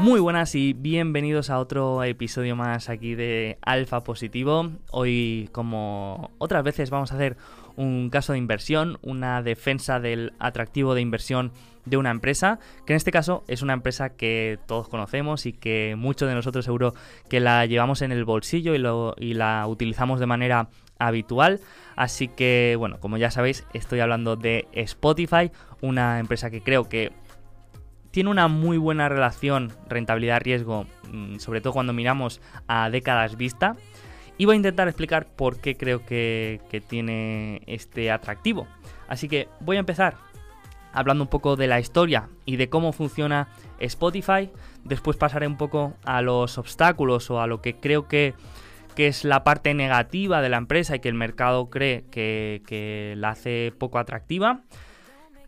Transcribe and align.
Muy 0.00 0.20
buenas 0.20 0.54
y 0.54 0.72
bienvenidos 0.72 1.50
a 1.50 1.58
otro 1.58 2.04
episodio 2.04 2.56
más 2.56 2.88
aquí 2.88 3.14
de 3.14 3.58
Alfa 3.62 4.02
Positivo. 4.02 4.70
Hoy, 4.90 5.48
como 5.52 6.30
otras 6.38 6.62
veces, 6.62 6.90
vamos 6.90 7.12
a 7.12 7.14
hacer 7.14 7.36
un 7.76 8.10
caso 8.10 8.32
de 8.32 8.38
inversión, 8.38 8.98
una 9.02 9.42
defensa 9.42 10.00
del 10.00 10.32
atractivo 10.38 10.94
de 10.94 11.00
inversión 11.00 11.52
de 11.84 11.96
una 11.96 12.10
empresa, 12.10 12.58
que 12.86 12.92
en 12.92 12.96
este 12.98 13.10
caso 13.10 13.42
es 13.48 13.62
una 13.62 13.72
empresa 13.72 14.10
que 14.10 14.58
todos 14.66 14.88
conocemos 14.88 15.46
y 15.46 15.52
que 15.52 15.94
muchos 15.96 16.28
de 16.28 16.34
nosotros 16.34 16.64
seguro 16.64 16.94
que 17.28 17.40
la 17.40 17.64
llevamos 17.66 18.02
en 18.02 18.12
el 18.12 18.24
bolsillo 18.24 18.74
y, 18.74 18.78
lo- 18.78 19.14
y 19.18 19.34
la 19.34 19.66
utilizamos 19.66 20.20
de 20.20 20.26
manera 20.26 20.68
habitual. 20.98 21.60
Así 21.96 22.28
que, 22.28 22.76
bueno, 22.78 23.00
como 23.00 23.16
ya 23.16 23.30
sabéis, 23.30 23.64
estoy 23.72 24.00
hablando 24.00 24.36
de 24.36 24.68
Spotify, 24.72 25.50
una 25.80 26.18
empresa 26.18 26.50
que 26.50 26.60
creo 26.62 26.88
que 26.88 27.12
tiene 28.10 28.28
una 28.30 28.48
muy 28.48 28.76
buena 28.76 29.08
relación 29.08 29.72
rentabilidad-riesgo, 29.88 30.86
mm, 31.12 31.36
sobre 31.38 31.60
todo 31.60 31.72
cuando 31.72 31.92
miramos 31.92 32.40
a 32.66 32.90
décadas 32.90 33.36
vista. 33.36 33.76
Y 34.36 34.46
voy 34.46 34.54
a 34.54 34.56
intentar 34.56 34.88
explicar 34.88 35.26
por 35.26 35.60
qué 35.60 35.76
creo 35.76 36.04
que, 36.04 36.60
que 36.70 36.80
tiene 36.80 37.60
este 37.66 38.10
atractivo. 38.10 38.66
Así 39.06 39.28
que 39.28 39.48
voy 39.60 39.76
a 39.76 39.80
empezar 39.80 40.16
hablando 40.92 41.24
un 41.24 41.30
poco 41.30 41.56
de 41.56 41.66
la 41.66 41.80
historia 41.80 42.28
y 42.44 42.56
de 42.56 42.68
cómo 42.68 42.92
funciona 42.92 43.48
Spotify. 43.78 44.50
Después 44.84 45.16
pasaré 45.16 45.46
un 45.46 45.56
poco 45.56 45.94
a 46.04 46.22
los 46.22 46.58
obstáculos 46.58 47.30
o 47.30 47.40
a 47.40 47.46
lo 47.46 47.60
que 47.60 47.76
creo 47.76 48.08
que, 48.08 48.34
que 48.94 49.06
es 49.06 49.24
la 49.24 49.44
parte 49.44 49.74
negativa 49.74 50.42
de 50.42 50.48
la 50.48 50.56
empresa 50.56 50.96
y 50.96 51.00
que 51.00 51.08
el 51.08 51.14
mercado 51.14 51.70
cree 51.70 52.04
que, 52.10 52.62
que 52.66 53.14
la 53.16 53.30
hace 53.30 53.72
poco 53.78 53.98
atractiva. 53.98 54.62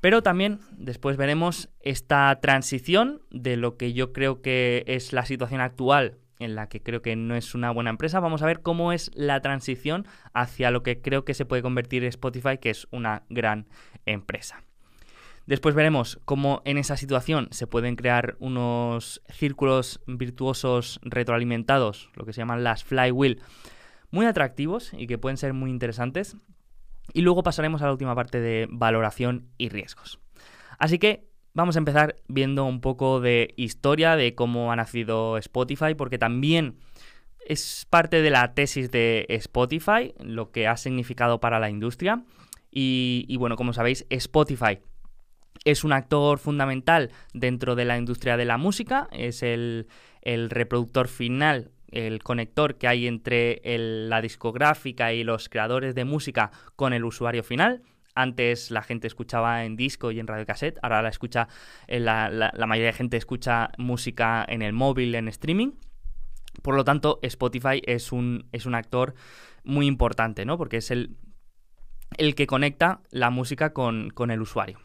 Pero 0.00 0.22
también 0.22 0.58
después 0.72 1.16
veremos 1.16 1.68
esta 1.80 2.36
transición 2.40 3.22
de 3.30 3.56
lo 3.56 3.76
que 3.76 3.92
yo 3.92 4.12
creo 4.12 4.42
que 4.42 4.82
es 4.88 5.12
la 5.12 5.24
situación 5.24 5.60
actual 5.60 6.18
en 6.40 6.56
la 6.56 6.68
que 6.68 6.82
creo 6.82 7.02
que 7.02 7.14
no 7.14 7.36
es 7.36 7.54
una 7.54 7.70
buena 7.70 7.90
empresa. 7.90 8.18
Vamos 8.18 8.42
a 8.42 8.46
ver 8.46 8.62
cómo 8.62 8.92
es 8.92 9.10
la 9.14 9.40
transición 9.40 10.06
hacia 10.34 10.70
lo 10.72 10.82
que 10.82 11.00
creo 11.00 11.24
que 11.24 11.34
se 11.34 11.44
puede 11.44 11.62
convertir 11.62 12.04
Spotify, 12.04 12.58
que 12.58 12.70
es 12.70 12.88
una 12.90 13.22
gran 13.28 13.68
empresa. 14.06 14.64
Después 15.46 15.74
veremos 15.74 16.20
cómo 16.24 16.62
en 16.64 16.78
esa 16.78 16.96
situación 16.96 17.48
se 17.50 17.66
pueden 17.66 17.96
crear 17.96 18.36
unos 18.38 19.22
círculos 19.28 20.00
virtuosos 20.06 21.00
retroalimentados, 21.02 22.10
lo 22.14 22.24
que 22.24 22.32
se 22.32 22.40
llaman 22.40 22.62
las 22.62 22.84
flywheel, 22.84 23.40
muy 24.10 24.26
atractivos 24.26 24.92
y 24.96 25.06
que 25.06 25.18
pueden 25.18 25.36
ser 25.36 25.52
muy 25.52 25.70
interesantes. 25.70 26.36
Y 27.12 27.22
luego 27.22 27.42
pasaremos 27.42 27.82
a 27.82 27.86
la 27.86 27.92
última 27.92 28.14
parte 28.14 28.40
de 28.40 28.68
valoración 28.70 29.48
y 29.58 29.68
riesgos. 29.68 30.20
Así 30.78 30.98
que 30.98 31.26
vamos 31.54 31.74
a 31.74 31.80
empezar 31.80 32.16
viendo 32.28 32.64
un 32.64 32.80
poco 32.80 33.20
de 33.20 33.52
historia 33.56 34.14
de 34.14 34.36
cómo 34.36 34.70
ha 34.70 34.76
nacido 34.76 35.38
Spotify, 35.38 35.94
porque 35.96 36.18
también 36.18 36.76
es 37.44 37.84
parte 37.90 38.22
de 38.22 38.30
la 38.30 38.54
tesis 38.54 38.92
de 38.92 39.26
Spotify, 39.28 40.14
lo 40.20 40.52
que 40.52 40.68
ha 40.68 40.76
significado 40.76 41.40
para 41.40 41.58
la 41.58 41.68
industria. 41.68 42.22
Y, 42.70 43.24
y 43.28 43.36
bueno, 43.36 43.56
como 43.56 43.72
sabéis, 43.72 44.06
Spotify 44.08 44.78
es 45.64 45.84
un 45.84 45.92
actor 45.92 46.38
fundamental 46.38 47.10
dentro 47.34 47.74
de 47.74 47.84
la 47.84 47.96
industria 47.98 48.36
de 48.36 48.44
la 48.44 48.56
música, 48.58 49.08
es 49.12 49.42
el, 49.42 49.86
el 50.22 50.50
reproductor 50.50 51.08
final, 51.08 51.70
el 51.90 52.22
conector 52.22 52.78
que 52.78 52.88
hay 52.88 53.06
entre 53.06 53.60
la 53.64 54.20
discográfica 54.22 55.12
y 55.12 55.24
los 55.24 55.48
creadores 55.48 55.94
de 55.94 56.04
música 56.04 56.50
con 56.74 56.92
el 56.92 57.04
usuario 57.04 57.42
final. 57.44 57.82
Antes 58.14 58.70
la 58.70 58.82
gente 58.82 59.06
escuchaba 59.06 59.64
en 59.64 59.76
disco 59.76 60.10
y 60.10 60.18
en 60.20 60.26
radiocassette, 60.26 60.78
ahora 60.82 61.00
la 61.02 61.08
escucha, 61.08 61.48
eh, 61.86 62.00
la, 62.00 62.28
la- 62.28 62.52
la 62.54 62.66
mayoría 62.66 62.88
de 62.88 62.92
gente 62.96 63.16
escucha 63.16 63.70
música 63.78 64.44
en 64.48 64.62
el 64.62 64.72
móvil, 64.72 65.14
en 65.14 65.28
streaming. 65.28 65.72
Por 66.62 66.74
lo 66.74 66.84
tanto, 66.84 67.18
Spotify 67.22 67.80
es 67.86 68.12
un, 68.12 68.46
es 68.52 68.66
un 68.66 68.74
actor 68.74 69.14
muy 69.64 69.86
importante, 69.86 70.44
¿no? 70.44 70.58
Porque 70.58 70.78
es 70.78 70.90
el, 70.90 71.16
el 72.18 72.34
que 72.34 72.46
conecta 72.46 73.00
la 73.10 73.30
música 73.30 73.72
con, 73.72 74.10
con 74.10 74.30
el 74.30 74.42
usuario. 74.42 74.78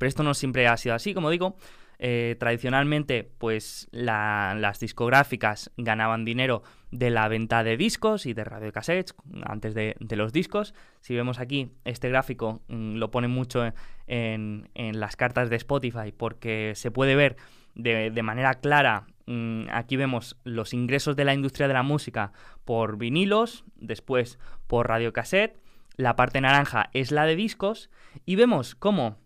Pero 0.00 0.08
esto 0.08 0.22
no 0.22 0.32
siempre 0.32 0.66
ha 0.66 0.78
sido 0.78 0.94
así, 0.94 1.12
como 1.12 1.28
digo. 1.28 1.56
Eh, 1.98 2.36
tradicionalmente, 2.40 3.30
pues 3.36 3.86
la- 3.92 4.56
las 4.58 4.80
discográficas 4.80 5.70
ganaban 5.76 6.24
dinero 6.24 6.62
de 6.90 7.10
la 7.10 7.28
venta 7.28 7.62
de 7.62 7.76
discos 7.76 8.24
y 8.24 8.32
de 8.32 8.42
radiocassettes 8.44 9.14
antes 9.44 9.74
de, 9.74 9.94
los 10.16 10.32
discos. 10.32 10.72
Si 11.02 11.14
vemos 11.14 11.38
aquí, 11.38 11.72
este 11.84 12.08
gráfico 12.08 12.62
mm, 12.68 12.94
lo 12.94 13.10
pone 13.10 13.28
mucho 13.28 13.70
en, 14.06 14.70
las 14.74 15.16
cartas 15.16 15.50
de 15.50 15.56
Spotify 15.56 16.12
porque 16.16 16.72
se 16.76 16.90
puede 16.90 17.14
ver 17.14 17.36
de, 17.74 18.10
de 18.10 18.22
manera 18.22 18.54
clara. 18.54 19.04
mm, 19.26 19.64
Aquí 19.70 19.96
vemos 19.96 20.38
los 20.44 20.72
ingresos 20.72 21.14
de 21.14 21.26
la 21.26 21.34
industria 21.34 21.68
de 21.68 21.74
la 21.74 21.82
música 21.82 22.32
por 22.64 22.96
vinilos, 22.96 23.64
después 23.76 24.38
por 24.66 24.88
radiocassette. 24.88 25.58
La 25.96 26.16
parte 26.16 26.40
naranja 26.40 26.88
es 26.94 27.10
la 27.10 27.26
de 27.26 27.36
discos 27.36 27.90
y 28.24 28.36
vemos 28.36 28.74
cómo 28.74 29.18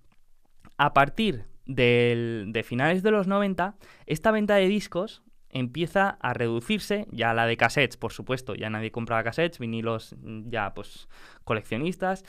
a 0.76 0.92
partir 0.92 1.46
de 1.66 2.64
finales 2.64 3.02
de 3.02 3.10
los 3.10 3.26
90, 3.26 3.76
esta 4.06 4.30
venta 4.30 4.56
de 4.56 4.68
discos 4.68 5.22
empieza 5.54 6.18
a 6.20 6.34
reducirse, 6.34 7.06
ya 7.10 7.32
la 7.32 7.46
de 7.46 7.56
cassettes, 7.56 7.96
por 7.96 8.12
supuesto, 8.12 8.54
ya 8.54 8.68
nadie 8.70 8.90
compraba 8.90 9.22
cassettes, 9.22 9.58
vinilos 9.58 10.14
ya 10.46 10.74
pues 10.74 11.08
coleccionistas, 11.44 12.24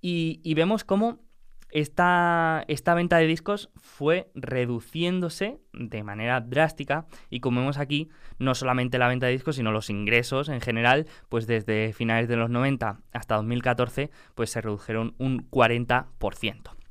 y, 0.00 0.40
y 0.42 0.54
vemos 0.54 0.84
cómo 0.84 1.20
esta, 1.70 2.64
esta 2.68 2.94
venta 2.94 3.16
de 3.16 3.26
discos 3.26 3.70
fue 3.76 4.30
reduciéndose 4.34 5.58
de 5.72 6.02
manera 6.04 6.40
drástica 6.40 7.06
y 7.30 7.40
como 7.40 7.60
vemos 7.60 7.78
aquí, 7.78 8.10
no 8.38 8.54
solamente 8.54 8.98
la 8.98 9.08
venta 9.08 9.26
de 9.26 9.32
discos, 9.32 9.56
sino 9.56 9.72
los 9.72 9.90
ingresos 9.90 10.48
en 10.48 10.60
general, 10.60 11.06
pues 11.28 11.46
desde 11.46 11.92
finales 11.92 12.28
de 12.28 12.36
los 12.36 12.50
90 12.50 13.00
hasta 13.12 13.36
2014, 13.36 14.10
pues 14.34 14.50
se 14.50 14.60
redujeron 14.60 15.14
un 15.18 15.50
40%. 15.50 16.83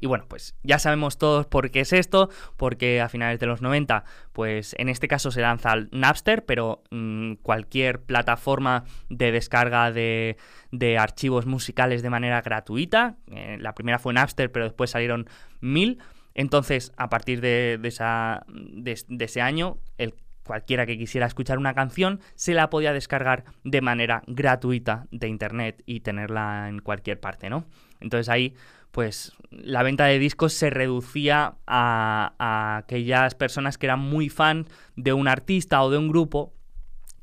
Y 0.00 0.06
bueno, 0.06 0.24
pues 0.28 0.54
ya 0.62 0.78
sabemos 0.78 1.18
todos 1.18 1.46
por 1.46 1.70
qué 1.70 1.80
es 1.80 1.92
esto, 1.92 2.30
porque 2.56 3.00
a 3.00 3.08
finales 3.08 3.40
de 3.40 3.46
los 3.46 3.62
90, 3.62 4.04
pues 4.32 4.74
en 4.78 4.88
este 4.88 5.08
caso 5.08 5.30
se 5.30 5.40
lanza 5.40 5.74
Napster, 5.90 6.44
pero 6.44 6.82
mm, 6.90 7.34
cualquier 7.42 8.02
plataforma 8.02 8.84
de 9.08 9.32
descarga 9.32 9.92
de, 9.92 10.36
de 10.70 10.98
archivos 10.98 11.46
musicales 11.46 12.02
de 12.02 12.10
manera 12.10 12.42
gratuita. 12.42 13.16
Eh, 13.30 13.58
la 13.60 13.74
primera 13.74 13.98
fue 13.98 14.12
Napster, 14.12 14.52
pero 14.52 14.64
después 14.64 14.90
salieron 14.90 15.28
mil. 15.60 15.98
Entonces, 16.34 16.92
a 16.96 17.08
partir 17.08 17.40
de, 17.40 17.78
de 17.80 17.88
esa, 17.88 18.44
de 18.48 19.24
ese 19.24 19.40
año, 19.40 19.78
el 19.96 20.14
cualquiera 20.46 20.86
que 20.86 20.96
quisiera 20.96 21.26
escuchar 21.26 21.58
una 21.58 21.74
canción 21.74 22.20
se 22.34 22.54
la 22.54 22.70
podía 22.70 22.92
descargar 22.92 23.44
de 23.64 23.80
manera 23.80 24.22
gratuita 24.26 25.06
de 25.10 25.28
internet 25.28 25.82
y 25.84 26.00
tenerla 26.00 26.68
en 26.68 26.78
cualquier 26.78 27.20
parte, 27.20 27.50
¿no? 27.50 27.66
Entonces 28.00 28.28
ahí 28.28 28.54
pues 28.96 29.34
la 29.50 29.82
venta 29.82 30.06
de 30.06 30.18
discos 30.18 30.54
se 30.54 30.70
reducía 30.70 31.56
a, 31.66 32.78
aquellas 32.78 33.34
personas 33.34 33.76
que 33.76 33.84
eran 33.84 33.98
muy 34.00 34.30
fan 34.30 34.68
de 34.96 35.12
un 35.12 35.28
artista 35.28 35.82
o 35.82 35.90
de 35.90 35.98
un 35.98 36.08
grupo 36.08 36.54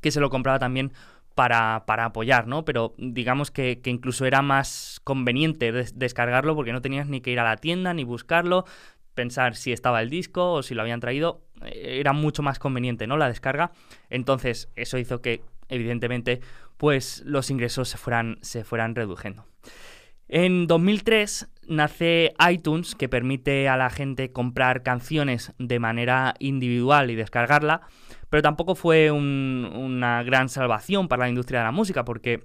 que 0.00 0.12
se 0.12 0.20
lo 0.20 0.30
compraba 0.30 0.60
también 0.60 0.92
para, 1.34 1.82
para 1.84 2.04
apoyar, 2.04 2.46
¿no? 2.46 2.64
Pero 2.64 2.94
digamos 2.96 3.50
que, 3.50 3.80
que 3.80 3.90
incluso 3.90 4.24
era 4.24 4.40
más 4.40 5.00
conveniente 5.02 5.72
des- 5.72 5.98
descargarlo 5.98 6.54
porque 6.54 6.72
no 6.72 6.80
tenías 6.80 7.08
ni 7.08 7.20
que 7.20 7.32
ir 7.32 7.40
a 7.40 7.44
la 7.44 7.56
tienda 7.56 7.92
ni 7.92 8.04
buscarlo, 8.04 8.66
pensar 9.16 9.56
si 9.56 9.72
estaba 9.72 10.00
el 10.00 10.10
disco 10.10 10.52
o 10.52 10.62
si 10.62 10.76
lo 10.76 10.82
habían 10.82 11.00
traído, 11.00 11.42
eh, 11.64 11.96
era 11.98 12.12
mucho 12.12 12.44
más 12.44 12.60
conveniente, 12.60 13.08
¿no? 13.08 13.16
La 13.16 13.26
descarga. 13.26 13.72
Entonces, 14.10 14.68
eso 14.76 14.96
hizo 14.96 15.20
que, 15.20 15.42
evidentemente, 15.68 16.40
pues 16.76 17.24
los 17.26 17.50
ingresos 17.50 17.88
se 17.88 17.98
fueran, 17.98 18.38
se 18.42 18.62
fueran 18.62 18.94
reduciendo. 18.94 19.44
En 20.28 20.66
2003 20.66 21.48
nace 21.68 22.34
iTunes, 22.50 22.94
que 22.94 23.08
permite 23.08 23.68
a 23.68 23.76
la 23.76 23.90
gente 23.90 24.32
comprar 24.32 24.82
canciones 24.82 25.52
de 25.58 25.78
manera 25.78 26.34
individual 26.38 27.10
y 27.10 27.14
descargarla, 27.14 27.82
pero 28.30 28.42
tampoco 28.42 28.74
fue 28.74 29.10
un- 29.10 29.70
una 29.74 30.22
gran 30.22 30.48
salvación 30.48 31.08
para 31.08 31.24
la 31.24 31.28
industria 31.28 31.60
de 31.60 31.64
la 31.66 31.72
música, 31.72 32.04
porque 32.04 32.42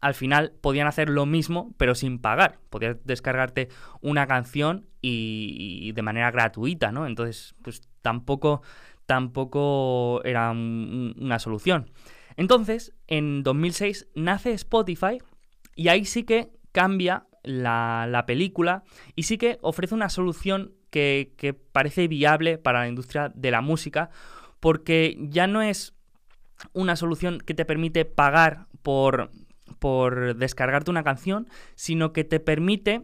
al 0.00 0.14
final 0.14 0.52
podían 0.62 0.86
hacer 0.86 1.10
lo 1.10 1.26
mismo, 1.26 1.74
pero 1.76 1.94
sin 1.94 2.18
pagar. 2.18 2.58
Podías 2.70 2.96
descargarte 3.04 3.68
una 4.00 4.26
canción 4.26 4.86
y, 5.02 5.92
de 5.92 6.02
manera 6.02 6.30
gratuita, 6.30 6.92
¿no? 6.92 7.06
Entonces, 7.06 7.54
pues 7.62 7.82
tampoco, 8.00 8.62
tampoco 9.06 10.22
era 10.24 10.50
un- 10.50 11.14
una 11.18 11.38
solución. 11.38 11.90
Entonces, 12.36 12.94
en 13.08 13.42
2006 13.42 14.08
nace 14.14 14.52
Spotify 14.52 15.18
y 15.74 15.88
ahí 15.88 16.04
sí 16.06 16.22
que 16.24 16.50
cambia 16.72 17.26
la, 17.42 18.06
la 18.08 18.26
película 18.26 18.84
y 19.14 19.24
sí 19.24 19.38
que 19.38 19.58
ofrece 19.62 19.94
una 19.94 20.08
solución 20.08 20.72
que, 20.90 21.34
que 21.36 21.54
parece 21.54 22.08
viable 22.08 22.58
para 22.58 22.80
la 22.80 22.88
industria 22.88 23.32
de 23.34 23.50
la 23.50 23.60
música 23.60 24.10
porque 24.60 25.16
ya 25.20 25.46
no 25.46 25.62
es 25.62 25.94
una 26.72 26.96
solución 26.96 27.40
que 27.40 27.54
te 27.54 27.64
permite 27.64 28.04
pagar 28.04 28.66
por, 28.82 29.30
por 29.78 30.36
descargarte 30.36 30.90
una 30.90 31.02
canción, 31.02 31.48
sino 31.74 32.12
que 32.12 32.24
te 32.24 32.40
permite 32.40 33.02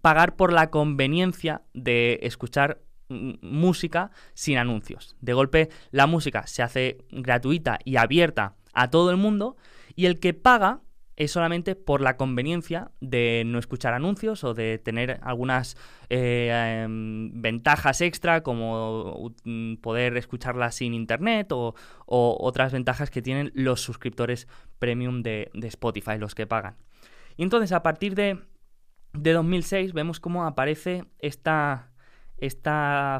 pagar 0.00 0.36
por 0.36 0.52
la 0.52 0.70
conveniencia 0.70 1.62
de 1.72 2.18
escuchar 2.22 2.80
música 3.08 4.10
sin 4.34 4.58
anuncios. 4.58 5.16
De 5.20 5.34
golpe 5.34 5.68
la 5.90 6.06
música 6.06 6.46
se 6.46 6.62
hace 6.62 6.98
gratuita 7.10 7.78
y 7.84 7.96
abierta 7.96 8.56
a 8.72 8.90
todo 8.90 9.10
el 9.10 9.16
mundo 9.16 9.56
y 9.94 10.06
el 10.06 10.18
que 10.18 10.34
paga 10.34 10.80
es 11.16 11.30
solamente 11.30 11.76
por 11.76 12.00
la 12.00 12.16
conveniencia 12.16 12.90
de 13.00 13.44
no 13.46 13.58
escuchar 13.58 13.94
anuncios 13.94 14.42
o 14.44 14.54
de 14.54 14.78
tener 14.78 15.20
algunas 15.22 15.76
eh, 16.10 16.82
em, 16.84 17.30
ventajas 17.40 18.00
extra 18.00 18.42
como 18.42 19.32
mm, 19.44 19.76
poder 19.76 20.16
escucharlas 20.16 20.76
sin 20.76 20.94
internet 20.94 21.52
o, 21.52 21.74
otras 22.06 22.72
ventajas 22.72 23.10
que 23.10 23.22
tienen 23.22 23.52
los 23.54 23.80
suscriptores 23.80 24.48
premium 24.78 25.22
de, 25.22 25.50
Spotify, 25.62 26.18
los 26.18 26.34
que 26.34 26.46
pagan. 26.46 26.76
Y 27.36 27.42
entonces 27.42 27.72
a 27.72 27.82
partir 27.82 28.14
de, 28.14 28.40
de 29.12 29.32
2006 29.32 29.92
vemos 29.92 30.20
cómo 30.20 30.44
aparece 30.44 31.04
esta 31.18 31.90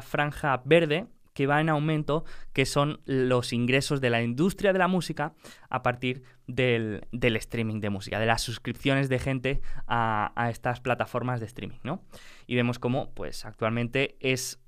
franja 0.01 0.61
verde 0.65 1.07
que 1.35 1.45
va 1.45 1.61
en 1.61 1.69
aumento, 1.69 2.23
que 2.53 2.65
son 2.65 3.01
los 3.05 3.53
ingresos 3.53 3.99
de 4.01 4.09
la 4.09 4.23
industria 4.23 4.73
de 4.73 4.79
la 4.79 4.87
música 4.87 5.33
a 5.69 5.83
partir 5.83 6.23
del, 6.47 7.01
streaming 7.11 7.81
de 7.81 7.89
música, 7.89 8.19
de 8.19 8.25
las 8.25 8.41
suscripciones 8.41 9.09
de 9.09 9.19
gente 9.19 9.61
a, 9.85 10.47
estas 10.49 10.79
plataformas 10.79 11.41
de 11.41 11.45
streaming, 11.45 11.79
¿no? 11.83 12.03
Y 12.47 12.55
vemos 12.55 12.79
cómo, 12.79 13.13
pues, 13.13 13.45
actualmente 13.45 14.15
es 14.21 14.61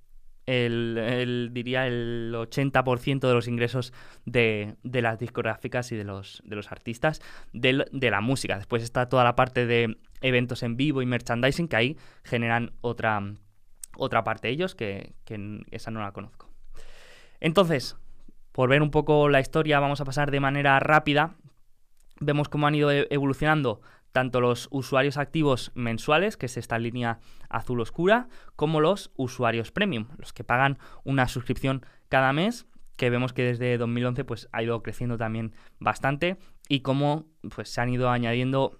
el, 0.46 1.52
diría 1.54 1.88
el 1.88 2.34
80% 2.36 3.28
de 3.28 3.34
los 3.34 3.48
ingresos 3.48 3.94
de, 4.26 4.76
las 4.84 5.20
discográficas 5.20 5.94
y 5.94 5.96
de 5.96 6.04
los, 6.04 6.44
artistas 6.70 7.22
de, 7.54 7.86
la 7.92 8.22
música. 8.22 8.58
Después 8.58 8.84
está 8.84 9.08
toda 9.08 9.24
la 9.24 9.38
parte 9.38 9.66
de 9.66 9.98
eventos 10.20 10.64
en 10.64 10.76
vivo 10.76 11.02
y 11.02 11.06
merchandising 11.06 11.70
que 11.70 11.76
ahí 11.78 11.98
generan 12.26 12.74
otra, 12.82 13.22
otra 13.96 14.26
parte 14.26 14.50
de 14.50 14.54
ellos 14.54 14.76
que 14.76 15.14
esa 15.72 15.92
no 15.92 16.02
la 16.02 16.12
conozco. 16.12 16.47
Entonces, 17.40 17.98
por 18.52 18.70
ver 18.70 18.82
un 18.82 18.92
poco 18.92 19.30
la 19.30 19.40
historia, 19.40 19.80
vamos 19.80 20.02
a 20.02 20.06
pasar 20.06 20.32
de 20.32 20.40
manera 20.40 20.80
rápida. 20.80 21.36
Vemos 22.20 22.50
cómo 22.50 22.68
han 22.68 22.76
ido 22.76 22.92
e-, 22.92 23.08
evolucionando 23.12 23.82
tanto 24.12 24.42
los 24.42 24.68
usuarios 24.72 25.18
activos 25.18 25.72
mensuales, 25.76 26.38
que 26.38 26.48
es 26.48 26.58
esta 26.58 26.80
línea 26.80 27.20
azul 27.50 27.80
oscura, 27.82 28.30
como 28.56 28.82
los 28.82 29.12
usuarios 29.16 29.72
premium, 29.72 30.08
los 30.18 30.34
que 30.34 30.44
pagan 30.44 30.80
una 31.04 31.28
suscripción 31.28 31.86
cada 32.10 32.34
mes, 32.34 32.66
que 32.96 33.12
vemos 33.12 33.34
que 33.34 33.44
desde 33.44 33.78
2011 33.78 34.24
pues, 34.26 34.50
ha 34.52 34.64
ido 34.64 34.82
creciendo 34.82 35.20
también 35.20 35.54
bastante, 35.80 36.38
y 36.68 36.80
cómo 36.80 37.28
pues, 37.54 37.70
se 37.70 37.80
han 37.80 37.90
ido 37.90 38.10
añadiendo 38.10 38.80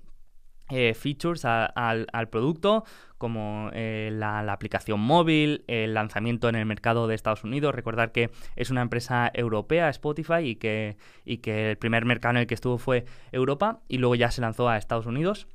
eh, 0.70 0.94
features 0.94 1.46
al 1.46 2.30
producto, 2.30 2.84
como 3.18 3.70
eh, 3.74 4.10
la, 4.12 4.40
aplicación 4.52 5.00
móvil, 5.00 5.64
el 5.68 5.94
lanzamiento 5.94 6.50
en 6.50 6.56
el 6.56 6.66
mercado 6.66 7.08
de 7.08 7.16
Estados 7.16 7.44
Unidos. 7.44 7.74
Recordar 7.74 8.12
que 8.12 8.30
es 8.56 8.70
una 8.70 8.82
empresa 8.82 9.32
europea, 9.34 9.90
Spotify, 9.90 10.40
y 10.44 10.56
que, 10.56 10.98
y 11.26 11.38
que 11.38 11.72
el 11.72 11.78
primer 11.78 12.06
mercado 12.06 12.32
en 12.32 12.38
el 12.42 12.48
que 12.48 12.54
estuvo 12.54 12.78
fue 12.78 13.06
Europa, 13.32 13.80
y 13.88 13.98
luego 13.98 14.16
ya 14.16 14.30
se 14.32 14.42
lanzó 14.42 14.70
a 14.70 14.78
Estados 14.78 15.06
Unidos. 15.06 15.48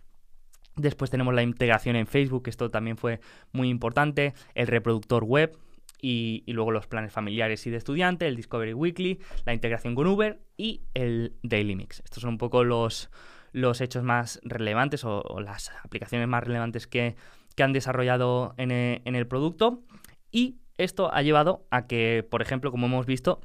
Después 0.76 1.11
tenemos 1.11 1.35
la 1.35 1.43
integración 1.43 1.97
en 1.97 2.06
Facebook, 2.06 2.44
esto 2.47 2.70
también 2.70 2.97
fue 2.97 3.20
muy 3.53 3.69
importante, 3.69 4.32
el 4.55 4.67
reproductor 4.67 5.25
web, 5.25 5.56
y, 6.05 6.43
y, 6.47 6.53
luego 6.53 6.73
los 6.73 6.88
planes 6.88 7.12
familiares 7.12 7.65
y 7.69 7.70
de 7.70 7.76
estudiante, 7.76 8.26
el 8.26 8.35
Discovery 8.35 8.75
Weekly, 8.75 9.20
la 9.44 9.55
integración 9.55 9.94
con 9.94 10.08
Uber 10.08 10.41
y 10.56 10.81
el 10.94 11.37
Daily 11.44 11.76
Mix. 11.76 12.00
Estos 12.00 12.23
son 12.23 12.31
un 12.31 12.38
poco 12.38 12.65
los, 12.65 13.08
los 13.53 13.81
hechos 13.81 14.03
más 14.03 14.41
relevantes 14.43 15.05
o, 15.05 15.41
las 15.41 15.71
aplicaciones 15.85 16.29
más 16.29 16.45
relevantes 16.45 16.87
que, 16.87 17.17
han 17.59 17.73
desarrollado 17.73 18.55
e, 18.57 19.03
en 19.05 19.15
el, 19.15 19.27
producto. 19.27 19.83
Y 20.31 20.57
esto 20.79 21.13
ha 21.13 21.23
llevado 21.23 21.67
a 21.71 21.87
que, 21.87 22.27
por 22.29 22.43
ejemplo, 22.43 22.71
como 22.71 22.87
hemos 22.87 23.07
visto, 23.07 23.41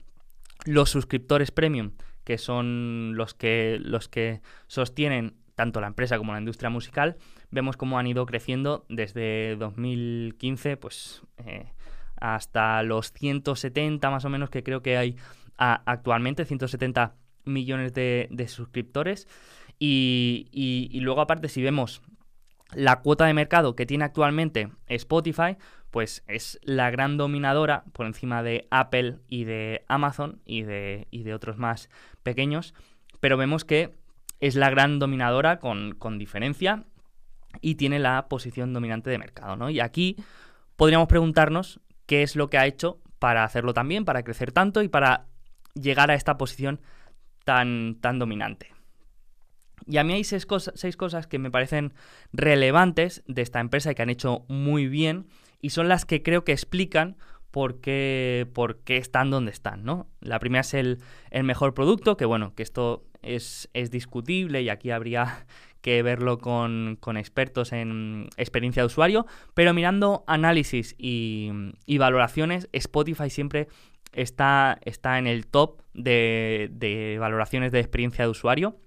los 0.65 0.89
suscriptores 0.89 1.51
premium, 1.51 1.92
que 2.24 2.38
son 2.38 3.13
los 3.15 3.33
que, 3.33 3.77
los 3.81 4.07
que 4.07 4.42
sostienen 4.68 5.36
tanto 5.56 5.81
la 5.81 5.88
empresa 5.88 6.18
como 6.18 6.33
la 6.33 6.39
industria 6.39 6.69
musical, 6.69 7.18
vemos 7.51 7.77
cómo 7.77 8.00
han 8.00 8.07
ido 8.07 8.25
creciendo 8.25 8.86
desde 8.89 9.56
2015 9.57 10.77
pues, 10.77 11.24
eh, 11.45 11.71
hasta 12.15 12.83
los 12.83 13.12
170 13.12 14.09
más 14.09 14.25
o 14.25 14.30
menos 14.30 14.50
que 14.50 14.63
creo 14.63 14.81
que 14.81 14.98
hay 14.98 15.18
actualmente, 15.57 16.45
170 16.45 17.15
millones 17.45 17.94
de, 17.94 18.27
de 18.30 18.48
suscriptores. 18.48 19.27
Y, 19.79 21.00
luego 21.01 21.21
aparte 21.21 21.50
si 21.50 21.62
vemos 21.62 22.01
la 22.74 23.00
cuota 23.01 23.25
de 23.25 23.33
mercado 23.33 23.75
que 23.75 23.85
tiene 23.85 24.06
actualmente 24.06 24.69
Spotify, 24.88 25.57
pues 25.91 26.24
es 26.27 26.59
la 26.63 26.89
gran 26.91 27.18
dominadora 27.18 27.85
por 27.94 28.06
encima 28.06 28.44
de 28.44 28.68
Apple 28.71 29.19
y 29.29 29.45
de 29.45 29.85
Amazon 29.88 30.41
y 30.45 30.63
de, 30.63 31.07
de 31.12 31.33
otros 31.33 31.57
más 31.57 31.89
pequeños, 32.24 32.74
pero 33.19 33.38
vemos 33.38 33.63
que 33.63 33.95
es 34.39 34.56
la 34.56 34.69
gran 34.69 35.00
dominadora 35.00 35.59
con, 35.59 35.95
con, 35.95 36.18
diferencia 36.18 36.83
y 37.62 37.75
tiene 37.75 38.00
la 38.00 38.27
posición 38.27 38.73
dominante 38.73 39.09
de 39.09 39.18
mercado, 39.18 39.56
¿no? 39.56 39.69
Y 39.69 39.80
aquí 39.80 40.18
podríamos 40.75 41.07
preguntarnos 41.07 41.80
qué 42.06 42.21
es 42.21 42.35
lo 42.35 42.50
que 42.50 42.57
ha 42.57 42.68
hecho 42.68 43.00
para 43.19 43.44
hacerlo 43.44 43.73
también, 43.73 44.06
para 44.06 44.23
crecer 44.23 44.51
tanto 44.51 44.83
y 44.83 44.89
para 44.89 45.25
llegar 45.73 46.12
a 46.12 46.15
esta 46.15 46.38
posición 46.38 46.80
tan, 47.45 47.95
tan 48.01 48.19
dominante. 48.19 48.76
Y 49.87 49.97
a 49.97 50.03
mí 50.03 50.13
hay 50.13 50.23
seis, 50.23 50.45
cosas 50.45 51.27
que 51.27 51.39
me 51.39 51.49
parecen 51.49 51.93
relevantes 52.33 53.23
de 53.27 53.41
esta 53.41 53.61
empresa 53.61 53.91
y 53.91 53.95
que 53.95 54.01
han 54.01 54.09
hecho 54.09 54.45
muy 54.49 54.87
bien 54.87 55.27
y 55.61 55.69
son 55.69 55.87
las 55.87 56.05
que 56.05 56.21
creo 56.21 56.43
que 56.43 56.51
explican 56.51 57.17
por 57.51 57.79
qué, 57.79 58.47
por 58.53 58.79
qué 58.79 58.97
están 58.97 59.31
donde 59.31 59.51
están, 59.51 59.83
¿no? 59.83 60.07
La 60.19 60.39
primera 60.39 60.61
es 60.61 60.73
el, 60.73 60.99
mejor 61.43 61.73
producto, 61.73 62.17
que 62.17 62.25
bueno, 62.25 62.53
que 62.53 62.63
esto 62.63 63.05
es, 63.21 63.69
discutible 63.89 64.61
y 64.61 64.69
aquí 64.69 64.91
habría 64.91 65.47
que 65.81 66.03
verlo 66.03 66.37
con, 66.37 66.99
expertos 67.15 67.71
en 67.71 68.27
experiencia 68.35 68.81
de 68.81 68.87
usuario, 68.87 69.25
pero 69.53 69.73
mirando 69.73 70.25
análisis 70.27 70.95
y, 70.97 71.49
valoraciones, 71.97 72.67
Spotify 72.73 73.29
siempre 73.29 73.69
está, 74.11 74.79
está 74.83 75.17
en 75.17 75.27
el 75.27 75.47
top 75.47 75.81
de, 75.94 76.69
de 76.73 77.17
valoraciones 77.19 77.71
de 77.71 77.79
experiencia 77.79 78.25
de 78.25 78.31
usuario. 78.31 78.77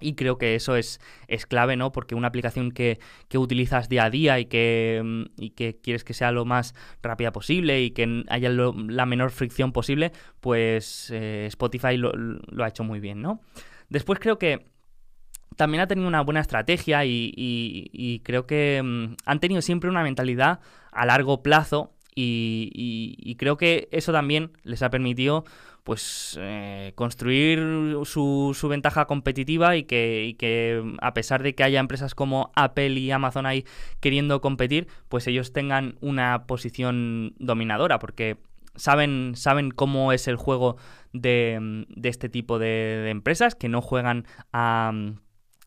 Y 0.00 0.14
creo 0.14 0.38
que 0.38 0.54
eso 0.54 0.76
es, 0.76 1.00
es 1.28 1.46
clave, 1.46 1.76
¿no? 1.76 1.92
Porque 1.92 2.14
una 2.14 2.28
aplicación 2.28 2.72
que, 2.72 2.98
utilizas 3.34 3.88
día 3.88 4.04
a 4.04 4.10
día 4.10 4.38
y 4.38 4.46
que, 4.46 5.00
mm, 5.04 5.22
y 5.36 5.50
que, 5.50 5.78
quieres 5.80 6.04
que 6.04 6.14
sea 6.14 6.32
lo 6.32 6.44
más 6.44 6.74
rápida 7.02 7.32
posible 7.32 7.82
y 7.82 7.90
que 7.90 8.24
haya 8.28 8.50
la 8.50 9.06
menor 9.06 9.30
fricción 9.30 9.72
posible, 9.72 10.12
pues 10.40 11.10
eh, 11.12 11.46
Spotify 11.46 11.96
lo, 11.96 12.12
ha 12.62 12.68
hecho 12.68 12.84
muy 12.84 13.00
bien, 13.00 13.22
¿no? 13.22 13.40
Después 13.88 14.18
creo 14.18 14.38
que 14.38 14.66
también 15.56 15.80
ha 15.80 15.86
tenido 15.86 16.08
una 16.08 16.20
buena 16.20 16.40
estrategia 16.40 17.04
y, 17.04 18.20
creo 18.24 18.46
que 18.46 18.82
mm, 18.84 19.16
han 19.24 19.40
tenido 19.40 19.62
siempre 19.62 19.90
una 19.90 20.02
mentalidad 20.02 20.60
a 20.92 21.06
largo 21.06 21.42
plazo 21.42 21.95
y, 22.18 23.36
creo 23.38 23.56
que 23.56 23.88
eso 23.92 24.10
también 24.10 24.52
les 24.64 24.82
ha 24.82 24.90
permitido 24.90 25.44
pues 25.84 26.36
eh, 26.40 26.92
construir 26.96 27.60
su, 28.06 28.66
ventaja 28.68 29.04
competitiva 29.04 29.76
y 29.76 29.84
que, 29.84 30.34
que, 30.36 30.82
a 31.00 31.14
pesar 31.14 31.44
de 31.44 31.54
que 31.54 31.62
haya 31.62 31.78
empresas 31.78 32.16
como 32.16 32.50
Apple 32.56 32.90
y 32.98 33.12
Amazon 33.12 33.46
ahí 33.46 33.64
queriendo 34.00 34.40
competir, 34.40 34.88
pues 35.08 35.28
ellos 35.28 35.52
tengan 35.52 35.96
una 36.00 36.46
posición 36.46 37.34
dominadora, 37.38 38.00
porque 38.00 38.38
saben, 38.74 39.34
saben 39.36 39.70
cómo 39.70 40.12
es 40.12 40.26
el 40.26 40.36
juego 40.36 40.76
de, 41.12 41.86
de 41.88 42.08
este 42.08 42.28
tipo 42.28 42.58
de, 42.58 43.08
empresas, 43.10 43.54
que 43.54 43.68
no 43.68 43.80
juegan 43.80 44.26
a, 44.52 44.92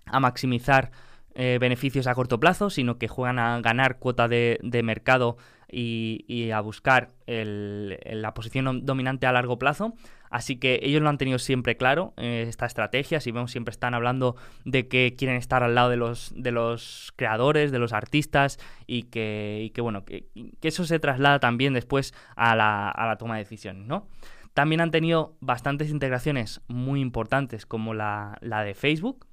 a 0.06 0.20
maximizar 0.20 0.92
eh, 1.36 1.60
beneficios 1.62 2.08
a 2.08 2.16
corto 2.16 2.42
plazo, 2.42 2.70
sino 2.70 2.98
que 2.98 3.08
juegan 3.08 3.40
a 3.40 3.62
ganar 3.62 4.00
cuota 4.00 4.28
de 4.28 4.82
mercado 4.84 5.38
y, 5.72 6.52
a 6.52 6.62
buscar 6.62 7.10
la 7.28 8.34
posición 8.34 8.86
dominante 8.86 9.28
a 9.28 9.32
largo 9.32 9.60
plazo. 9.60 9.94
Así 10.30 10.58
que 10.58 10.80
ellos 10.84 11.02
lo 11.02 11.10
han 11.10 11.18
tenido 11.18 11.40
siempre 11.40 11.76
claro, 11.76 12.14
eh, 12.18 12.46
esta 12.48 12.66
estrategia. 12.66 13.20
Si 13.20 13.32
vemos, 13.32 13.52
siempre 13.52 13.72
están 13.72 13.96
hablando 13.96 14.36
de 14.64 14.88
que 14.88 15.16
quieren 15.18 15.38
estar 15.38 15.64
al 15.64 15.74
lado 15.74 15.90
de 15.90 15.98
los, 15.98 17.14
creadores, 17.16 17.72
de 17.72 17.80
los 17.80 17.94
artistas 17.94 18.60
y 18.86 19.04
que, 19.04 19.72
bueno, 19.80 20.06
que, 20.06 20.28
eso 20.62 20.86
se 20.86 21.00
traslada 21.00 21.40
también 21.40 21.74
después 21.74 22.14
a 22.36 22.56
la, 22.56 22.90
a 22.90 23.08
la 23.08 23.18
toma 23.18 23.36
de 23.36 23.44
decisiones, 23.44 23.88
¿no? 23.88 24.08
También 24.54 24.82
han 24.82 24.92
tenido 24.92 25.36
bastantes 25.40 25.90
integraciones 25.90 26.62
muy 26.68 27.02
importantes 27.02 27.66
como 27.66 27.94
la, 27.94 28.38
la 28.42 28.64
de 28.64 28.74
Facebook, 28.74 29.26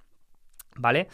¿vale? 0.76 1.08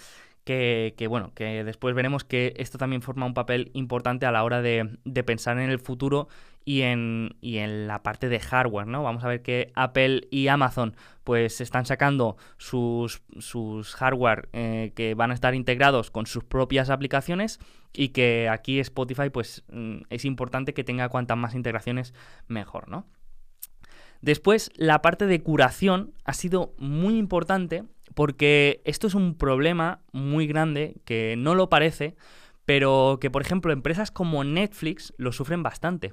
Que, 0.44 1.06
bueno, 1.08 1.32
que 1.34 1.62
después 1.64 1.94
veremos 1.94 2.24
que 2.24 2.54
esto 2.56 2.78
también 2.78 3.02
forma 3.02 3.26
un 3.26 3.34
papel 3.34 3.70
importante 3.74 4.26
a 4.26 4.32
la 4.32 4.42
hora 4.42 4.60
de, 4.60 4.98
pensar 5.24 5.58
en 5.58 5.70
el 5.70 5.78
futuro 5.78 6.28
y 6.64 6.82
en, 6.82 7.36
y 7.40 7.58
en 7.58 7.86
la 7.86 8.02
parte 8.02 8.28
de 8.28 8.40
hardware, 8.40 8.86
¿no? 8.86 9.02
Vamos 9.02 9.24
a 9.24 9.28
ver 9.28 9.42
que 9.42 9.72
Apple 9.74 10.26
y 10.30 10.48
Amazon 10.48 10.96
pues 11.24 11.60
están 11.60 11.86
sacando 11.86 12.36
sus, 12.56 13.22
sus 13.38 13.94
hardware 13.94 14.48
eh, 14.52 14.92
que 14.96 15.14
van 15.14 15.30
a 15.30 15.34
estar 15.34 15.54
integrados 15.54 16.10
con 16.10 16.26
sus 16.26 16.44
propias 16.44 16.90
aplicaciones 16.90 17.60
y 17.92 18.08
que 18.08 18.48
aquí 18.48 18.80
Spotify 18.80 19.30
pues 19.30 19.64
mm, 19.70 20.02
es 20.10 20.24
importante 20.24 20.74
que 20.74 20.84
tenga 20.84 21.08
cuantas 21.08 21.36
más 21.36 21.54
integraciones 21.54 22.14
mejor, 22.48 22.88
¿no? 22.88 23.06
Después, 24.22 24.70
la 24.76 25.02
parte 25.02 25.26
de 25.26 25.42
curación 25.42 26.14
ha 26.24 26.32
sido 26.32 26.74
muy 26.78 27.18
importante 27.18 27.82
porque 28.14 28.80
esto 28.84 29.06
es 29.06 29.14
un 29.14 29.36
problema 29.36 30.00
muy 30.12 30.46
grande 30.46 30.96
que 31.04 31.36
no 31.36 31.54
lo 31.54 31.68
parece, 31.68 32.16
pero 32.64 33.18
que, 33.20 33.30
por 33.30 33.42
ejemplo, 33.42 33.72
empresas 33.72 34.10
como 34.10 34.44
Netflix 34.44 35.12
lo 35.16 35.32
sufren 35.32 35.62
bastante. 35.62 36.12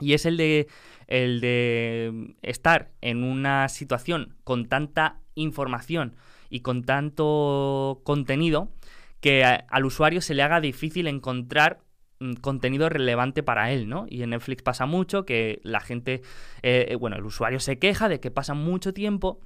Y 0.00 0.14
es 0.14 0.26
el 0.26 0.36
de, 0.36 0.66
el 1.06 1.40
de 1.40 2.34
estar 2.42 2.90
en 3.00 3.22
una 3.22 3.68
situación 3.68 4.36
con 4.44 4.66
tanta 4.66 5.20
información 5.34 6.16
y 6.50 6.60
con 6.60 6.82
tanto 6.82 8.00
contenido 8.04 8.72
que 9.20 9.44
al 9.44 9.84
usuario 9.84 10.20
se 10.20 10.34
le 10.34 10.42
haga 10.42 10.60
difícil 10.60 11.06
encontrar 11.06 11.80
mm, 12.20 12.34
contenido 12.34 12.88
relevante 12.88 13.42
para 13.42 13.70
él, 13.70 13.88
¿no? 13.88 14.06
Y 14.08 14.22
en 14.22 14.30
Netflix 14.30 14.62
pasa 14.62 14.84
mucho 14.84 15.24
que 15.24 15.60
la 15.62 15.80
gente, 15.80 16.22
eh, 16.62 16.88
eh, 16.90 16.96
bueno, 16.96 17.16
el 17.16 17.24
usuario 17.24 17.60
se 17.60 17.78
queja 17.78 18.08
de 18.08 18.20
que 18.20 18.30
pasa 18.30 18.54
mucho 18.54 18.92
tiempo 18.92 19.40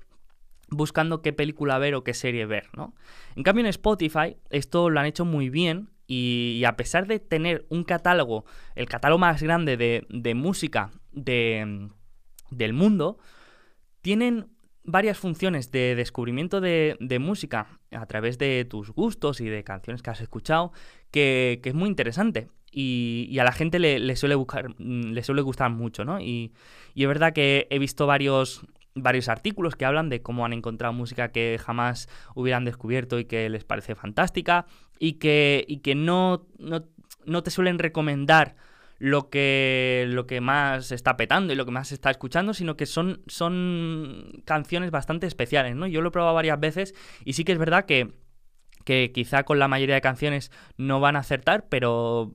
buscando 0.70 1.22
qué 1.22 1.32
película 1.32 1.78
ver 1.78 1.94
o 1.94 2.04
qué 2.04 2.14
serie 2.14 2.46
ver, 2.46 2.68
¿no? 2.76 2.94
En 3.36 3.42
cambio 3.42 3.64
en 3.64 3.70
Spotify 3.70 4.36
esto 4.50 4.90
lo 4.90 5.00
han 5.00 5.06
hecho 5.06 5.24
muy 5.24 5.48
bien 5.50 5.90
y, 6.06 6.64
a 6.66 6.74
pesar 6.76 7.06
de 7.06 7.18
tener 7.18 7.66
un 7.68 7.84
catálogo, 7.84 8.46
el 8.74 8.88
catálogo 8.88 9.18
más 9.18 9.42
grande 9.42 9.76
de, 9.76 10.34
música 10.34 10.90
de, 11.12 11.90
del 12.50 12.72
mundo, 12.72 13.18
tienen 14.00 14.46
varias 14.84 15.18
funciones 15.18 15.70
de 15.70 15.94
descubrimiento 15.94 16.62
de, 16.62 17.18
música 17.20 17.78
a 17.92 18.06
través 18.06 18.38
de 18.38 18.64
tus 18.64 18.90
gustos 18.90 19.42
y 19.42 19.48
de 19.50 19.62
canciones 19.64 20.02
que 20.02 20.08
has 20.08 20.22
escuchado, 20.22 20.72
que, 21.10 21.60
es 21.62 21.74
muy 21.74 21.90
interesante. 21.90 22.48
Y, 22.72 23.38
a 23.38 23.44
la 23.44 23.52
gente 23.52 23.78
le, 23.78 24.16
suele 24.16 24.34
buscar, 24.34 24.74
le 24.80 25.22
suele 25.22 25.42
gustar 25.42 25.70
mucho, 25.70 26.06
¿no? 26.06 26.20
Y, 26.20 26.52
y, 26.94 27.02
es 27.02 27.08
verdad 27.08 27.34
que 27.34 27.66
he 27.68 27.78
visto 27.78 28.06
varios, 28.06 28.62
varios 29.02 29.28
artículos 29.28 29.76
que 29.76 29.84
hablan 29.84 30.08
de 30.08 30.22
cómo 30.22 30.44
han 30.44 30.52
encontrado 30.52 30.92
música 30.92 31.32
que 31.32 31.58
jamás 31.62 32.08
hubieran 32.34 32.64
descubierto 32.64 33.18
y 33.18 33.24
que 33.24 33.48
les 33.48 33.64
parece 33.64 33.94
fantástica 33.94 34.66
y 34.98 35.14
que, 35.14 35.64
y 35.68 35.78
que 35.78 35.94
no, 35.94 36.46
no, 36.58 37.42
te 37.42 37.50
suelen 37.50 37.78
recomendar 37.78 38.56
lo 38.98 39.30
que, 39.30 40.06
lo 40.08 40.26
que 40.26 40.40
más 40.40 40.90
está 40.90 41.16
petando 41.16 41.52
y 41.52 41.56
lo 41.56 41.64
que 41.64 41.70
más 41.70 41.92
está 41.92 42.10
escuchando, 42.10 42.54
sino 42.54 42.76
que 42.76 42.86
son, 42.86 43.22
son 43.26 44.42
canciones 44.44 44.90
bastante 44.90 45.26
especiales, 45.26 45.76
¿no? 45.76 45.86
Yo 45.86 46.00
lo 46.00 46.08
he 46.08 46.12
probado 46.12 46.34
varias 46.34 46.58
veces 46.58 46.94
y 47.24 47.34
sí 47.34 47.44
que 47.44 47.52
es 47.52 47.58
verdad 47.58 47.84
que 47.84 48.12
que 48.88 49.12
quizá 49.12 49.42
con 49.42 49.58
la 49.58 49.68
mayoría 49.68 49.96
de 49.96 50.00
canciones 50.00 50.50
no 50.78 50.98
van 50.98 51.14
a 51.16 51.18
acertar, 51.18 51.66
pero 51.68 52.32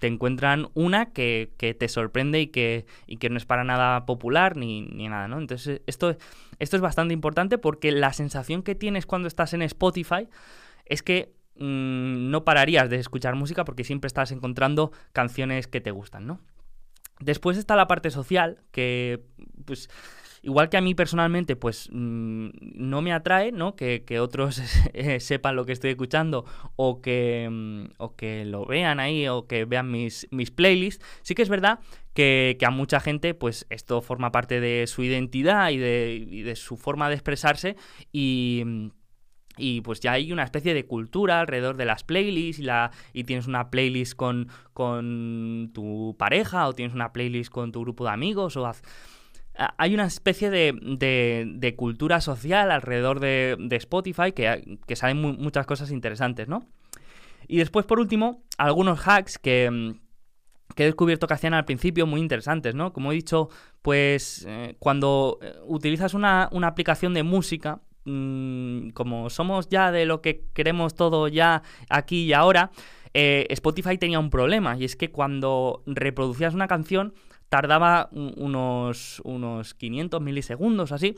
te 0.00 0.08
encuentran 0.08 0.66
una 0.74 1.12
que, 1.12 1.54
te 1.56 1.88
sorprende 1.88 2.40
y 2.40 2.48
que, 2.48 2.86
que, 3.20 3.30
no 3.30 3.36
es 3.36 3.46
para 3.46 3.62
nada 3.62 4.04
popular 4.04 4.56
ni, 4.56 4.82
ni, 4.82 5.06
nada, 5.06 5.28
¿no? 5.28 5.38
Entonces 5.38 5.80
esto, 5.86 6.16
esto 6.58 6.74
es 6.74 6.82
bastante 6.82 7.14
importante 7.14 7.56
porque 7.56 7.92
la 7.92 8.12
sensación 8.12 8.64
que 8.64 8.74
tienes 8.74 9.06
cuando 9.06 9.28
estás 9.28 9.54
en 9.54 9.62
Spotify 9.62 10.28
es 10.86 11.04
que 11.04 11.36
mm, 11.54 12.30
no 12.32 12.44
pararías 12.44 12.90
de 12.90 12.96
escuchar 12.96 13.36
música 13.36 13.64
porque 13.64 13.84
siempre 13.84 14.08
estás 14.08 14.32
encontrando 14.32 14.90
canciones 15.12 15.68
que 15.68 15.80
te 15.80 15.92
gustan, 15.92 16.26
¿no? 16.26 16.40
Después 17.20 17.58
está 17.58 17.76
la 17.76 17.86
parte 17.86 18.10
social, 18.10 18.58
que 18.72 19.22
pues 19.64 19.88
Igual 20.44 20.68
que 20.68 20.76
a 20.76 20.80
mí 20.80 20.96
personalmente, 20.96 21.54
pues 21.54 21.88
mm, 21.92 22.48
no 22.74 23.00
me 23.00 23.12
atrae, 23.12 23.52
¿no? 23.52 23.76
Que, 23.76 24.02
otros 24.20 24.60
eh, 24.92 25.20
sepan 25.20 25.54
lo 25.54 25.64
que 25.64 25.72
estoy 25.72 25.90
escuchando 25.90 26.44
o 26.74 27.00
que, 27.00 27.48
mm, 27.48 27.84
o 27.98 28.16
que 28.16 28.44
lo 28.44 28.66
vean 28.66 28.98
ahí 28.98 29.28
o 29.28 29.46
que 29.46 29.64
vean 29.64 29.90
mis, 29.92 30.26
mis 30.32 30.50
playlists. 30.50 31.04
Sí 31.22 31.36
que 31.36 31.42
es 31.42 31.48
verdad 31.48 31.78
que, 32.12 32.58
a 32.66 32.70
mucha 32.70 32.98
gente, 32.98 33.34
pues 33.34 33.66
esto 33.70 34.02
forma 34.02 34.32
parte 34.32 34.60
de 34.60 34.88
su 34.88 35.04
identidad 35.04 35.70
y 35.70 35.78
de, 35.78 36.54
su 36.56 36.76
forma 36.76 37.08
de 37.08 37.14
expresarse 37.14 37.76
y 38.12 38.90
y 39.58 39.82
pues 39.82 40.00
ya 40.00 40.12
hay 40.12 40.32
una 40.32 40.44
especie 40.44 40.72
de 40.72 40.86
cultura 40.86 41.40
alrededor 41.40 41.76
de 41.76 41.84
las 41.84 42.04
playlists 42.04 42.58
y, 42.58 42.64
la, 42.64 42.90
y 43.12 43.24
tienes 43.24 43.46
una 43.46 43.70
playlist 43.70 44.14
con, 44.14 44.48
con 44.72 45.70
tu 45.74 46.16
pareja 46.18 46.66
o 46.66 46.72
tienes 46.72 46.94
una 46.94 47.12
playlist 47.12 47.50
con 47.50 47.70
tu 47.70 47.82
grupo 47.82 48.04
de 48.04 48.12
amigos 48.12 48.56
o 48.56 48.72
hay 49.54 49.94
una 49.94 50.06
especie 50.06 50.50
de, 50.50 51.74
cultura 51.76 52.20
social 52.20 52.70
alrededor 52.70 53.20
de, 53.20 53.56
Spotify 53.72 54.32
que, 54.32 54.78
que 54.86 54.96
salen 54.96 55.18
muchas 55.18 55.66
cosas 55.66 55.90
interesantes, 55.90 56.48
¿no? 56.48 56.66
Y 57.48 57.58
después, 57.58 57.86
por 57.86 58.00
último, 58.00 58.42
algunos 58.58 59.06
hacks 59.06 59.38
que, 59.38 59.94
he 60.76 60.84
descubierto 60.84 61.26
que 61.26 61.34
hacían 61.34 61.54
al 61.54 61.64
principio 61.64 62.06
muy 62.06 62.20
interesantes, 62.20 62.74
¿no? 62.74 62.92
Como 62.92 63.12
he 63.12 63.14
dicho, 63.14 63.50
pues 63.82 64.46
eh, 64.48 64.76
cuando 64.78 65.38
eh, 65.42 65.52
utilizas 65.66 66.14
una, 66.14 66.44
aplicación 66.62 67.14
de 67.14 67.22
música, 67.22 67.80
mm, 68.04 68.90
como 68.90 69.28
somos 69.30 69.68
ya 69.68 69.92
de 69.92 70.06
lo 70.06 70.22
que 70.22 70.46
queremos 70.54 70.94
todo 70.94 71.28
ya 71.28 71.62
aquí 71.90 72.24
y 72.24 72.32
ahora, 72.32 72.70
eh, 73.14 73.46
Spotify 73.50 73.98
tenía 73.98 74.18
un 74.18 74.30
problema 74.30 74.78
y 74.78 74.84
es 74.84 74.96
que 74.96 75.10
cuando 75.10 75.82
reproducías 75.84 76.54
una 76.54 76.66
canción 76.66 77.12
tardaba 77.52 78.08
unos, 78.12 79.20
unos 79.24 79.74
500 79.74 80.22
milisegundos 80.22 80.90
así. 80.90 81.14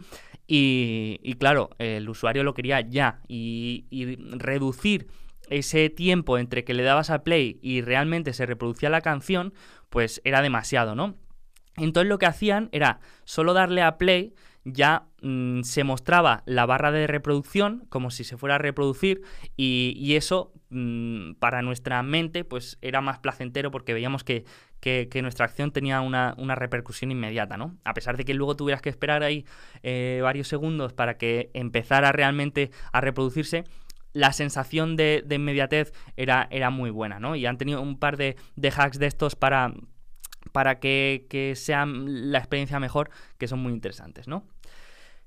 Y, 0.49 1.37
claro, 1.38 1.71
el 1.79 2.09
usuario 2.09 2.43
lo 2.43 2.55
quería 2.55 2.81
ya. 2.81 3.21
Y, 3.29 3.85
reducir 4.33 5.07
ese 5.49 5.91
tiempo 5.91 6.37
entre 6.37 6.64
que 6.64 6.75
le 6.75 6.83
dabas 6.83 7.11
a 7.11 7.23
play 7.23 7.61
y 7.62 7.83
realmente 7.83 8.33
se 8.33 8.47
reproducía 8.47 8.91
la 8.91 9.00
canción, 9.00 9.55
pues 9.91 10.21
era 10.25 10.43
demasiado, 10.43 10.97
¿no? 10.97 11.14
Entonces 11.76 12.09
lo 12.09 12.19
que 12.19 12.26
hacían 12.26 12.69
era 12.73 12.99
solo 13.23 13.53
darle 13.53 13.83
a 13.83 13.97
play 13.97 14.35
ya 14.64 15.06
mm, 15.23 15.62
se 15.62 15.85
mostraba 15.85 16.42
la 16.47 16.66
barra 16.66 16.90
de 16.90 17.06
reproducción 17.06 17.87
como 17.90 18.11
si 18.11 18.25
se 18.25 18.37
fuera 18.37 18.56
a 18.56 18.59
reproducir 18.59 19.23
y, 19.56 20.14
eso 20.14 20.52
mm, 20.71 21.35
para 21.35 21.62
nuestra 21.62 22.02
mente 22.02 22.44
pues 22.44 22.78
era 22.80 23.00
más 23.00 23.18
placentero 23.18 23.71
porque 23.71 23.94
veíamos 23.94 24.25
que, 24.25 24.44
nuestra 25.23 25.47
acción 25.47 25.73
tenía 25.73 26.00
una, 26.00 26.35
repercusión 26.54 27.11
inmediata, 27.11 27.56
¿no? 27.56 27.78
A 27.85 27.94
pesar 27.94 28.16
de 28.16 28.25
que 28.25 28.35
luego 28.35 28.54
tuvieras 28.54 28.83
que 28.83 28.90
esperar 28.90 29.23
ahí 29.23 29.47
eh, 29.83 30.21
varios 30.23 30.49
segundos 30.49 30.92
para 30.92 31.16
que 31.16 31.50
empezara 31.54 32.12
realmente 32.12 32.71
a 32.92 33.00
reproducirse, 33.00 33.64
la 34.12 34.33
sensación 34.33 34.94
de, 34.97 35.25
inmediatez 35.30 35.92
era, 36.16 36.47
era, 36.50 36.71
muy 36.71 36.90
buena, 36.90 37.18
¿no? 37.18 37.35
Y 37.35 37.47
han 37.47 37.59
tenido 37.59 37.80
un 37.80 37.99
par 37.99 38.16
de, 38.16 38.37
de 38.56 38.68
hacks 38.71 38.99
de 38.99 39.06
estos 39.06 39.37
para, 39.37 39.73
para 40.52 40.78
que, 40.78 41.26
que, 41.28 41.56
sea 41.56 41.87
la 41.87 42.38
experiencia 42.38 42.78
mejor, 42.78 43.11
que 43.38 43.49
son 43.49 43.61
muy 43.61 43.73
interesantes, 43.73 44.28
¿no? 44.28 44.47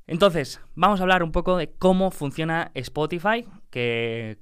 Entonces, 0.08 0.62
vamos 0.74 1.00
a 1.00 1.04
hablar 1.04 1.22
un 1.22 1.34
poco 1.34 1.58
de 1.58 1.70
cómo 1.70 2.12
funciona 2.12 2.72
Spotify, 2.76 3.46
que 3.70 4.40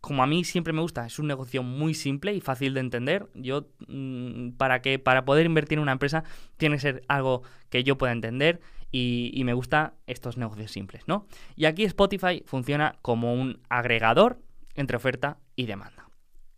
como 0.00 0.22
a 0.22 0.26
mí 0.28 0.44
siempre 0.44 0.72
me 0.72 0.80
gusta, 0.80 1.04
es 1.04 1.18
un 1.18 1.26
negocio 1.26 1.64
muy 1.64 1.94
simple 1.94 2.32
y 2.32 2.40
fácil 2.40 2.74
de 2.74 2.80
entender. 2.80 3.28
Yo, 3.34 3.66
mm, 3.88 4.52
para, 4.52 4.80
que, 4.82 5.00
para 5.00 5.24
poder 5.24 5.46
invertir 5.46 5.78
en 5.78 5.82
una 5.82 5.92
empresa, 5.92 6.22
tiene 6.56 6.76
que 6.76 6.80
ser 6.80 7.02
algo 7.08 7.42
que 7.70 7.82
yo 7.82 7.98
pueda 7.98 8.12
entender 8.12 8.60
y, 8.92 9.42
me 9.44 9.52
gusta 9.52 9.94
estos 10.06 10.36
negocios 10.36 10.70
simples, 10.70 11.02
¿no? 11.06 11.26
Y 11.56 11.64
aquí 11.64 11.84
Spotify 11.84 12.42
funciona 12.46 12.96
como 13.02 13.34
un 13.34 13.60
agregador 13.68 14.40
entre 14.74 14.96
oferta 14.96 15.38
y 15.56 15.66
demanda. 15.66 16.08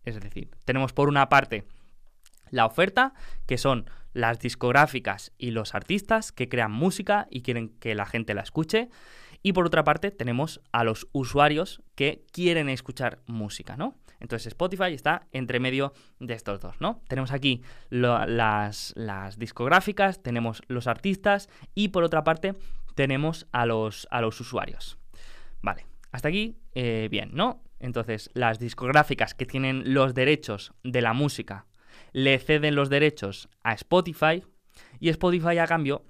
Es 0.04 0.20
decir, 0.20 0.50
tenemos 0.64 0.92
por 0.92 1.08
una 1.08 1.28
parte 1.28 1.64
la 2.50 2.66
oferta, 2.66 3.14
que 3.46 3.56
son 3.56 3.86
las 4.12 4.38
discográficas 4.38 5.32
y 5.38 5.50
los 5.50 5.74
artistas 5.74 6.32
que 6.32 6.48
crean 6.48 6.72
música 6.72 7.26
y 7.30 7.42
quieren 7.42 7.68
que 7.68 7.94
la 7.94 8.06
gente 8.06 8.34
la 8.34 8.42
escuche. 8.42 8.88
Y 9.42 9.52
por 9.52 9.66
otra 9.66 9.82
parte 9.82 10.10
tenemos 10.10 10.60
a 10.70 10.84
los 10.84 11.08
usuarios 11.12 11.82
que 11.94 12.24
quieren 12.32 12.68
escuchar 12.68 13.20
música, 13.26 13.76
¿no? 13.76 13.96
Entonces 14.20 14.46
Spotify 14.46 14.92
está 14.92 15.26
entre 15.32 15.58
medio 15.58 15.92
de 16.20 16.34
estos 16.34 16.60
dos, 16.60 16.80
¿no? 16.80 17.02
Tenemos 17.08 17.32
aquí 17.32 17.62
las, 17.90 18.94
discográficas, 19.36 20.22
tenemos 20.22 20.62
los 20.68 20.86
artistas 20.86 21.48
y 21.74 21.88
por 21.88 22.04
otra 22.04 22.22
parte 22.22 22.54
tenemos 22.94 23.48
a 23.50 23.66
los, 23.66 24.06
a 24.12 24.20
los 24.20 24.40
usuarios. 24.40 24.96
Vale, 25.60 25.86
hasta 26.12 26.28
aquí, 26.28 26.56
eh, 26.74 27.08
bien, 27.10 27.30
¿no? 27.32 27.64
Entonces 27.80 28.30
las 28.34 28.60
discográficas 28.60 29.34
que 29.34 29.44
tienen 29.44 29.92
los 29.92 30.14
derechos 30.14 30.72
de 30.84 31.02
la 31.02 31.14
música 31.14 31.66
le 32.12 32.38
ceden 32.38 32.74
los 32.74 32.88
derechos 32.88 33.48
a 33.62 33.72
Spotify 33.74 34.42
y 35.00 35.08
Spotify 35.08 35.58
a 35.58 35.66
cambio 35.66 36.04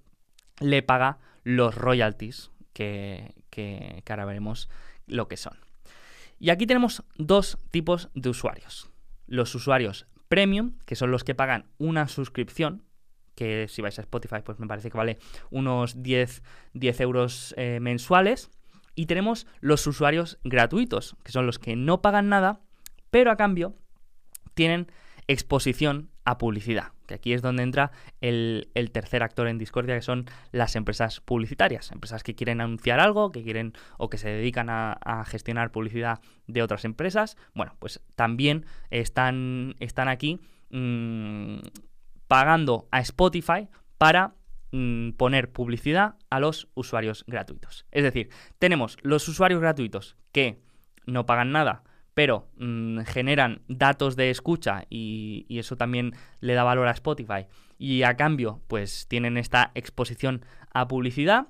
le 0.61 0.83
paga 0.83 1.19
los 1.45 1.75
royalties 1.75 2.51
que, 2.73 3.35
que, 3.51 4.03
ahora 4.09 4.25
veremos 4.25 4.69
lo 5.07 5.29
que 5.29 5.37
son. 5.37 5.59
Y 6.39 6.51
aquí 6.51 6.67
tenemos 6.67 7.05
dos 7.17 7.59
tipos 7.71 8.11
de 8.15 8.31
usuarios. 8.31 8.91
Los 9.27 9.55
usuarios 9.55 10.07
premium, 10.29 10.79
que 10.87 10.97
son 10.97 11.11
los 11.11 11.25
que 11.25 11.35
pagan 11.35 11.67
una 11.79 12.09
suscripción 12.09 12.85
que 13.35 13.67
si 13.69 13.81
vais 13.83 13.99
a 13.99 14.03
Spotify, 14.03 14.43
pues 14.45 14.59
me 14.59 14.67
parece 14.67 14.91
que 14.91 14.99
vale 14.99 15.19
unos 15.51 16.03
10, 16.03 16.43
10 16.75 17.01
euros 17.01 17.55
eh, 17.57 17.81
mensuales. 17.81 18.51
Y 18.95 19.07
tenemos 19.07 19.47
los 19.61 19.87
usuarios 19.87 20.39
gratuitos, 20.45 21.17
que 21.23 21.33
son 21.33 21.47
los 21.47 21.59
que 21.59 21.77
no 21.77 22.03
pagan 22.03 22.29
nada, 22.29 22.61
pero 23.11 23.31
a 23.31 23.37
cambio 23.37 23.75
tienen 24.55 24.91
exposición 25.33 26.11
a 26.25 26.39
publicidad, 26.39 26.93
que 27.07 27.15
aquí 27.15 27.33
es 27.33 27.43
donde 27.43 27.63
entra 27.63 27.91
el, 28.21 28.69
tercer 28.93 29.23
actor 29.23 29.49
en 29.49 29.59
discordia, 29.59 29.95
que 29.95 30.03
son 30.03 30.27
las 30.53 30.77
empresas 30.77 31.21
publicitarias, 31.21 31.91
empresas 31.91 32.23
que 32.23 32.35
quieren 32.35 32.61
anunciar 32.61 33.01
algo, 33.01 33.33
que 33.33 33.43
quieren 33.43 33.73
o 33.99 34.09
que 34.09 34.19
se 34.19 34.29
dedican 34.29 34.69
a, 34.71 35.25
gestionar 35.27 35.73
publicidad 35.73 36.21
de 36.47 36.63
otras 36.63 36.85
empresas. 36.85 37.37
Bueno, 37.55 37.75
pues 37.79 38.01
también 38.15 38.67
están, 38.91 39.75
están 39.81 40.09
aquí 40.09 40.41
mm, 40.71 41.59
pagando 42.29 42.87
a 42.91 43.01
Spotify 43.01 43.69
para 43.99 44.35
mm, 44.71 45.11
poner 45.13 45.51
publicidad 45.51 46.15
a 46.31 46.41
los 46.41 46.69
usuarios 46.75 47.25
gratuitos. 47.27 47.85
Es 47.91 48.05
decir, 48.05 48.31
tenemos 48.59 48.97
los 49.03 49.27
usuarios 49.29 49.61
gratuitos 49.61 50.17
que 50.31 50.61
no 51.07 51.27
pagan 51.27 51.53
nada, 51.53 51.83
pero 52.15 52.49
mm, 52.57 53.01
generan 53.01 53.63
datos 53.69 54.17
de 54.17 54.31
escucha 54.31 54.85
y, 54.91 55.47
eso 55.49 55.77
también 55.77 56.13
le 56.41 56.55
da 56.55 56.65
valor 56.65 56.89
a 56.89 56.93
Spotify. 56.93 57.47
Y 57.79 58.03
a 58.03 58.17
cambio, 58.17 58.61
pues 58.69 59.07
tienen 59.09 59.37
esta 59.37 59.71
exposición 59.75 60.45
a 60.73 60.89
publicidad 60.89 61.49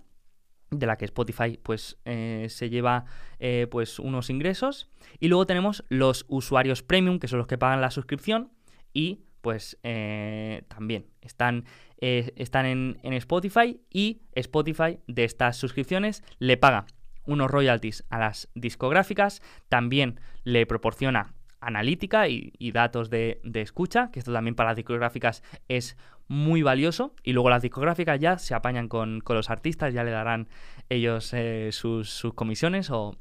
de 0.70 0.86
la 0.86 0.96
que 0.96 1.04
Spotify 1.04 1.58
pues 1.62 1.98
eh, 2.06 2.46
se 2.48 2.70
lleva 2.70 3.04
eh, 3.38 3.66
pues 3.70 3.98
unos 3.98 4.30
ingresos 4.30 4.88
y 5.20 5.28
luego 5.28 5.46
tenemos 5.46 5.84
los 5.90 6.24
usuarios 6.28 6.82
premium 6.82 7.18
que 7.18 7.28
son 7.28 7.38
los 7.38 7.46
que 7.46 7.58
pagan 7.58 7.82
la 7.82 7.90
suscripción 7.90 8.50
y 8.94 9.20
pues 9.42 9.78
eh, 9.82 10.62
también 10.68 11.08
están, 11.20 11.66
están 11.98 12.64
en, 12.64 12.98
en 13.02 13.12
Spotify 13.12 13.82
y 13.90 14.22
Spotify 14.32 14.98
de 15.06 15.24
estas 15.24 15.58
suscripciones 15.58 16.24
le 16.38 16.56
paga 16.56 16.86
unos 17.26 17.50
royalties 17.50 18.04
a 18.10 18.18
las 18.18 18.48
discográficas, 18.54 19.42
también 19.68 20.20
le 20.44 20.66
proporciona 20.66 21.34
analítica 21.60 22.28
y, 22.28 22.72
datos 22.72 23.08
de, 23.08 23.40
escucha, 23.54 24.10
que 24.10 24.18
esto 24.18 24.32
también 24.32 24.56
para 24.56 24.70
las 24.70 24.76
discográficas 24.76 25.42
es 25.68 25.96
muy 26.26 26.62
valioso, 26.62 27.14
y 27.22 27.32
luego 27.32 27.50
las 27.50 27.62
discográficas 27.62 28.18
ya 28.18 28.38
se 28.38 28.54
apañan 28.54 28.88
con, 28.88 29.22
los 29.26 29.48
artistas, 29.48 29.94
ya 29.94 30.02
le 30.02 30.10
darán 30.10 30.48
ellos 30.88 31.32
eh, 31.34 31.70
sus, 31.70 32.26
comisiones 32.34 32.90
o, 32.90 33.16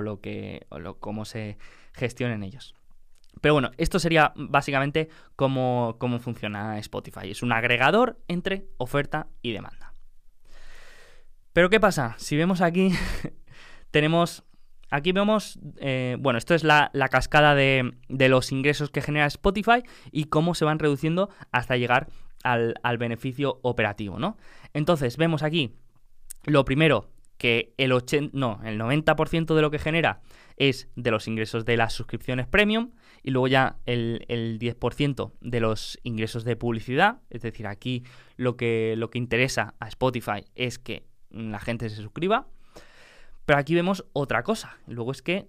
lo 0.00 0.20
que, 0.20 0.66
o 0.70 0.94
cómo 0.94 1.24
se 1.24 1.58
gestionen 1.92 2.42
ellos. 2.42 2.74
Pero 3.40 3.54
bueno, 3.54 3.70
esto 3.76 3.98
sería 3.98 4.32
básicamente 4.36 5.08
cómo, 5.36 5.96
cómo 5.98 6.18
funciona 6.18 6.78
Spotify. 6.78 7.30
Es 7.30 7.42
un 7.42 7.52
agregador 7.52 8.18
entre 8.28 8.66
oferta 8.76 9.26
y 9.42 9.52
demanda. 9.52 9.92
Pero 11.52 11.68
¿qué 11.68 11.80
pasa? 11.80 12.14
Si 12.18 12.36
vemos 12.36 12.60
aquí 12.60 12.92
tenemos, 13.92 14.42
aquí 14.90 15.12
vemos, 15.12 15.60
eh, 15.76 16.16
bueno, 16.18 16.38
esto 16.38 16.54
es 16.54 16.64
la, 16.64 16.90
cascada 17.10 17.54
de, 17.54 17.92
los 18.08 18.50
ingresos 18.50 18.90
que 18.90 19.02
genera 19.02 19.26
Spotify 19.26 19.84
y 20.10 20.24
cómo 20.24 20.56
se 20.56 20.64
van 20.64 20.80
reduciendo 20.80 21.30
hasta 21.52 21.76
llegar 21.76 22.08
al, 22.42 22.98
beneficio 22.98 23.60
operativo, 23.62 24.18
¿no? 24.18 24.36
Entonces, 24.72 25.16
vemos 25.16 25.44
aquí, 25.44 25.76
lo 26.44 26.64
primero, 26.64 27.10
que 27.36 27.74
el, 27.76 27.92
80, 27.92 28.36
no, 28.36 28.60
el 28.64 28.80
90% 28.80 29.54
de 29.54 29.62
lo 29.62 29.70
que 29.70 29.78
genera 29.78 30.20
es 30.56 30.88
de 30.96 31.10
los 31.10 31.26
ingresos 31.28 31.64
de 31.64 31.76
las 31.76 31.92
suscripciones 31.92 32.46
premium 32.46 32.92
y 33.22 33.30
luego 33.30 33.48
ya 33.48 33.78
el, 33.84 34.24
el, 34.28 34.58
10% 34.58 35.32
de 35.40 35.60
los 35.60 35.98
ingresos 36.02 36.44
de 36.44 36.56
publicidad. 36.56 37.20
Es 37.30 37.42
decir, 37.42 37.66
aquí 37.66 38.04
lo 38.36 38.56
que, 38.56 38.94
lo 38.96 39.10
que 39.10 39.18
interesa 39.18 39.74
a 39.80 39.88
Spotify 39.88 40.44
es 40.54 40.78
que 40.78 41.04
la 41.30 41.58
gente 41.58 41.88
se 41.88 41.96
suscriba. 41.96 42.46
Pero 43.44 43.58
aquí 43.58 43.74
vemos 43.74 44.04
otra 44.12 44.42
cosa. 44.42 44.78
Luego 44.86 45.12
es 45.12 45.22
que 45.22 45.48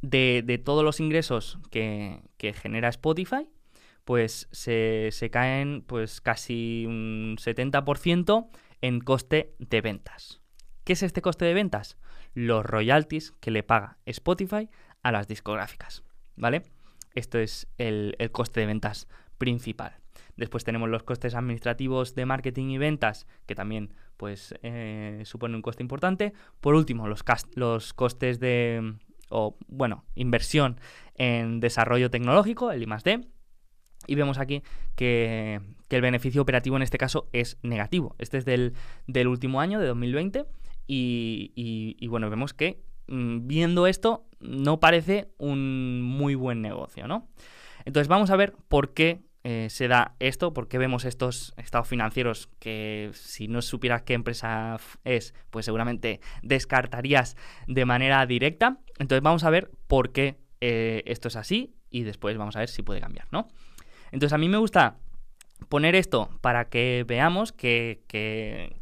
de, 0.00 0.60
todos 0.64 0.84
los 0.84 1.00
ingresos 1.00 1.58
que, 1.70 2.22
genera 2.60 2.88
Spotify, 2.88 3.48
pues 4.04 4.48
se, 4.50 5.10
caen 5.30 5.82
pues 5.86 6.20
casi 6.20 6.84
un 6.86 7.36
70% 7.38 8.48
en 8.80 9.00
coste 9.00 9.54
de 9.58 9.80
ventas. 9.80 10.40
¿Qué 10.84 10.94
es 10.94 11.02
este 11.02 11.22
coste 11.22 11.44
de 11.44 11.54
ventas? 11.54 11.96
Los 12.34 12.64
royalties 12.66 13.32
que 13.40 13.52
le 13.52 13.62
paga 13.62 13.98
Spotify 14.06 14.68
a 15.02 15.12
las 15.12 15.28
discográficas. 15.28 16.02
¿Vale? 16.34 16.62
Esto 17.14 17.38
es 17.38 17.68
el, 17.78 18.16
el 18.18 18.32
coste 18.32 18.60
de 18.60 18.66
ventas 18.66 19.06
principal. 19.38 20.01
Después 20.36 20.64
tenemos 20.64 20.88
los 20.88 21.02
costes 21.02 21.34
administrativos 21.34 22.14
de 22.14 22.26
marketing 22.26 22.70
y 22.70 22.78
ventas, 22.78 23.26
que 23.46 23.54
también 23.54 23.92
pues 24.16 24.54
eh, 24.62 25.22
supone 25.24 25.56
un 25.56 25.62
coste 25.62 25.82
importante. 25.82 26.32
Por 26.60 26.74
último, 26.74 27.06
los, 27.06 27.24
los 27.54 27.92
costes 27.92 28.40
de, 28.40 28.94
o 29.28 29.56
bueno, 29.68 30.04
inversión 30.14 30.78
en 31.14 31.60
desarrollo 31.60 32.10
tecnológico, 32.10 32.70
el 32.70 32.82
I+.D., 32.82 33.26
y 34.06 34.14
vemos 34.16 34.38
aquí 34.38 34.62
que, 34.96 35.60
el 35.90 36.00
beneficio 36.00 36.40
operativo 36.40 36.76
en 36.76 36.82
este 36.82 36.96
caso 36.96 37.28
es 37.32 37.58
negativo. 37.62 38.16
Este 38.18 38.38
es 38.38 38.46
del, 38.46 38.72
último 39.28 39.60
año, 39.60 39.78
de 39.78 39.86
2020, 39.86 40.46
y, 40.86 41.52
y, 41.54 42.06
bueno, 42.08 42.30
vemos 42.30 42.54
que 42.54 42.82
mm, 43.08 43.46
viendo 43.46 43.86
esto 43.86 44.24
no 44.40 44.80
parece 44.80 45.28
un 45.36 46.00
muy 46.00 46.34
buen 46.34 46.62
negocio, 46.62 47.06
¿no? 47.06 47.28
Entonces 47.84 48.08
vamos 48.08 48.30
a 48.30 48.36
ver 48.36 48.54
por 48.68 48.94
qué 48.94 49.20
eh, 49.44 49.68
se 49.70 49.88
da 49.88 50.14
esto, 50.20 50.52
porque 50.52 50.78
vemos 50.78 51.04
estos 51.04 51.52
estados 51.56 51.88
financieros 51.88 52.48
que 52.60 53.10
si 53.12 53.48
no 53.48 53.60
supieras 53.60 54.02
qué 54.02 54.14
empresa 54.14 54.78
es, 55.04 55.34
pues 55.50 55.64
seguramente 55.64 56.20
descartarías 56.42 57.36
de 57.66 57.84
manera 57.84 58.24
directa. 58.26 58.78
Entonces 58.98 59.22
vamos 59.22 59.42
a 59.44 59.50
ver 59.50 59.70
por 59.88 60.12
qué 60.12 60.38
eh, 60.60 61.02
esto 61.06 61.28
es 61.28 61.36
así 61.36 61.74
y 61.90 62.04
después 62.04 62.36
vamos 62.38 62.54
a 62.54 62.60
ver 62.60 62.68
si 62.68 62.82
puede 62.82 63.00
cambiar, 63.00 63.26
¿no? 63.32 63.48
Entonces 64.12 64.32
a 64.32 64.38
mí 64.38 64.48
me 64.48 64.58
gusta 64.58 64.98
poner 65.72 65.94
esto 65.94 66.28
para 66.42 66.66
que 66.66 67.02
veamos 67.08 67.50
que, 67.50 68.02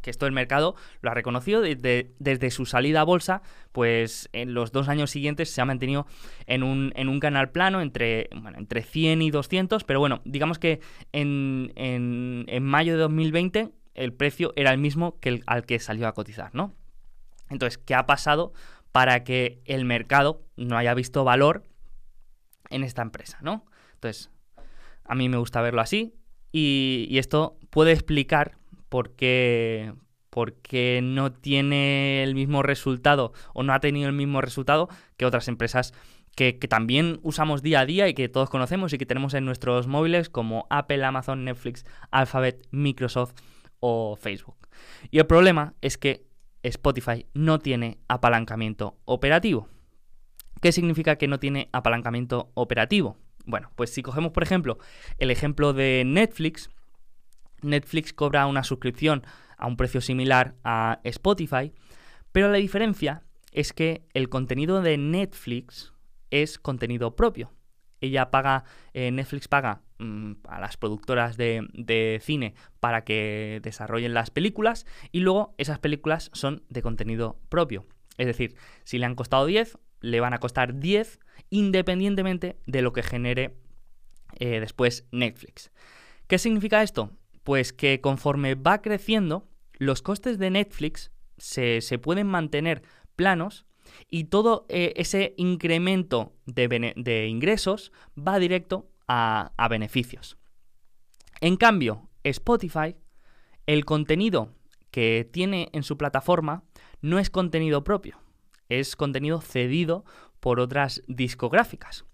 esto 0.03 0.25
del 0.25 0.33
mercado 0.33 0.75
lo 0.99 1.09
ha 1.09 1.13
reconocido 1.13 1.61
desde, 1.61 2.51
su 2.51 2.65
salida 2.65 2.99
a 2.99 3.03
bolsa, 3.05 3.43
pues 3.71 4.27
en 4.33 4.53
los 4.53 4.73
dos 4.73 4.89
años 4.89 5.09
siguientes 5.09 5.49
se 5.49 5.61
ha 5.61 5.65
mantenido 5.65 6.05
en 6.47 6.63
un, 6.63 6.91
en 6.97 7.07
un 7.07 7.21
canal 7.21 7.49
plano 7.49 7.79
entre, 7.79 8.27
bueno, 8.35 8.57
entre 8.57 8.81
100 8.83 9.21
y 9.21 9.31
200, 9.31 9.85
pero 9.85 10.01
bueno, 10.01 10.19
digamos 10.25 10.59
que 10.59 10.81
en, 11.13 11.71
en, 11.77 12.63
mayo 12.65 12.91
de 12.91 12.99
2020 12.99 13.69
el 13.93 14.11
precio 14.11 14.51
era 14.57 14.71
el 14.71 14.77
mismo 14.77 15.17
que 15.21 15.29
el, 15.29 15.43
al 15.47 15.65
que 15.65 15.79
salió 15.79 16.09
a 16.09 16.13
cotizar, 16.13 16.53
¿no? 16.53 16.75
Entonces, 17.49 17.77
¿qué 17.77 17.95
ha 17.95 18.05
pasado 18.05 18.51
para 18.91 19.23
que 19.23 19.61
el 19.63 19.85
mercado 19.85 20.43
no 20.57 20.75
haya 20.77 20.93
visto 20.93 21.23
valor 21.23 21.63
en 22.69 22.83
esta 22.83 23.01
empresa, 23.01 23.37
¿no? 23.41 23.65
Entonces, 23.93 24.29
a 25.05 25.15
mí 25.15 25.29
me 25.29 25.37
gusta 25.37 25.61
verlo 25.61 25.79
así. 25.79 26.17
Y, 26.51 27.17
esto 27.17 27.57
puede 27.69 27.91
explicar 27.91 28.57
por 28.89 29.11
qué, 29.11 29.93
no 31.03 31.31
tiene 31.31 32.23
el 32.23 32.35
mismo 32.35 32.63
resultado 32.63 33.33
o 33.53 33.63
no 33.63 33.73
ha 33.73 33.79
tenido 33.79 34.07
el 34.07 34.15
mismo 34.15 34.41
resultado 34.41 34.89
que 35.17 35.25
otras 35.25 35.47
empresas 35.47 35.93
que, 36.35 36.53
también 36.53 37.19
usamos 37.23 37.61
día 37.61 37.81
a 37.81 37.85
día 37.85 38.07
y 38.07 38.13
que 38.13 38.29
todos 38.29 38.49
conocemos 38.49 38.93
y 38.93 38.97
que 38.97 39.05
tenemos 39.05 39.33
en 39.33 39.45
nuestros 39.45 39.87
móviles 39.87 40.29
como 40.29 40.67
Apple, 40.69 41.03
Amazon, 41.03 41.45
Netflix, 41.45 41.85
Alphabet, 42.09 42.67
Microsoft 42.71 43.33
o 43.79 44.15
Facebook. 44.15 44.55
Y 45.09 45.19
el 45.19 45.27
problema 45.27 45.73
es 45.81 45.97
que 45.97 46.25
Spotify 46.63 47.25
no 47.33 47.59
tiene 47.59 47.97
apalancamiento 48.07 48.97
operativo. 49.05 49.67
¿Qué 50.61 50.71
significa 50.71 51.15
que 51.15 51.27
no 51.27 51.39
tiene 51.39 51.69
apalancamiento 51.71 52.51
operativo? 52.53 53.17
Bueno, 53.45 53.71
pues 53.75 53.93
si 53.93 54.01
cogemos, 54.01 54.31
por 54.31 54.43
ejemplo, 54.43 54.77
el 55.17 55.31
ejemplo 55.31 55.73
de 55.73 56.03
Netflix, 56.05 56.69
Netflix 57.61 58.13
cobra 58.13 58.47
una 58.47 58.63
suscripción 58.63 59.23
a 59.57 59.67
un 59.67 59.77
precio 59.77 60.01
similar 60.01 60.55
a 60.63 60.99
Spotify, 61.03 61.73
pero 62.31 62.49
la 62.49 62.57
diferencia 62.57 63.23
es 63.51 63.73
que 63.73 64.07
el 64.13 64.29
contenido 64.29 64.81
de 64.81 64.97
Netflix 64.97 65.93
es 66.29 66.57
contenido 66.57 67.15
propio. 67.15 67.51
Ella 67.99 68.31
paga, 68.31 68.63
eh, 68.93 69.11
Netflix 69.11 69.47
paga 69.47 69.81
mm, 69.99 70.33
a 70.47 70.59
las 70.59 70.77
productoras 70.77 71.37
de, 71.37 71.67
de, 71.73 72.19
cine 72.21 72.55
para 72.79 73.03
que 73.03 73.59
desarrollen 73.61 74.15
las 74.15 74.31
películas 74.31 74.87
y 75.11 75.19
luego 75.19 75.53
esas 75.57 75.77
películas 75.77 76.31
son 76.33 76.63
de 76.69 76.81
contenido 76.81 77.39
propio. 77.49 77.85
Es 78.17 78.25
decir, 78.25 78.55
si 78.83 78.97
le 78.97 79.05
han 79.05 79.15
costado 79.15 79.45
10, 79.45 79.77
le 80.01 80.19
van 80.19 80.33
a 80.33 80.39
costar 80.39 80.79
10 80.79 81.19
independientemente 81.49 82.57
de 82.65 82.81
lo 82.81 82.93
que 82.93 83.03
genere 83.03 83.55
eh, 84.39 84.59
después 84.59 85.07
Netflix. 85.11 85.71
¿Qué 86.27 86.37
significa 86.37 86.83
esto? 86.83 87.11
Pues 87.43 87.73
que 87.73 88.01
conforme 88.01 88.55
va 88.55 88.81
creciendo, 88.81 89.47
los 89.73 90.01
costes 90.01 90.37
de 90.37 90.51
Netflix 90.51 91.11
se, 91.37 91.81
pueden 91.99 92.27
mantener 92.27 92.83
planos 93.15 93.65
y 94.09 94.25
todo 94.25 94.65
eh, 94.69 94.93
ese 94.95 95.33
incremento 95.37 96.33
de, 96.45 97.27
ingresos 97.27 97.91
va 98.15 98.39
directo 98.39 98.89
a, 99.07 99.51
beneficios. 99.69 100.37
En 101.41 101.57
cambio, 101.57 102.09
Spotify, 102.23 102.95
el 103.65 103.83
contenido 103.83 104.53
que 104.91 105.27
tiene 105.29 105.69
en 105.73 105.83
su 105.83 105.97
plataforma 105.97 106.63
no 107.01 107.17
es 107.17 107.29
contenido 107.29 107.83
propio, 107.83 108.20
es 108.79 108.95
contenido 108.95 109.41
cedido 109.41 110.05
por 110.39 110.59
otras 110.59 111.03
discográficas. 111.07 112.05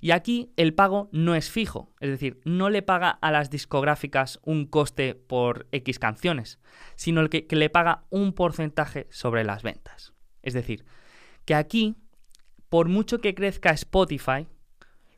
Y 0.00 0.10
aquí 0.10 0.52
el 0.56 0.74
pago 0.74 1.08
no 1.12 1.34
es 1.34 1.50
fijo, 1.50 1.90
es 1.98 2.10
decir, 2.10 2.40
no 2.44 2.68
le 2.68 2.82
paga 2.82 3.08
a 3.08 3.30
las 3.30 3.48
discográficas 3.48 4.38
un 4.42 4.66
coste 4.66 5.14
por 5.14 5.66
X 5.72 5.98
canciones, 5.98 6.58
sino 6.94 7.28
que, 7.30 7.46
que 7.46 7.56
le 7.56 7.70
paga 7.70 8.04
un 8.10 8.34
porcentaje 8.34 9.06
sobre 9.10 9.44
las 9.44 9.62
ventas. 9.62 10.12
Es 10.42 10.52
decir, 10.52 10.84
que 11.46 11.54
aquí, 11.54 11.96
por 12.68 12.88
mucho 12.88 13.20
que 13.20 13.34
crezca 13.34 13.70
Spotify, 13.70 14.46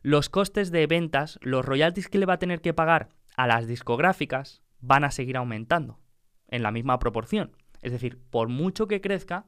los 0.03 0.29
costes 0.29 0.71
de 0.71 0.87
ventas, 0.87 1.37
los 1.41 1.65
royalties 1.65 2.07
que 2.07 2.17
le 2.17 2.25
va 2.25 2.35
a 2.35 2.39
tener 2.39 2.61
que 2.61 2.73
pagar 2.73 3.09
a 3.35 3.45
las 3.45 3.67
discográficas, 3.67 4.61
van 4.79 5.03
a 5.03 5.11
seguir 5.11 5.35
aumentando 5.35 5.99
en 6.47 6.63
la 6.63 6.71
misma 6.71 6.97
proporción. 6.97 7.51
Es 7.81 7.91
decir, 7.91 8.19
por 8.29 8.47
mucho 8.47 8.87
que 8.87 9.01
crezca, 9.01 9.45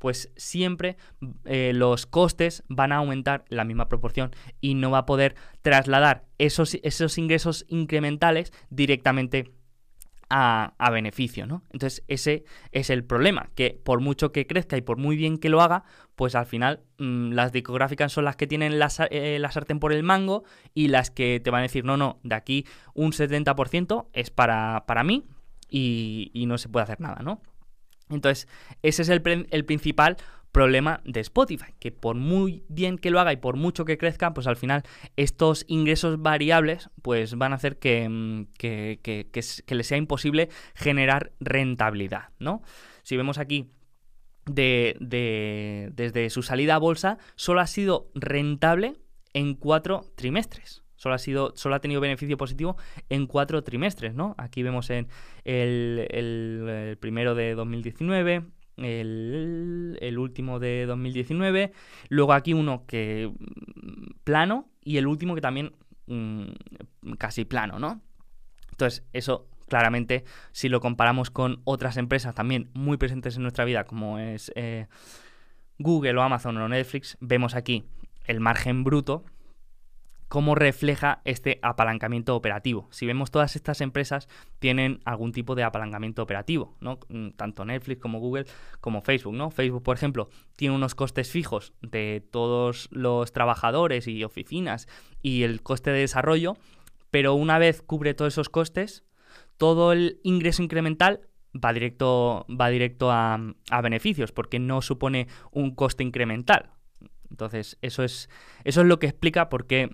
pues 0.00 0.32
siempre 0.34 0.96
eh, 1.44 1.72
los 1.74 2.06
costes 2.06 2.64
van 2.68 2.90
a 2.90 2.96
aumentar 2.96 3.44
en 3.50 3.58
la 3.58 3.64
misma 3.64 3.88
proporción 3.88 4.34
y 4.60 4.74
no 4.74 4.90
va 4.90 4.98
a 4.98 5.06
poder 5.06 5.36
trasladar 5.62 6.24
esos, 6.38 6.78
esos 6.82 7.18
ingresos 7.18 7.66
incrementales 7.68 8.52
directamente 8.70 9.52
a, 10.30 10.90
beneficio, 10.90 11.46
¿no? 11.46 11.64
Entonces 11.72 12.04
ese 12.08 12.44
es 12.72 12.88
el 12.88 13.04
problema, 13.04 13.50
que 13.54 13.78
por 13.84 14.00
mucho 14.00 14.32
que 14.32 14.46
crezca 14.46 14.76
y 14.76 14.80
por 14.80 14.96
muy 14.96 15.16
bien 15.16 15.38
que 15.38 15.48
lo 15.48 15.60
haga, 15.60 15.84
pues 16.14 16.34
al 16.34 16.46
final 16.46 16.80
mm, 16.98 17.32
las 17.32 17.52
discográficas 17.52 18.12
son 18.12 18.24
las 18.24 18.36
que 18.36 18.46
tienen 18.46 18.78
la, 18.78 18.88
eh, 19.10 19.38
la, 19.40 19.50
sartén 19.50 19.80
por 19.80 19.92
el 19.92 20.02
mango 20.02 20.44
y 20.72 20.88
las 20.88 21.10
que 21.10 21.40
te 21.40 21.50
van 21.50 21.60
a 21.60 21.62
decir, 21.62 21.84
no, 21.84 21.96
no, 21.96 22.20
de 22.22 22.36
aquí 22.36 22.64
un 22.94 23.12
70% 23.12 24.06
es 24.12 24.30
para, 24.30 24.84
para 24.86 25.02
mí 25.04 25.26
y, 25.68 26.30
y 26.32 26.46
no 26.46 26.58
se 26.58 26.68
puede 26.68 26.84
hacer 26.84 27.00
nada, 27.00 27.22
¿no? 27.22 27.42
Entonces, 28.10 28.48
ese 28.82 29.02
es 29.02 29.08
el, 29.08 29.22
principal 29.22 30.16
problema 30.52 31.00
de 31.04 31.20
Spotify, 31.20 31.72
que 31.78 31.92
por 31.92 32.16
muy 32.16 32.64
bien 32.68 32.98
que 32.98 33.10
lo 33.10 33.20
haga 33.20 33.32
y 33.32 33.36
por 33.36 33.56
mucho 33.56 33.84
que 33.84 33.98
crezca, 33.98 34.34
pues 34.34 34.46
al 34.46 34.56
final 34.56 34.82
estos 35.16 35.64
ingresos 35.68 36.20
variables 36.20 36.90
pues 37.02 37.36
van 37.36 37.52
a 37.52 37.56
hacer 37.56 37.78
que, 37.78 38.08
mm, 38.08 38.46
que, 38.58 39.64
le 39.68 39.84
sea 39.84 39.96
imposible 39.96 40.48
generar 40.74 41.32
rentabilidad, 41.38 42.30
¿no? 42.38 42.62
Si 43.02 43.16
vemos 43.16 43.38
aquí 43.38 43.70
de, 44.46 44.96
desde 45.94 46.30
su 46.30 46.42
salida 46.42 46.74
a 46.74 46.78
bolsa, 46.78 47.18
solo 47.36 47.60
ha 47.60 47.66
sido 47.66 48.10
rentable 48.14 48.96
en 49.32 49.54
cuatro 49.54 50.04
trimestres. 50.16 50.82
Solo 51.00 51.14
ha, 51.14 51.18
sido, 51.18 51.54
solo 51.56 51.76
ha 51.76 51.80
tenido 51.80 51.98
beneficio 52.02 52.36
positivo 52.36 52.76
en 53.08 53.26
cuatro 53.26 53.64
trimestres, 53.64 54.14
¿no? 54.14 54.34
Aquí 54.36 54.62
vemos 54.62 54.90
en 54.90 55.08
el, 55.44 56.98
primero 57.00 57.34
de 57.34 57.54
2019, 57.54 58.44
el, 58.76 60.18
último 60.18 60.58
de 60.58 60.84
2019, 60.84 61.72
luego 62.10 62.34
aquí 62.34 62.52
uno 62.52 62.84
que 62.86 63.32
mm, 63.32 64.24
plano 64.24 64.68
y 64.84 64.98
el 64.98 65.06
último 65.06 65.34
que 65.34 65.40
también 65.40 65.72
mm, 66.06 66.50
casi 67.16 67.46
plano, 67.46 67.78
¿no? 67.78 68.02
Entonces, 68.70 69.02
eso 69.14 69.48
claramente, 69.70 70.24
si 70.52 70.68
lo 70.68 70.80
comparamos 70.80 71.30
con 71.30 71.62
otras 71.64 71.96
empresas 71.96 72.34
también 72.34 72.68
muy 72.74 72.98
presentes 72.98 73.36
en 73.36 73.42
nuestra 73.42 73.64
vida, 73.64 73.84
como 73.84 74.18
es 74.18 74.52
eh, 74.54 74.86
Google 75.78 76.18
o 76.18 76.20
Amazon 76.20 76.58
o 76.58 76.68
Netflix, 76.68 77.16
vemos 77.22 77.54
aquí 77.54 77.86
el 78.26 78.40
margen 78.40 78.84
bruto 78.84 79.24
cómo 80.30 80.54
refleja 80.54 81.22
este 81.24 81.58
apalancamiento 81.60 82.36
operativo. 82.36 82.86
Si 82.92 83.04
vemos 83.04 83.32
todas 83.32 83.56
estas 83.56 83.80
empresas 83.80 84.28
tienen 84.60 85.00
algún 85.04 85.32
tipo 85.32 85.56
de 85.56 85.64
apalancamiento 85.64 86.22
operativo, 86.22 86.76
¿no? 86.78 87.00
Mm, 87.08 87.30
tanto 87.30 87.64
Netflix 87.64 88.00
como 88.00 88.20
Google 88.20 88.44
como 88.80 89.02
Facebook, 89.02 89.34
¿no? 89.34 89.50
Facebook, 89.50 89.82
por 89.82 89.96
ejemplo, 89.96 90.30
tiene 90.54 90.72
unos 90.72 90.94
costes 90.94 91.32
fijos 91.32 91.72
de 91.82 92.24
todos 92.30 92.88
los 92.92 93.32
trabajadores 93.32 94.06
y 94.06 94.22
oficinas 94.22 94.86
y 95.20 95.42
el 95.42 95.62
coste 95.62 95.90
de 95.90 95.98
desarrollo, 95.98 96.56
pero 97.10 97.34
una 97.34 97.58
vez 97.58 97.82
cubre 97.82 98.14
todos 98.14 98.32
esos 98.32 98.48
costes, 98.48 99.02
todo 99.56 99.92
el 99.92 100.20
ingreso 100.22 100.62
incremental 100.62 101.22
va 101.52 101.72
directo, 101.72 102.46
va 102.48 102.70
directo 102.70 103.10
a, 103.10 103.36
a 103.68 103.80
beneficios, 103.80 104.30
porque 104.30 104.60
no 104.60 104.80
supone 104.80 105.26
un 105.50 105.74
coste 105.74 106.04
incremental. 106.04 106.70
Entonces, 107.30 107.78
eso 107.82 108.04
es, 108.04 108.30
eso 108.62 108.80
es 108.80 108.86
lo 108.86 109.00
que 109.00 109.06
explica 109.08 109.48
por 109.48 109.66
qué 109.66 109.90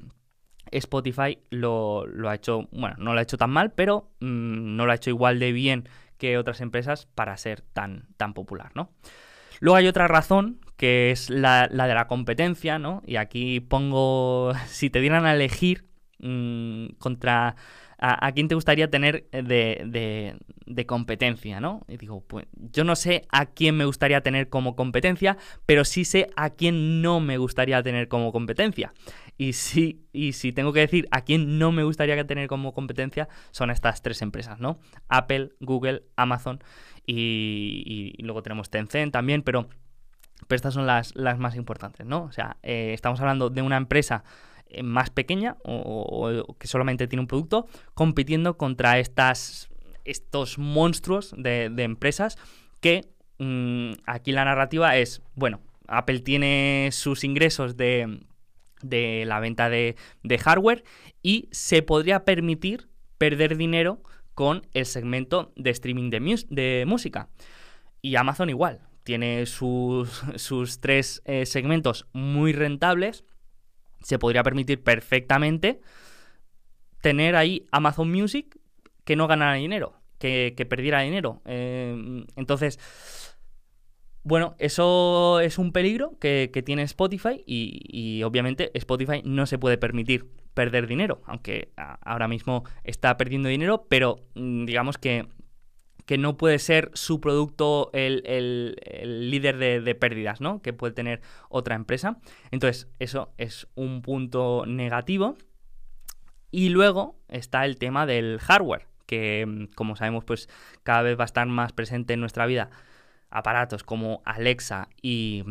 Spotify 0.73 1.39
lo, 1.51 2.07
ha 2.29 2.35
hecho, 2.35 2.69
bueno, 2.73 2.97
no 2.99 3.13
lo 3.13 3.19
ha 3.19 3.23
hecho 3.23 3.39
tan 3.39 3.51
mal, 3.51 3.73
pero 3.73 4.11
mm, 4.21 4.77
no 4.77 4.87
lo 4.87 4.93
ha 4.93 4.97
hecho 4.97 5.11
igual 5.11 5.39
de 5.39 5.53
bien 5.53 5.89
que 6.19 6.39
otras 6.39 6.61
empresas 6.61 7.07
para 7.15 7.37
ser 7.37 7.61
tan, 7.61 8.09
tan 8.17 8.35
popular, 8.35 8.73
¿no? 8.75 8.91
Luego 9.61 9.77
hay 9.77 9.87
otra 9.87 10.09
razón, 10.09 10.61
que 10.77 11.11
es 11.11 11.31
la, 11.31 11.69
de 11.69 11.95
la 11.95 12.07
competencia, 12.07 12.79
¿no? 12.79 13.03
Y 13.07 13.17
aquí 13.17 13.61
pongo, 13.61 14.53
si 14.67 14.91
te 14.91 15.01
dieran 15.01 15.27
a 15.27 15.35
elegir 15.35 15.87
mm, 16.19 16.89
contra 16.99 17.57
a, 17.99 18.31
quién 18.33 18.49
te 18.49 18.55
gustaría 18.55 18.91
tener 18.91 19.27
de, 19.31 20.37
de, 20.67 20.87
competencia, 20.87 21.61
¿no? 21.61 21.85
Y 21.89 21.97
digo, 21.97 22.23
pues 22.27 22.47
yo 22.53 22.85
no 22.85 22.95
sé 22.95 23.23
a 23.31 23.47
quién 23.47 23.77
me 23.77 23.87
gustaría 23.87 24.21
tener 24.21 24.49
como 24.49 24.77
competencia, 24.77 25.39
pero 25.65 25.85
sí 25.85 26.05
sé 26.05 26.29
a 26.37 26.51
quién 26.51 27.01
no 27.01 27.21
me 27.21 27.39
gustaría 27.39 27.83
tener 27.83 28.09
como 28.09 28.33
competencia. 28.33 28.93
Y 29.39 29.53
sí, 29.53 30.07
y 30.13 30.33
si 30.33 30.53
tengo 30.53 30.73
que 30.73 30.81
decir 30.81 31.09
a 31.11 31.23
quién 31.23 31.59
no 31.59 31.71
me 31.71 31.85
gustaría 31.85 32.27
tener 32.27 32.49
como 32.49 32.73
competencia, 32.73 33.29
son 33.51 33.71
estas 33.71 34.03
tres 34.03 34.23
empresas, 34.23 34.61
¿no? 34.61 34.79
Apple, 35.09 35.51
Google, 35.61 36.05
Amazon 36.17 36.63
y, 37.07 38.15
luego 38.19 38.43
tenemos 38.43 38.71
Tencent 38.71 39.13
también, 39.13 39.43
pero, 39.43 39.69
pero 40.49 40.57
estas 40.57 40.75
son 40.75 40.87
las, 40.87 41.15
las 41.15 41.39
más 41.39 41.55
importantes, 41.55 42.07
¿no? 42.07 42.25
O 42.25 42.33
sea, 42.33 42.57
eh, 42.63 42.93
estamos 42.95 43.21
hablando 43.21 43.51
de 43.51 43.63
una 43.63 43.77
empresa 43.77 44.25
eh, 44.69 44.83
más 44.83 45.11
pequeña 45.11 45.57
o, 45.65 46.57
que 46.59 46.67
solamente 46.67 47.07
tiene 47.07 47.21
un 47.21 47.29
producto, 47.29 47.67
compitiendo 47.95 48.57
contra 48.57 48.99
estas, 48.99 49.69
estos 50.05 50.59
monstruos 50.59 51.35
de, 51.37 51.67
empresas 51.79 52.37
que 52.81 53.09
mm, 53.39 53.93
aquí 54.07 54.33
la 54.33 54.45
narrativa 54.45 54.97
es, 54.97 55.23
bueno, 55.35 55.61
Apple 55.87 56.21
tiene 56.21 56.89
sus 56.91 57.23
ingresos 57.23 57.77
de, 57.77 58.19
de 58.89 59.25
la 59.27 59.41
venta 59.41 59.69
de, 59.69 59.97
de 60.23 60.39
hardware 60.39 60.85
y 61.23 61.49
se 61.53 61.83
podría 61.83 62.25
permitir 62.25 62.89
perder 63.19 63.57
dinero 63.57 64.03
con 64.35 64.67
el 64.75 64.87
segmento 64.87 65.53
de 65.57 65.71
streaming 65.71 66.11
de, 66.11 66.85
música. 66.87 67.29
Y 68.03 68.17
Amazon 68.17 68.51
igual, 68.51 68.81
tiene 69.03 69.47
sus, 69.47 70.23
sus 70.37 70.81
tres 70.81 71.23
eh, 71.25 71.47
segmentos 71.47 72.07
muy 72.13 72.53
rentables 72.53 73.25
se 74.07 74.21
podría 74.21 74.45
permitir 74.45 74.83
perfectamente 74.85 75.81
tener 77.01 77.35
ahí 77.35 77.67
Amazon 77.73 78.11
Music 78.11 78.59
que 79.05 79.17
no 79.17 79.27
ganara 79.27 79.55
dinero, 79.55 79.95
que, 80.19 80.67
perdiera 80.69 81.01
dinero. 81.01 81.43
Eh, 81.45 82.25
entonces, 82.37 82.79
bueno, 84.27 84.57
eso 84.59 85.39
es 85.39 85.57
un 85.57 85.71
peligro 85.71 86.19
que, 86.19 86.51
tiene 86.67 86.83
Spotify 86.83 87.45
y, 87.47 88.25
obviamente 88.25 88.73
Spotify 88.75 89.23
no 89.25 89.47
se 89.47 89.57
puede 89.57 89.79
permitir 89.79 90.27
perder 90.53 90.89
dinero, 90.89 91.23
aunque 91.27 91.71
ahora 91.77 92.27
mismo 92.27 92.65
está 92.83 93.17
perdiendo 93.17 93.49
dinero, 93.49 93.87
pero 93.89 94.17
mm, 94.35 94.65
digamos 94.65 94.99
que 94.99 95.29
que 96.07 96.19
no 96.19 96.37
puede 96.37 96.59
ser 96.59 96.91
su 96.95 97.21
producto 97.21 97.91
el, 97.93 98.77
líder 99.31 99.59
de, 99.59 99.95
pérdidas, 99.95 100.41
¿no? 100.41 100.63
Que 100.63 100.73
puede 100.73 100.93
tener 100.93 101.21
otra 101.49 101.75
empresa. 101.75 102.19
Entonces, 102.53 102.89
eso 103.01 103.33
es 103.39 103.67
un 103.75 104.03
punto 104.03 104.65
negativo. 104.67 105.37
Y 106.53 106.69
luego 106.69 107.19
está 107.29 107.65
el 107.65 107.77
tema 107.77 108.07
del 108.07 108.39
hardware, 108.39 108.87
que 109.07 109.45
mm, 109.47 109.75
como 109.75 109.97
sabemos, 109.97 110.25
pues 110.25 110.49
cada 110.85 111.03
vez 111.03 111.19
va 111.19 111.25
a 111.25 111.27
estar 111.27 111.47
más 111.49 111.73
presente 111.73 112.15
en 112.15 112.21
nuestra 112.21 112.47
vida. 112.47 112.71
Aparatos 113.31 113.83
como 113.83 114.23
Alexa 114.25 114.89
y, 115.03 115.45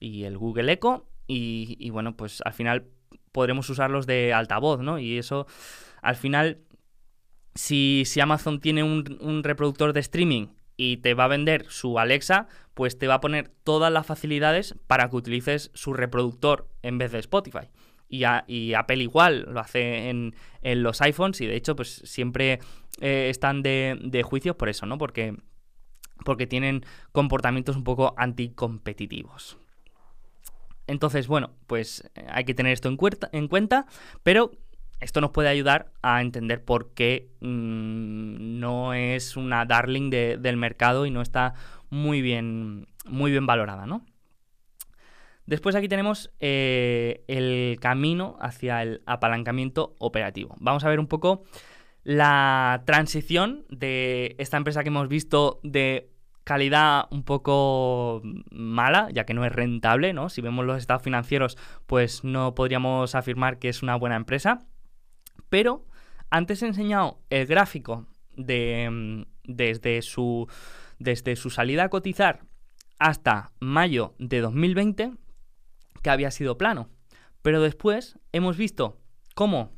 el 0.00 0.38
Google 0.38 0.72
Echo. 0.72 1.06
Y, 1.26 1.88
bueno, 1.90 2.16
pues 2.16 2.42
al 2.44 2.52
final 2.52 2.86
podremos 3.30 3.70
usarlos 3.70 4.06
de 4.06 4.34
altavoz, 4.34 4.80
¿no? 4.80 4.98
Y 4.98 5.16
eso 5.16 5.46
al 6.02 6.16
final 6.16 6.58
si, 7.54 8.04
Amazon 8.20 8.60
tiene 8.60 8.82
un, 8.82 9.42
reproductor 9.42 9.92
de 9.92 10.00
streaming 10.00 10.48
y 10.76 10.98
te 10.98 11.14
va 11.14 11.24
a 11.24 11.28
vender 11.28 11.66
su 11.68 11.98
Alexa, 11.98 12.48
pues 12.74 12.98
te 12.98 13.06
va 13.06 13.14
a 13.14 13.20
poner 13.20 13.48
todas 13.48 13.92
las 13.92 14.06
facilidades 14.06 14.74
para 14.86 15.08
que 15.08 15.16
utilices 15.16 15.70
su 15.74 15.92
reproductor 15.92 16.68
en 16.82 16.98
vez 16.98 17.12
de 17.12 17.18
Spotify. 17.18 17.70
Y, 18.08 18.24
y 18.46 18.74
Apple 18.74 19.02
igual 19.02 19.46
lo 19.48 19.60
hace 19.60 20.10
en, 20.10 20.34
los 20.62 21.00
iPhones 21.00 21.40
y 21.40 21.46
de 21.46 21.56
hecho 21.56 21.74
pues 21.76 22.02
siempre 22.04 22.60
eh, 23.00 23.28
están 23.30 23.62
de, 23.62 23.98
de 24.02 24.22
juicios 24.22 24.56
por 24.56 24.68
eso, 24.68 24.84
¿no? 24.84 24.98
Porque, 24.98 25.34
porque 26.24 26.46
tienen 26.46 26.84
comportamientos 27.12 27.76
un 27.76 27.84
poco 27.84 28.14
anticompetitivos. 28.16 29.58
Entonces, 30.86 31.26
bueno, 31.26 31.50
pues 31.66 32.10
eh, 32.14 32.26
hay 32.28 32.44
que 32.44 32.54
tener 32.54 32.72
esto 32.72 32.88
en, 32.88 33.48
cuenta, 33.48 33.86
pero 34.22 34.52
esto 35.00 35.20
nos 35.20 35.30
puede 35.30 35.48
ayudar 35.48 35.92
a 36.02 36.20
entender 36.20 36.64
por 36.64 36.92
qué 36.94 37.30
mm, 37.40 38.60
no 38.60 38.94
es 38.94 39.36
una 39.36 39.64
darling 39.64 40.10
del 40.10 40.56
mercado 40.56 41.06
y 41.06 41.10
no 41.10 41.22
está 41.22 41.54
muy 41.90 42.22
bien, 42.22 42.88
muy 43.06 43.30
bien 43.30 43.46
valorada, 43.46 43.86
¿no? 43.86 44.04
Después 45.46 45.74
aquí 45.74 45.88
tenemos 45.88 46.30
eh, 46.40 47.24
el 47.26 47.78
camino 47.80 48.36
hacia 48.40 48.82
el 48.82 49.02
apalancamiento 49.06 49.96
operativo. 49.98 50.56
Vamos 50.60 50.84
a 50.84 50.88
ver 50.88 51.00
un 51.00 51.08
poco 51.08 51.42
la 52.04 52.82
transición 52.86 53.64
de 53.68 54.34
esta 54.38 54.56
empresa 54.56 54.82
que 54.82 54.88
hemos 54.88 55.08
visto 55.08 55.60
de 55.62 56.11
calidad 56.44 57.06
un 57.10 57.22
poco 57.22 58.22
mala, 58.50 59.08
ya 59.12 59.24
que 59.24 59.34
no 59.34 59.44
es 59.44 59.52
rentable, 59.52 60.12
¿no? 60.12 60.28
Si 60.28 60.40
vemos 60.40 60.64
los 60.64 60.78
estados 60.78 61.02
financieros, 61.02 61.56
pues 61.86 62.24
no 62.24 62.54
podríamos 62.54 63.14
afirmar 63.14 63.58
que 63.58 63.68
es 63.68 63.82
una 63.82 63.96
buena 63.96 64.16
empresa. 64.16 64.66
Pero 65.48 65.86
antes 66.30 66.62
he 66.62 66.66
enseñado 66.66 67.20
el 67.30 67.46
gráfico 67.46 68.06
de, 68.36 68.88
mm, 68.90 69.22
desde, 69.44 70.02
su, 70.02 70.48
desde 70.98 71.36
su 71.36 71.50
salida 71.50 71.84
a 71.84 71.88
cotizar 71.88 72.40
hasta 72.98 73.52
mayo 73.60 74.14
de 74.18 74.40
2020, 74.40 75.12
que 76.02 76.10
había 76.10 76.30
sido 76.30 76.58
plano. 76.58 76.88
Pero 77.42 77.60
después 77.60 78.18
hemos 78.32 78.56
visto 78.56 79.00
cómo 79.34 79.72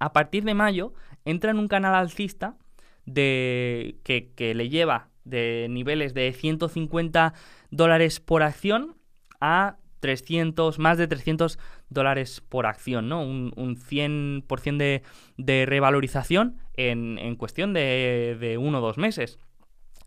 a 0.00 0.12
partir 0.12 0.44
de 0.44 0.54
mayo 0.54 0.94
entra 1.24 1.50
en 1.50 1.58
un 1.58 1.68
canal 1.68 1.94
alcista 1.94 2.56
de, 3.04 3.98
que, 4.04 4.32
que 4.34 4.54
le 4.54 4.68
lleva 4.68 5.08
de 5.28 5.66
niveles 5.70 6.14
de 6.14 6.32
150 6.32 7.34
dólares 7.70 8.20
por 8.20 8.42
acción 8.42 8.96
a 9.40 9.76
300, 10.00 10.78
más 10.78 10.98
de 10.98 11.08
300 11.08 11.58
dólares 11.88 12.42
por 12.48 12.66
acción, 12.66 13.08
¿no? 13.08 13.22
Un, 13.22 13.52
100% 13.76 14.76
de, 14.76 15.02
de, 15.36 15.66
revalorización 15.66 16.58
en, 16.74 17.18
en 17.18 17.36
cuestión 17.36 17.72
de, 17.72 18.36
de, 18.38 18.58
uno 18.58 18.78
o 18.78 18.80
dos 18.80 18.98
meses. 18.98 19.38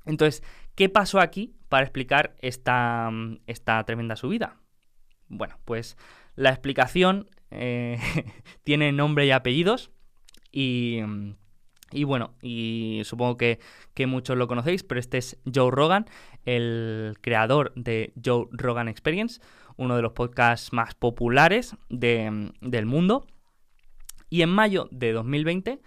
Entonces, 0.06 0.44
¿qué 0.76 0.90
pasó 0.90 1.20
aquí 1.20 1.54
para 1.70 1.84
explicar 1.84 2.36
esta, 2.40 3.10
esta 3.48 3.84
tremenda 3.84 4.16
subida? 4.16 4.58
Bueno, 5.28 5.58
pues 5.66 5.98
la 6.36 6.50
explicación 6.50 7.30
eh, 7.52 8.00
tiene 8.64 8.92
nombre 8.92 9.26
y 9.26 9.32
apellidos 9.32 9.92
y, 10.52 11.00
y 11.92 12.04
bueno, 12.04 12.34
y 12.42 13.02
supongo 13.06 13.38
que, 13.38 13.60
muchos 14.08 14.38
lo 14.38 14.48
conocéis, 14.48 14.84
pero 14.84 15.00
este 15.00 15.18
es 15.18 15.38
Joe 15.54 15.72
Rogan, 15.72 16.06
el 16.46 17.18
creador 17.22 17.72
de 17.76 18.14
Joe 18.24 18.48
Rogan 18.52 18.88
Experience, 18.88 19.42
uno 19.78 19.96
de 19.96 20.02
los 20.02 20.14
podcasts 20.14 20.74
más 20.74 20.96
populares 20.96 21.76
del 21.90 22.86
mundo. 22.86 23.28
Y 24.30 24.42
en 24.42 24.50
mayo 24.50 24.88
de 24.92 25.12
2020, 25.12 25.82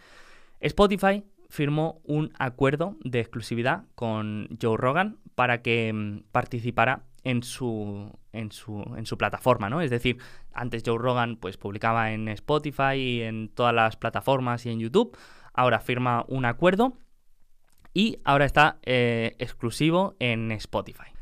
Spotify 0.60 1.24
firmó 1.48 2.00
un 2.04 2.32
acuerdo 2.38 2.96
de 3.02 3.20
exclusividad 3.20 3.84
con 3.94 4.48
Joe 4.60 4.76
Rogan 4.76 5.18
para 5.34 5.62
que 5.62 5.92
mm, 5.92 6.24
participara 6.32 7.04
en 7.24 7.42
su, 7.42 8.10
en 8.32 8.52
su, 8.52 8.82
en 8.96 9.06
su 9.06 9.16
plataforma, 9.16 9.70
¿no? 9.70 9.80
Es 9.80 9.90
decir, 9.90 10.18
antes 10.52 10.82
Joe 10.84 10.98
Rogan 10.98 11.36
pues 11.36 11.56
publicaba 11.56 12.12
en 12.12 12.28
Spotify 12.28 12.94
y 12.96 13.22
en 13.22 13.48
todas 13.48 13.74
las 13.74 13.96
plataformas 13.96 14.66
y 14.66 14.70
en 14.70 14.78
YouTube, 14.78 15.16
ahora 15.54 15.80
firma 15.80 16.24
un 16.28 16.44
acuerdo 16.44 16.94
y 17.94 18.18
ahora 18.24 18.44
está 18.44 18.78
eh, 18.82 19.36
exclusivo 19.38 20.16
en 20.18 20.50
Spotify. 20.52 21.14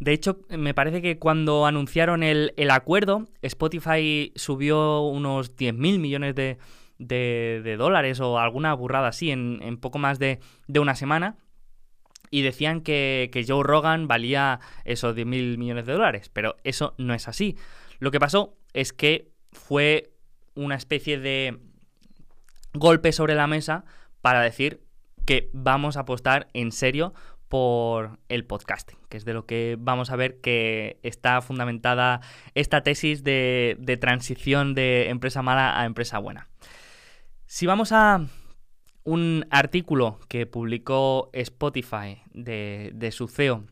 De 0.00 0.12
hecho, 0.12 0.40
me 0.48 0.74
parece 0.74 1.02
que 1.02 1.18
cuando 1.18 1.66
anunciaron 1.66 2.22
el, 2.22 2.52
acuerdo, 2.70 3.28
Spotify 3.42 4.32
subió 4.34 5.02
unos 5.02 5.56
10.000 5.56 5.98
millones 5.98 6.34
de, 6.34 6.58
de, 6.98 7.76
dólares 7.76 8.18
o 8.20 8.38
alguna 8.38 8.72
burrada 8.74 9.08
así 9.08 9.30
en, 9.30 9.60
en 9.62 9.76
poco 9.76 9.98
más 9.98 10.18
de, 10.18 10.40
de, 10.66 10.80
una 10.80 10.94
semana. 10.94 11.36
Y 12.30 12.42
decían 12.42 12.80
que, 12.80 13.28
que 13.30 13.44
Joe 13.46 13.62
Rogan 13.62 14.08
valía 14.08 14.60
esos 14.84 15.14
10.000 15.14 15.58
millones 15.58 15.84
de 15.84 15.92
dólares, 15.92 16.30
pero 16.32 16.56
eso 16.64 16.94
no 16.96 17.12
es 17.12 17.28
así. 17.28 17.56
Lo 17.98 18.10
que 18.10 18.20
pasó 18.20 18.56
es 18.72 18.94
que 18.94 19.32
fue 19.52 20.14
una 20.54 20.76
especie 20.76 21.18
de 21.18 21.58
golpe 22.72 23.12
sobre 23.12 23.34
la 23.34 23.46
mesa 23.46 23.84
para 24.20 24.40
decir 24.40 24.82
que 25.26 25.50
vamos 25.52 25.96
a 25.96 26.00
apostar 26.00 26.48
en 26.54 26.72
serio 26.72 27.14
por 27.48 28.20
el 28.28 28.44
podcasting, 28.44 28.98
que 29.08 29.16
es 29.16 29.24
de 29.24 29.34
lo 29.34 29.44
que 29.44 29.76
vamos 29.78 30.10
a 30.10 30.16
ver 30.16 30.40
que 30.40 31.00
está 31.02 31.42
fundamentada 31.42 32.20
esta 32.54 32.82
tesis 32.82 33.24
de, 33.24 33.98
transición 34.00 34.74
de 34.74 35.08
empresa 35.10 35.42
mala 35.42 35.80
a 35.80 35.84
empresa 35.84 36.18
buena. 36.18 36.48
Si 37.46 37.66
vamos 37.66 37.90
a 37.90 38.24
un 39.02 39.46
artículo 39.50 40.20
que 40.28 40.46
publicó 40.46 41.30
Spotify 41.32 42.22
de, 42.32 42.92
de 42.94 43.10
su 43.10 43.26
CEO 43.26 43.64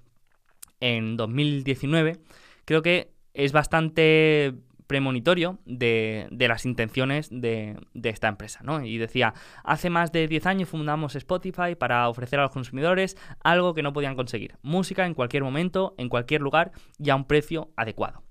en 0.81 1.17
2019, 1.17 2.19
creo 2.65 2.83
que 2.83 3.13
es 3.33 3.53
bastante 3.53 4.55
premonitorio 4.89 5.59
de, 5.67 6.27
las 6.33 6.67
intenciones 6.67 7.29
de, 7.31 7.79
esta 8.03 8.27
empresa, 8.27 8.61
¿no? 8.65 8.85
Y 8.85 8.99
decía, 8.99 9.35
hace 9.63 9.91
más 9.91 10.11
de 10.11 10.27
10 10.27 10.47
años 10.47 10.69
fundamos 10.69 11.15
Spotify 11.15 11.77
para 11.79 12.09
ofrecer 12.09 12.41
a 12.41 12.43
los 12.43 12.51
consumidores 12.51 13.17
algo 13.45 13.75
que 13.75 13.83
no 13.85 13.93
podían 13.93 14.17
conseguir, 14.17 14.57
música 14.63 15.07
en 15.07 15.15
cualquier 15.15 15.45
momento, 15.45 15.95
en 15.99 16.09
cualquier 16.09 16.41
lugar 16.41 16.73
y 16.99 17.11
a 17.11 17.17
un 17.17 17.27
precio 17.27 17.71
adecuado. 17.77 18.25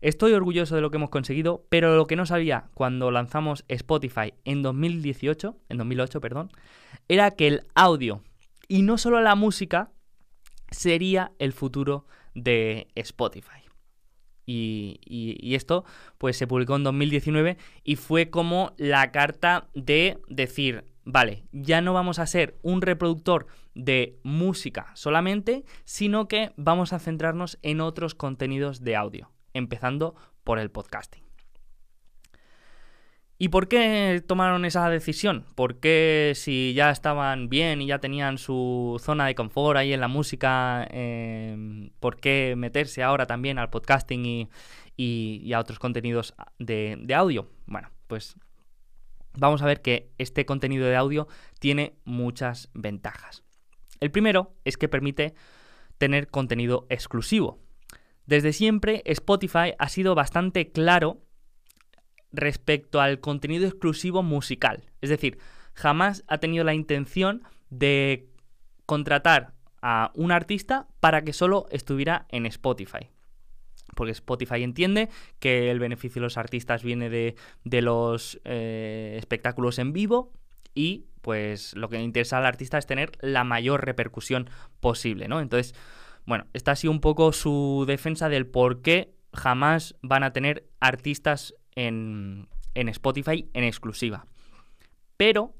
Estoy 0.00 0.34
orgulloso 0.34 0.74
de 0.74 0.82
lo 0.82 0.90
que 0.90 0.98
hemos 0.98 1.08
conseguido, 1.08 1.64
pero 1.70 1.96
lo 1.96 2.06
que 2.06 2.14
no 2.14 2.26
sabía 2.26 2.68
cuando 2.74 3.10
lanzamos 3.10 3.64
Spotify 3.68 4.34
en 4.44 4.60
2018, 4.62 5.56
en 5.70 5.78
2008, 5.78 6.20
perdón, 6.20 6.50
era 7.08 7.30
que 7.30 7.46
el 7.46 7.66
audio 7.74 8.22
y 8.68 8.82
no 8.82 8.98
solo 8.98 9.22
la 9.22 9.34
música 9.34 9.92
sería 10.70 11.32
el 11.38 11.54
futuro 11.54 12.06
de 12.34 12.88
Spotify. 12.94 13.63
Y, 14.46 15.54
esto 15.54 15.84
pues 16.18 16.36
se 16.36 16.46
publicó 16.46 16.76
en 16.76 16.84
2019 16.84 17.56
y 17.82 17.96
fue 17.96 18.30
como 18.30 18.72
la 18.76 19.10
carta 19.12 19.68
de 19.74 20.18
decir, 20.28 20.84
vale, 21.04 21.44
ya 21.52 21.80
no 21.80 21.92
vamos 21.92 22.18
a 22.18 22.26
ser 22.26 22.58
un 22.62 22.82
reproductor 22.82 23.46
de 23.74 24.18
música 24.22 24.90
solamente, 24.94 25.64
sino 25.84 26.28
que 26.28 26.52
vamos 26.56 26.92
a 26.92 26.98
centrarnos 26.98 27.58
en 27.62 27.80
otros 27.80 28.14
contenidos 28.14 28.82
de 28.82 28.96
audio, 28.96 29.30
empezando 29.52 30.14
por 30.44 30.58
el 30.58 30.70
podcasting. 30.70 31.23
¿Y 33.44 33.50
por 33.50 33.68
qué 33.68 34.24
tomaron 34.26 34.64
esa 34.64 34.88
decisión? 34.88 35.44
¿Por 35.54 35.78
qué 35.78 36.32
si 36.34 36.72
ya 36.74 36.90
estaban 36.90 37.50
bien 37.50 37.82
y 37.82 37.86
ya 37.88 37.98
tenían 37.98 38.38
su 38.38 38.98
zona 39.04 39.26
de 39.26 39.34
confort 39.34 39.76
ahí 39.76 39.92
en 39.92 40.00
la 40.00 40.08
música, 40.08 40.88
em, 40.90 41.90
por 42.00 42.16
qué 42.20 42.54
meterse 42.56 43.02
ahora 43.02 43.26
también 43.26 43.58
al 43.58 43.68
podcasting 43.68 44.48
y, 44.96 45.52
a 45.52 45.60
otros 45.60 45.78
contenidos 45.78 46.34
de, 46.58 46.96
de 46.98 47.14
audio? 47.14 47.50
Bueno, 47.66 47.90
pues 48.06 48.34
vamos 49.34 49.60
a 49.60 49.66
ver 49.66 49.82
que 49.82 50.10
este 50.16 50.46
contenido 50.46 50.86
de 50.86 50.96
audio 50.96 51.28
tiene 51.58 51.98
muchas 52.06 52.70
ventajas. 52.72 53.44
El 54.00 54.10
primero 54.10 54.54
es 54.64 54.78
que 54.78 54.88
permite 54.88 55.34
tener 55.98 56.28
contenido 56.28 56.86
exclusivo. 56.88 57.58
Desde 58.24 58.54
siempre 58.54 59.02
Spotify 59.04 59.74
ha 59.78 59.90
sido 59.90 60.14
bastante 60.14 60.72
claro 60.72 61.20
respecto 62.36 63.00
al 63.00 63.20
contenido 63.20 63.66
exclusivo 63.66 64.22
musical. 64.22 64.84
Es 65.00 65.10
decir, 65.10 65.38
jamás 65.74 66.24
ha 66.28 66.38
tenido 66.38 66.64
la 66.64 66.74
intención 66.74 67.42
de 67.70 68.28
contratar 68.86 69.54
a 69.82 70.12
un 70.14 70.32
artista 70.32 70.88
para 71.00 71.24
que 71.24 71.32
solo 71.32 71.66
estuviera 71.70 72.26
en 72.30 72.46
Spotify. 72.46 73.10
Porque 73.94 74.12
Spotify 74.12 74.62
entiende 74.62 75.08
que 75.38 75.70
el 75.70 75.78
beneficio 75.78 76.20
de 76.20 76.24
los 76.24 76.38
artistas 76.38 76.82
viene 76.82 77.10
de, 77.10 77.82
los 77.82 78.40
eh, 78.44 79.16
espectáculos 79.18 79.78
en 79.78 79.92
vivo 79.92 80.32
y 80.74 81.06
pues 81.20 81.74
lo 81.74 81.88
que 81.88 82.00
interesa 82.00 82.38
al 82.38 82.46
artista 82.46 82.78
es 82.78 82.86
tener 82.86 83.12
la 83.20 83.44
mayor 83.44 83.84
repercusión 83.84 84.50
posible, 84.80 85.28
¿no? 85.28 85.40
Entonces, 85.40 85.74
bueno, 86.26 86.46
esta 86.52 86.72
ha 86.72 86.76
sido 86.76 86.90
un 86.90 87.00
poco 87.00 87.32
su 87.32 87.84
defensa 87.86 88.28
del 88.28 88.46
por 88.46 88.82
qué 88.82 89.14
jamás 89.32 89.96
van 90.02 90.22
a 90.22 90.32
tener 90.32 90.68
artistas 90.80 91.54
en, 91.76 92.48
Spotify 92.74 93.48
en 93.52 93.64
exclusiva. 93.64 94.26
Pero 95.16 95.54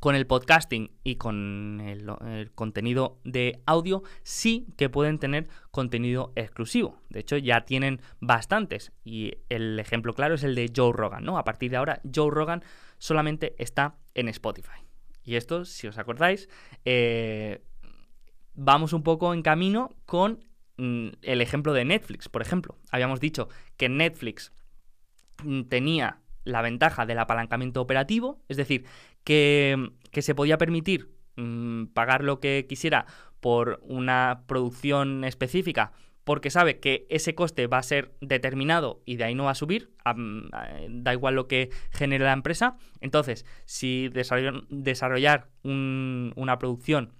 con 0.00 0.14
el 0.14 0.26
podcasting 0.26 0.90
y 1.02 1.16
con 1.16 1.80
el, 1.80 2.50
contenido 2.54 3.20
de 3.24 3.62
audio 3.64 4.02
sí 4.22 4.66
que 4.76 4.90
pueden 4.90 5.18
tener 5.18 5.48
contenido 5.70 6.32
exclusivo. 6.36 7.00
De 7.08 7.20
hecho, 7.20 7.38
ya 7.38 7.64
tienen 7.64 8.00
bastantes. 8.20 8.92
Y 9.04 9.32
el 9.48 9.78
ejemplo 9.78 10.12
claro 10.12 10.34
es 10.34 10.44
el 10.44 10.54
de 10.54 10.70
Joe 10.74 10.92
Rogan, 10.92 11.24
¿no? 11.24 11.38
A 11.38 11.44
partir 11.44 11.70
de 11.70 11.78
ahora, 11.78 12.02
Joe 12.14 12.30
Rogan 12.30 12.62
solamente 12.98 13.54
está 13.58 13.96
en 14.14 14.28
Spotify. 14.28 14.84
Y 15.24 15.36
esto, 15.36 15.64
si 15.64 15.86
os 15.86 15.96
acordáis, 15.96 16.50
eh, 16.84 17.62
vamos 18.54 18.92
un 18.92 19.02
poco 19.02 19.32
en 19.32 19.42
camino 19.42 19.90
con 20.06 20.44
mm, 20.76 21.08
el 21.22 21.40
ejemplo 21.40 21.72
de 21.72 21.84
Netflix, 21.84 22.28
por 22.28 22.42
ejemplo. 22.42 22.76
Habíamos 22.90 23.20
dicho 23.20 23.48
que 23.76 23.88
Netflix 23.88 24.52
tenía 25.68 26.20
la 26.44 26.62
ventaja 26.62 27.06
del 27.06 27.18
apalancamiento 27.18 27.80
operativo, 27.80 28.42
es 28.48 28.56
decir, 28.56 28.84
que, 29.24 29.90
se 30.12 30.34
podía 30.34 30.58
permitir 30.58 31.10
mm, 31.36 31.86
pagar 31.86 32.22
lo 32.22 32.40
que 32.40 32.66
quisiera 32.68 33.06
por 33.40 33.80
una 33.82 34.44
producción 34.46 35.24
específica 35.24 35.92
porque 36.24 36.50
sabe 36.50 36.80
que 36.80 37.06
ese 37.10 37.34
coste 37.34 37.66
va 37.66 37.78
a 37.78 37.82
ser 37.82 38.14
determinado 38.20 39.02
y 39.04 39.16
de 39.16 39.24
ahí 39.24 39.34
no 39.34 39.44
va 39.44 39.50
a 39.50 39.54
subir, 39.54 39.92
da 40.88 41.12
igual 41.12 41.34
lo 41.34 41.46
que 41.46 41.70
genere 41.90 42.24
la 42.24 42.32
empresa. 42.32 42.78
Entonces, 43.00 43.44
si 43.66 44.08
desarrollar, 44.08 45.50
una 45.62 46.58
producción 46.58 47.12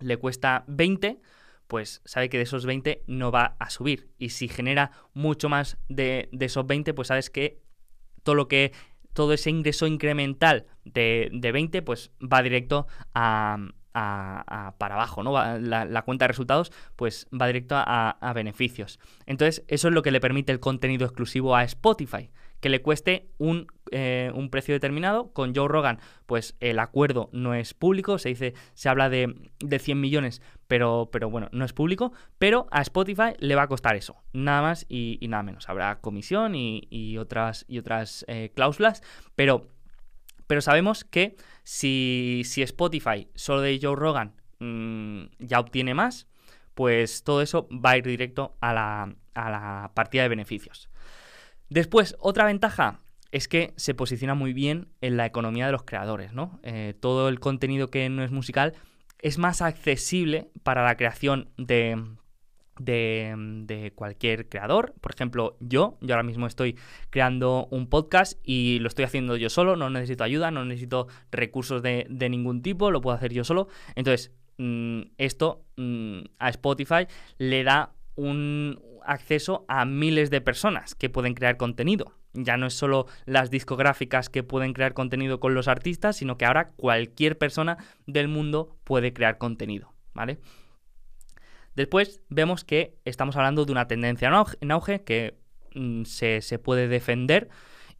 le 0.00 0.16
cuesta 0.16 0.64
20, 0.66 1.20
pues 1.66 2.02
sabe 2.04 2.28
que 2.28 2.36
de 2.36 2.44
esos 2.44 2.66
20 2.66 3.04
no 3.06 3.30
va 3.30 3.56
a 3.58 3.70
subir. 3.70 4.10
Y 4.18 4.30
si 4.30 4.48
genera 4.48 4.90
mucho 5.12 5.48
más 5.48 5.78
de, 5.88 6.28
esos 6.38 6.66
20, 6.66 6.94
pues 6.94 7.08
sabes 7.08 7.30
que 7.30 7.62
todo 8.22 8.34
lo 8.34 8.48
que 8.48 8.72
todo 9.12 9.32
ese 9.32 9.50
ingreso 9.50 9.86
incremental 9.86 10.66
de, 10.84 11.30
de 11.32 11.52
20, 11.52 11.82
pues 11.82 12.10
va 12.20 12.42
directo 12.42 12.88
a, 13.14 13.58
para 13.92 14.94
abajo, 14.94 15.22
¿no? 15.22 15.32
La, 15.58 16.02
cuenta 16.02 16.24
de 16.24 16.28
resultados 16.28 16.72
pues 16.96 17.28
va 17.32 17.46
directo 17.46 17.76
a, 17.78 18.32
beneficios. 18.34 18.98
Entonces, 19.26 19.64
eso 19.68 19.88
es 19.88 19.94
lo 19.94 20.02
que 20.02 20.10
le 20.10 20.20
permite 20.20 20.50
el 20.52 20.58
contenido 20.58 21.06
exclusivo 21.06 21.54
a 21.54 21.62
Spotify, 21.62 22.30
que 22.64 22.70
le 22.70 22.80
cueste 22.80 23.28
un, 23.36 23.66
eh, 23.90 24.32
un, 24.34 24.48
precio 24.48 24.72
determinado. 24.72 25.34
Con 25.34 25.54
Joe 25.54 25.68
Rogan, 25.68 25.98
pues 26.24 26.56
el 26.60 26.78
acuerdo 26.78 27.28
no 27.30 27.52
es 27.52 27.74
público, 27.74 28.16
se 28.16 28.30
dice, 28.30 28.54
se 28.72 28.88
habla 28.88 29.10
de, 29.10 29.50
de 29.58 29.78
100 29.78 30.00
millones, 30.00 30.40
pero, 30.66 31.10
pero 31.12 31.28
bueno, 31.28 31.50
no 31.52 31.66
es 31.66 31.74
público, 31.74 32.14
pero 32.38 32.66
a 32.70 32.80
Spotify 32.80 33.34
le 33.38 33.54
va 33.54 33.64
a 33.64 33.68
costar 33.68 33.96
eso, 33.96 34.16
nada 34.32 34.62
más 34.62 34.86
y, 34.88 35.18
nada 35.28 35.42
menos. 35.42 35.68
Habrá 35.68 36.00
comisión 36.00 36.54
y, 36.54 37.18
otras, 37.18 37.66
y 37.68 37.76
otras 37.80 38.24
eh, 38.28 38.50
cláusulas, 38.54 39.02
pero 39.36 39.68
pero 40.46 40.62
sabemos 40.62 41.04
que 41.04 41.36
si, 41.64 42.40
Spotify 42.56 43.28
solo 43.34 43.60
de 43.60 43.78
Joe 43.82 43.94
Rogan 43.94 44.32
mm, 44.58 45.24
ya 45.38 45.60
obtiene 45.60 45.92
más, 45.92 46.28
pues 46.74 47.24
todo 47.24 47.42
eso 47.42 47.68
va 47.70 47.90
a 47.90 47.98
ir 47.98 48.04
directo 48.04 48.56
a 48.62 48.72
la, 48.72 49.90
partida 49.92 50.22
de 50.22 50.30
beneficios. 50.30 50.88
Después, 51.68 52.16
otra 52.18 52.44
ventaja 52.44 53.00
es 53.32 53.48
que 53.48 53.72
se 53.76 53.94
posiciona 53.94 54.34
muy 54.34 54.52
bien 54.52 54.88
en 55.00 55.16
la 55.16 55.26
economía 55.26 55.66
de 55.66 55.72
los 55.72 55.82
creadores, 55.82 56.32
¿no? 56.32 56.60
Eh, 56.62 56.94
todo 57.00 57.28
el 57.28 57.40
contenido 57.40 57.90
que 57.90 58.08
no 58.08 58.22
es 58.22 58.30
musical 58.30 58.74
es 59.20 59.38
más 59.38 59.62
accesible 59.62 60.50
para 60.62 60.84
la 60.84 60.96
creación 60.96 61.48
de, 61.56 61.98
de, 62.78 63.92
cualquier 63.94 64.48
creador. 64.48 64.94
Por 65.00 65.12
ejemplo, 65.14 65.56
yo, 65.60 65.96
yo 66.00 66.14
ahora 66.14 66.22
mismo 66.22 66.46
estoy 66.46 66.76
creando 67.10 67.66
un 67.70 67.88
podcast 67.88 68.38
y 68.44 68.78
lo 68.80 68.88
estoy 68.88 69.06
haciendo 69.06 69.36
yo 69.36 69.48
solo, 69.50 69.76
no 69.76 69.90
necesito 69.90 70.24
ayuda, 70.24 70.50
no 70.50 70.64
necesito 70.64 71.08
recursos 71.30 71.82
de, 71.82 72.06
ningún 72.28 72.62
tipo, 72.62 72.90
lo 72.90 73.00
puedo 73.00 73.16
hacer 73.16 73.32
yo 73.32 73.44
solo. 73.44 73.68
Entonces, 73.94 74.32
mm, 74.58 75.00
esto 75.18 75.64
mm, 75.76 76.20
a 76.38 76.50
Spotify 76.50 77.06
le 77.38 77.64
da 77.64 77.93
un 78.16 78.80
acceso 79.04 79.64
a 79.68 79.84
miles 79.84 80.30
de 80.30 80.40
personas 80.40 80.94
que 80.94 81.10
pueden 81.10 81.34
crear 81.34 81.56
contenido. 81.56 82.14
Ya 82.32 82.56
no 82.56 82.66
es 82.66 82.74
solo 82.74 83.06
las 83.26 83.50
discográficas 83.50 84.28
que 84.28 84.42
pueden 84.42 84.72
crear 84.72 84.94
contenido 84.94 85.40
con 85.40 85.54
los 85.54 85.68
artistas, 85.68 86.16
sino 86.16 86.36
que 86.36 86.46
ahora 86.46 86.70
cualquier 86.70 87.38
persona 87.38 87.78
del 88.06 88.28
mundo 88.28 88.76
puede 88.84 89.12
crear 89.12 89.38
contenido, 89.38 89.92
¿vale? 90.14 90.38
Después 91.76 92.20
vemos 92.28 92.64
que 92.64 92.96
estamos 93.04 93.36
hablando 93.36 93.64
de 93.64 93.72
una 93.72 93.88
tendencia 93.88 94.28
en 94.60 94.70
auge, 94.70 95.02
que 95.02 95.38
mm, 95.74 96.04
se, 96.04 96.58
puede 96.58 96.88
defender 96.88 97.48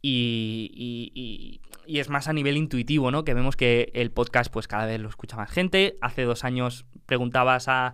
y, 0.01 1.61
es 1.87 2.09
más 2.09 2.27
a 2.27 2.33
nivel 2.33 2.57
intuitivo, 2.57 3.11
¿no? 3.11 3.23
Que 3.23 3.33
vemos 3.33 3.55
que 3.55 3.91
el 3.93 4.11
podcast 4.11 4.51
pues 4.51 4.67
cada 4.67 4.85
vez 4.85 4.99
lo 4.99 5.09
escucha 5.09 5.35
más 5.37 5.51
gente. 5.51 5.95
Hace 6.01 6.23
dos 6.23 6.43
años 6.43 6.85
preguntabas 7.05 7.67
a, 7.67 7.93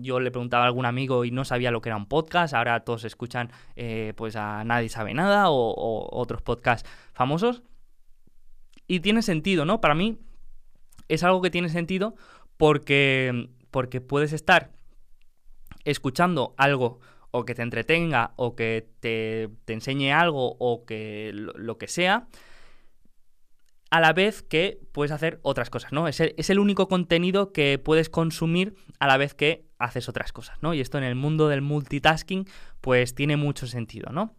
yo 0.00 0.20
le 0.20 0.30
preguntaba 0.30 0.64
a 0.64 0.66
algún 0.66 0.86
amigo 0.86 1.24
y 1.24 1.30
no 1.30 1.44
sabía 1.44 1.70
lo 1.70 1.80
que 1.80 1.90
era 1.90 1.96
un 1.96 2.06
podcast. 2.06 2.54
Ahora 2.54 2.80
todos 2.80 3.04
escuchan 3.04 3.50
eh, 3.76 4.12
pues 4.16 4.36
a 4.36 4.64
Nadie 4.64 4.88
sabe 4.88 5.14
nada 5.14 5.50
o, 5.50 6.08
otros 6.10 6.42
podcasts 6.42 6.88
famosos. 7.12 7.62
Y 8.86 9.00
tiene 9.00 9.22
sentido, 9.22 9.64
¿no? 9.64 9.80
Para 9.80 9.94
mí 9.94 10.18
es 11.08 11.22
algo 11.24 11.42
que 11.42 11.50
tiene 11.50 11.68
sentido 11.68 12.14
porque 12.56 13.50
porque 13.70 14.00
puedes 14.00 14.32
estar 14.32 14.70
escuchando 15.84 16.54
algo 16.56 17.00
o 17.30 17.44
que 17.44 17.54
te 17.54 17.62
entretenga 17.62 18.32
o 18.36 18.56
que 18.56 18.88
te, 19.00 19.50
enseñe 19.66 20.12
algo 20.12 20.56
o 20.58 20.86
que 20.86 21.30
lo, 21.34 21.76
que 21.76 21.86
sea, 21.86 22.26
a 23.90 24.00
la 24.00 24.12
vez 24.12 24.42
que 24.42 24.80
puedes 24.92 25.12
hacer 25.12 25.38
otras 25.42 25.70
cosas, 25.70 25.92
¿no? 25.92 26.08
Es 26.08 26.20
el, 26.20 26.34
es 26.36 26.50
el, 26.50 26.58
único 26.58 26.88
contenido 26.88 27.52
que 27.52 27.78
puedes 27.78 28.10
consumir 28.10 28.74
a 28.98 29.06
la 29.06 29.16
vez 29.16 29.34
que 29.34 29.66
haces 29.78 30.08
otras 30.08 30.32
cosas, 30.32 30.58
¿no? 30.60 30.74
Y 30.74 30.80
esto 30.80 30.98
en 30.98 31.04
el 31.04 31.14
mundo 31.14 31.48
del 31.48 31.62
multitasking, 31.62 32.46
pues 32.80 33.14
tiene 33.14 33.36
mucho 33.36 33.66
sentido, 33.66 34.10
¿no? 34.12 34.34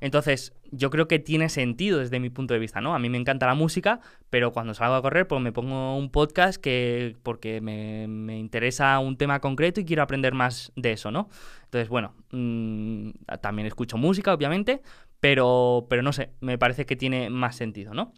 Entonces, 0.00 0.52
yo 0.70 0.90
creo 0.90 1.08
que 1.08 1.18
tiene 1.18 1.48
sentido 1.48 1.98
desde 1.98 2.20
mi 2.20 2.28
punto 2.28 2.52
de 2.52 2.60
vista, 2.60 2.80
¿no? 2.80 2.94
A 2.94 2.98
mí 2.98 3.08
me 3.08 3.18
encanta 3.18 3.46
la 3.46 3.54
música, 3.54 4.00
pero 4.28 4.52
cuando 4.52 4.74
salgo 4.74 4.96
a 4.96 5.02
correr, 5.02 5.26
pues 5.26 5.40
me 5.40 5.52
pongo 5.52 5.96
un 5.96 6.10
podcast 6.10 6.60
que 6.60 7.16
porque 7.22 7.60
me, 7.60 8.38
interesa 8.38 8.98
un 8.98 9.16
tema 9.16 9.40
concreto 9.40 9.80
y 9.80 9.84
quiero 9.84 10.02
aprender 10.02 10.34
más 10.34 10.72
de 10.76 10.92
eso, 10.92 11.10
¿no? 11.10 11.28
Entonces, 11.64 11.88
bueno, 11.88 12.14
mm, 12.32 13.10
también 13.40 13.66
escucho 13.66 13.96
música, 13.96 14.34
obviamente, 14.34 14.82
pero, 15.20 15.86
pero 15.88 16.02
no 16.02 16.12
sé, 16.12 16.32
me 16.40 16.58
parece 16.58 16.86
que 16.86 16.96
tiene 16.96 17.30
más 17.30 17.56
sentido, 17.56 17.94
¿no? 17.94 18.12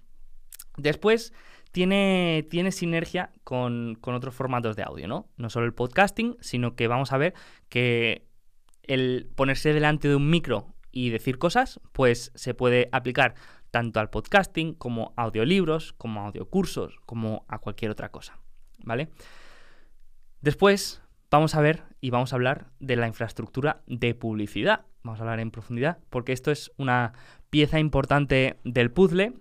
Después, 0.76 1.32
tiene, 1.72 2.46
tiene, 2.50 2.72
sinergia 2.72 3.30
con, 3.44 3.96
con, 4.00 4.14
otros 4.14 4.34
formatos 4.34 4.76
de 4.76 4.82
audio, 4.82 5.08
¿no? 5.08 5.28
No 5.36 5.50
solo 5.50 5.66
el 5.66 5.74
podcasting, 5.74 6.36
sino 6.40 6.74
que 6.74 6.88
vamos 6.88 7.12
a 7.12 7.18
ver 7.18 7.34
que 7.68 8.26
el 8.82 9.28
ponerse 9.34 9.72
delante 9.72 10.08
de 10.08 10.16
un 10.16 10.30
micro 10.30 10.74
y 10.90 11.10
decir 11.10 11.38
cosas, 11.38 11.80
pues 11.92 12.32
se 12.34 12.54
puede 12.54 12.88
aplicar 12.92 13.34
tanto 13.70 14.00
al 14.00 14.08
podcasting 14.08 14.74
como 14.74 15.12
a 15.16 15.24
audiolibros, 15.24 15.92
como 15.92 16.20
a 16.20 16.26
audiocursos, 16.28 16.98
como 17.04 17.44
a 17.48 17.58
cualquier 17.58 17.90
otra 17.90 18.10
cosa, 18.10 18.38
¿vale? 18.78 19.10
Después 20.40 21.02
vamos 21.30 21.54
a 21.54 21.60
ver 21.60 21.82
y 22.00 22.10
vamos 22.10 22.32
a 22.32 22.36
hablar 22.36 22.70
de 22.78 22.96
la 22.96 23.06
infraestructura 23.06 23.82
de 23.86 24.14
publicidad. 24.14 24.86
Vamos 25.02 25.20
a 25.20 25.24
hablar 25.24 25.40
en 25.40 25.50
profundidad 25.50 25.98
porque 26.08 26.32
esto 26.32 26.50
es 26.50 26.72
una 26.78 27.12
pieza 27.50 27.78
importante 27.78 28.58
del 28.64 28.90
puzzle. 28.90 29.34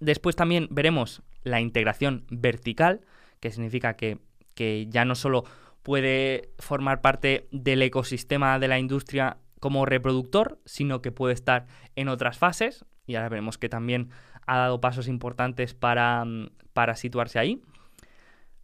Después 0.00 0.36
también 0.36 0.68
veremos 0.70 1.22
la 1.42 1.60
integración 1.60 2.24
vertical, 2.30 3.00
que 3.40 3.50
significa 3.50 3.94
que, 3.94 4.18
que 4.54 4.86
ya 4.88 5.04
no 5.04 5.14
solo 5.14 5.44
puede 5.82 6.50
formar 6.58 7.00
parte 7.00 7.46
del 7.52 7.82
ecosistema 7.82 8.58
de 8.58 8.68
la 8.68 8.78
industria 8.78 9.36
como 9.60 9.86
reproductor, 9.86 10.58
sino 10.64 11.00
que 11.02 11.12
puede 11.12 11.34
estar 11.34 11.66
en 11.96 12.08
otras 12.08 12.38
fases. 12.38 12.84
Y 13.06 13.14
ahora 13.16 13.28
veremos 13.28 13.58
que 13.58 13.68
también 13.68 14.10
ha 14.46 14.58
dado 14.58 14.80
pasos 14.80 15.08
importantes 15.08 15.74
para, 15.74 16.24
mm, 16.24 16.48
para 16.72 16.96
situarse 16.96 17.38
ahí. 17.38 17.60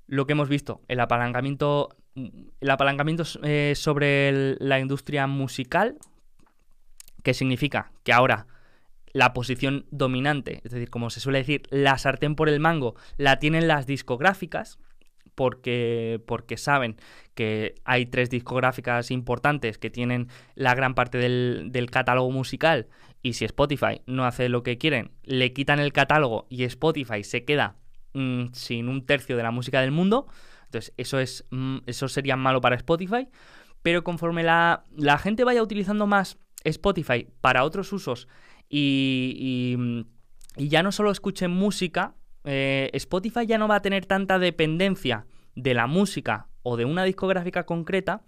Lo 0.07 0.27
que 0.27 0.33
hemos 0.33 0.49
visto, 0.49 0.81
el 0.89 1.01
apalancamiento, 1.01 1.91
el 2.15 2.71
apalancamiento 2.71 3.25
eh, 3.43 3.75
sobre 3.77 4.57
la 4.59 4.81
industria 4.81 5.27
musical, 5.27 5.97
que 7.23 7.35
significa 7.35 7.93
que 8.03 8.13
ahora 8.13 8.47
la 9.13 9.33
posición 9.33 9.87
dominante, 9.91 10.61
es 10.65 10.73
decir, 10.73 10.91
como 10.91 11.11
se 11.11 11.21
suele 11.21 11.39
decir, 11.39 11.63
la 11.71 11.99
sartén 11.99 12.35
por 12.35 12.49
el 12.49 12.61
mango, 12.61 12.95
la 13.17 13.39
tienen 13.39 13.69
las 13.69 13.87
discográficas 13.87 14.79
porque, 15.35 16.21
porque 16.27 16.57
saben 16.57 16.97
que 17.35 17.75
hay 17.85 18.07
tres 18.07 18.31
discográficas 18.31 19.11
importantes 19.11 19.79
que 19.79 19.91
tienen 19.91 20.29
la 20.55 20.75
gran 20.75 20.95
parte 20.95 21.19
del, 21.19 21.89
catálogo 21.91 22.31
musical 22.31 22.89
y 23.23 23.33
si 23.33 23.45
Spotify 23.45 24.03
no 24.07 24.27
hace 24.27 24.49
lo 24.49 24.63
que 24.63 24.79
quieren, 24.79 25.13
le 25.25 25.53
quitan 25.53 25.79
el 25.81 25.93
catálogo 25.93 26.47
y 26.51 26.65
Spotify 26.65 27.25
se 27.25 27.45
queda 27.45 27.77
mm, 28.13 28.49
sin 28.53 28.89
un 28.89 29.07
tercio 29.07 29.37
de 29.37 29.43
la 29.43 29.51
música 29.51 29.81
del 29.81 29.93
mundo, 29.93 30.27
entonces 30.65 30.93
eso, 30.97 31.19
es, 31.19 31.47
mm, 31.51 31.79
eso 31.87 32.09
sería 32.09 32.37
malo 32.37 32.61
para 32.61 32.77
Spotify, 32.77 33.29
pero 33.83 34.05
conforme 34.05 34.43
la, 34.43 34.85
gente 35.23 35.45
vaya 35.45 35.63
utilizando 35.63 36.07
más 36.07 36.39
Spotify 36.65 37.27
para 37.41 37.65
otros 37.65 37.93
usos 37.93 38.29
y, 38.71 39.77
y 40.57 40.69
ya 40.69 40.83
no 40.83 40.93
solo 40.93 41.11
escuchen 41.11 41.51
música, 41.51 42.15
eh, 42.45 42.91
Spotify 42.95 43.47
ya 43.47 43.59
no 43.59 43.69
va 43.69 43.77
a 43.77 43.83
tener 43.83 44.07
tanta 44.07 44.39
dependencia 44.39 45.27
de 45.55 45.75
la 45.75 45.87
música 45.87 46.49
o 46.63 46.77
de 46.77 46.85
una 46.85 47.05
discográfica 47.05 47.65
concreta 47.65 48.23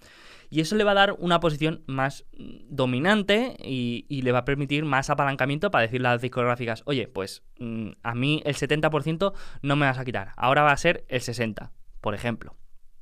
y 0.51 0.61
eso 0.61 0.76
le 0.76 0.84
va 0.84 0.90
a 0.90 0.95
dar 0.95 1.16
una 1.18 1.40
posición 1.40 1.82
más 1.86 2.26
dominante 2.68 3.57
y, 3.64 4.20
le 4.22 4.32
va 4.32 4.40
a 4.40 4.45
permitir 4.45 4.84
más 4.84 5.09
apalancamiento 5.09 5.70
para 5.70 5.82
decirle 5.82 6.09
a 6.09 6.12
las 6.12 6.20
discográficas, 6.20 6.82
oye, 6.84 7.09
pues 7.09 7.43
mm, 7.59 7.93
a 8.03 8.14
mí 8.14 8.43
el 8.45 8.55
70% 8.55 9.32
no 9.62 9.76
me 9.76 9.86
vas 9.86 9.99
a 9.99 10.05
quitar, 10.05 10.32
ahora 10.36 10.62
va 10.62 10.72
a 10.72 10.76
ser 10.76 11.07
el 11.09 11.22
60%, 11.22 11.70
por 12.03 12.14
ejemplo. 12.14 12.55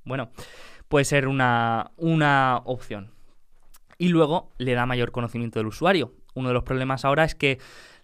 Bueno, 0.04 0.30
puede 0.86 1.04
ser 1.04 1.26
una, 1.26 1.90
una 1.96 2.62
opción. 2.64 3.10
Y 3.98 4.10
luego 4.10 4.52
le 4.58 4.74
da 4.74 4.86
mayor 4.86 5.10
conocimiento 5.10 5.58
del 5.58 5.66
usuario. 5.66 6.14
Uno 6.34 6.48
de 6.48 6.54
los 6.54 6.64
problemas 6.64 7.04
ahora 7.04 7.24
es 7.24 7.34
que 7.34 7.58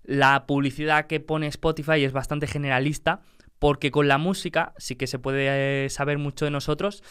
la 0.05 0.47
publicidad 0.47 1.07
que 1.07 1.20
pone 1.20 1.47
Spotify 1.49 2.05
es 2.05 2.12
bastante 2.12 2.47
generalista, 2.47 3.22
porque 3.59 3.91
con 3.91 4.09
la 4.09 4.18
música 4.18 4.72
sí 4.79 4.97
que 4.97 5.07
se 5.07 5.18
puede 5.18 5.89
saber 5.91 6.18
mucho 6.18 6.45
de 6.45 6.51
nosotros, 6.51 7.03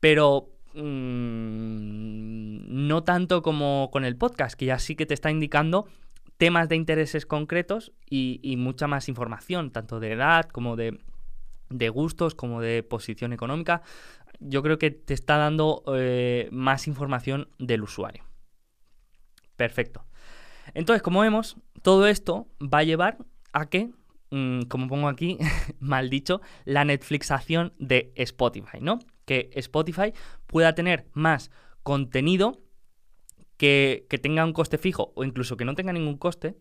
pero 0.00 0.50
mm, 0.74 2.86
no 2.86 3.04
tanto 3.04 3.42
como 3.42 3.90
con 3.92 4.04
el 4.04 4.16
podcast, 4.16 4.58
que 4.58 4.66
ya 4.66 4.78
sí 4.78 4.96
que 4.96 5.06
te 5.06 5.14
está 5.14 5.30
indicando 5.30 5.86
temas 6.38 6.68
de 6.68 6.76
intereses 6.76 7.26
concretos 7.26 7.92
y, 8.08 8.54
mucha 8.56 8.86
más 8.86 9.08
información, 9.08 9.70
tanto 9.70 10.00
de 10.00 10.12
edad 10.12 10.48
como 10.48 10.76
de, 10.76 10.98
gustos, 11.90 12.34
como 12.34 12.60
de 12.60 12.82
posición 12.82 13.32
económica. 13.32 13.82
Yo 14.40 14.62
creo 14.62 14.78
que 14.78 14.92
te 14.92 15.14
está 15.14 15.36
dando 15.36 15.82
eh, 15.94 16.48
más 16.52 16.86
información 16.86 17.48
del 17.58 17.82
usuario. 17.82 18.24
Perfecto. 19.56 20.04
Entonces, 20.74 21.02
como 21.02 21.20
vemos, 21.20 21.56
todo 21.82 22.06
esto 22.06 22.48
va 22.60 22.78
a 22.78 22.84
llevar 22.84 23.18
a 23.52 23.68
que, 23.68 23.90
mm, 24.30 24.62
como 24.62 24.88
pongo 24.88 25.08
aquí, 25.08 25.38
mal 25.80 26.10
dicho, 26.10 26.40
la 26.64 26.84
Netflixación 26.84 27.72
de 27.78 28.12
Spotify, 28.16 28.78
¿no? 28.80 28.98
Que 29.24 29.50
Spotify 29.54 30.12
pueda 30.46 30.74
tener 30.74 31.06
más 31.12 31.50
contenido 31.82 32.60
que, 33.56 34.06
tenga 34.22 34.44
un 34.44 34.52
coste 34.52 34.78
fijo 34.78 35.12
o 35.14 35.24
incluso 35.24 35.56
que 35.56 35.64
no 35.64 35.74
tenga 35.74 35.92
ningún 35.92 36.16
coste, 36.16 36.56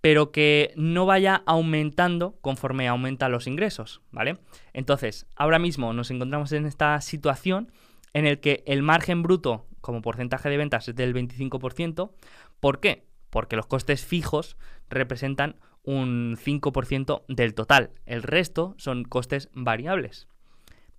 pero 0.00 0.30
que 0.30 0.72
no 0.76 1.06
vaya 1.06 1.42
aumentando 1.46 2.36
conforme 2.40 2.88
aumentan 2.88 3.32
los 3.32 3.46
ingresos, 3.46 4.00
¿vale? 4.12 4.38
Entonces, 4.72 5.26
ahora 5.36 5.58
mismo 5.58 5.92
nos 5.92 6.10
encontramos 6.10 6.52
en 6.52 6.66
esta 6.66 7.00
situación 7.00 7.72
en 8.12 8.26
el 8.26 8.40
que 8.40 8.62
el 8.66 8.82
margen 8.82 9.22
bruto 9.22 9.66
como 9.80 10.02
porcentaje 10.02 10.48
de 10.48 10.56
ventas 10.56 10.88
es 10.88 10.94
del 10.94 11.14
25%. 11.14 12.12
¿Por 12.60 12.80
qué? 12.80 13.04
Porque 13.30 13.56
los 13.56 13.66
costes 13.66 14.04
fijos 14.04 14.56
representan 14.88 15.56
un 15.82 16.36
5% 16.36 17.24
del 17.28 17.54
total. 17.54 17.90
El 18.06 18.22
resto 18.22 18.74
son 18.78 19.04
costes 19.04 19.48
variables. 19.54 20.28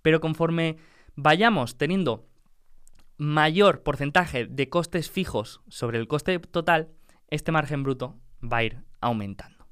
Pero 0.02 0.20
conforme 0.20 0.76
vayamos 1.14 1.78
teniendo 1.78 2.26
mayor 3.18 3.82
porcentaje 3.82 4.46
de 4.46 4.68
costes 4.68 5.10
fijos 5.10 5.60
sobre 5.68 5.98
el 5.98 6.08
coste 6.08 6.38
total, 6.38 6.88
este 7.28 7.52
margen 7.52 7.82
bruto 7.82 8.18
va 8.42 8.58
a 8.58 8.64
ir 8.64 8.78
aumentando. 9.00 9.66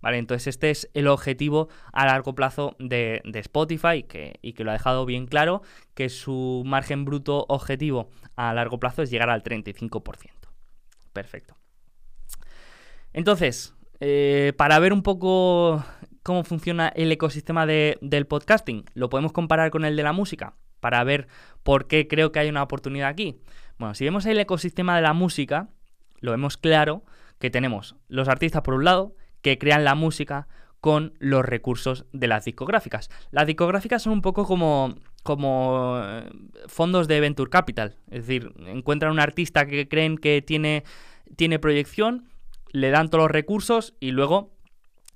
¿Vale? 0.00 0.18
Entonces 0.18 0.48
este 0.48 0.70
es 0.70 0.90
el 0.92 1.08
objetivo 1.08 1.68
a 1.92 2.04
largo 2.04 2.34
plazo 2.34 2.76
de, 2.78 3.22
Spotify 3.24 4.02
que, 4.02 4.38
y 4.42 4.52
que 4.52 4.62
lo 4.62 4.70
ha 4.70 4.74
dejado 4.74 5.06
bien 5.06 5.26
claro, 5.26 5.62
que 5.94 6.10
su 6.10 6.62
margen 6.66 7.06
bruto 7.06 7.46
objetivo 7.48 8.10
a 8.36 8.52
largo 8.52 8.78
plazo 8.78 9.02
es 9.02 9.10
llegar 9.10 9.30
al 9.30 9.42
35%. 9.42 10.30
Perfecto. 11.14 11.56
Entonces, 13.14 13.74
eh, 14.00 14.52
para 14.56 14.78
ver 14.80 14.92
un 14.92 15.02
poco 15.02 15.82
cómo 16.24 16.42
funciona 16.42 16.88
el 16.88 17.10
ecosistema 17.12 17.64
del 17.64 18.26
podcasting, 18.26 18.84
lo 18.94 19.08
podemos 19.08 19.32
comparar 19.32 19.70
con 19.70 19.84
el 19.84 19.96
de 19.96 20.02
la 20.02 20.12
música 20.12 20.54
para 20.80 21.02
ver 21.04 21.28
por 21.62 21.86
qué 21.86 22.08
creo 22.08 22.32
que 22.32 22.40
hay 22.40 22.48
una 22.48 22.62
oportunidad 22.62 23.08
aquí. 23.08 23.38
Bueno, 23.78 23.94
si 23.94 24.04
vemos 24.04 24.26
el 24.26 24.38
ecosistema 24.38 24.96
de 24.96 25.02
la 25.02 25.12
música, 25.12 25.68
lo 26.20 26.32
vemos 26.32 26.56
claro 26.56 27.04
que 27.38 27.50
tenemos 27.50 27.96
los 28.08 28.28
artistas 28.28 28.62
por 28.62 28.74
un 28.74 28.84
lado, 28.84 29.14
que 29.42 29.58
crean 29.58 29.84
la 29.84 29.94
música 29.94 30.48
con 30.80 31.14
los 31.18 31.44
recursos 31.44 32.06
de 32.12 32.26
las 32.26 32.44
discográficas. 32.44 33.10
Las 33.30 33.46
discográficas 33.46 34.02
son 34.02 34.14
un 34.14 34.22
poco 34.22 34.44
como, 34.44 34.96
como 35.22 36.00
eh, 36.02 36.30
fondos 36.66 37.06
de 37.08 37.20
Venture 37.20 37.48
Capital, 37.48 37.96
es 38.10 38.26
decir, 38.26 38.52
encuentran 38.66 39.12
un 39.12 39.20
artista 39.20 39.66
que 39.66 39.88
creen 39.88 40.18
que 40.18 40.42
tiene, 40.42 40.84
tiene 41.36 41.58
proyección, 41.58 42.28
le 42.74 42.90
dan 42.90 43.08
todos 43.08 43.22
los 43.22 43.30
recursos 43.30 43.94
y 44.00 44.10
luego 44.10 44.50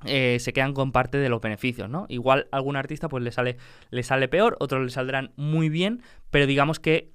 eh, 0.05 0.39
se 0.39 0.53
quedan 0.53 0.75
con 0.75 0.93
parte 0.93 1.19
de 1.19 1.29
los 1.29 1.41
beneficios, 1.41 1.91
¿no? 1.91 2.07
Igual 2.09 2.47
a 2.53 2.57
algún 2.57 2.77
artista 2.77 3.09
pues 3.09 3.25
le 3.25 3.33
sale, 3.33 3.57
le 3.91 4.05
sale 4.05 4.29
peor, 4.29 4.57
otros 4.61 4.85
le 4.85 4.91
saldrán 4.91 5.33
muy 5.35 5.69
bien, 5.69 6.01
pero 6.31 6.47
digamos 6.47 6.79
que 6.79 7.11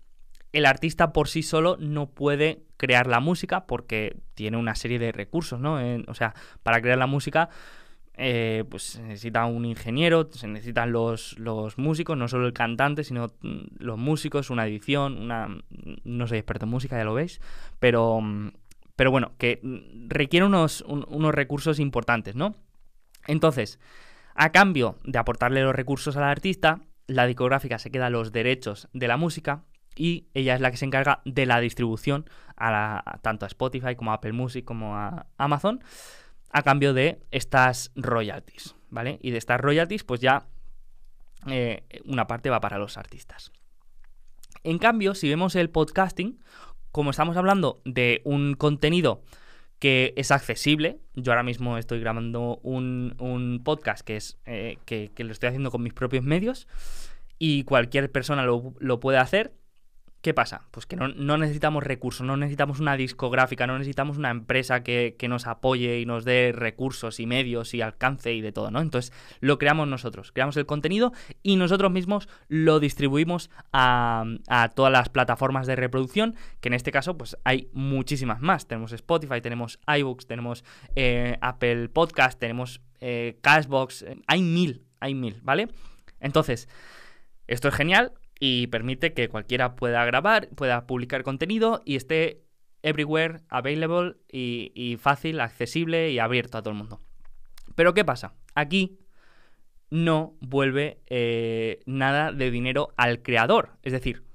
el 0.51 0.65
artista 0.65 1.13
por 1.13 1.29
sí 1.29 1.43
solo 1.43 1.77
no 1.79 2.09
puede 2.09 2.65
crear 2.75 3.07
la 3.07 3.21
música 3.21 3.65
porque 3.65 4.17
tiene 4.33 4.57
una 4.57 4.75
serie 4.75 4.99
de 4.99 5.13
recursos, 5.13 5.61
¿no? 5.61 5.79
o 6.07 6.13
sea, 6.13 6.33
para 6.61 6.81
crear 6.81 6.97
la 6.97 7.07
música 7.07 7.49
eh, 8.15 8.63
pues 8.69 8.83
se 8.83 9.01
necesita 9.01 9.45
un 9.45 9.65
ingeniero, 9.65 10.29
se 10.31 10.47
necesitan 10.47 10.91
los, 10.91 11.37
los, 11.39 11.79
músicos, 11.79 12.15
no 12.15 12.27
solo 12.27 12.45
el 12.45 12.53
cantante, 12.53 13.03
sino 13.03 13.33
mm, 13.41 13.61
los 13.79 13.97
músicos, 13.97 14.51
una 14.51 14.67
edición, 14.67 15.17
una... 15.17 15.47
No 16.03 16.27
soy 16.27 16.37
experto 16.37 16.65
en 16.65 16.71
música, 16.71 16.95
ya 16.95 17.05
lo 17.05 17.15
veis, 17.15 17.41
pero, 17.79 18.21
pero 18.95 19.11
bueno, 19.11 19.33
que 19.37 19.59
requiere 20.07 20.45
unos, 20.45 20.81
unos 20.81 21.33
recursos 21.33 21.79
importantes, 21.79 22.35
¿no? 22.35 22.55
Entonces, 23.27 23.79
a 24.35 24.51
cambio 24.51 24.97
de 25.03 25.19
aportarle 25.19 25.63
los 25.63 25.75
recursos 25.75 26.17
al 26.17 26.23
artista, 26.23 26.81
la 27.07 27.25
discográfica 27.25 27.79
se 27.79 27.91
queda 27.91 28.09
los 28.09 28.31
derechos 28.31 28.87
de 28.93 29.07
la 29.07 29.17
música 29.17 29.63
y 29.95 30.27
ella 30.33 30.55
es 30.55 30.61
la 30.61 30.71
que 30.71 30.77
se 30.77 30.85
encarga 30.85 31.21
de 31.25 31.45
la 31.45 31.59
distribución 31.59 32.29
a, 32.57 33.19
tanto 33.21 33.45
a 33.45 33.47
Spotify 33.47 33.95
como 33.95 34.11
a 34.11 34.15
Apple 34.15 34.33
Music 34.33 34.65
como 34.65 34.95
a 34.95 35.27
Amazon 35.37 35.83
a 36.49 36.61
cambio 36.63 36.93
de 36.93 37.21
estas 37.31 37.91
royalties, 37.95 38.75
¿vale? 38.89 39.19
Y 39.21 39.31
de 39.31 39.37
estas 39.37 39.59
royalties 39.59 40.03
pues 40.03 40.21
ya 40.21 40.47
eh, 41.47 41.83
una 42.05 42.27
parte 42.27 42.49
va 42.49 42.61
para 42.61 42.77
los 42.77 42.97
artistas. 42.97 43.51
En 44.63 44.77
cambio, 44.77 45.13
si 45.13 45.27
vemos 45.27 45.55
el 45.55 45.69
podcasting, 45.69 46.39
como 46.93 47.09
estamos 47.09 47.35
hablando 47.35 47.81
de 47.85 48.21
un 48.23 48.53
contenido 48.53 49.23
que 49.79 50.13
es 50.15 50.29
accesible. 50.31 50.99
Yo 51.15 51.31
ahora 51.31 51.43
mismo 51.43 51.77
estoy 51.79 51.99
grabando 51.99 52.59
un, 52.61 53.61
podcast 53.65 54.05
que, 54.05 54.15
es, 54.15 54.37
eh, 54.45 54.77
que, 54.85 55.11
que, 55.13 55.23
lo 55.23 55.31
estoy 55.33 55.47
haciendo 55.47 55.71
con 55.71 55.81
mis 55.81 55.93
propios 55.93 56.23
medios 56.23 56.67
y 57.39 57.63
cualquier 57.63 58.11
persona 58.11 58.45
lo, 58.45 58.75
lo 58.79 58.99
puede 58.99 59.17
hacer. 59.17 59.53
¿Qué 60.23 60.33
pasa? 60.33 60.61
Pues 60.71 60.85
que 60.85 60.95
no, 60.95 61.37
necesitamos 61.37 61.83
recursos, 61.83 62.25
no 62.25 62.37
necesitamos 62.37 62.79
una 62.79 62.95
discográfica, 62.95 63.67
no 63.67 63.77
necesitamos 63.77 64.17
una 64.17 64.29
empresa 64.29 64.81
que, 64.81 65.17
nos 65.27 65.47
apoye 65.47 65.99
y 65.99 66.05
nos 66.05 66.23
dé 66.23 66.53
recursos 66.55 67.19
y 67.19 67.25
medios 67.25 67.73
y 67.73 67.81
alcance 67.81 68.31
y 68.31 68.39
de 68.39 68.53
todo, 68.53 68.71
¿no? 68.71 68.79
Entonces 68.79 69.11
lo 69.41 69.57
creamos 69.57 69.89
nosotros, 69.89 70.31
creamos 70.31 70.55
el 70.55 70.65
contenido 70.65 71.11
y 71.41 71.57
nosotros 71.57 71.91
mismos 71.91 72.29
lo 72.47 72.79
distribuimos 72.79 73.49
a, 73.73 74.23
todas 74.75 74.93
las 74.93 75.09
plataformas 75.09 75.67
de 75.67 75.75
reproducción, 75.75 76.35
que 76.61 76.69
en 76.69 76.75
este 76.75 76.93
caso 76.93 77.17
pues 77.17 77.35
hay 77.43 77.67
muchísimas 77.73 78.39
más. 78.39 78.65
Tenemos 78.65 78.93
Spotify, 78.93 79.41
tenemos 79.41 79.77
iBooks, 79.85 80.25
tenemos 80.25 80.63
eh, 80.95 81.37
Apple 81.41 81.89
Podcast, 81.89 82.39
tenemos 82.39 82.79
eh, 83.01 83.39
Cashbox, 83.41 84.03
eh, 84.03 84.21
hay 84.27 84.41
mil, 84.41 84.85
hay 85.01 85.15
mil, 85.15 85.41
¿vale? 85.43 85.67
Entonces, 86.21 86.69
esto 87.45 87.67
es 87.67 87.75
genial, 87.75 88.13
y 88.45 88.67
permite 88.67 89.13
que 89.13 89.29
cualquiera 89.29 89.77
pueda 89.77 90.03
grabar, 90.03 90.49
pueda 90.49 90.85
publicar 90.85 91.23
contenido 91.23 91.81
y 91.85 91.95
esté 91.95 92.43
everywhere, 92.81 93.39
available 93.47 94.17
y, 94.29 94.97
fácil, 94.99 95.39
accesible 95.39 96.11
y 96.11 96.19
abierto 96.19 96.57
a 96.57 96.61
todo 96.61 96.71
el 96.71 96.77
mundo. 96.77 96.99
Pero 97.75 97.93
¿qué 97.93 98.03
pasa? 98.03 98.33
Aquí 98.53 98.99
no 99.89 100.35
vuelve 100.41 100.99
eh, 101.07 101.79
nada 101.85 102.33
de 102.33 102.51
dinero 102.51 102.93
al 102.97 103.21
creador. 103.21 103.77
Es 103.81 103.93
decir, 103.93 104.25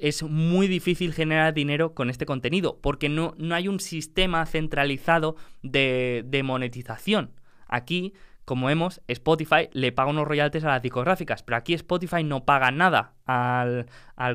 es 0.00 0.22
muy 0.22 0.66
difícil 0.66 1.12
generar 1.12 1.52
dinero 1.52 1.92
con 1.92 2.08
este 2.08 2.24
contenido 2.24 2.78
porque 2.80 3.10
no, 3.10 3.34
no 3.36 3.54
hay 3.54 3.68
un 3.68 3.80
sistema 3.80 4.46
centralizado 4.46 5.36
de, 5.62 6.24
de 6.24 6.42
monetización. 6.42 7.32
Aquí 7.66 8.14
como 8.48 8.68
vemos, 8.68 9.02
Spotify 9.08 9.68
le 9.72 9.92
paga 9.92 10.08
unos 10.08 10.26
royalties 10.26 10.64
a 10.64 10.68
las 10.68 10.82
discográficas, 10.82 11.42
pero 11.42 11.58
aquí 11.58 11.74
Spotify 11.74 12.24
no 12.24 12.46
paga 12.46 12.70
nada 12.70 13.12
al, 13.26 13.86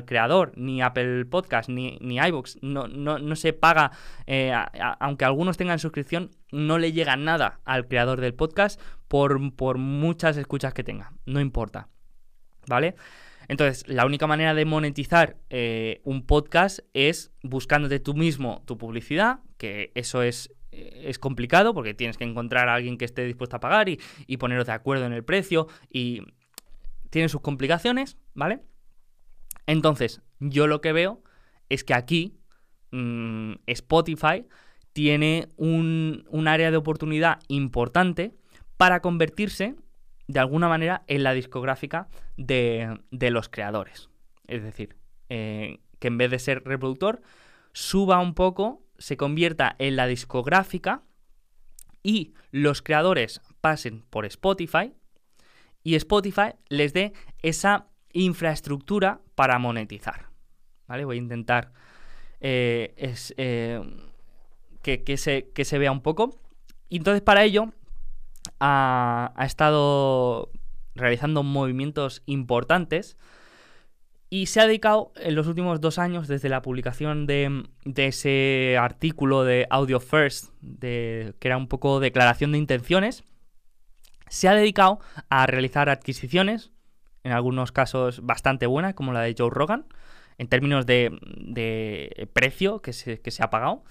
creador, 0.06 0.52
ni 0.54 0.82
Apple 0.82 1.24
Podcast, 1.24 1.68
ni, 1.68 1.98
ni 2.00 2.18
iVoox, 2.18 2.58
no, 2.62 2.86
no, 2.86 3.34
se 3.34 3.52
paga, 3.52 3.90
eh, 4.28 4.54
aunque 5.00 5.24
algunos 5.24 5.56
tengan 5.56 5.80
suscripción, 5.80 6.30
no 6.52 6.78
le 6.78 6.92
llega 6.92 7.16
nada 7.16 7.58
al 7.64 7.88
creador 7.88 8.20
del 8.20 8.34
podcast 8.34 8.80
por, 9.08 9.52
por 9.56 9.78
muchas 9.78 10.36
escuchas 10.36 10.72
que 10.72 10.84
tenga, 10.84 11.12
no 11.26 11.40
importa, 11.40 11.88
¿vale? 12.68 12.94
Entonces, 13.48 13.82
la 13.88 14.06
única 14.06 14.28
manera 14.28 14.54
de 14.54 14.64
monetizar 14.64 15.38
eh, 15.50 16.00
un 16.04 16.24
podcast 16.24 16.78
es 16.94 17.32
buscándote 17.42 17.98
tú 17.98 18.14
mismo 18.14 18.62
tu 18.64 18.78
publicidad, 18.78 19.40
que 19.58 19.90
eso 19.96 20.22
es 20.22 20.54
es 20.74 21.18
complicado 21.18 21.74
porque 21.74 21.94
tienes 21.94 22.16
que 22.16 22.24
encontrar 22.24 22.68
a 22.68 22.74
alguien 22.74 22.98
que 22.98 23.04
esté 23.04 23.24
dispuesto 23.24 23.56
a 23.56 23.60
pagar 23.60 23.88
y, 23.88 24.00
y 24.26 24.36
poneros 24.36 24.66
de 24.66 24.72
acuerdo 24.72 25.06
en 25.06 25.12
el 25.12 25.24
precio 25.24 25.68
y 25.90 26.22
tiene 27.10 27.28
sus 27.28 27.40
complicaciones, 27.40 28.16
¿vale? 28.34 28.60
Entonces, 29.66 30.20
yo 30.40 30.66
lo 30.66 30.80
que 30.80 30.92
veo 30.92 31.22
es 31.68 31.84
que 31.84 31.94
aquí 31.94 32.36
mm, 32.90 33.54
Spotify 33.66 34.46
tiene 34.92 35.48
un, 35.56 36.24
área 36.46 36.70
de 36.70 36.76
oportunidad 36.76 37.40
importante 37.48 38.32
para 38.76 39.00
convertirse 39.00 39.74
de 40.28 40.40
alguna 40.40 40.68
manera 40.68 41.02
en 41.06 41.22
la 41.22 41.34
discográfica 41.34 42.08
de, 42.36 42.98
los 43.10 43.48
creadores. 43.48 44.08
Es 44.46 44.62
decir, 44.62 44.96
eh, 45.28 45.80
que 45.98 46.08
en 46.08 46.18
vez 46.18 46.30
de 46.30 46.38
ser 46.38 46.62
reproductor, 46.64 47.22
suba 47.72 48.20
un 48.20 48.34
poco 48.34 48.83
se 48.98 49.16
convierta 49.16 49.74
en 49.78 49.96
la 49.96 50.06
discográfica 50.06 51.02
y 52.02 52.34
los 52.50 52.82
creadores 52.82 53.40
pasen 53.60 54.02
por 54.10 54.26
Spotify 54.26 54.92
y 55.82 55.94
Spotify 55.96 56.54
les 56.68 56.92
dé 56.92 57.12
esa 57.42 57.88
infraestructura 58.12 59.20
para 59.34 59.58
monetizar. 59.58 60.26
¿Vale? 60.86 61.04
Voy 61.04 61.16
a 61.16 61.20
intentar 61.20 61.72
eh, 62.40 62.94
eh, 63.36 63.80
que, 64.82 65.16
se, 65.16 65.50
que, 65.54 65.64
se, 65.64 65.78
vea 65.78 65.92
un 65.92 66.02
poco. 66.02 66.38
Y 66.88 66.98
entonces 66.98 67.22
para 67.22 67.44
ello 67.44 67.72
ha, 68.60 69.34
estado 69.40 70.50
realizando 70.94 71.42
movimientos 71.42 72.22
importantes 72.26 73.16
y 74.30 74.46
se 74.46 74.60
ha 74.60 74.66
dedicado 74.66 75.12
en 75.16 75.34
los 75.34 75.46
últimos 75.46 75.80
dos 75.80 75.98
años, 75.98 76.28
desde 76.28 76.48
la 76.48 76.62
publicación 76.62 77.26
de, 77.26 77.64
ese 77.94 78.76
artículo 78.78 79.44
de 79.44 79.66
Audio 79.70 80.00
First, 80.00 80.52
que 80.80 81.34
era 81.40 81.56
un 81.56 81.68
poco 81.68 82.00
declaración 82.00 82.52
de 82.52 82.58
intenciones, 82.58 83.24
se 84.28 84.48
ha 84.48 84.54
dedicado 84.54 85.00
a 85.28 85.46
realizar 85.46 85.88
adquisiciones, 85.88 86.72
en 87.22 87.32
algunos 87.32 87.72
casos 87.72 88.24
bastante 88.24 88.66
buenas, 88.66 88.94
como 88.94 89.12
la 89.12 89.20
de 89.20 89.34
Joe 89.36 89.50
Rogan, 89.50 89.86
en 90.38 90.48
términos 90.48 90.84
de, 90.86 92.28
precio 92.32 92.82
que 92.82 92.92
se, 92.92 93.20
que 93.20 93.30
se 93.30 93.42
ha 93.42 93.50
pagado. 93.50 93.84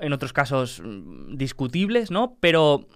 En 0.00 0.12
otros 0.12 0.32
casos 0.32 0.80
mm, 0.84 1.36
discutibles, 1.36 2.10
¿no? 2.10 2.36
Pero 2.40 2.86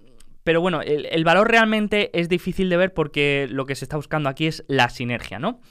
pero 0.43 0.59
bueno, 0.59 0.81
el, 0.81 1.23
valor 1.23 1.49
realmente 1.49 2.11
es 2.19 2.27
difícil 2.27 2.69
de 2.69 2.75
ver 2.75 2.93
porque 2.93 3.47
lo 3.49 3.65
que 3.65 3.75
se 3.75 3.85
está 3.85 3.95
buscando 3.95 4.27
aquí 4.27 4.47
es 4.47 4.65
la 4.67 4.89
sinergia, 4.89 5.39
¿no? 5.39 5.61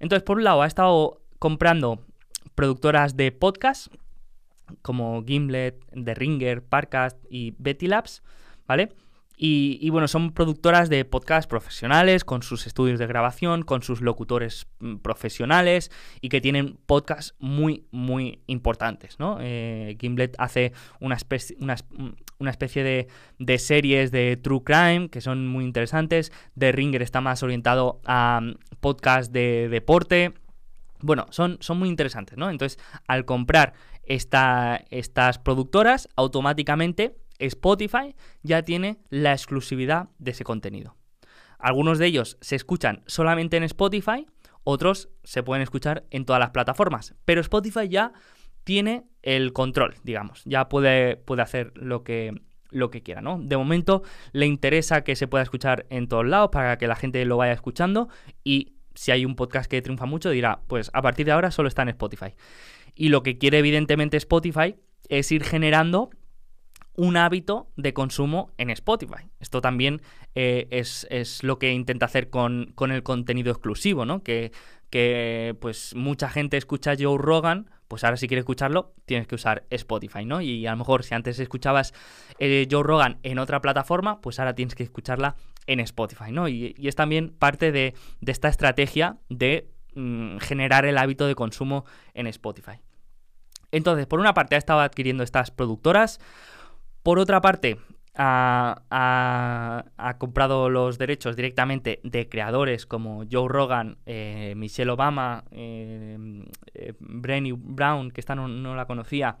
Entonces, 0.00 0.22
por 0.24 0.38
un 0.38 0.44
lado, 0.44 0.62
ha 0.62 0.66
estado 0.66 1.20
comprando 1.38 2.04
productoras 2.54 3.16
de 3.16 3.32
podcast 3.32 3.88
como 4.82 5.24
Gimlet, 5.24 5.84
The 5.92 6.14
Ringer, 6.14 6.62
Parcast 6.62 7.18
y 7.30 7.54
Betty 7.58 7.86
Labs, 7.86 8.22
¿vale? 8.66 8.92
Y, 9.40 9.88
bueno, 9.90 10.08
son 10.08 10.32
productoras 10.32 10.88
de 10.88 11.04
podcast 11.04 11.48
profesionales, 11.48 12.24
con 12.24 12.42
sus 12.42 12.66
estudios 12.66 12.98
de 12.98 13.06
grabación, 13.06 13.62
con 13.62 13.82
sus 13.82 14.00
locutores 14.00 14.66
mm, 14.80 14.96
profesionales 14.96 15.92
y 16.20 16.28
que 16.28 16.40
tienen 16.40 16.76
podcasts 16.86 17.36
muy, 17.38 17.86
muy 17.92 18.42
importantes, 18.48 19.20
¿no? 19.20 19.38
Eh, 19.40 19.96
Gimlet 20.00 20.34
hace 20.38 20.72
una 20.98 21.14
especie, 21.14 21.56
una, 21.60 22.50
especie 22.50 22.82
de, 22.82 23.06
de, 23.38 23.58
series 23.58 24.10
de 24.10 24.36
true 24.36 24.64
crime 24.64 25.08
que 25.08 25.20
son 25.20 25.46
muy 25.46 25.64
interesantes. 25.64 26.32
The 26.58 26.72
Ringer 26.72 27.02
está 27.02 27.20
más 27.20 27.44
orientado 27.44 28.00
a 28.06 28.40
mm, 28.42 28.54
podcast 28.80 29.32
de 29.32 29.68
deporte. 29.68 30.34
Bueno, 31.00 31.26
son, 31.30 31.58
son 31.60 31.78
muy 31.78 31.88
interesantes, 31.88 32.36
¿no? 32.36 32.50
Entonces, 32.50 32.76
al 33.06 33.24
comprar 33.24 33.74
esta, 34.02 34.84
estas 34.90 35.38
productoras, 35.38 36.08
automáticamente 36.16 37.14
Spotify 37.38 38.14
ya 38.42 38.62
tiene 38.62 38.98
la 39.10 39.32
exclusividad 39.32 40.08
de 40.18 40.32
ese 40.32 40.44
contenido. 40.44 40.96
Algunos 41.58 41.98
de 41.98 42.06
ellos 42.06 42.38
se 42.40 42.56
escuchan 42.56 43.02
solamente 43.06 43.56
en 43.56 43.64
Spotify, 43.64 44.26
otros 44.64 45.08
se 45.24 45.42
pueden 45.42 45.62
escuchar 45.62 46.04
en 46.10 46.24
todas 46.24 46.40
las 46.40 46.50
plataformas, 46.50 47.14
pero 47.24 47.40
Spotify 47.40 47.88
ya 47.88 48.12
tiene 48.64 49.04
el 49.22 49.52
control, 49.52 49.94
digamos, 50.04 50.42
ya 50.44 50.68
puede, 50.68 51.16
puede 51.16 51.42
hacer 51.42 51.72
lo 51.74 52.04
que, 52.04 52.34
lo 52.70 52.90
que 52.90 53.02
quiera, 53.02 53.22
¿no? 53.22 53.38
De 53.40 53.56
momento 53.56 54.02
le 54.32 54.46
interesa 54.46 55.02
que 55.02 55.16
se 55.16 55.26
pueda 55.26 55.42
escuchar 55.42 55.86
en 55.90 56.06
todos 56.06 56.26
lados 56.26 56.50
para 56.52 56.78
que 56.78 56.86
la 56.86 56.96
gente 56.96 57.24
lo 57.24 57.38
vaya 57.38 57.52
escuchando 57.52 58.08
y 58.44 58.74
si 58.94 59.12
hay 59.12 59.24
un 59.24 59.36
podcast 59.36 59.70
que 59.70 59.80
triunfa 59.80 60.06
mucho 60.06 60.30
dirá, 60.30 60.60
pues 60.66 60.90
a 60.92 61.02
partir 61.02 61.26
de 61.26 61.32
ahora 61.32 61.50
solo 61.50 61.68
está 61.68 61.82
en 61.82 61.90
Spotify. 61.90 62.34
Y 62.94 63.10
lo 63.10 63.22
que 63.22 63.38
quiere 63.38 63.58
evidentemente 63.58 64.16
Spotify 64.16 64.76
es 65.08 65.30
ir 65.30 65.44
generando 65.44 66.10
un 66.98 67.16
hábito 67.16 67.70
de 67.76 67.94
consumo 67.94 68.50
en 68.58 68.70
Spotify. 68.70 69.30
Esto 69.38 69.60
también 69.60 70.02
eh, 70.34 70.66
es, 70.72 71.06
lo 71.44 71.60
que 71.60 71.72
intenta 71.72 72.06
hacer 72.06 72.28
con, 72.28 72.74
el 72.76 73.02
contenido 73.04 73.52
exclusivo, 73.52 74.04
¿no? 74.04 74.24
Que, 74.24 74.50
que, 74.90 75.56
pues 75.60 75.94
mucha 75.94 76.28
gente 76.28 76.56
escucha 76.56 76.94
Joe 76.98 77.16
Rogan, 77.16 77.70
pues 77.86 78.02
ahora 78.02 78.16
si 78.16 78.26
quieres 78.26 78.42
escucharlo 78.42 78.94
tienes 79.04 79.28
que 79.28 79.36
usar 79.36 79.64
Spotify, 79.70 80.24
¿no? 80.24 80.40
Y 80.40 80.66
a 80.66 80.72
lo 80.72 80.78
mejor 80.78 81.04
si 81.04 81.14
antes 81.14 81.38
escuchabas 81.38 81.94
eh, 82.40 82.66
Joe 82.68 82.82
Rogan 82.82 83.20
en 83.22 83.38
otra 83.38 83.60
plataforma, 83.60 84.20
pues 84.20 84.40
ahora 84.40 84.56
tienes 84.56 84.74
que 84.74 84.82
escucharla 84.82 85.36
en 85.68 85.78
Spotify, 85.78 86.32
¿no? 86.32 86.48
Y, 86.48 86.74
es 86.82 86.96
también 86.96 87.30
parte 87.30 87.70
de, 87.70 87.94
esta 88.26 88.48
estrategia 88.48 89.18
de 89.28 89.70
mm, 89.94 90.38
generar 90.38 90.84
el 90.84 90.98
hábito 90.98 91.28
de 91.28 91.36
consumo 91.36 91.84
en 92.14 92.26
Spotify. 92.26 92.80
Entonces, 93.70 94.06
por 94.08 94.18
una 94.18 94.34
parte 94.34 94.56
ha 94.56 94.58
estado 94.58 94.80
adquiriendo 94.80 95.22
estas 95.22 95.52
productoras, 95.52 96.18
por 97.08 97.18
otra 97.18 97.40
parte, 97.40 97.78
ha, 98.16 98.84
comprado 100.18 100.68
los 100.68 100.98
derechos 100.98 101.36
directamente 101.36 102.00
de 102.04 102.28
creadores 102.28 102.84
como 102.84 103.24
Joe 103.32 103.48
Rogan, 103.48 103.96
eh, 104.04 104.52
Michelle 104.58 104.90
Obama, 104.90 105.44
eh, 105.50 106.18
eh 106.74 106.92
Brown, 107.00 108.10
que 108.10 108.20
esta 108.20 108.34
no, 108.34 108.76
la 108.76 108.84
conocía, 108.84 109.38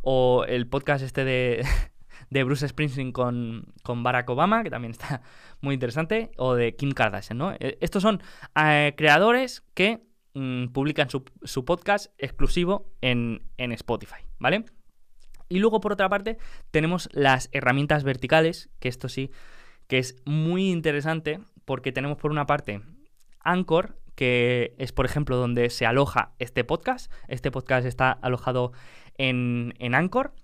o 0.00 0.46
el 0.48 0.66
podcast 0.66 1.04
este 1.04 1.26
de, 1.26 1.62
Bruce 2.42 2.66
Springsteen 2.66 3.12
con, 3.12 3.74
Barack 3.84 4.30
Obama, 4.30 4.62
que 4.62 4.70
también 4.70 4.92
está 4.92 5.20
muy 5.60 5.74
interesante, 5.74 6.30
o 6.38 6.54
de 6.54 6.74
Kim 6.74 6.92
Kardashian, 6.92 7.36
¿no? 7.36 7.52
Eh, 7.52 7.76
estos 7.82 8.02
son 8.02 8.22
creadores 8.96 9.62
que 9.74 10.06
mm, 10.32 10.68
publican 10.68 11.10
su, 11.10 11.26
su, 11.42 11.66
podcast 11.66 12.14
exclusivo 12.16 12.94
en, 13.02 13.42
en 13.58 13.72
Spotify, 13.72 14.24
¿vale? 14.38 14.64
Y 15.50 15.58
luego, 15.58 15.80
por 15.80 15.92
otra 15.92 16.08
parte, 16.08 16.38
tenemos 16.70 17.08
las 17.12 17.48
herramientas 17.52 18.04
verticales, 18.04 18.70
que 18.78 18.88
esto 18.88 19.08
sí, 19.08 19.32
que 19.88 19.98
es 19.98 20.14
muy 20.24 20.70
interesante 20.70 21.40
porque 21.64 21.90
tenemos 21.90 22.18
por 22.18 22.30
una 22.30 22.46
parte 22.46 22.82
Anchor, 23.40 23.98
que 24.14 24.74
es, 24.78 24.92
por 24.92 25.06
ejemplo, 25.06 25.36
donde 25.36 25.68
se 25.68 25.86
aloja 25.86 26.34
este 26.38 26.62
podcast. 26.62 27.12
Este 27.26 27.50
podcast 27.50 27.84
está 27.84 28.12
alojado 28.12 28.72
en, 29.18 29.74
en 29.80 29.96
Anchor. 29.96 30.34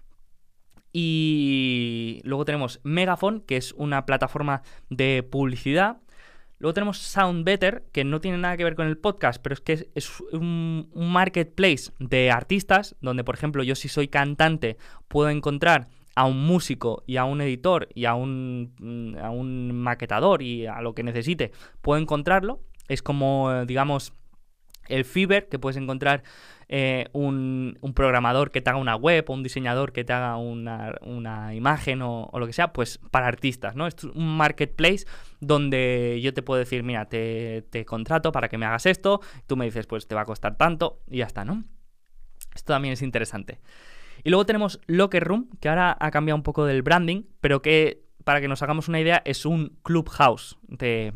Y 0.93 2.21
luego 2.25 2.45
tenemos 2.45 2.81
Megaphone, 2.83 3.45
que 3.47 3.59
es 3.59 3.75
una 3.75 4.07
plataforma 4.07 4.63
de 4.91 5.23
publicidad 5.23 5.99
Luego 6.67 6.75
tenemos 6.75 6.99
Sound 6.99 7.45
Better, 7.45 7.85
que 7.93 8.03
no 8.03 8.21
tiene 8.21 8.39
nada 8.39 8.57
que 8.57 8.65
ver 8.65 8.75
con 8.75 8.89
el 8.89 8.99
podcast, 8.99 9.41
pero 9.41 9.53
es 9.53 9.61
que 9.61 9.89
es, 9.95 10.21
un, 10.33 10.91
marketplace 10.97 11.93
de 12.01 12.33
artistas, 12.33 12.97
donde, 13.01 13.23
por 13.23 13.37
ejemplo, 13.37 13.63
yo 13.63 13.77
si 13.77 13.87
soy 13.87 14.09
cantante, 14.09 14.77
puedo 15.07 15.31
encontrar 15.31 15.87
a 16.17 16.25
un 16.25 16.45
músico 16.45 17.05
y 17.07 17.19
a 17.19 17.25
un 17.25 17.41
editor 17.41 17.89
y 17.95 18.07
a 18.07 18.15
un, 18.17 18.75
mm, 18.81 19.17
a 19.19 19.31
un 19.31 19.81
maquetador 19.81 20.43
y 20.43 20.67
a 20.67 20.81
lo 20.81 20.93
que 20.93 21.05
necesite, 21.05 21.53
puedo 21.83 22.03
encontrarlo. 22.03 22.59
Es 22.89 23.01
como, 23.01 23.65
digamos, 23.65 24.13
el 24.89 25.05
Fiverr, 25.05 25.49
que 25.49 25.61
puedes 25.61 25.77
encontrar 25.77 26.25
eh, 26.69 27.07
un, 27.13 27.79
programador 27.95 28.51
que 28.51 28.61
te 28.61 28.71
haga 28.71 28.79
una 28.79 28.97
web 28.97 29.25
o 29.29 29.33
un 29.33 29.45
diseñador 29.45 29.93
que 29.93 30.05
te 30.05 30.13
haga 30.13 30.37
una, 30.37 31.55
imagen 31.55 32.03
o, 32.03 32.31
lo 32.33 32.47
que 32.47 32.53
sea, 32.53 32.73
pues 32.73 32.99
para 33.11 33.29
artistas, 33.29 33.77
¿no? 33.77 33.87
Es 33.87 34.03
un 34.03 34.37
marketplace 34.37 35.07
donde 35.41 36.21
yo 36.23 36.35
te 36.35 36.43
puedo 36.43 36.59
decir, 36.59 36.83
mira, 36.83 37.07
te, 37.07 37.85
contrato 37.87 38.33
para 38.33 38.49
que 38.49 38.59
me 38.59 38.67
hagas 38.67 38.87
esto, 38.87 39.21
tú 39.47 39.57
me 39.57 39.65
dices, 39.65 39.87
pues 39.87 40.09
te 40.09 40.15
va 40.15 40.23
a 40.23 40.27
costar 40.27 40.57
tanto 40.57 41.01
y 41.09 41.19
ya 41.19 41.27
está, 41.27 41.45
¿no? 41.45 41.63
Esto 42.55 42.73
también 42.73 42.93
es 42.95 43.03
interesante. 43.03 43.61
Y 44.25 44.31
luego 44.31 44.45
tenemos 44.47 44.81
Locker 44.87 45.23
Room, 45.23 45.51
que 45.61 45.69
ahora 45.69 45.97
ha 46.01 46.11
cambiado 46.11 46.37
un 46.37 46.43
poco 46.43 46.65
del 46.65 46.83
branding, 46.83 47.23
pero 47.41 47.63
que, 47.63 48.03
para 48.25 48.41
que 48.41 48.49
nos 48.49 48.63
hagamos 48.63 48.89
una 48.89 48.99
idea, 48.99 49.23
es 49.25 49.47
un 49.47 49.79
clubhouse 49.83 50.59
de, 50.67 51.13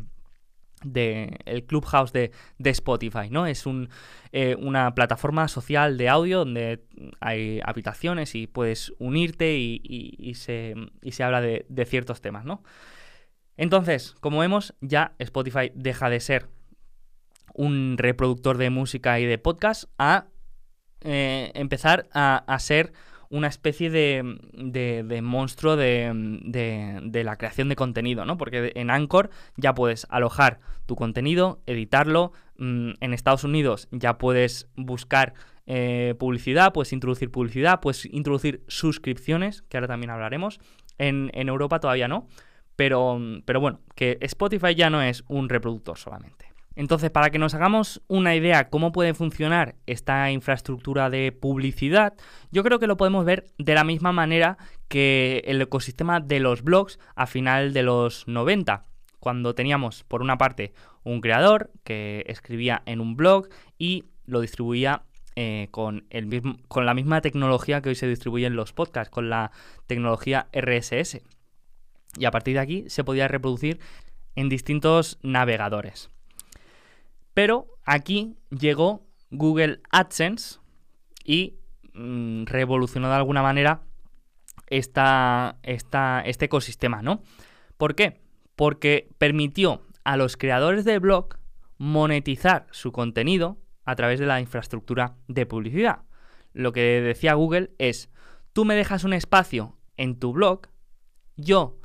de 0.83 1.39
el 1.45 1.65
Clubhouse 1.65 2.11
de, 2.13 2.31
de 2.57 2.69
Spotify, 2.71 3.29
¿no? 3.29 3.45
Es 3.45 3.65
un, 3.65 3.89
eh, 4.31 4.55
una 4.59 4.93
plataforma 4.95 5.47
social 5.47 5.97
de 5.97 6.09
audio 6.09 6.39
donde 6.39 6.83
hay 7.19 7.61
habitaciones 7.63 8.35
y 8.35 8.47
puedes 8.47 8.93
unirte 8.99 9.57
y, 9.57 10.33
se, 10.35 10.75
y 11.01 11.11
se, 11.11 11.23
habla 11.23 11.41
de, 11.41 11.85
ciertos 11.85 12.21
temas, 12.21 12.45
¿no? 12.45 12.63
Entonces, 13.57 14.15
como 14.19 14.39
vemos, 14.39 14.73
ya 14.81 15.13
Spotify 15.19 15.71
deja 15.75 16.09
de 16.09 16.19
ser 16.19 16.47
un 17.53 17.97
reproductor 17.97 18.57
de 18.57 18.69
música 18.69 19.19
y 19.19 19.25
de 19.25 19.37
podcast 19.37 19.85
a 19.97 20.27
eh, 21.01 21.51
empezar 21.53 22.07
a, 22.13 22.43
a 22.47 22.59
ser 22.59 22.93
una 23.31 23.47
especie 23.47 23.89
de, 23.89 24.37
de, 24.53 25.21
monstruo 25.21 25.77
de, 25.77 26.11
de, 26.43 27.23
la 27.23 27.37
creación 27.37 27.69
de 27.69 27.77
contenido, 27.77 28.25
¿no? 28.25 28.37
Porque 28.37 28.73
en 28.75 28.89
Anchor 28.89 29.29
ya 29.55 29.73
puedes 29.73 30.05
alojar 30.09 30.59
tu 30.85 30.95
contenido, 30.95 31.61
editarlo. 31.65 32.33
Mm, 32.57 32.91
en 32.99 33.13
Estados 33.13 33.45
Unidos 33.45 33.87
ya 33.91 34.17
puedes 34.17 34.67
buscar 34.75 35.33
eh, 35.65 36.13
publicidad, 36.19 36.73
puedes 36.73 36.91
introducir 36.91 37.31
publicidad, 37.31 37.79
puedes 37.79 38.05
introducir 38.05 38.63
suscripciones, 38.67 39.61
que 39.63 39.77
ahora 39.77 39.87
también 39.87 40.09
hablaremos. 40.09 40.59
En, 40.97 41.31
Europa 41.33 41.79
todavía 41.79 42.09
no. 42.09 42.27
Pero, 42.75 43.19
pero 43.45 43.61
bueno, 43.61 43.79
que 43.95 44.17
Spotify 44.21 44.75
ya 44.75 44.89
no 44.89 45.01
es 45.01 45.23
un 45.27 45.47
reproductor 45.47 45.97
solamente. 45.97 46.50
Entonces, 46.75 47.11
para 47.11 47.29
que 47.29 47.39
nos 47.39 47.53
hagamos 47.53 48.01
una 48.07 48.35
idea 48.35 48.69
cómo 48.69 48.91
puede 48.91 49.13
funcionar 49.13 49.75
esta 49.87 50.31
infraestructura 50.31 51.09
de 51.09 51.31
publicidad, 51.31 52.13
yo 52.51 52.63
creo 52.63 52.79
que 52.79 52.87
lo 52.87 52.97
podemos 52.97 53.25
ver 53.25 53.45
de 53.57 53.75
la 53.75 53.83
misma 53.83 54.11
manera 54.11 54.57
que 54.87 55.43
el 55.45 55.61
ecosistema 55.61 56.19
de 56.19 56.39
los 56.39 56.63
blogs 56.63 56.99
a 57.15 57.27
final 57.27 57.73
de 57.73 57.83
los 57.83 58.27
90, 58.27 58.85
cuando 59.19 59.53
teníamos 59.53 60.03
por 60.03 60.21
una 60.21 60.37
parte 60.37 60.73
un 61.03 61.19
creador 61.19 61.71
que 61.83 62.23
escribía 62.27 62.83
en 62.85 63.01
un 63.01 63.15
blog 63.15 63.49
y 63.77 64.05
lo 64.25 64.39
distribuía 64.39 65.03
eh, 65.35 65.67
con, 65.71 66.07
con 66.67 66.85
la 66.85 66.93
misma 66.93 67.21
tecnología 67.21 67.81
que 67.81 67.89
hoy 67.89 67.95
se 67.95 68.07
distribuye 68.07 68.45
en 68.45 68.55
los 68.55 68.73
podcasts, 68.73 69.11
con 69.11 69.29
la 69.29 69.51
tecnología 69.87 70.47
RSS. 70.53 71.21
Y 72.17 72.25
a 72.25 72.31
partir 72.31 72.55
de 72.55 72.59
aquí 72.59 72.85
se 72.87 73.03
podía 73.03 73.27
reproducir 73.27 73.79
en 74.35 74.49
distintos 74.49 75.19
navegadores. 75.21 76.09
Pero 77.33 77.77
aquí 77.85 78.37
llegó 78.49 79.07
Google 79.29 79.81
AdSense 79.91 80.59
y 81.23 81.59
mm, 81.93 82.45
revolucionó 82.45 83.09
de 83.09 83.15
alguna 83.15 83.41
manera 83.41 83.83
esta, 84.67 85.57
este 85.63 86.45
ecosistema, 86.45 87.01
¿no? 87.01 87.23
¿Por 87.77 87.95
qué? 87.95 88.21
Porque 88.55 89.09
permitió 89.17 89.81
a 90.03 90.17
los 90.17 90.37
creadores 90.37 90.85
de 90.85 90.99
blog 90.99 91.37
monetizar 91.77 92.67
su 92.71 92.91
contenido 92.91 93.57
a 93.85 93.95
través 93.95 94.19
de 94.19 94.25
la 94.25 94.39
infraestructura 94.39 95.15
de 95.27 95.45
publicidad. 95.45 96.03
Lo 96.53 96.71
que 96.71 97.01
decía 97.01 97.33
Google 97.33 97.71
es, 97.77 98.09
tú 98.53 98.65
me 98.65 98.75
dejas 98.75 99.03
un 99.03 99.13
espacio 99.13 99.77
en 99.97 100.19
tu 100.19 100.33
blog, 100.33 100.67
yo 101.37 101.79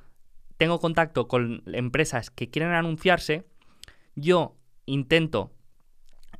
tengo 0.57 0.80
contacto 0.80 1.28
con 1.28 1.62
empresas 1.66 2.30
que 2.30 2.51
quieren 2.51 2.72
anunciarse, 2.72 3.47
yo 4.14 4.57
intento 4.87 5.53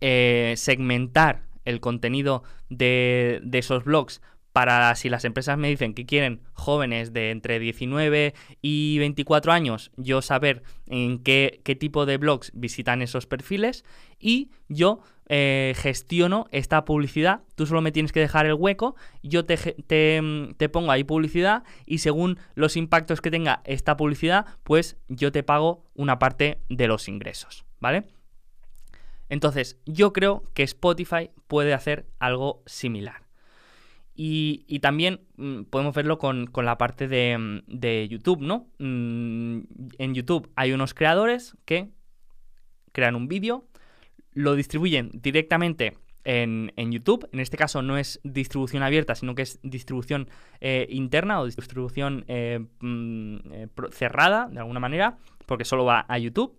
eh, 0.01 0.55
segmentar 0.57 1.43
el 1.65 1.81
contenido 1.81 2.43
de, 2.71 3.43
esos 3.53 3.85
blogs 3.85 4.23
para 4.53 4.95
si 4.95 5.11
las 5.11 5.27
empresas 5.27 5.59
me 5.59 5.69
dicen 5.69 5.93
que 5.93 6.07
quieren 6.07 6.41
jóvenes 6.55 7.13
de 7.13 7.31
entre 7.31 7.59
19 7.59 8.33
y 8.63 8.99
24 8.99 9.53
años, 9.53 9.91
yo 9.97 10.23
saber 10.23 10.63
en 10.87 11.19
qué, 11.19 11.61
qué 11.63 11.75
tipo 11.75 12.07
de 12.07 12.17
blogs 12.17 12.53
visitan 12.55 13.03
esos 13.03 13.27
perfiles 13.27 13.85
y 14.19 14.51
yo 14.69 15.03
eh, 15.29 15.75
gestiono 15.77 16.47
esta 16.53 16.85
publicidad. 16.85 17.43
Tú 17.57 17.67
solo 17.67 17.83
me 17.83 17.93
tienes 17.93 18.13
que 18.13 18.21
dejar 18.21 18.47
el 18.47 18.55
hueco, 18.55 18.95
yo 19.23 19.45
te, 19.45 19.57
te, 19.57 20.69
pongo 20.69 20.93
ahí 20.93 21.05
publicidad 21.05 21.65
y 21.85 21.99
según 21.99 22.39
los 22.55 22.77
impactos 22.77 23.21
que 23.21 23.31
tenga 23.31 23.61
esta 23.65 23.97
publicidad, 23.97 24.47
pues 24.63 24.97
yo 25.09 25.33
te 25.33 25.43
pago 25.43 25.85
una 25.95 26.19
parte 26.19 26.61
de 26.69 26.87
los 26.87 27.09
ingresos, 27.09 27.65
¿vale? 27.81 28.05
Entonces, 29.29 29.81
yo 29.87 30.13
creo 30.13 30.45
que 30.55 30.63
Spotify 30.63 31.31
puede 31.47 31.75
hacer 31.75 32.07
algo 32.19 32.63
similar. 32.67 33.27
Y, 34.19 34.79
también 34.81 35.21
mm, 35.37 35.65
podemos 35.65 35.95
verlo 35.95 36.19
con, 36.19 36.51
la 36.55 36.79
parte 36.79 37.07
de, 37.07 37.37
mm, 37.37 37.63
de, 37.67 38.09
YouTube, 38.09 38.41
¿no? 38.41 38.69
Mm, 38.79 39.61
en 39.99 40.15
YouTube 40.15 40.51
hay 40.57 40.73
unos 40.73 40.95
creadores 40.95 41.55
que 41.67 41.91
crean 42.93 43.15
un 43.15 43.29
vídeo, 43.29 43.67
lo 44.33 44.55
distribuyen 44.55 45.11
directamente 45.13 45.99
en, 46.27 46.93
YouTube. 46.93 47.29
En 47.33 47.41
este 47.41 47.57
caso 47.57 47.83
no 47.83 47.97
es 47.97 48.21
distribución 48.25 48.83
abierta, 48.83 49.15
sino 49.15 49.35
que 49.35 49.43
es 49.43 49.61
distribución 49.63 50.29
eh, 50.61 50.87
interna 50.91 51.41
o 51.41 51.47
distribución 51.47 52.25
eh, 52.29 52.65
eh, 52.83 53.69
cerrada, 53.93 54.49
de 54.51 54.59
alguna 54.59 54.81
manera, 54.81 55.19
porque 55.47 55.65
solo 55.65 55.85
va 55.85 56.05
a 56.09 56.19
YouTube. 56.19 56.59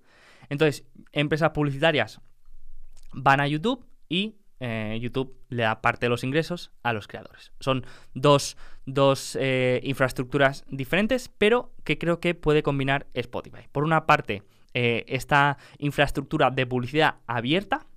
Entonces, 0.50 0.86
empresas 1.12 1.52
publicitarias 1.52 2.22
van 3.18 3.42
a 3.42 3.48
YouTube 3.48 3.86
y 4.08 4.36
YouTube 5.00 5.38
le 5.50 5.62
da 5.62 5.82
parte 5.82 6.08
de 6.08 6.10
los 6.10 6.24
ingresos 6.24 6.72
a 6.82 6.92
los 6.92 7.08
creadores. 7.08 7.52
Son 7.60 7.86
dos, 8.16 8.58
dos 8.88 9.38
infraestructuras 9.84 10.66
diferentes, 10.68 11.30
pero 11.38 11.76
que 11.84 12.00
creo 12.00 12.20
que 12.20 12.34
puede 12.34 12.64
combinar 12.64 13.06
Spotify. 13.14 13.68
Por 13.72 13.84
una 13.84 14.08
parte, 14.08 14.42
eh, 14.80 15.06
esta 15.08 15.58
infraestructura 15.80 16.52
de 16.52 16.68
publicidad 16.68 17.16
abierta 17.26 17.88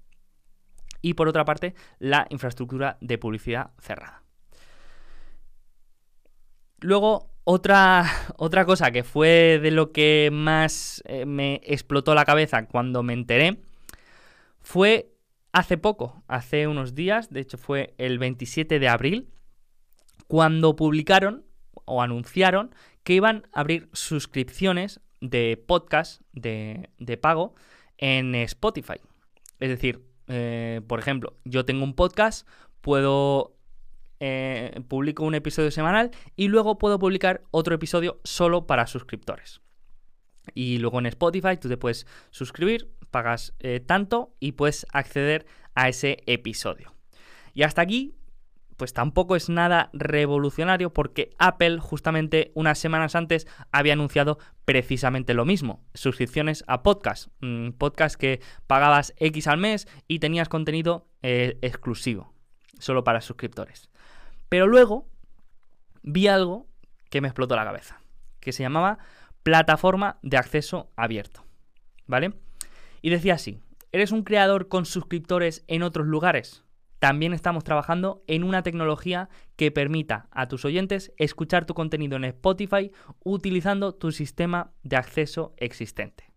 y 1.03 1.13
por 1.13 1.29
otra 1.29 1.45
parte 1.45 1.75
la 1.99 2.27
infraestructura 2.31 2.97
de 3.03 3.19
publicidad 3.19 3.73
cerrada. 3.81 4.23
Luego, 6.79 7.33
otra, 7.45 8.07
otra 8.39 8.65
cosa 8.65 8.93
que 8.93 9.05
fue 9.05 9.59
de 9.61 9.71
lo 9.73 9.93
que 9.93 10.31
más 10.33 11.03
eh, 11.05 11.27
me 11.27 11.61
explotó 11.65 12.15
la 12.15 12.25
cabeza 12.25 12.65
cuando 12.67 13.03
me 13.03 13.13
enteré 13.13 13.59
fue 14.61 15.10
hace 15.53 15.79
poco, 15.79 16.23
hace 16.29 16.67
unos 16.67 16.95
días, 16.95 17.31
de 17.31 17.41
hecho 17.41 17.59
fue 17.59 17.95
el 17.99 18.19
27 18.19 18.79
de 18.79 18.89
abril, 18.89 19.31
cuando 20.27 20.77
publicaron 20.77 21.45
o 21.85 22.03
anunciaron 22.03 22.75
que 23.03 23.15
iban 23.15 23.47
a 23.53 23.61
abrir 23.61 23.89
suscripciones 23.93 25.01
de 25.21 25.63
podcast 25.67 26.23
de, 26.33 26.89
pago 27.21 27.55
en 27.99 28.35
Spotify. 28.35 29.01
Es 29.59 29.69
decir, 29.69 30.05
eh, 30.29 30.81
por 30.87 30.99
ejemplo, 31.01 31.37
yo 31.45 31.65
tengo 31.65 31.85
un 31.85 31.95
podcast, 31.95 32.47
puedo 32.81 33.57
eh, 34.21 34.81
publico 34.89 35.25
un 35.25 35.35
episodio 35.35 35.71
semanal 35.71 36.11
y 36.37 36.49
luego 36.49 36.79
puedo 36.79 36.99
publicar 36.99 37.43
otro 37.51 37.75
episodio 37.75 38.21
solo 38.23 38.67
para 38.67 38.87
suscriptores. 38.87 39.61
Y 40.55 40.79
luego 40.79 40.99
en 40.99 41.07
Spotify 41.07 41.57
tú 41.61 41.69
te 41.69 41.77
puedes 41.77 42.07
suscribir, 42.31 42.91
pagas 43.11 43.55
eh, 43.59 43.81
tanto 43.81 44.35
y 44.41 44.53
puedes 44.53 44.87
acceder 44.93 45.47
a 45.75 45.89
ese 45.89 46.19
episodio. 46.27 46.95
Y 47.53 47.63
hasta 47.63 47.83
aquí 47.83 48.15
pues 48.81 48.95
tampoco 48.95 49.37
es 49.37 49.51
nada 49.51 49.91
revolucionario 49.93 50.91
porque 50.91 51.35
Apple 51.39 51.81
justamente 51.81 52.51
unas 52.55 52.79
semanas 52.79 53.15
antes 53.15 53.47
había 53.73 53.93
anunciado 53.93 54.39
precisamente 54.65 55.35
lo 55.35 55.45
mismo, 55.45 55.85
suscripciones 55.93 56.65
a 56.67 56.83
podcast, 56.83 57.29
mm, 57.43 57.73
podcast 57.73 58.17
que 58.17 58.41
pagabas 58.67 59.13
X 59.19 59.49
al 59.49 59.59
mes 59.59 59.87
y 60.09 60.19
tenías 60.19 60.49
contenido 60.49 61.11
eh, 61.21 61.59
exclusivo, 61.61 62.33
solo 62.79 63.05
para 63.05 63.21
suscriptores. 63.21 63.91
Pero 64.49 64.67
luego 64.67 65.11
vi 66.03 66.29
algo 66.29 66.67
que 67.11 67.21
me 67.21 67.29
explotó 67.29 67.57
la 67.57 67.67
cabeza, 67.67 68.01
que 68.41 68.53
se 68.53 68.63
llamaba 68.63 68.97
plataforma 69.43 70.19
de 70.23 70.39
acceso 70.39 70.91
abierto, 70.97 71.45
¿vale? 72.07 72.33
Y 73.03 73.11
decía 73.11 73.35
así, 73.35 73.61
¿eres 73.93 74.13
un 74.13 74.23
creador 74.23 74.69
con 74.69 74.87
suscriptores 74.87 75.65
en 75.69 75.83
otros 75.83 76.07
lugares? 76.07 76.65
También 77.01 77.33
estamos 77.33 77.65
trabajando 77.65 78.23
en 78.27 78.45
una 78.45 78.63
tecnología 78.63 79.31
que 79.57 79.71
permita 79.71 80.29
a 80.31 80.49
tus 80.49 80.67
oyentes 80.67 81.13
escuchar 81.17 81.65
tu 81.65 81.73
contenido 81.73 82.17
en 82.17 82.25
Spotify 82.25 82.93
utilizando 83.25 83.95
tu 83.95 84.13
sistema 84.13 84.73
de 84.83 84.97
acceso 84.97 85.55
existente. 85.57 86.31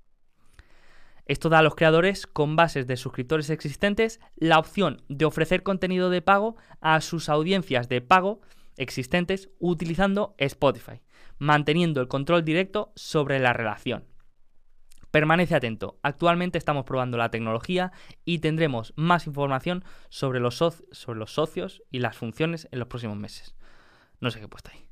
Esto 1.26 1.50
da 1.50 1.60
a 1.60 1.64
los 1.64 1.76
creadores 1.76 2.28
con 2.28 2.56
bases 2.56 2.88
de 2.88 2.96
suscriptores 2.96 3.50
existentes 3.50 4.22
la 4.36 4.58
opción 4.58 5.02
de 5.10 5.26
ofrecer 5.26 5.64
contenido 5.64 6.10
de 6.10 6.22
pago 6.22 6.56
a 6.80 7.02
sus 7.02 7.28
audiencias 7.28 7.90
de 7.90 8.02
pago 8.02 8.42
existentes 8.78 9.50
utilizando 9.60 10.34
Spotify, 10.38 11.02
manteniendo 11.38 12.00
el 12.00 12.08
control 12.08 12.44
directo 12.46 12.94
sobre 12.96 13.40
la 13.40 13.54
relación. 13.54 14.06
Permanece 15.14 15.54
atento. 15.54 16.00
Actualmente 16.02 16.58
estamos 16.58 16.86
probando 16.86 17.20
la 17.20 17.30
tecnología 17.30 17.92
y 18.26 18.40
tendremos 18.40 18.94
más 18.96 19.28
información 19.28 19.86
sobre 20.10 20.40
los, 20.40 20.56
socios 20.56 21.84
y 21.92 22.00
las 22.00 22.18
funciones 22.18 22.68
en 22.72 22.80
los 22.80 22.88
próximos 22.88 23.16
meses. 23.16 23.54
No 24.22 24.32
sé 24.32 24.40
qué 24.40 24.46
he 24.46 24.48
puesto 24.48 24.72
ahí. 24.74 24.88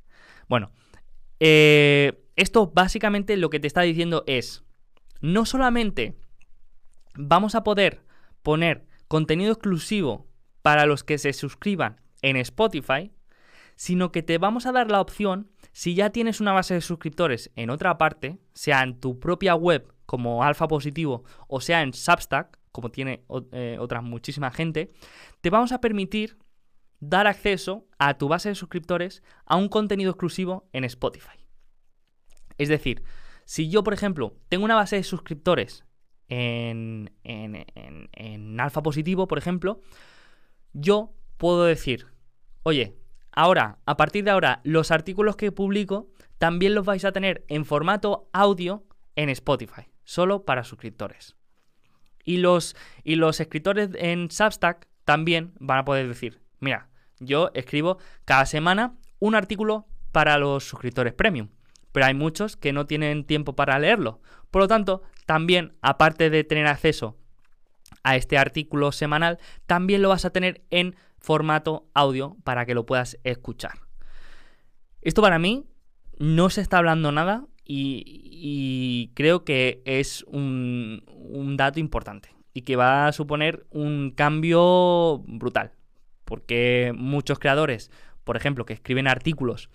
Bueno, 0.48 0.70
eh, 1.40 2.22
esto 2.36 2.68
básicamente 2.68 3.36
lo 3.36 3.50
que 3.50 3.58
te 3.58 3.66
está 3.66 3.80
diciendo 3.80 4.22
es, 4.28 4.62
no 5.20 5.44
solamente 5.44 6.14
vamos 7.16 7.56
a 7.56 7.64
poder 7.64 8.04
poner 8.44 8.86
contenido 9.08 9.50
exclusivo 9.50 10.28
para 10.62 10.86
los 10.86 11.02
que 11.02 11.18
se 11.18 11.32
suscriban 11.32 12.00
en 12.22 12.36
Spotify, 12.36 13.10
sino 13.74 14.12
que 14.12 14.22
te 14.22 14.38
vamos 14.38 14.66
a 14.66 14.72
dar 14.72 14.88
la 14.88 15.00
opción, 15.00 15.50
si 15.72 15.94
ya 15.94 16.10
tienes 16.10 16.40
una 16.40 16.52
base 16.52 16.74
de 16.74 16.80
suscriptores 16.80 17.50
en 17.56 17.70
otra 17.70 17.98
parte, 17.98 18.38
sea 18.52 18.82
en 18.82 19.00
tu 19.00 19.18
propia 19.18 19.54
web 19.54 19.92
como 20.06 20.42
alfa 20.42 20.68
positivo 20.68 21.24
o 21.48 21.60
sea 21.60 21.82
en 21.82 21.94
Substack, 21.94 22.58
como 22.70 22.90
tiene 22.90 23.24
eh, 23.52 23.76
otra 23.80 24.00
muchísima 24.00 24.50
gente, 24.50 24.92
te 25.40 25.50
vamos 25.50 25.72
a 25.72 25.80
permitir 25.80 26.38
dar 27.00 27.26
acceso 27.26 27.86
a 27.98 28.14
tu 28.14 28.28
base 28.28 28.50
de 28.50 28.54
suscriptores 28.54 29.22
a 29.44 29.56
un 29.56 29.68
contenido 29.68 30.10
exclusivo 30.10 30.68
en 30.72 30.84
Spotify. 30.84 31.46
Es 32.58 32.68
decir, 32.68 33.02
si 33.44 33.68
yo, 33.68 33.82
por 33.82 33.92
ejemplo, 33.92 34.36
tengo 34.48 34.64
una 34.64 34.76
base 34.76 34.96
de 34.96 35.02
suscriptores 35.02 35.84
en, 36.28 37.12
en, 37.24 37.66
en 37.74 38.60
alfa 38.60 38.82
positivo, 38.82 39.26
por 39.26 39.38
ejemplo, 39.38 39.80
yo 40.72 41.12
puedo 41.38 41.64
decir, 41.64 42.06
oye, 42.62 43.01
ahora, 43.32 43.78
a 43.86 43.96
partir 43.96 44.24
de 44.24 44.30
ahora, 44.30 44.60
los 44.64 44.90
artículos 44.90 45.36
que 45.36 45.52
publico 45.52 46.10
también 46.38 46.74
los 46.74 46.84
vais 46.84 47.04
a 47.04 47.12
tener 47.12 47.44
en 47.48 47.64
formato 47.64 48.28
audio 48.32 48.84
en 49.16 49.28
Spotify 49.28 49.88
solo 50.04 50.44
para 50.44 50.64
suscriptores. 50.64 51.36
Y 52.24 52.38
los, 52.38 52.76
y 53.04 53.16
los 53.16 53.40
escritores 53.40 53.90
en 53.94 54.30
Substack 54.30 54.88
también 55.04 55.52
van 55.58 55.78
a 55.78 55.84
poder 55.84 56.08
decir, 56.08 56.40
mira, 56.60 56.88
yo 57.18 57.50
escribo 57.54 57.98
cada 58.24 58.46
semana 58.46 58.96
un 59.18 59.34
artículo 59.34 59.86
para 60.12 60.38
los 60.38 60.64
suscriptores 60.64 61.14
premium, 61.14 61.48
pero 61.92 62.06
hay 62.06 62.14
muchos 62.14 62.56
que 62.56 62.72
no 62.72 62.86
tienen 62.86 63.24
tiempo 63.24 63.54
para 63.54 63.78
leerlo. 63.78 64.20
Por 64.50 64.62
lo 64.62 64.68
tanto, 64.68 65.02
también, 65.26 65.76
aparte 65.80 66.30
de 66.30 66.44
tener 66.44 66.66
acceso 66.66 67.16
a 68.02 68.16
este 68.16 68.38
artículo 68.38 68.92
semanal, 68.92 69.38
también 69.66 70.02
lo 70.02 70.08
vas 70.08 70.24
a 70.24 70.30
tener 70.30 70.62
en 70.70 70.96
formato 71.18 71.86
audio 71.94 72.36
para 72.44 72.66
que 72.66 72.74
lo 72.74 72.86
puedas 72.86 73.18
escuchar. 73.24 73.78
Esto 75.00 75.22
para 75.22 75.38
mí 75.38 75.66
no 76.18 76.50
se 76.50 76.60
está 76.60 76.78
hablando 76.78 77.12
nada 77.12 77.46
y, 77.64 79.10
creo 79.14 79.44
que 79.44 79.82
es 79.84 80.24
un, 80.28 81.02
dato 81.56 81.80
importante 81.80 82.30
y 82.52 82.62
que 82.62 82.76
va 82.76 83.06
a 83.06 83.12
suponer 83.12 83.66
un 83.70 84.10
cambio 84.10 85.22
brutal. 85.26 85.72
Porque 86.24 86.92
muchos 86.96 87.38
creadores, 87.38 87.90
por 88.24 88.36
ejemplo, 88.36 88.64
que 88.64 88.74
escriben 88.74 89.08
artículos, 89.08 89.70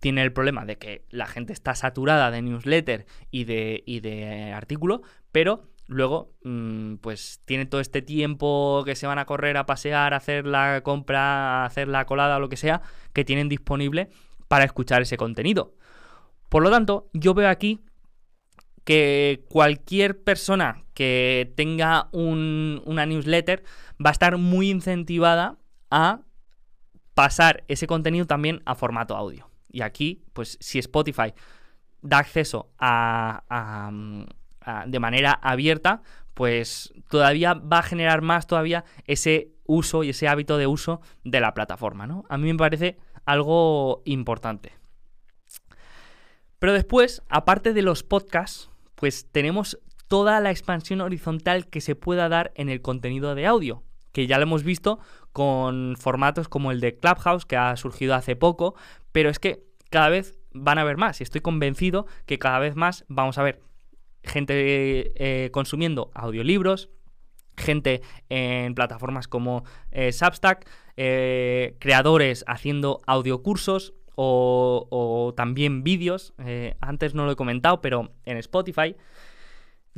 tienen 0.00 0.24
el 0.24 0.32
problema 0.32 0.64
de 0.64 0.78
que 0.78 1.04
la 1.10 1.26
gente 1.26 1.52
está 1.52 1.74
saturada 1.74 2.30
de 2.30 2.42
newsletter 2.42 3.06
y 3.30 3.44
de, 3.44 3.82
y 3.86 4.00
de 4.00 4.52
artículo, 4.52 5.02
pero 5.30 5.68
luego 5.86 6.32
mm, 6.44 6.96
pues 6.96 7.40
tienen 7.44 7.68
todo 7.68 7.80
este 7.80 8.02
tiempo 8.02 8.82
que 8.84 8.96
se 8.96 9.06
van 9.06 9.18
a 9.18 9.24
correr 9.24 9.56
a 9.56 9.66
pasear, 9.66 10.14
a 10.14 10.18
hacer 10.18 10.46
la 10.46 10.82
compra, 10.82 11.62
a 11.62 11.64
hacer 11.66 11.88
la 11.88 12.06
colada 12.06 12.36
o 12.36 12.40
lo 12.40 12.48
que 12.48 12.56
sea, 12.56 12.82
que 13.12 13.24
tienen 13.24 13.48
disponible 13.48 14.10
para 14.48 14.64
escuchar 14.64 15.02
ese 15.02 15.16
contenido. 15.16 15.74
Por 16.48 16.62
lo 16.62 16.70
tanto, 16.70 17.08
yo 17.12 17.34
veo 17.34 17.48
aquí 17.48 17.80
que 18.84 19.44
cualquier 19.48 20.22
persona 20.22 20.84
que 20.94 21.52
tenga 21.56 22.08
una 22.12 23.06
newsletter 23.06 23.62
va 24.04 24.10
a 24.10 24.12
estar 24.12 24.36
muy 24.36 24.70
incentivada 24.70 25.58
a 25.90 26.20
pasar 27.14 27.64
ese 27.68 27.86
contenido 27.86 28.26
también 28.26 28.62
a 28.64 28.74
formato 28.74 29.16
audio. 29.16 29.50
Y 29.70 29.82
aquí, 29.82 30.22
pues 30.32 30.58
si 30.60 30.78
Spotify 30.78 31.32
da 32.02 32.18
acceso 32.18 32.72
a, 32.78 33.90
de 34.86 34.98
manera 34.98 35.32
abierta, 35.32 36.02
pues 36.34 36.92
todavía 37.10 37.54
va 37.54 37.78
a 37.78 37.82
generar 37.82 38.22
más 38.22 38.46
todavía 38.46 38.84
ese 39.06 39.52
uso 39.64 40.02
y 40.02 40.10
ese 40.10 40.28
hábito 40.28 40.58
de 40.58 40.66
uso 40.66 41.00
de 41.24 41.40
la 41.40 41.54
plataforma, 41.54 42.06
¿no? 42.06 42.24
A 42.28 42.38
mí 42.38 42.50
me 42.50 42.58
parece 42.58 42.98
algo 43.24 44.02
importante. 44.04 44.72
Pero 46.58 46.72
después, 46.72 47.22
aparte 47.28 47.72
de 47.72 47.82
los 47.82 48.02
podcasts, 48.02 48.70
pues 48.94 49.30
tenemos 49.30 49.78
toda 50.08 50.40
la 50.40 50.50
expansión 50.50 51.00
horizontal 51.00 51.68
que 51.68 51.80
se 51.80 51.96
pueda 51.96 52.28
dar 52.28 52.52
en 52.54 52.68
el 52.68 52.82
contenido 52.82 53.34
de 53.34 53.46
audio, 53.46 53.82
que 54.12 54.26
ya 54.26 54.36
lo 54.36 54.44
hemos 54.44 54.62
visto 54.62 55.00
con 55.32 55.96
formatos 55.98 56.48
como 56.48 56.70
el 56.70 56.80
de 56.80 56.98
Clubhouse, 56.98 57.46
que 57.46 57.56
ha 57.56 57.76
surgido 57.76 58.14
hace 58.14 58.36
poco, 58.36 58.74
pero 59.10 59.30
es 59.30 59.38
que 59.38 59.64
cada 59.90 60.08
vez 60.08 60.38
van 60.52 60.78
a 60.78 60.82
haber 60.82 60.98
más 60.98 61.20
y 61.20 61.24
estoy 61.24 61.40
convencido 61.40 62.06
que 62.26 62.38
cada 62.38 62.58
vez 62.58 62.76
más 62.76 63.04
vamos 63.08 63.38
a 63.38 63.42
ver 63.42 63.60
gente 64.22 65.12
eh, 65.16 65.50
consumiendo 65.50 66.10
audiolibros, 66.14 66.90
gente 67.56 68.02
en 68.28 68.74
plataformas 68.74 69.28
como 69.28 69.64
eh, 69.90 70.12
Substack, 70.12 70.68
eh, 70.96 71.76
creadores 71.78 72.44
haciendo 72.46 73.00
audiocursos, 73.06 73.94
o, 74.14 75.32
también 75.36 75.82
vídeos. 75.82 76.34
Eh, 76.38 76.76
antes 76.80 77.14
no 77.14 77.24
lo 77.24 77.32
he 77.32 77.36
comentado, 77.36 77.80
pero 77.80 78.12
en 78.24 78.36
Spotify. 78.38 78.96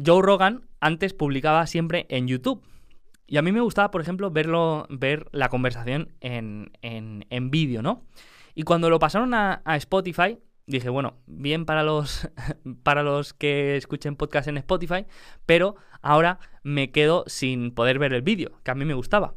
Joe 0.04 0.22
Rogan 0.22 0.66
antes 0.80 1.14
publicaba 1.14 1.66
siempre 1.66 2.06
en 2.08 2.26
YouTube. 2.26 2.62
Y 3.26 3.38
a 3.38 3.42
mí 3.42 3.52
me 3.52 3.60
gustaba, 3.60 3.90
por 3.90 4.00
ejemplo, 4.00 4.30
verlo, 4.30 4.86
ver 4.90 5.28
la 5.32 5.48
conversación 5.48 6.12
en, 6.20 6.70
en, 6.82 7.50
vídeo, 7.50 7.80
¿no? 7.80 8.04
Y 8.54 8.64
cuando 8.64 8.90
lo 8.90 8.98
pasaron 8.98 9.32
a, 9.34 9.62
Spotify, 9.76 10.38
dije, 10.66 10.88
bueno, 10.88 11.18
bien 11.26 11.66
para 11.66 11.82
los, 11.82 12.28
para 12.82 13.02
los 13.02 13.34
que 13.34 13.76
escuchen 13.76 14.16
podcast 14.16 14.48
en 14.48 14.58
Spotify, 14.58 15.06
pero 15.46 15.76
ahora 16.02 16.38
me 16.62 16.90
quedo 16.90 17.24
sin 17.26 17.72
poder 17.72 17.98
ver 17.98 18.12
el 18.12 18.22
vídeo, 18.22 18.60
que 18.62 18.70
a 18.70 18.74
mí 18.74 18.84
me 18.84 18.94
gustaba. 18.94 19.34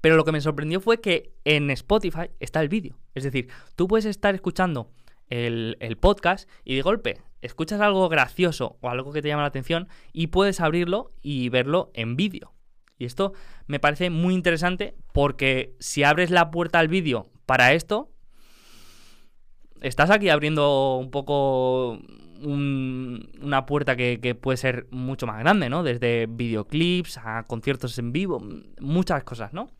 Pero 0.00 0.16
lo 0.16 0.24
que 0.24 0.32
me 0.32 0.40
sorprendió 0.40 0.80
fue 0.80 1.00
que 1.00 1.32
en 1.44 1.70
Spotify 1.70 2.30
está 2.38 2.60
el 2.60 2.68
vídeo. 2.68 2.98
Es 3.14 3.24
decir, 3.24 3.48
tú 3.74 3.88
puedes 3.88 4.04
estar 4.04 4.34
escuchando 4.34 4.92
el, 5.28 5.98
podcast 6.00 6.48
y 6.64 6.76
de 6.76 6.82
golpe 6.82 7.20
escuchas 7.42 7.80
algo 7.80 8.08
gracioso 8.08 8.78
o 8.80 8.88
algo 8.88 9.12
que 9.12 9.22
te 9.22 9.28
llama 9.28 9.42
la 9.42 9.48
atención 9.48 9.88
y 10.12 10.28
puedes 10.28 10.60
abrirlo 10.60 11.12
y 11.22 11.48
verlo 11.48 11.90
en 11.94 12.16
vídeo. 12.16 12.52
Y 12.98 13.04
esto 13.04 13.32
me 13.66 13.78
parece 13.78 14.10
muy 14.10 14.34
interesante 14.34 14.94
porque 15.12 15.74
si 15.80 16.02
abres 16.02 16.30
la 16.30 16.50
puerta 16.50 16.78
al 16.78 16.88
vídeo 16.88 17.30
para 17.44 17.72
esto, 17.72 18.10
estás 19.80 20.10
aquí 20.10 20.28
abriendo 20.28 20.96
un 20.96 21.10
poco 21.10 21.98
una 22.42 23.66
puerta 23.66 23.96
que, 23.96 24.36
puede 24.40 24.56
ser 24.56 24.86
mucho 24.90 25.26
más 25.26 25.38
grande, 25.38 25.68
¿no? 25.70 25.82
Desde 25.82 26.26
videoclips 26.26 27.18
a 27.18 27.44
conciertos 27.44 27.98
en 27.98 28.12
vivo, 28.12 28.42
muchas 28.80 29.24
cosas, 29.24 29.52
¿no? 29.52 29.70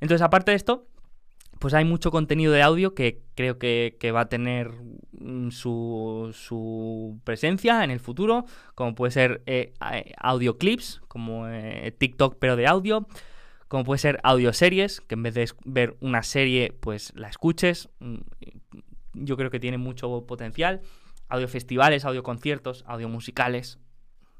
Entonces, 0.00 0.22
aparte 0.22 0.50
de 0.50 0.56
esto, 0.56 0.86
pues 1.58 1.74
hay 1.74 1.84
mucho 1.84 2.10
contenido 2.10 2.52
de 2.52 2.62
audio 2.62 2.94
que 2.94 3.22
creo 3.34 3.58
que, 3.58 4.12
va 4.12 4.22
a 4.22 4.28
tener 4.28 4.72
mm, 5.12 5.50
su, 5.50 7.20
presencia 7.24 7.84
en 7.84 7.90
el 7.90 8.00
futuro, 8.00 8.44
como 8.74 8.94
puede 8.94 9.12
ser 9.12 9.42
eh, 9.46 9.72
audio 10.18 10.58
clips, 10.58 11.00
como 11.08 11.48
eh, 11.48 11.94
TikTok 11.96 12.36
pero 12.38 12.56
de 12.56 12.66
audio, 12.66 13.06
como 13.68 13.84
puede 13.84 13.98
ser 13.98 14.20
audio 14.24 14.52
series, 14.52 15.00
que 15.00 15.14
en 15.14 15.22
vez 15.22 15.34
de 15.34 15.48
ver 15.64 15.96
una 16.00 16.22
serie, 16.22 16.76
pues 16.80 17.12
la 17.14 17.28
escuches. 17.28 17.88
Yo 19.14 19.36
creo 19.36 19.50
que 19.50 19.60
tiene 19.60 19.78
mucho 19.78 20.26
potencial. 20.26 20.80
Audio 21.28 21.48
festivales, 21.48 22.04
audio 22.04 22.22
conciertos, 22.22 22.84
audio. 22.86 23.08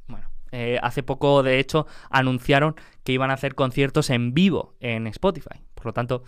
Bueno, 0.09 0.29
eh, 0.51 0.79
hace 0.83 1.03
poco, 1.03 1.43
de 1.43 1.59
hecho, 1.59 1.87
anunciaron 2.11 2.75
que 3.05 3.12
iban 3.12 3.31
a 3.31 3.35
hacer 3.35 3.55
conciertos 3.55 4.11
en 4.11 4.35
vivo 4.35 4.75
en 4.81 5.07
Spotify. 5.07 5.61
Por 5.75 5.87
lo 5.87 5.93
tanto, 5.93 6.23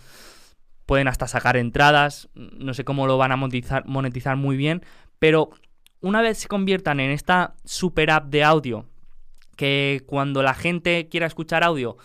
pueden 0.85 1.07
hasta 1.07 1.27
sacar 1.27 1.57
entradas. 1.57 2.29
No 2.33 2.73
sé 2.73 2.83
cómo 2.83 3.07
lo 3.07 3.17
van 3.17 3.31
a 3.31 3.35
monetizar, 3.35 3.85
monetizar 3.85 4.35
muy 4.37 4.57
bien. 4.57 4.83
Pero 5.19 5.49
una 6.01 6.21
vez 6.21 6.39
se 6.39 6.47
conviertan 6.47 6.99
en 6.99 7.11
esta 7.11 7.55
super 7.63 8.11
app 8.11 8.25
de 8.29 8.43
audio, 8.43 8.85
que 9.55 10.03
cuando 10.05 10.43
la 10.43 10.53
gente 10.53 11.07
quiera 11.09 11.27
escuchar 11.27 11.63
audio, 11.63 11.97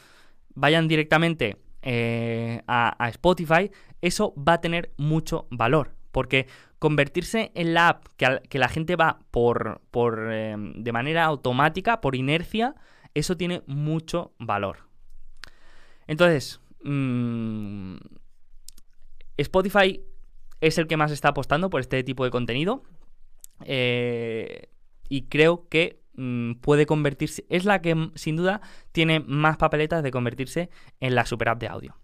vayan 0.55 0.89
directamente 0.89 1.57
eh, 1.83 2.63
a 2.67 3.09
Spotify, 3.09 3.71
eso 4.01 4.35
va 4.37 4.55
a 4.55 4.61
tener 4.61 4.93
mucho 4.97 5.47
valor. 5.51 6.00
Porque 6.13 6.47
convertirse 6.79 7.53
en 7.55 7.75
la 7.75 7.89
app 7.89 8.07
que, 8.17 8.59
la 8.59 8.69
gente 8.69 8.97
va 8.97 9.21
por, 9.31 9.81
por 9.91 10.33
em, 10.33 10.73
de 10.83 10.93
manera 10.93 11.25
automática, 11.25 12.01
por 12.01 12.17
inercia, 12.17 12.75
eso 13.15 13.37
tiene 13.37 13.63
mucho 13.67 14.33
valor. 14.39 14.89
Entonces, 16.07 16.61
mm, 16.83 17.97
Spotify 19.37 20.03
es 20.61 20.79
el 20.79 20.87
que 20.87 20.97
más 20.97 21.13
está 21.13 21.29
apostando 21.29 21.71
por 21.71 21.81
este 21.81 22.03
tipo 22.03 22.25
de 22.25 22.31
contenido. 22.31 22.83
Eh, 23.65 24.69
y 25.09 25.23
creo 25.23 25.69
que 25.69 26.01
mm, 26.15 26.55
puede 26.55 26.87
convertirse, 26.87 27.45
es 27.49 27.65
la 27.65 27.83
que 27.83 28.11
sin 28.15 28.37
duda 28.37 28.61
tiene 28.93 29.21
más 29.21 29.57
papeletas 29.57 30.03
de 30.03 30.11
convertirse 30.11 30.71
en 31.01 31.15
la 31.15 31.27
super 31.27 31.51
app 31.51 31.61
de 31.61 31.69
audio. 31.69 31.97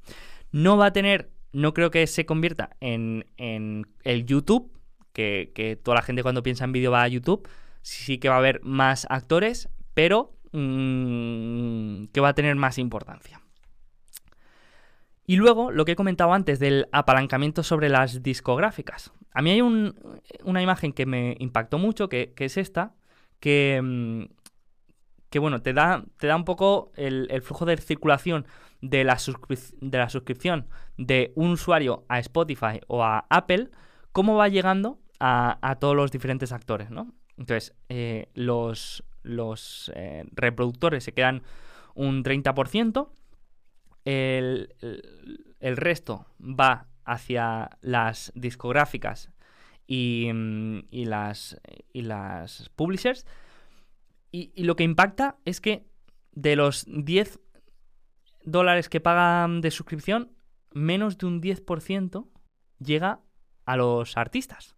No 0.52 0.76
va 0.76 0.86
a 0.86 0.92
tener 0.92 1.30
no 1.56 1.72
creo 1.72 1.90
que 1.90 2.06
se 2.06 2.26
convierta 2.26 2.76
en, 2.80 3.24
el 3.38 4.26
YouTube, 4.26 4.70
que, 5.14 5.80
toda 5.82 5.94
la 5.94 6.02
gente 6.02 6.22
cuando 6.22 6.42
piensa 6.42 6.64
en 6.64 6.72
vídeo 6.72 6.90
va 6.90 7.02
a 7.02 7.08
YouTube. 7.08 7.48
Sí 7.80 8.18
que 8.18 8.28
va 8.28 8.34
a 8.34 8.38
haber 8.38 8.62
más 8.62 9.06
actores, 9.08 9.70
pero 9.94 10.34
mm, 10.52 12.08
que 12.12 12.20
va 12.20 12.28
a 12.28 12.34
tener 12.34 12.56
más 12.56 12.76
importancia. 12.76 13.40
Y 15.24 15.36
luego, 15.36 15.70
lo 15.70 15.86
que 15.86 15.92
he 15.92 15.96
comentado 15.96 16.34
antes 16.34 16.58
del 16.58 16.88
apalancamiento 16.92 17.62
sobre 17.62 17.88
las 17.88 18.22
discográficas. 18.22 19.12
A 19.32 19.40
mí 19.40 19.50
hay 19.50 19.62
una 19.62 20.62
imagen 20.62 20.92
que 20.92 21.06
me 21.06 21.36
impactó 21.38 21.78
mucho, 21.78 22.10
que, 22.10 22.34
es 22.36 22.58
esta, 22.58 22.92
que, 23.40 23.80
mm, 23.82 24.24
que 25.30 25.38
bueno, 25.38 25.62
te 25.62 25.72
da, 25.72 26.04
te 26.18 26.26
da 26.26 26.36
un 26.36 26.44
poco 26.44 26.92
el 26.96 27.40
flujo 27.40 27.64
de 27.64 27.78
circulación 27.78 28.46
de 28.80 29.04
la, 29.04 29.18
de 29.80 29.98
la 29.98 30.08
suscripción 30.08 30.68
de 30.96 31.32
un 31.34 31.52
usuario 31.52 32.04
a 32.08 32.18
Spotify 32.20 32.80
o 32.86 33.04
a 33.04 33.26
Apple, 33.30 33.70
cómo 34.12 34.36
va 34.36 34.48
llegando 34.48 34.98
a, 35.20 35.76
todos 35.80 35.96
los 35.96 36.10
diferentes 36.10 36.52
actores, 36.52 36.90
¿no? 36.90 37.14
Entonces, 37.38 37.74
eh, 37.88 38.28
los, 38.34 39.02
los 39.22 39.90
eh, 39.94 40.24
reproductores 40.32 41.04
se 41.04 41.12
quedan 41.12 41.42
un 41.94 42.22
30%, 42.22 43.08
el, 44.04 44.74
el, 45.60 45.76
resto 45.76 46.26
va 46.40 46.86
hacia 47.04 47.70
las 47.80 48.30
discográficas 48.34 49.30
y, 49.86 50.30
y, 50.90 51.04
las, 51.06 51.60
y 51.92 52.02
las 52.02 52.70
publishers, 52.76 53.26
y, 54.30 54.52
y 54.54 54.64
lo 54.64 54.76
que 54.76 54.84
impacta 54.84 55.36
es 55.44 55.60
que 55.60 55.86
de 56.32 56.56
los 56.56 56.84
10 56.86 57.40
dólares 58.46 58.88
que 58.88 59.00
pagan 59.00 59.60
de 59.60 59.70
suscripción, 59.70 60.32
menos 60.72 61.18
de 61.18 61.26
un 61.26 61.42
10% 61.42 62.26
llega 62.78 63.20
a 63.66 63.76
los 63.76 64.16
artistas. 64.16 64.76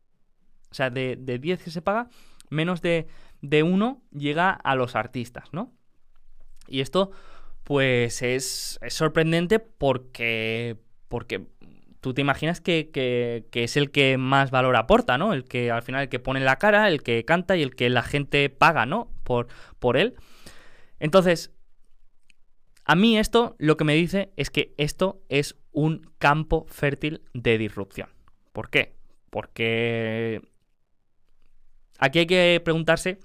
O 0.70 0.74
sea, 0.74 0.90
de, 0.90 1.16
de 1.16 1.38
10 1.38 1.62
que 1.62 1.70
se 1.70 1.82
paga, 1.82 2.08
menos 2.50 2.82
de, 2.82 3.06
de 3.40 3.62
1 3.62 4.02
llega 4.12 4.50
a 4.50 4.74
los 4.74 4.96
artistas, 4.96 5.52
¿no? 5.52 5.72
Y 6.66 6.80
esto, 6.80 7.12
pues, 7.64 8.22
es, 8.22 8.78
es 8.82 8.94
sorprendente 8.94 9.58
porque, 9.60 10.76
porque 11.08 11.46
tú 12.00 12.14
te 12.14 12.20
imaginas 12.20 12.60
que, 12.60 12.90
que, 12.90 13.46
que, 13.50 13.64
es 13.64 13.76
el 13.76 13.90
que 13.90 14.18
más 14.18 14.50
valor 14.50 14.76
aporta, 14.76 15.18
¿no? 15.18 15.32
El 15.32 15.44
que 15.44 15.70
al 15.70 15.82
final 15.82 16.02
el 16.02 16.08
que 16.08 16.18
pone 16.18 16.40
la 16.40 16.56
cara, 16.56 16.88
el 16.88 17.02
que 17.02 17.24
canta 17.24 17.56
y 17.56 17.62
el 17.62 17.74
que 17.74 17.88
la 17.90 18.02
gente 18.02 18.50
paga, 18.50 18.86
¿no? 18.86 19.10
Por, 19.24 19.48
por 19.78 19.96
él. 19.96 20.16
Entonces, 21.00 21.52
a 22.89 22.95
mí 22.95 23.18
esto 23.18 23.55
lo 23.59 23.76
que 23.76 23.84
me 23.84 23.95
dice 23.95 24.32
es 24.36 24.49
que 24.49 24.74
esto 24.78 25.20
es 25.28 25.57
un 25.72 26.11
campo 26.18 26.64
fértil 26.70 27.20
de 27.34 27.59
disrupción. 27.59 28.09
¿Por 28.55 28.70
qué? 28.70 28.97
Porque 29.28 30.41
aquí 31.99 32.20
hay 32.20 32.26
que 32.26 32.62
preguntarse 32.64 33.20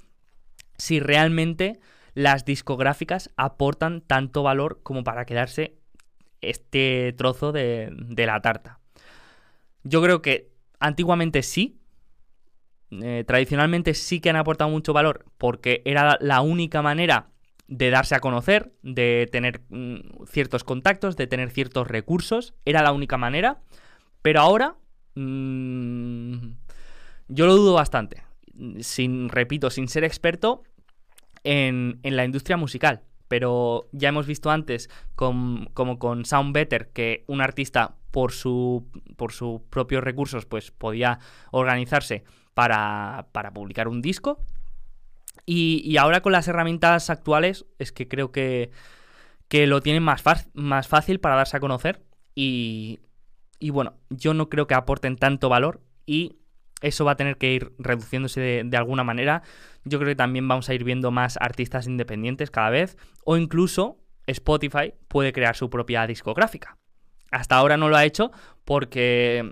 si 0.77 0.99
realmente 0.99 1.79
las 2.13 2.43
discográficas 2.43 3.29
aportan 3.37 4.01
tanto 4.01 4.43
valor 4.43 4.81
como 4.83 5.05
para 5.05 5.25
quedarse 5.25 5.77
este 6.41 7.13
trozo 7.17 7.53
de, 7.53 7.89
la 8.17 8.41
tarta. 8.41 8.79
Yo 9.85 10.01
creo 10.01 10.21
que 10.21 10.51
antiguamente 10.81 11.41
sí, 11.41 11.79
eh, 12.91 13.23
tradicionalmente 13.25 13.93
sí 13.93 14.19
que 14.19 14.29
han 14.29 14.35
aportado 14.35 14.69
mucho 14.69 14.91
valor 14.91 15.23
porque 15.37 15.81
era 15.85 16.17
la 16.19 16.41
única 16.41 16.81
manera 16.81 17.29
de 17.75 17.89
darse 17.89 18.13
a 18.13 18.19
conocer, 18.19 18.71
de 18.83 19.27
tener 19.31 19.61
mm, 19.69 20.25
ciertos 20.27 20.63
contactos, 20.63 21.15
de 21.15 21.25
tener 21.25 21.49
ciertos 21.49 21.87
recursos, 21.87 22.53
era 22.65 22.83
la 22.83 22.91
única 22.91 23.17
manera, 23.17 23.61
pero 24.21 24.41
ahora 24.41 24.75
mmm, 25.15 26.51
yo 27.27 27.47
lo 27.47 27.55
dudo 27.55 27.73
bastante, 27.73 28.23
sin, 28.79 29.29
repito, 29.29 29.71
sin 29.71 29.87
ser 29.87 30.03
experto 30.03 30.63
en, 31.43 31.99
en 32.03 32.15
la 32.15 32.25
industria 32.25 32.57
musical, 32.57 33.01
pero 33.27 33.89
ya 33.91 34.09
hemos 34.09 34.27
visto 34.27 34.51
antes, 34.51 34.91
como 35.15 35.97
con 35.97 36.25
Sound 36.25 36.53
Better, 36.53 36.91
que 36.93 37.23
un 37.25 37.41
artista 37.41 37.95
por, 38.11 38.33
su, 38.33 38.87
por 39.17 39.31
sus 39.31 39.61
propios 39.71 40.03
recursos 40.03 40.45
pues 40.45 40.69
podía 40.69 41.17
organizarse 41.49 42.23
para, 42.53 43.29
para 43.31 43.51
publicar 43.51 43.87
un 43.87 44.03
disco. 44.03 44.39
Y, 45.45 45.97
ahora 45.97 46.21
con 46.21 46.31
las 46.31 46.47
herramientas 46.47 47.09
actuales 47.09 47.65
es 47.77 47.91
que 47.91 48.07
creo 48.07 48.31
que, 48.31 48.71
que 49.47 49.67
lo 49.67 49.81
tienen 49.81 50.03
más, 50.03 50.23
más 50.53 50.87
fácil 50.87 51.19
para 51.19 51.35
darse 51.35 51.57
a 51.57 51.59
conocer. 51.59 52.01
Y, 52.33 52.99
y 53.59 53.69
bueno, 53.69 53.95
yo 54.09 54.33
no 54.33 54.49
creo 54.49 54.67
que 54.67 54.73
aporten 54.73 55.17
tanto 55.17 55.49
valor 55.49 55.81
y 56.05 56.37
eso 56.83 57.05
va 57.05 57.13
a 57.13 57.15
tener 57.15 57.37
que 57.37 57.53
ir 57.53 57.71
reduciéndose 57.79 58.63
de, 58.65 58.77
alguna 58.77 59.05
manera. 59.05 59.41
Yo 59.85 59.99
creo 59.99 60.09
que 60.09 60.17
también 60.17 60.47
vamos 60.47 60.67
a 60.67 60.73
ir 60.73 60.83
viendo 60.83 61.11
más 61.11 61.37
artistas 61.39 61.87
independientes 61.87 62.51
cada 62.51 62.69
vez. 62.69 62.97
O 63.23 63.37
incluso 63.37 63.99
Spotify 64.27 64.93
puede 65.07 65.31
crear 65.31 65.55
su 65.55 65.69
propia 65.69 66.05
discográfica. 66.07 66.77
Hasta 67.31 67.55
ahora 67.55 67.77
no 67.77 67.87
lo 67.87 67.95
ha 67.95 68.03
hecho 68.03 68.31
porque 68.65 69.49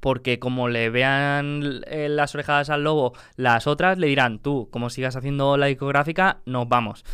porque 0.00 0.38
como 0.38 0.68
le 0.68 0.90
vean 0.90 1.82
eh, 1.86 2.08
las 2.08 2.34
orejadas 2.34 2.70
al 2.70 2.84
lobo 2.84 3.12
las 3.36 3.66
otras, 3.66 3.98
le 3.98 4.08
dirán, 4.08 4.38
tú, 4.38 4.68
como 4.70 4.90
sigas 4.90 5.16
haciendo 5.16 5.56
la 5.56 5.66
discográfica, 5.66 6.40
nos 6.46 6.68
vamos. 6.68 7.04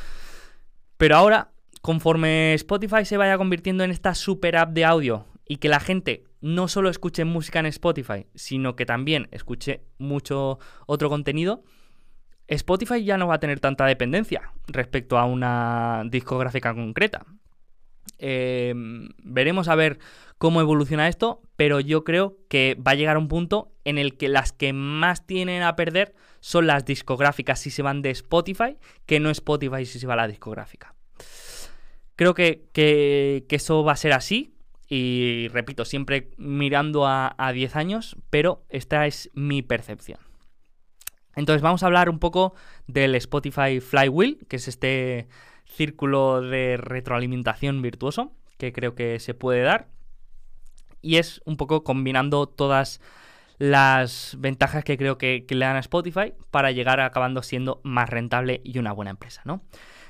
Pero 0.96 1.16
ahora, 1.16 1.50
conforme 1.82 2.54
Spotify 2.54 3.04
se 3.04 3.16
vaya 3.16 3.36
convirtiendo 3.36 3.84
en 3.84 3.90
esta 3.90 4.14
super 4.14 4.56
app 4.56 4.70
de 4.70 4.84
audio 4.84 5.26
y 5.46 5.56
que 5.56 5.68
la 5.68 5.80
gente 5.80 6.24
no 6.40 6.68
solo 6.68 6.90
escuche 6.90 7.24
música 7.24 7.58
en 7.58 7.66
Spotify, 7.66 8.26
sino 8.34 8.76
que 8.76 8.86
también 8.86 9.28
escuche 9.30 9.82
mucho 9.98 10.58
otro 10.86 11.08
contenido, 11.08 11.64
Spotify 12.48 13.04
ya 13.04 13.18
no 13.18 13.26
va 13.26 13.34
a 13.34 13.40
tener 13.40 13.60
tanta 13.60 13.86
dependencia 13.86 14.52
respecto 14.68 15.18
a 15.18 15.24
una 15.24 16.04
discográfica 16.06 16.74
concreta. 16.74 17.26
Em, 18.18 19.08
veremos 19.22 19.68
a 19.68 19.74
ver 19.74 19.98
cómo 20.38 20.60
evoluciona 20.60 21.08
esto, 21.08 21.40
pero 21.56 21.80
yo 21.80 22.04
creo 22.04 22.36
que 22.48 22.76
va 22.76 22.92
a 22.92 22.94
llegar 22.96 23.18
un 23.18 23.28
punto 23.28 23.72
en 23.84 23.98
el 23.98 24.16
que 24.16 24.28
las 24.28 24.52
que 24.52 24.72
más 24.72 25.26
tienen 25.26 25.62
a 25.62 25.76
perder 25.76 26.14
son 26.40 26.66
las 26.66 26.84
discográficas 26.84 27.60
si 27.60 27.70
se 27.70 27.82
van 27.82 28.02
de 28.02 28.10
Spotify, 28.10 28.76
que 29.06 29.20
no 29.20 29.30
Spotify 29.30 29.86
si 29.86 29.98
se 29.98 30.06
va 30.06 30.14
a 30.14 30.18
la 30.18 30.28
discográfica. 30.28 30.94
Creo 32.16 32.34
que, 32.34 32.68
que 32.72 33.44
eso 33.50 33.84
va 33.84 33.92
a 33.92 33.96
ser 33.96 34.12
así, 34.12 34.56
y 34.88 35.48
repito, 35.48 35.84
siempre 35.84 36.30
mirando 36.36 37.06
a, 37.06 37.34
10 37.52 37.76
años, 37.76 38.16
pero 38.30 38.64
esta 38.68 39.06
es 39.06 39.30
mi 39.34 39.62
percepción. 39.62 40.20
Entonces 41.34 41.60
vamos 41.60 41.82
a 41.82 41.86
hablar 41.86 42.08
un 42.08 42.18
poco 42.18 42.54
del 42.86 43.14
Spotify 43.16 43.80
Flywheel, 43.80 44.46
que 44.48 44.56
es 44.56 44.68
este 44.68 45.28
círculo 45.64 46.40
de 46.40 46.76
retroalimentación 46.76 47.82
virtuoso 47.82 48.32
que 48.56 48.72
creo 48.72 48.94
que 48.94 49.18
se 49.20 49.34
puede 49.34 49.62
dar. 49.62 49.88
Y 51.02 51.16
es 51.16 51.40
un 51.44 51.56
poco 51.56 51.84
combinando 51.84 52.46
todas 52.46 53.00
las 53.58 54.36
ventajas 54.38 54.84
que 54.84 54.98
creo 54.98 55.18
que, 55.18 55.44
le 55.48 55.64
dan 55.64 55.76
a 55.76 55.80
Spotify 55.80 56.34
para 56.50 56.72
llegar 56.72 57.00
acabando 57.00 57.42
siendo 57.42 57.80
más 57.84 58.08
rentable 58.10 58.60
y 58.64 58.78
una 58.78 58.92
buena 58.92 59.10
empresa, 59.10 59.42
¿no? 59.44 59.62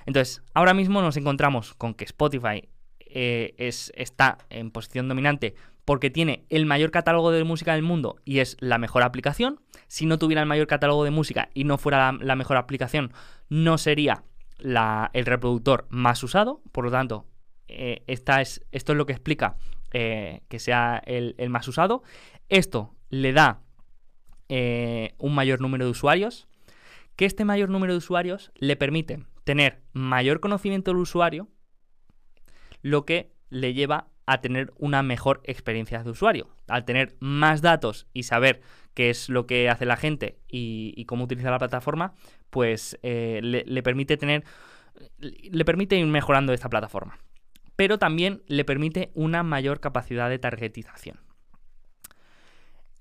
Entonces, 0.04 0.42
ahora 0.54 0.74
mismo 0.74 1.02
nos 1.02 1.16
encontramos 1.16 1.74
con 1.74 1.94
que 1.94 2.04
Spotify 2.04 2.68
eh, 3.00 3.54
es, 3.58 3.92
está 3.96 4.38
en 4.50 4.70
posición 4.70 5.08
dominante 5.08 5.54
porque 5.84 6.10
tiene 6.10 6.44
el 6.50 6.66
mayor 6.66 6.90
catálogo 6.90 7.30
de 7.30 7.44
música 7.44 7.74
del 7.74 7.82
mundo 7.82 8.16
y 8.24 8.40
es 8.40 8.56
la 8.60 8.78
mejor 8.78 9.02
aplicación. 9.02 9.60
Si 9.86 10.04
no 10.04 10.18
tuviera 10.18 10.42
el 10.42 10.48
mayor 10.48 10.66
catálogo 10.66 11.04
de 11.04 11.12
música 11.12 11.48
y 11.54 11.64
no 11.64 11.78
fuera 11.78 12.12
la, 12.12 12.36
mejor 12.36 12.56
aplicación, 12.56 13.12
no 13.48 13.78
sería 13.78 14.24
el 14.58 15.26
reproductor 15.26 15.86
más 15.88 16.22
usado. 16.24 16.60
Por 16.72 16.84
lo 16.84 16.90
tanto, 16.90 17.26
eh, 17.68 18.02
esta 18.08 18.40
es, 18.40 18.64
esto 18.72 18.92
es 18.92 18.98
lo 18.98 19.06
que 19.06 19.12
explica 19.12 19.56
eh, 19.92 20.42
que 20.48 20.58
sea 20.58 21.02
el, 21.06 21.34
más 21.48 21.66
usado. 21.68 22.02
Esto 22.48 22.94
le 23.10 23.32
da 23.32 23.62
un 24.48 25.34
mayor 25.34 25.60
número 25.60 25.84
de 25.84 25.90
usuarios. 25.90 26.48
Que 27.16 27.24
este 27.24 27.44
mayor 27.44 27.70
número 27.70 27.94
de 27.94 27.98
usuarios 27.98 28.52
le 28.56 28.76
permite 28.76 29.24
tener 29.44 29.80
mayor 29.92 30.40
conocimiento 30.40 30.90
del 30.90 31.00
usuario 31.00 31.48
lo 32.82 33.04
que 33.06 33.32
le 33.48 33.74
lleva 33.74 34.08
a 34.26 34.40
tener 34.40 34.72
una 34.76 35.02
mejor 35.02 35.40
experiencia 35.44 36.02
de 36.02 36.10
usuario. 36.10 36.48
Al 36.66 36.84
tener 36.84 37.16
más 37.20 37.62
datos 37.62 38.08
y 38.12 38.24
saber 38.24 38.60
qué 38.94 39.10
es 39.10 39.28
lo 39.28 39.46
que 39.46 39.70
hace 39.70 39.86
la 39.86 39.96
gente 39.96 40.38
y, 40.48 41.04
cómo 41.06 41.24
utiliza 41.24 41.50
la 41.50 41.58
plataforma, 41.58 42.14
pues 42.50 42.98
eh, 43.02 43.40
le, 43.42 43.82
permite 43.82 44.16
tener. 44.16 44.44
le 45.18 45.64
permite 45.64 45.96
ir 45.96 46.06
mejorando 46.06 46.52
esta 46.52 46.68
plataforma. 46.68 47.18
Pero 47.76 47.98
también 47.98 48.42
le 48.46 48.64
permite 48.64 49.10
una 49.14 49.42
mayor 49.42 49.80
capacidad 49.80 50.28
de 50.28 50.38
targetización. 50.38 51.20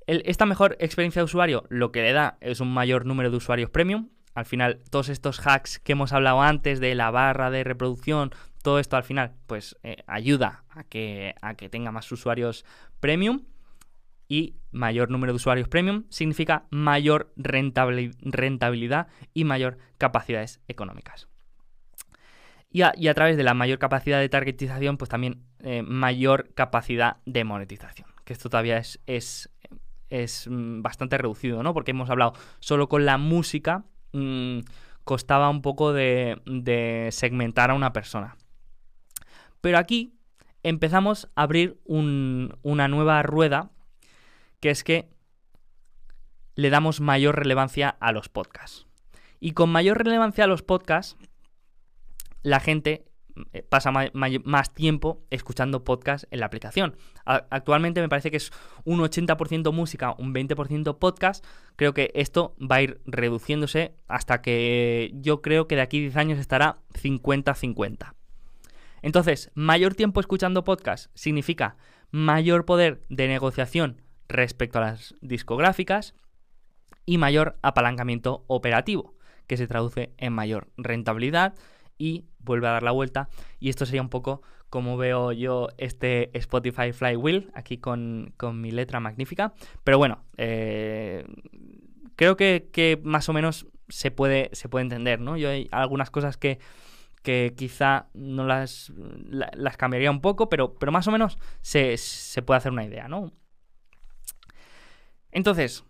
esta 0.06 0.46
mejor 0.46 0.76
experiencia 0.80 1.22
de 1.22 1.26
usuario 1.26 1.66
lo 1.70 1.92
que 1.92 2.04
le 2.04 2.14
da 2.14 2.38
es 2.42 2.60
un 2.60 2.72
mayor 2.74 3.06
número 3.06 3.32
de 3.32 3.38
usuarios 3.38 3.70
premium. 3.70 4.10
Al 4.36 4.46
final, 4.46 4.82
todos 4.92 5.10
estos 5.10 5.40
hacks 5.48 5.80
que 5.80 5.94
hemos 5.94 6.12
hablado 6.12 6.42
antes 6.42 6.80
de 6.80 6.94
la 6.94 7.10
barra 7.10 7.50
de 7.50 7.64
reproducción, 7.64 8.32
todo 8.62 8.80
esto 8.80 8.98
al 8.98 9.04
final 9.04 9.34
pues 9.48 9.78
eh, 9.84 10.04
ayuda 10.08 10.66
a 10.70 10.84
que, 10.84 11.36
a 11.42 11.54
que 11.56 11.70
tenga 11.70 11.92
más 11.92 12.12
usuarios 12.12 12.66
premium 13.00 13.46
y 14.28 14.56
mayor 14.72 15.12
número 15.12 15.34
de 15.34 15.38
usuarios 15.38 15.68
premium 15.68 16.06
significa 16.10 16.66
mayor 16.72 17.32
rentabilidad 17.36 19.08
y 19.34 19.44
mayor 19.44 19.78
capacidades 19.98 20.62
económicas. 20.68 21.30
Y 22.76 22.82
a, 22.82 23.14
través 23.14 23.38
de 23.38 23.44
la 23.44 23.54
mayor 23.54 23.80
capacidad 23.80 24.20
de 24.20 24.28
targetización, 24.28 24.98
pues 24.98 25.08
también 25.08 25.46
eh, 25.60 25.82
mayor 25.82 26.54
capacidad 26.56 27.20
de 27.26 27.46
monetización. 27.46 28.10
Que 28.26 28.34
esto 28.34 28.50
todavía 28.50 28.78
es, 28.78 29.00
es, 29.06 29.50
es, 30.10 30.50
mm, 30.50 30.82
bastante 30.82 31.18
reducido, 31.18 31.64
¿no? 31.64 31.74
Porque 31.74 31.92
hemos 31.92 32.10
hablado 32.10 32.34
solo 32.60 32.90
con 32.90 33.06
la 33.06 33.18
música, 33.18 33.86
mmm, 34.12 34.60
costaba 35.06 35.50
un 35.50 35.62
poco 35.62 35.94
de, 35.94 36.42
de 36.46 37.08
segmentar 37.14 37.72
a 37.72 37.76
una 37.76 37.94
persona. 37.94 38.36
Pero 39.62 39.78
aquí 39.78 40.20
empezamos 40.62 41.30
a 41.38 41.44
abrir 41.44 41.80
una 41.86 42.90
nueva 42.90 43.24
rueda, 43.24 43.72
que 44.60 44.70
es 44.70 44.84
que 44.84 45.08
le 46.56 46.70
damos 46.70 47.00
mayor 47.00 47.38
relevancia 47.38 47.96
a 48.02 48.12
los 48.12 48.28
podcasts. 48.28 48.86
Y 49.40 49.52
con 49.52 49.70
mayor 49.70 50.04
relevancia 50.04 50.44
a 50.44 50.48
los 50.48 50.62
podcasts, 50.62 51.16
la 52.46 52.60
gente 52.60 53.06
eh, 53.54 53.64
pasa 53.68 53.92
más 53.92 54.74
tiempo 54.76 55.26
escuchando 55.32 55.84
podcast 55.84 56.26
en 56.30 56.40
la 56.40 56.46
aplicación. 56.46 56.96
actualmente 57.26 58.00
me 58.00 58.08
parece 58.08 58.30
que 58.30 58.38
es 58.38 58.52
un 58.84 59.00
80% 59.00 59.74
música, 59.74 60.14
un 60.20 60.32
20% 60.32 61.00
podcast. 61.00 61.44
Creo 61.76 61.96
que 61.96 62.12
esto 62.14 62.56
va 62.62 62.76
a 62.78 62.82
ir 62.84 63.02
reduciéndose 63.06 63.96
hasta 64.08 64.44
que 64.44 65.12
yo 65.16 65.42
creo 65.42 65.68
que 65.68 65.76
de 65.76 65.82
aquí 65.82 65.98
a 65.98 66.02
10 66.02 66.18
años 66.18 66.40
estará 66.40 66.78
50-50. 66.94 68.14
Entonces, 69.02 69.52
mayor 69.56 69.96
tiempo 69.96 70.20
escuchando 70.20 70.64
podcast 70.64 71.10
significa 71.16 71.78
mayor 72.12 72.66
poder 72.66 73.02
de 73.10 73.28
negociación 73.28 74.04
respecto 74.30 74.78
a 74.78 74.82
las 74.82 75.16
discográficas 75.22 76.14
y 77.08 77.18
mayor 77.18 77.58
apalancamiento 77.64 78.46
operativo, 78.48 79.16
que 79.48 79.58
se 79.58 79.68
traduce 79.68 80.14
en 80.18 80.32
mayor 80.34 80.70
rentabilidad 80.78 81.56
y 81.98 82.26
vuelve 82.40 82.68
a 82.68 82.72
dar 82.72 82.84
la 82.84 82.92
vuelta. 82.92 83.30
Y 83.60 83.70
esto 83.70 83.86
sería 83.86 84.02
un 84.02 84.10
poco 84.10 84.42
como 84.70 84.98
veo 84.98 85.32
yo 85.32 85.70
este 85.78 86.38
Spotify 86.38 86.92
Flywheel, 86.92 87.50
aquí 87.54 87.78
con, 87.78 88.34
mi 88.54 88.72
letra 88.72 89.00
magnífica. 89.00 89.54
Pero 89.84 89.98
bueno, 89.98 90.26
eh, 90.38 91.26
creo 92.16 92.36
que, 92.36 93.00
más 93.04 93.30
o 93.30 93.34
menos 93.34 93.68
se 93.88 94.12
puede, 94.12 94.50
se 94.54 94.68
puede 94.70 94.84
entender, 94.84 95.20
¿no? 95.20 95.38
Yo 95.38 95.50
hay 95.50 95.68
algunas 95.72 96.10
cosas 96.10 96.38
que, 96.38 96.60
que 97.22 97.54
quizá 97.56 98.08
no 98.14 98.46
las, 98.46 98.92
las 99.30 99.78
cambiaría 99.78 100.12
un 100.12 100.22
poco, 100.22 100.50
pero, 100.50 100.76
pero 100.76 100.92
más 100.92 101.08
o 101.08 101.12
menos 101.12 101.38
se, 101.62 101.98
se 101.98 102.42
puede 102.42 102.58
hacer 102.58 102.72
una 102.72 102.86
idea, 102.86 103.08
¿no? 103.08 103.32
Entonces, 105.32 105.84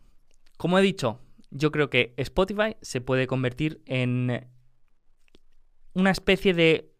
como 0.58 0.80
he 0.80 0.82
dicho, 0.82 1.20
yo 1.52 1.72
creo 1.72 1.90
que 1.90 2.14
Spotify 2.18 2.76
se 2.82 3.02
puede 3.02 3.28
convertir 3.28 3.82
en 3.86 4.48
una 5.96 6.12
especie 6.12 6.54
de 6.54 6.92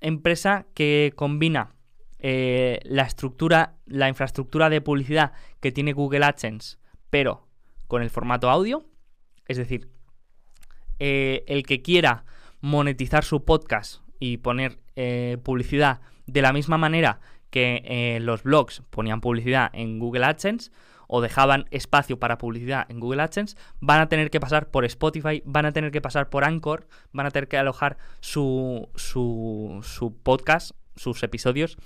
empresa 0.00 0.66
que 0.74 1.12
combina 1.16 1.74
eh, 2.20 2.80
la 2.84 3.02
estructura, 3.02 3.76
la 3.86 4.08
infraestructura 4.08 4.70
de 4.70 4.80
publicidad 4.80 5.32
que 5.60 5.72
tiene 5.72 5.92
Google 5.92 6.24
AdSense, 6.24 6.76
pero 7.10 7.48
con 7.88 8.02
el 8.02 8.10
formato 8.10 8.50
audio. 8.50 8.84
Es 9.46 9.56
decir, 9.56 9.88
eh, 10.98 11.42
el 11.48 11.64
que 11.64 11.80
quiera 11.80 12.24
monetizar 12.60 13.24
su 13.24 13.44
podcast 13.44 14.02
y 14.20 14.36
poner 14.36 14.78
eh, 14.94 15.38
publicidad 15.42 16.00
de 16.26 16.42
la 16.42 16.52
misma 16.52 16.76
manera 16.76 17.20
que 17.50 18.18
los 18.20 18.42
blogs 18.42 18.82
ponían 18.90 19.22
publicidad 19.22 19.70
en 19.72 19.98
Google 19.98 20.26
AdSense, 20.26 20.70
o 21.08 21.20
dejaban 21.20 21.64
espacio 21.70 22.20
para 22.20 22.38
publicidad 22.38 22.86
en 22.88 23.00
Google 23.00 23.22
AdSense, 23.22 23.56
van 23.80 24.00
a 24.00 24.08
tener 24.08 24.30
que 24.30 24.38
pasar 24.38 24.70
por 24.70 24.84
Spotify, 24.84 25.42
van 25.44 25.66
a 25.66 25.72
tener 25.72 25.90
que 25.90 26.00
pasar 26.00 26.30
por 26.30 26.44
Anchor, 26.44 26.86
van 27.12 27.26
a 27.26 27.30
tener 27.30 27.48
que 27.48 27.58
alojar 27.58 27.96
su, 28.20 28.88
su, 28.94 29.80
su 29.82 30.16
podcast, 30.22 30.72
sus 30.94 31.22
episodios 31.22 31.76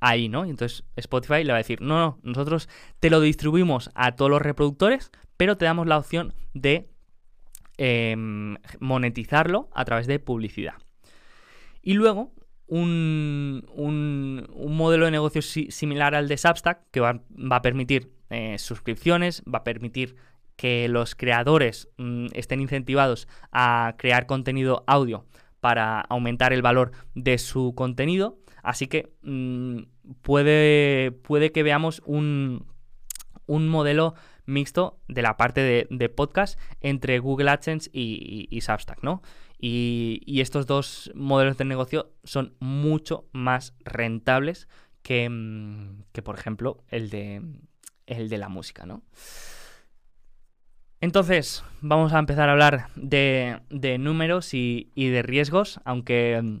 ahí, 0.00 0.28
¿no? 0.28 0.44
Y 0.44 0.50
entonces 0.50 0.84
Spotify 0.96 1.44
le 1.44 1.52
va 1.52 1.58
a 1.58 1.62
decir, 1.62 1.80
no, 1.80 1.98
no, 1.98 2.18
nosotros 2.22 2.68
te 2.98 3.08
lo 3.08 3.20
distribuimos 3.20 3.90
a 3.94 4.16
todos 4.16 4.30
los 4.30 4.42
reproductores, 4.42 5.12
pero 5.36 5.56
te 5.56 5.64
damos 5.64 5.86
la 5.86 5.96
opción 5.96 6.34
de 6.54 6.90
em, 7.78 8.56
monetizarlo 8.80 9.70
a 9.72 9.84
través 9.84 10.08
de 10.08 10.18
publicidad. 10.18 10.74
Y 11.82 11.94
luego, 11.94 12.32
un, 12.72 13.66
un, 13.74 14.76
modelo 14.76 15.04
de 15.04 15.10
negocio 15.10 15.42
similar 15.42 16.14
al 16.14 16.26
de 16.26 16.38
Substack 16.38 16.80
que 16.90 17.00
va, 17.00 17.20
va, 17.30 17.56
a 17.56 17.62
permitir 17.62 18.10
eh, 18.30 18.58
suscripciones, 18.58 19.42
va 19.42 19.58
a 19.58 19.64
permitir 19.64 20.16
que 20.56 20.88
los 20.88 21.14
creadores 21.14 21.90
mm, 21.98 22.28
estén 22.32 22.62
incentivados 22.62 23.28
a 23.52 23.94
crear 23.98 24.24
contenido 24.24 24.84
audio 24.86 25.26
para 25.60 26.00
aumentar 26.00 26.54
el 26.54 26.62
valor 26.62 26.92
de 27.14 27.36
su 27.36 27.74
contenido. 27.74 28.38
Así 28.62 28.86
que 28.86 29.12
mm, 29.20 29.82
puede, 30.22 31.12
puede 31.12 31.52
que 31.52 31.62
veamos 31.62 32.00
un, 32.06 32.64
un 33.44 33.68
modelo 33.68 34.14
mixto 34.46 34.98
de 35.08 35.22
la 35.22 35.36
parte 35.36 35.86
de, 35.88 36.08
podcast 36.08 36.58
entre 36.80 37.18
Google 37.18 37.50
AdSense 37.50 37.90
y, 37.92 38.58
Substack, 38.62 39.02
¿no? 39.02 39.22
Y, 39.64 40.40
estos 40.40 40.66
dos 40.66 41.12
modelos 41.14 41.56
de 41.56 41.64
negocio 41.64 42.10
son 42.24 42.56
mucho 42.58 43.28
más 43.30 43.74
rentables 43.84 44.66
que, 45.02 45.28
mm, 45.28 46.02
que 46.10 46.20
por 46.20 46.36
ejemplo, 46.36 46.82
el 46.88 47.10
de, 47.10 47.42
el 48.06 48.28
de 48.28 48.38
la 48.38 48.48
música, 48.48 48.86
¿no? 48.86 49.04
Entonces, 51.00 51.64
vamos 51.80 52.12
a 52.12 52.18
empezar 52.18 52.48
a 52.48 52.52
hablar 52.52 52.88
de, 52.96 53.60
números 54.00 54.52
y, 54.52 54.90
de 54.96 55.22
riesgos, 55.22 55.80
aunque, 55.84 56.60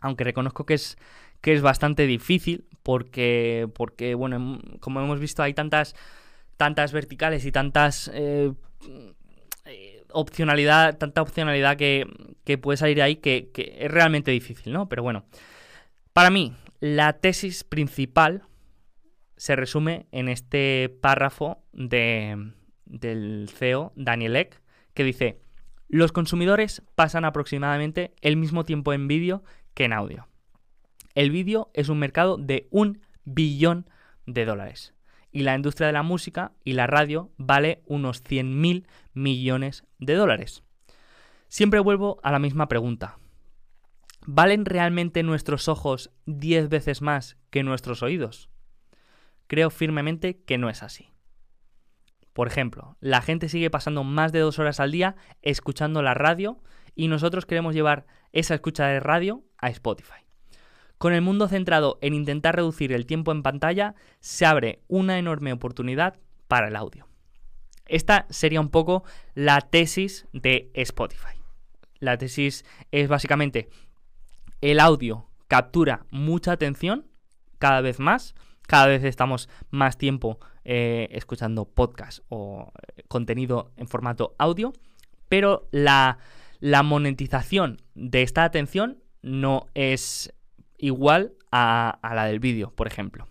aunque 0.00 0.24
reconozco 0.24 0.66
que 0.66 0.74
es, 0.74 0.98
que 1.40 1.54
es 1.54 1.62
bastante 1.62 2.06
difícil, 2.06 2.66
porque, 2.82 3.68
porque, 3.74 4.14
bueno, 4.14 4.58
como 4.80 5.00
hemos 5.00 5.18
visto, 5.18 5.42
hay 5.42 5.54
tantas, 5.54 5.94
tantas 6.58 6.92
verticales 6.92 7.46
y 7.46 7.52
tantas 7.52 8.10
eh, 8.12 8.52
opcionalidad, 10.10 10.98
tanta 10.98 11.22
opcionalidad 11.22 11.76
que, 11.76 12.06
que, 12.44 12.58
puede 12.58 12.76
salir 12.76 13.02
ahí 13.02 13.16
que, 13.16 13.50
que 13.52 13.76
es 13.80 13.90
realmente 13.90 14.30
difícil, 14.30 14.72
¿no? 14.72 14.88
Pero 14.88 15.02
bueno, 15.02 15.24
para 16.12 16.30
mí, 16.30 16.54
la 16.80 17.14
tesis 17.14 17.64
principal 17.64 18.44
se 19.36 19.56
resume 19.56 20.06
en 20.12 20.28
este 20.28 20.88
párrafo 21.00 21.62
de, 21.72 22.52
del 22.84 23.50
CEO 23.52 23.92
Daniel 23.96 24.36
Eck, 24.36 24.60
que 24.94 25.04
dice, 25.04 25.40
los 25.88 26.12
consumidores 26.12 26.82
pasan 26.94 27.24
aproximadamente 27.24 28.14
el 28.20 28.36
mismo 28.36 28.64
tiempo 28.64 28.92
en 28.92 29.08
vídeo 29.08 29.42
que 29.74 29.84
en 29.84 29.92
audio. 29.92 30.28
El 31.14 31.30
vídeo 31.30 31.70
es 31.74 31.88
un 31.88 31.98
mercado 31.98 32.36
de 32.36 32.68
un 32.70 33.00
billón 33.24 33.88
de 34.26 34.44
dólares 34.44 34.93
y 35.34 35.42
la 35.42 35.54
industria 35.54 35.88
de 35.88 35.92
la 35.92 36.02
música 36.02 36.52
y 36.64 36.72
la 36.72 36.86
radio 36.86 37.30
vale 37.36 37.82
unos 37.84 38.24
100.000 38.24 38.86
millones 39.12 39.84
de 39.98 40.14
dólares. 40.14 40.62
Siempre 41.48 41.80
vuelvo 41.80 42.18
a 42.22 42.32
la 42.32 42.38
misma 42.38 42.68
pregunta. 42.68 43.18
¿Valen 44.26 44.64
realmente 44.64 45.22
nuestros 45.22 45.68
ojos 45.68 46.10
10 46.24 46.70
veces 46.70 47.02
más 47.02 47.36
que 47.50 47.62
nuestros 47.62 48.02
oídos? 48.02 48.48
creo 49.46 49.70
firmemente 49.70 50.42
que 50.42 50.58
no 50.58 50.68
es 50.68 50.82
así. 50.82 51.10
Por 52.32 52.48
ejemplo, 52.48 52.96
la 53.00 53.22
gente 53.22 53.48
sigue 53.48 53.70
pasando 53.70 54.02
más 54.02 54.32
de 54.32 54.40
dos 54.40 54.58
horas 54.58 54.80
al 54.80 54.90
día 54.90 55.16
escuchando 55.42 56.02
la 56.02 56.14
radio 56.14 56.60
y 56.94 57.08
nosotros 57.08 57.46
queremos 57.46 57.74
llevar 57.74 58.06
esa 58.32 58.54
escucha 58.54 58.86
de 58.86 59.00
radio 59.00 59.44
a 59.58 59.70
Spotify. 59.70 60.23
Con 61.04 61.12
el 61.12 61.20
mundo 61.20 61.48
centrado 61.48 61.98
en 62.00 62.14
intentar 62.14 62.56
reducir 62.56 62.90
el 62.90 63.04
tiempo 63.04 63.30
en 63.30 63.42
pantalla, 63.42 63.94
se 64.20 64.46
abre 64.46 64.80
una 64.88 65.18
enorme 65.18 65.52
oportunidad 65.52 66.18
para 66.48 66.68
el 66.68 66.76
audio. 66.76 67.06
Esta 67.84 68.24
sería 68.30 68.58
un 68.58 68.70
poco 68.70 69.04
la 69.34 69.60
tesis 69.60 70.26
de 70.32 70.70
Spotify. 70.72 71.42
La 71.98 72.16
tesis 72.16 72.64
es 72.90 73.06
básicamente 73.06 73.68
el 74.62 74.80
audio 74.80 75.28
captura 75.46 76.06
mucha 76.10 76.52
atención 76.52 77.06
cada 77.58 77.82
vez 77.82 78.00
más 78.00 78.34
cada 78.62 78.86
vez 78.86 79.04
estamos 79.04 79.50
más 79.68 79.98
tiempo 79.98 80.38
eh, 80.64 81.08
escuchando 81.10 81.66
podcast 81.66 82.20
o 82.30 82.72
eh, 82.96 83.02
contenido 83.08 83.72
en 83.76 83.88
formato 83.88 84.34
audio, 84.38 84.72
pero 85.28 85.68
la, 85.70 86.16
monetización 86.62 87.82
de 87.94 88.22
esta 88.22 88.44
atención 88.44 89.02
no 89.20 89.66
es 89.74 90.32
igual 90.78 91.34
a, 91.50 91.98
la 92.02 92.26
del 92.26 92.40
vídeo, 92.40 92.72
por 92.74 92.86
ejemplo. 92.86 93.28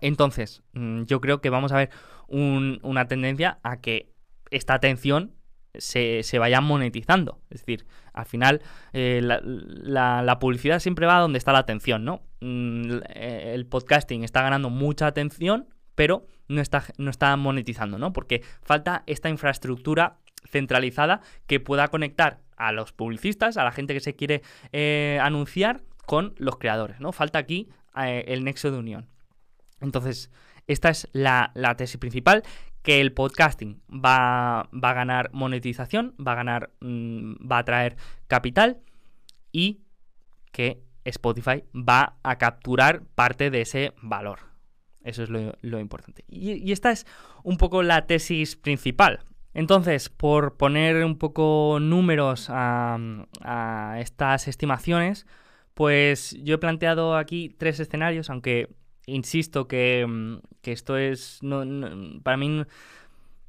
Entonces, 0.00 0.62
mm, 0.72 1.04
yo 1.04 1.20
creo 1.20 1.40
que 1.40 1.50
vamos 1.50 1.72
a 1.72 1.76
ver 1.76 1.90
una 2.28 3.08
tendencia 3.08 3.58
a 3.64 3.80
que 3.80 4.12
esta 4.50 4.74
atención 4.74 5.34
se, 5.74 6.38
vaya 6.38 6.60
monetizando. 6.60 7.40
Es 7.50 7.60
decir, 7.60 7.86
al 8.12 8.26
final 8.26 8.62
eh, 8.92 9.20
la, 9.22 10.38
publicidad 10.40 10.80
siempre 10.80 11.06
va 11.06 11.18
donde 11.18 11.38
está 11.38 11.52
la 11.52 11.60
atención, 11.60 12.04
¿no? 12.04 12.22
Mm, 12.40 13.00
eh, 13.08 13.52
el 13.54 13.66
podcasting 13.66 14.24
está 14.24 14.42
ganando 14.42 14.70
mucha 14.70 15.06
atención, 15.06 15.68
pero 15.94 16.26
no 16.48 16.60
está, 16.60 16.84
no 16.98 17.10
está 17.10 17.36
monetizando, 17.36 17.98
¿no? 17.98 18.12
Porque 18.12 18.42
falta 18.62 19.02
esta 19.06 19.28
infraestructura 19.28 20.18
centralizada 20.48 21.20
que 21.46 21.60
pueda 21.60 21.88
conectar 21.88 22.40
a 22.56 22.72
los 22.72 22.92
publicistas, 22.92 23.56
a 23.56 23.64
la 23.64 23.72
gente 23.72 23.94
que 23.94 24.00
se 24.00 24.16
quiere 24.16 24.42
eh, 24.72 25.18
anunciar 25.22 25.82
con 26.10 26.34
los 26.38 26.56
creadores, 26.56 26.98
¿no? 26.98 27.12
Falta 27.12 27.38
aquí 27.38 27.68
el 27.94 28.42
nexo 28.42 28.72
de 28.72 28.78
unión. 28.78 29.06
Entonces, 29.80 30.32
esta 30.66 30.88
es 30.88 31.08
la, 31.12 31.52
tesis 31.76 31.98
principal 31.98 32.42
que 32.82 33.00
el 33.00 33.12
podcasting 33.12 33.80
va, 33.88 34.62
a 34.62 34.92
ganar 34.92 35.30
monetización, 35.32 36.16
va 36.18 36.32
a 36.32 36.34
ganar, 36.34 36.70
mm, 36.80 37.34
va 37.48 37.58
a 37.58 37.64
traer 37.64 37.96
capital 38.26 38.80
y 39.52 39.82
que 40.50 40.82
Spotify 41.04 41.62
va 41.76 42.16
a 42.24 42.38
capturar 42.38 43.04
parte 43.14 43.50
de 43.50 43.60
ese 43.60 43.92
valor. 44.02 44.40
Eso 45.04 45.22
es 45.22 45.30
lo, 45.30 45.78
importante. 45.78 46.24
Y, 46.26 46.72
esta 46.72 46.90
es 46.90 47.06
un 47.44 47.56
poco 47.56 47.84
la 47.84 48.08
tesis 48.08 48.56
principal. 48.56 49.20
Entonces, 49.54 50.08
por 50.08 50.56
poner 50.56 51.04
un 51.04 51.18
poco 51.18 51.78
números 51.80 52.48
a, 52.50 52.98
a 53.42 54.00
estas 54.00 54.48
estimaciones, 54.48 55.24
Pues 55.80 56.36
yo 56.42 56.56
he 56.56 56.58
planteado 56.58 57.16
aquí 57.16 57.56
tres 57.56 57.80
escenarios, 57.80 58.28
aunque 58.28 58.68
insisto 59.06 59.66
que, 59.66 60.04
mm, 60.06 60.40
esto 60.64 60.98
es... 60.98 61.40
para 62.22 62.36
mí 62.36 62.64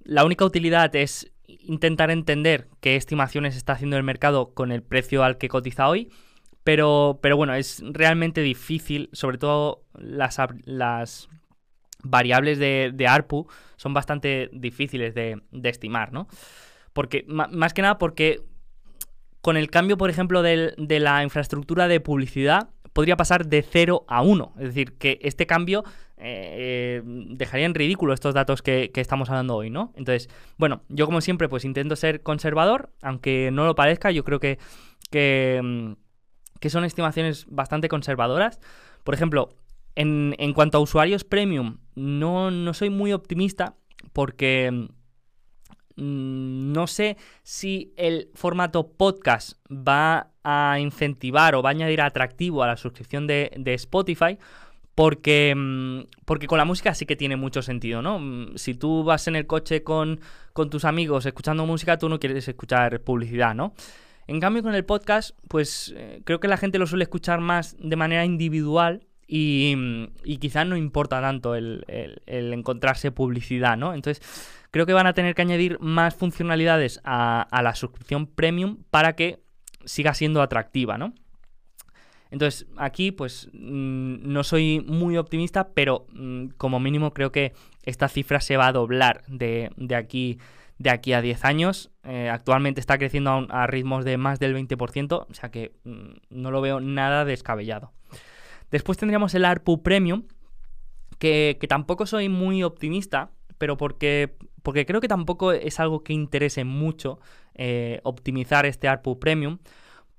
la 0.06 0.24
única 0.24 0.46
utilidad 0.46 0.96
es 0.96 1.30
intentar 1.46 2.10
entender 2.10 2.70
qué 2.80 2.96
estimaciones 2.96 3.58
está 3.58 3.74
haciendo 3.74 3.98
el 3.98 4.04
mercado 4.04 4.54
con 4.54 4.72
el 4.72 4.82
precio 4.82 5.26
al 5.26 5.38
que 5.38 5.50
cotiza 5.50 5.90
hoy. 5.90 6.10
Pero, 6.64 7.20
pero 7.22 7.36
bueno, 7.36 7.54
es 7.54 7.84
realmente 7.86 8.40
difícil, 8.40 9.10
sobre 9.12 9.38
todo 9.38 9.84
las, 9.94 10.38
las 10.64 11.28
variables 12.02 12.60
de, 12.60 12.92
de, 12.94 13.08
ARPU 13.08 13.50
son 13.76 13.94
bastante 13.94 14.50
difíciles 14.54 15.14
de, 15.14 15.42
de 15.52 15.70
estimar, 15.70 16.14
¿no? 16.14 16.30
Porque, 16.94 17.26
más 17.28 17.74
que 17.74 17.82
nada 17.82 17.98
porque 17.98 18.40
con 19.42 19.58
el 19.58 19.70
cambio, 19.70 19.98
por 19.98 20.10
ejemplo, 20.10 20.42
de 20.42 21.00
la 21.00 21.24
infraestructura 21.24 21.88
de 21.88 22.00
publicidad, 22.00 22.70
podría 22.94 23.18
pasar 23.18 23.48
de 23.48 23.62
0 23.62 24.06
a 24.08 24.22
1. 24.22 24.54
Es 24.58 24.66
decir, 24.66 24.94
que 24.94 25.20
este 25.22 25.46
cambio 25.46 25.84
eh, 26.18 27.02
dejaría 27.04 27.66
en 27.66 27.74
ridículo 27.74 28.14
estos 28.14 28.34
datos 28.34 28.62
que, 28.62 28.92
estamos 28.96 29.30
hablando 29.30 29.56
hoy, 29.56 29.70
¿no? 29.70 29.94
Entonces, 29.96 30.30
bueno, 30.58 30.84
yo 30.90 31.06
como 31.06 31.22
siempre, 31.22 31.50
pues 31.50 31.66
intento 31.66 31.96
ser 31.96 32.22
conservador, 32.22 32.92
aunque 33.02 33.50
no 33.52 33.66
lo 33.66 33.76
parezca, 33.76 34.12
yo 34.12 34.24
creo 34.24 34.40
que, 34.40 34.60
que, 35.10 35.60
mm, 35.64 36.68
son 36.68 36.84
estimaciones 36.84 37.48
bastante 37.50 37.90
conservadoras. 37.90 38.60
Por 39.04 39.16
ejemplo, 39.16 39.50
en, 39.96 40.36
en 40.38 40.54
cuanto 40.54 40.78
a 40.78 40.82
usuarios 40.82 41.24
premium, 41.24 41.80
no, 41.96 42.52
no 42.52 42.74
soy 42.74 42.90
muy 42.90 43.14
optimista 43.14 43.76
porque 44.14 44.70
Mm, 44.72 45.01
no 45.96 46.88
sé 46.88 47.18
si 47.44 47.94
el 47.98 48.30
formato 48.34 48.88
podcast 48.92 49.54
va 49.70 50.32
a 50.44 50.80
incentivar 50.80 51.56
o 51.56 51.62
va 51.62 51.70
a 51.70 51.72
añadir 51.72 52.02
atractivo 52.02 52.64
a 52.64 52.68
la 52.68 52.78
suscripción 52.78 53.28
de, 53.28 53.52
Spotify. 53.66 54.38
Porque, 54.94 55.54
mm, 55.56 56.02
porque 56.26 56.48
con 56.48 56.58
la 56.58 56.66
música 56.66 56.94
sí 56.94 57.06
que 57.06 57.16
tiene 57.16 57.38
mucho 57.38 57.62
sentido, 57.62 58.02
¿no? 58.02 58.20
Mm, 58.20 58.58
si 58.58 58.74
tú 58.74 59.04
vas 59.04 59.28
en 59.28 59.38
el 59.38 59.48
coche 59.48 59.84
con, 59.84 60.20
tus 60.70 60.84
amigos 60.84 61.26
escuchando 61.26 61.66
música, 61.66 61.98
tú 61.98 62.10
no 62.10 62.20
quieres 62.20 62.48
escuchar 62.48 63.00
publicidad, 63.02 63.56
¿no? 63.56 63.74
En 64.28 64.40
cambio, 64.42 64.64
con 64.64 64.76
el 64.76 64.84
podcast, 64.84 65.32
pues 65.48 65.94
eh, 65.96 66.22
creo 66.26 66.40
que 66.40 66.50
la 66.50 66.58
gente 66.58 66.78
lo 66.78 66.88
suele 66.88 67.04
escuchar 67.04 67.40
más 67.40 67.78
de 67.80 67.96
manera 67.96 68.26
individual 68.26 69.08
y, 69.34 70.10
y 70.24 70.38
quizás 70.38 70.68
no 70.68 70.76
importa 70.76 71.22
tanto 71.22 71.56
el, 71.56 71.86
encontrarse 72.28 73.12
publicidad, 73.12 73.78
¿no? 73.78 73.94
Entonces, 73.94 74.22
Creo 74.72 74.86
que 74.86 74.94
van 74.94 75.06
a 75.06 75.14
tener 75.14 75.36
que 75.36 75.42
añadir 75.42 75.78
más 75.82 76.16
funcionalidades 76.16 77.02
a, 77.04 77.46
la 77.62 77.76
suscripción 77.76 78.26
premium 78.26 78.78
para 78.90 79.18
que 79.18 79.44
siga 79.84 80.14
siendo 80.14 80.42
atractiva, 80.42 80.98
¿no? 80.98 81.14
Entonces, 82.32 82.66
aquí 82.78 83.12
pues 83.12 83.50
mm, 83.52 84.32
no 84.32 84.46
soy 84.46 84.82
muy 84.88 85.18
optimista, 85.18 85.74
pero 85.74 86.08
mm, 86.14 86.48
como 86.56 86.80
mínimo 86.80 87.14
creo 87.14 87.34
que 87.34 87.52
esta 87.84 88.08
cifra 88.08 88.40
se 88.40 88.56
va 88.56 88.68
a 88.68 88.72
doblar 88.72 89.24
de, 89.28 89.70
aquí, 89.94 90.40
de 90.78 90.90
aquí 90.90 91.12
a 91.12 91.22
10 91.22 91.44
años. 91.44 91.92
Eh, 92.06 92.30
actualmente 92.30 92.80
está 92.80 92.98
creciendo 92.98 93.46
a, 93.50 93.68
ritmos 93.68 94.06
de 94.06 94.16
más 94.16 94.40
del 94.40 94.56
20%, 94.56 95.26
o 95.30 95.34
sea 95.34 95.52
que 95.52 95.74
mm, 95.84 96.12
no 96.30 96.52
lo 96.52 96.62
veo 96.62 96.80
nada 96.80 97.26
descabellado. 97.26 97.92
Después 98.72 98.98
tendríamos 98.98 99.36
el 99.36 99.46
ARPU 99.46 99.84
Premium, 99.84 100.24
que, 101.20 101.58
que 101.60 101.68
tampoco 101.68 102.06
soy 102.06 102.30
muy 102.30 102.64
optimista, 102.64 103.32
pero 103.58 103.78
porque 103.78 104.38
porque 104.64 104.86
creo 104.86 105.02
que 105.02 105.08
tampoco 105.08 105.52
es 105.52 105.80
algo 105.80 106.04
que 106.04 106.14
interese 106.14 106.64
mucho 106.64 107.20
eh, 107.56 108.00
optimizar 108.04 108.66
este 108.66 108.88
ARPU 108.88 109.20
Premium, 109.20 109.60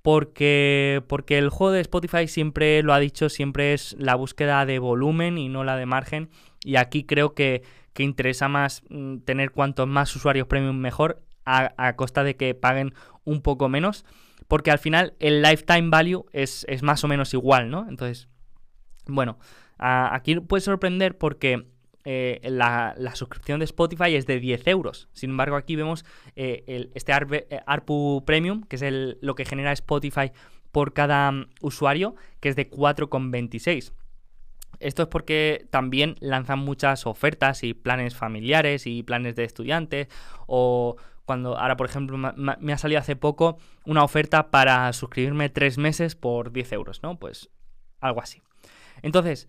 porque, 0.03 1.03
porque 1.09 1.38
el 1.38 1.48
juego 1.48 1.72
de 1.72 1.80
Spotify 1.80 2.26
siempre 2.26 2.82
lo 2.82 2.92
ha 2.92 2.98
dicho, 2.98 3.28
siempre 3.28 3.72
es 3.72 3.94
la 3.98 4.16
búsqueda 4.16 4.66
de 4.66 4.78
volumen 4.78 5.38
y 5.38 5.48
no 5.48 5.64
la 5.64 5.76
de 5.76 5.86
margen, 5.86 6.30
y 6.64 6.76
aquí 6.76 7.05
creo 7.05 7.34
que, 7.34 7.62
interesa 7.98 8.48
más 8.48 8.82
mm, 8.88 9.18
tener 9.18 9.53
cuantos 9.53 9.86
más 9.86 10.16
usuarios 10.16 10.48
premium 10.48 10.76
mejor 10.76 11.22
a, 11.44 11.94
costa 11.94 12.24
de 12.24 12.36
que 12.36 12.55
paguen 12.55 12.94
un 13.24 13.42
poco 13.42 13.68
menos, 13.68 14.05
porque 14.48 14.72
al 14.72 14.80
final 14.80 15.14
el 15.20 15.40
lifetime 15.40 15.88
value 15.88 16.24
es, 16.32 16.64
es 16.68 16.82
más 16.82 17.05
o 17.05 17.09
menos 17.09 17.32
igual, 17.32 17.70
¿no? 17.70 17.86
Entonces, 17.88 18.28
bueno, 19.07 19.38
aquí 19.78 20.38
puede 20.40 20.61
sorprender 20.61 21.18
porque 21.18 21.66
eh, 22.05 22.40
la, 22.42 22.94
suscripción 23.14 23.61
de 23.61 23.64
Spotify 23.64 24.16
es 24.16 24.26
de 24.26 24.40
10 24.40 24.66
euros. 24.66 25.09
Sin 25.12 25.30
embargo, 25.30 25.57
aquí 25.57 25.76
vemos 25.76 26.05
eh, 26.34 26.90
este 26.94 27.12
eh, 27.12 27.61
ARPU 27.66 28.24
Premium, 28.26 28.64
que 28.64 28.76
es 28.76 28.82
el, 28.82 29.18
lo 29.20 29.34
que 29.34 29.44
genera 29.44 29.72
Spotify 29.72 30.32
por 30.72 30.92
cada 30.94 31.30
mm, 31.30 31.50
usuario, 31.61 32.16
que 32.40 32.48
es 32.48 32.57
de 32.57 32.70
4,26. 32.70 33.92
Esto 34.80 35.03
es 35.03 35.09
porque 35.09 35.66
también 35.70 36.16
lanzan 36.20 36.59
muchas 36.59 37.07
ofertas 37.07 37.62
y 37.62 37.72
planes 37.72 38.16
familiares 38.16 38.86
y 38.86 39.05
planes 39.05 39.36
de 39.36 39.44
estudiantes 39.44 40.09
o 40.48 40.96
cuando 41.24 41.57
ahora 41.57 41.76
por 41.76 41.86
ejemplo 41.86 42.18
me 42.18 42.72
ha 42.72 42.78
salido 42.78 42.98
hace 42.98 43.14
poco 43.14 43.59
una 43.84 44.03
oferta 44.03 44.50
para 44.50 44.92
suscribirme 44.92 45.50
tres 45.50 45.78
meses 45.78 46.16
por 46.16 46.50
10 46.50 46.72
euros, 46.72 47.03
¿no? 47.05 47.16
Pues 47.16 47.48
algo 48.00 48.20
así. 48.20 48.42
Entonces, 49.03 49.48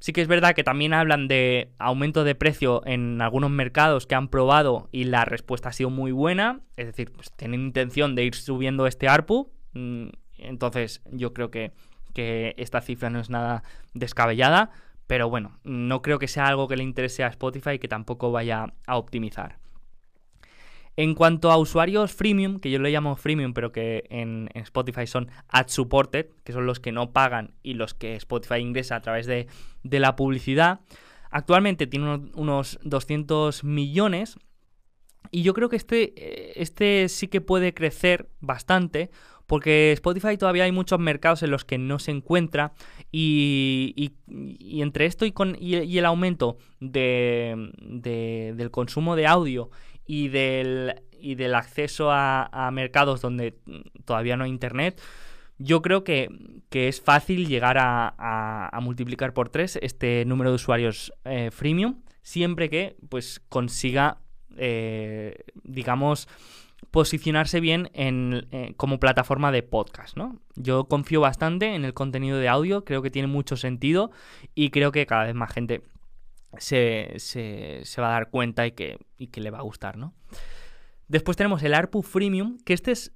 Sí 0.00 0.12
que 0.12 0.20
es 0.20 0.28
verdad 0.28 0.54
que 0.54 0.62
también 0.62 0.94
hablan 0.94 1.26
de 1.26 1.72
aumento 1.78 2.22
de 2.22 2.36
precio 2.36 2.82
en 2.86 3.20
algunos 3.20 3.50
mercados 3.50 4.06
que 4.06 4.14
han 4.14 4.28
probado 4.28 4.88
y 4.92 5.04
la 5.04 5.24
respuesta 5.24 5.70
ha 5.70 5.72
sido 5.72 5.90
muy 5.90 6.12
buena. 6.12 6.60
Es 6.76 6.86
decir, 6.86 7.10
pues 7.10 7.32
tienen 7.32 7.62
intención 7.62 8.14
de 8.14 8.24
ir 8.24 8.34
subiendo 8.36 8.86
este 8.86 9.08
ARPU. 9.08 9.50
Mm, 9.72 10.10
entonces 10.38 11.02
yo 11.10 11.34
creo 11.34 11.50
que, 11.50 11.72
que 12.14 12.54
esta 12.58 12.80
cifra 12.80 13.10
no 13.10 13.18
es 13.18 13.28
nada 13.28 13.64
descabellada. 13.92 14.70
Pero 15.08 15.28
bueno, 15.28 15.58
no 15.64 16.00
creo 16.00 16.20
que 16.20 16.28
sea 16.28 16.46
algo 16.46 16.68
que 16.68 16.76
le 16.76 16.84
interese 16.84 17.24
a 17.24 17.28
Spotify 17.28 17.70
y 17.72 17.78
que 17.80 17.88
tampoco 17.88 18.30
vaya 18.30 18.74
a 18.86 18.98
optimizar. 18.98 19.58
En 20.98 21.14
cuanto 21.14 21.52
a 21.52 21.58
usuarios 21.58 22.12
freemium, 22.12 22.58
que 22.58 22.72
yo 22.72 22.80
le 22.80 22.90
llamo 22.90 23.14
freemium, 23.14 23.54
pero 23.54 23.70
que 23.70 24.02
en, 24.10 24.50
Spotify 24.54 25.06
son 25.06 25.30
ad 25.46 25.68
supported, 25.68 26.26
que 26.42 26.52
son 26.52 26.66
los 26.66 26.80
que 26.80 26.90
no 26.90 27.12
pagan 27.12 27.54
y 27.62 27.74
los 27.74 27.94
que 27.94 28.16
Spotify 28.16 28.56
ingresa 28.56 28.96
a 28.96 29.00
través 29.00 29.26
de, 29.26 29.46
la 29.84 30.16
publicidad, 30.16 30.80
actualmente 31.30 31.86
tiene 31.86 32.28
unos, 32.34 32.80
200 32.82 33.62
millones. 33.62 34.40
Y 35.30 35.42
yo 35.42 35.54
creo 35.54 35.68
que 35.68 35.76
este, 35.76 36.14
eh, 36.16 36.54
este 36.56 37.08
sí 37.08 37.28
que 37.28 37.40
puede 37.40 37.74
crecer 37.74 38.28
bastante, 38.40 39.12
porque 39.46 39.92
Spotify 39.92 40.36
todavía 40.36 40.64
hay 40.64 40.72
muchos 40.72 40.98
mercados 40.98 41.44
en 41.44 41.52
los 41.52 41.64
que 41.64 41.78
no 41.78 42.00
se 42.00 42.10
encuentra 42.10 42.72
y, 43.12 44.14
entre 44.82 45.06
esto 45.06 45.24
y, 45.24 45.32
y, 45.60 45.98
el 45.98 46.04
aumento 46.06 46.58
de, 46.80 47.70
del 47.78 48.70
consumo 48.72 49.14
de 49.14 49.28
audio 49.28 49.70
y 50.08 50.28
del, 50.28 51.02
y 51.20 51.36
del 51.36 51.54
acceso 51.54 52.10
a, 52.10 52.70
mercados 52.72 53.20
donde 53.20 53.54
todavía 54.04 54.36
no 54.36 54.44
hay 54.44 54.50
internet, 54.50 55.00
yo 55.58 55.82
creo 55.82 56.02
que, 56.02 56.28
es 56.72 57.00
fácil 57.00 57.46
llegar 57.46 57.76
a, 57.78 58.76
multiplicar 58.82 59.34
por 59.34 59.50
tres 59.50 59.78
este 59.80 60.24
número 60.24 60.50
de 60.50 60.56
usuarios 60.56 61.12
eh, 61.24 61.50
freemium, 61.52 62.00
siempre 62.22 62.70
que 62.70 62.96
pues 63.08 63.40
consiga, 63.48 64.18
eh, 64.56 65.44
digamos, 65.62 66.26
posicionarse 66.90 67.60
bien 67.60 67.90
en, 67.92 68.46
eh, 68.50 68.72
como 68.78 68.98
plataforma 68.98 69.52
de 69.52 69.62
podcast, 69.62 70.16
¿no? 70.16 70.40
Yo 70.56 70.84
confío 70.84 71.20
bastante 71.20 71.74
en 71.74 71.84
el 71.84 71.92
contenido 71.92 72.38
de 72.38 72.48
audio, 72.48 72.84
creo 72.84 73.02
que 73.02 73.10
tiene 73.10 73.28
mucho 73.28 73.56
sentido 73.56 74.10
y 74.54 74.70
creo 74.70 74.90
que 74.90 75.04
cada 75.04 75.24
vez 75.24 75.34
más 75.34 75.52
gente 75.52 75.82
se, 76.56 77.14
se, 77.18 78.00
va 78.00 78.08
a 78.08 78.12
dar 78.12 78.30
cuenta 78.30 78.66
y 78.66 78.72
que, 78.72 78.98
y 79.16 79.28
que 79.28 79.40
le 79.40 79.50
va 79.50 79.58
a 79.58 79.62
gustar, 79.62 79.96
¿no? 79.96 80.14
Después 81.08 81.36
tenemos 81.36 81.62
el 81.62 81.74
ARPU 81.74 82.02
Freemium, 82.02 82.58
que 82.64 82.74
este 82.74 82.92
es 82.92 83.12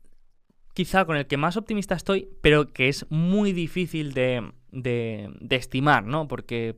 quizá 0.74 1.04
con 1.04 1.16
el 1.16 1.26
que 1.26 1.36
más 1.36 1.56
optimista 1.56 1.94
estoy, 1.94 2.28
pero 2.40 2.72
que 2.72 2.88
es 2.88 3.06
muy 3.10 3.52
difícil 3.52 4.14
de, 4.14 4.50
de, 4.70 5.30
estimar, 5.50 6.04
¿no? 6.04 6.28
Porque, 6.28 6.74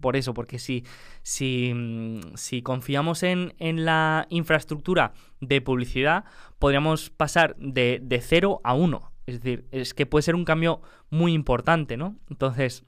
por, 0.00 0.16
eso, 0.16 0.34
porque 0.34 0.58
si, 0.58 0.84
si, 1.22 2.20
si 2.34 2.62
confiamos 2.62 3.22
en, 3.22 3.54
en, 3.58 3.84
la 3.84 4.26
infraestructura 4.30 5.12
de 5.40 5.60
publicidad, 5.60 6.24
podríamos 6.58 7.10
pasar 7.10 7.54
de, 7.58 8.00
de 8.02 8.20
0 8.20 8.60
a 8.64 8.74
1. 8.74 9.12
Es 9.26 9.40
decir, 9.40 9.68
es 9.70 9.94
que 9.94 10.06
puede 10.06 10.22
ser 10.22 10.34
un 10.34 10.44
cambio 10.44 10.80
muy 11.10 11.32
importante, 11.32 11.96
¿no? 11.96 12.16
Entonces, 12.28 12.84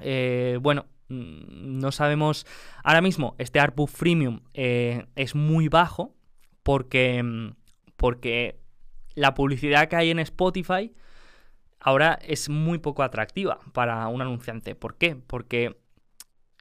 eh, 0.00 0.58
bueno, 0.62 0.86
Mm, 0.86 0.97
no 1.08 1.92
sabemos. 1.92 2.46
Ahora 2.82 3.00
mismo, 3.00 3.34
este 3.38 3.60
ARPU 3.60 3.86
freemium 3.86 4.40
eh, 4.54 5.06
es 5.16 5.34
muy 5.34 5.68
bajo 5.68 6.14
porque, 6.62 7.22
mm, 7.22 7.54
porque 7.96 8.60
la 9.14 9.34
publicidad 9.34 9.88
que 9.88 9.96
hay 9.96 10.10
en 10.10 10.18
Spotify 10.18 10.92
ahora 11.80 12.18
es 12.22 12.48
muy 12.48 12.78
poco 12.78 13.02
atractiva 13.02 13.58
para 13.72 14.06
un 14.08 14.20
anunciante. 14.20 14.74
¿Por 14.74 14.96
qué? 14.96 15.16
Porque 15.16 15.78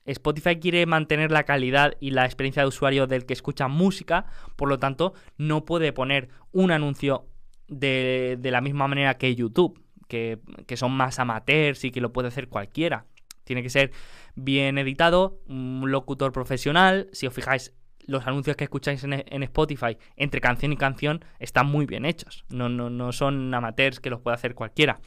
Spotify 0.06 0.58
quiere 0.58 0.86
mantener 0.86 1.32
la 1.32 1.44
calidad 1.44 1.96
y 2.00 2.12
la 2.12 2.26
experiencia 2.26 2.62
de 2.62 2.70
usuario 2.70 3.08
del 3.08 3.26
que 3.26 3.34
escucha 3.34 3.68
música, 3.68 4.26
por 4.56 4.70
lo 4.70 4.80
tanto, 4.80 5.14
no 5.38 5.66
puede 5.66 5.92
poner 5.92 6.30
un 6.52 6.72
anuncio 6.72 7.28
de, 7.68 8.38
de 8.40 8.52
la 8.52 8.62
misma 8.62 8.88
manera 8.88 9.18
que 9.18 9.36
YouTube 9.36 9.84
que, 10.08 10.40
que 10.66 10.78
son 10.78 10.94
más 10.94 11.20
amateurs 11.20 11.84
y 11.84 11.92
que 11.92 12.02
lo 12.02 12.14
puede 12.14 12.30
hacer 12.30 12.48
cualquiera. 12.48 13.06
Tiene 13.48 13.64
que 13.64 13.70
ser 13.70 13.92
bien 14.36 14.78
editado, 14.78 15.40
un 15.48 15.90
locutor 15.90 16.34
profesional. 16.34 17.10
Si 17.14 17.26
os 17.26 17.34
fijáis, 17.34 17.74
los 18.06 18.28
anuncios 18.28 18.58
que 18.58 18.66
escucháis 18.66 19.04
en, 19.04 19.44
Spotify 19.44 19.98
entre 20.16 20.42
canción 20.42 20.74
y 20.74 20.78
canción 20.78 21.24
están 21.40 21.68
muy 21.68 21.86
bien 21.86 22.06
hechos. 22.06 22.46
No, 22.50 22.68
no, 22.68 22.90
no 22.90 23.12
son 23.14 23.54
amateurs 23.54 24.00
que 24.00 24.10
los 24.10 24.20
puede 24.20 24.36
hacer 24.36 24.54
cualquiera. 24.54 25.00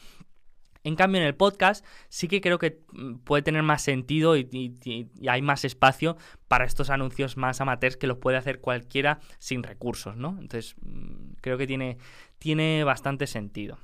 En 0.83 0.97
cambio, 0.97 1.21
en 1.21 1.27
el 1.27 1.35
podcast 1.35 1.85
sí 2.09 2.27
que 2.27 2.41
creo 2.41 2.59
que 2.59 2.81
mm, 2.93 3.17
puede 3.19 3.43
tener 3.43 3.63
más 3.63 3.83
sentido 3.83 4.37
y, 4.37 5.11
hay 5.29 5.43
más 5.43 5.65
espacio 5.65 6.17
para 6.49 6.65
estos 6.65 6.89
anuncios 6.89 7.37
más 7.37 7.61
amateurs 7.61 7.97
que 7.97 8.07
los 8.07 8.19
puede 8.19 8.39
hacer 8.39 8.61
cualquiera 8.61 9.21
sin 9.39 9.63
recursos, 9.63 10.17
¿no? 10.17 10.39
Entonces, 10.41 10.77
mm, 10.81 11.33
creo 11.43 11.59
que 11.59 11.67
tiene, 11.67 11.99
tiene 12.39 12.85
bastante 12.85 13.27
sentido. 13.27 13.79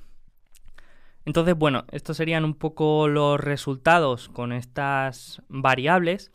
Entonces, 1.26 1.56
bueno, 1.56 1.84
estos 1.90 2.16
serían 2.16 2.44
un 2.44 2.54
poco 2.54 3.08
los 3.08 3.38
resultados 3.38 4.28
con 4.28 4.52
estas 4.52 5.42
variables. 5.48 6.30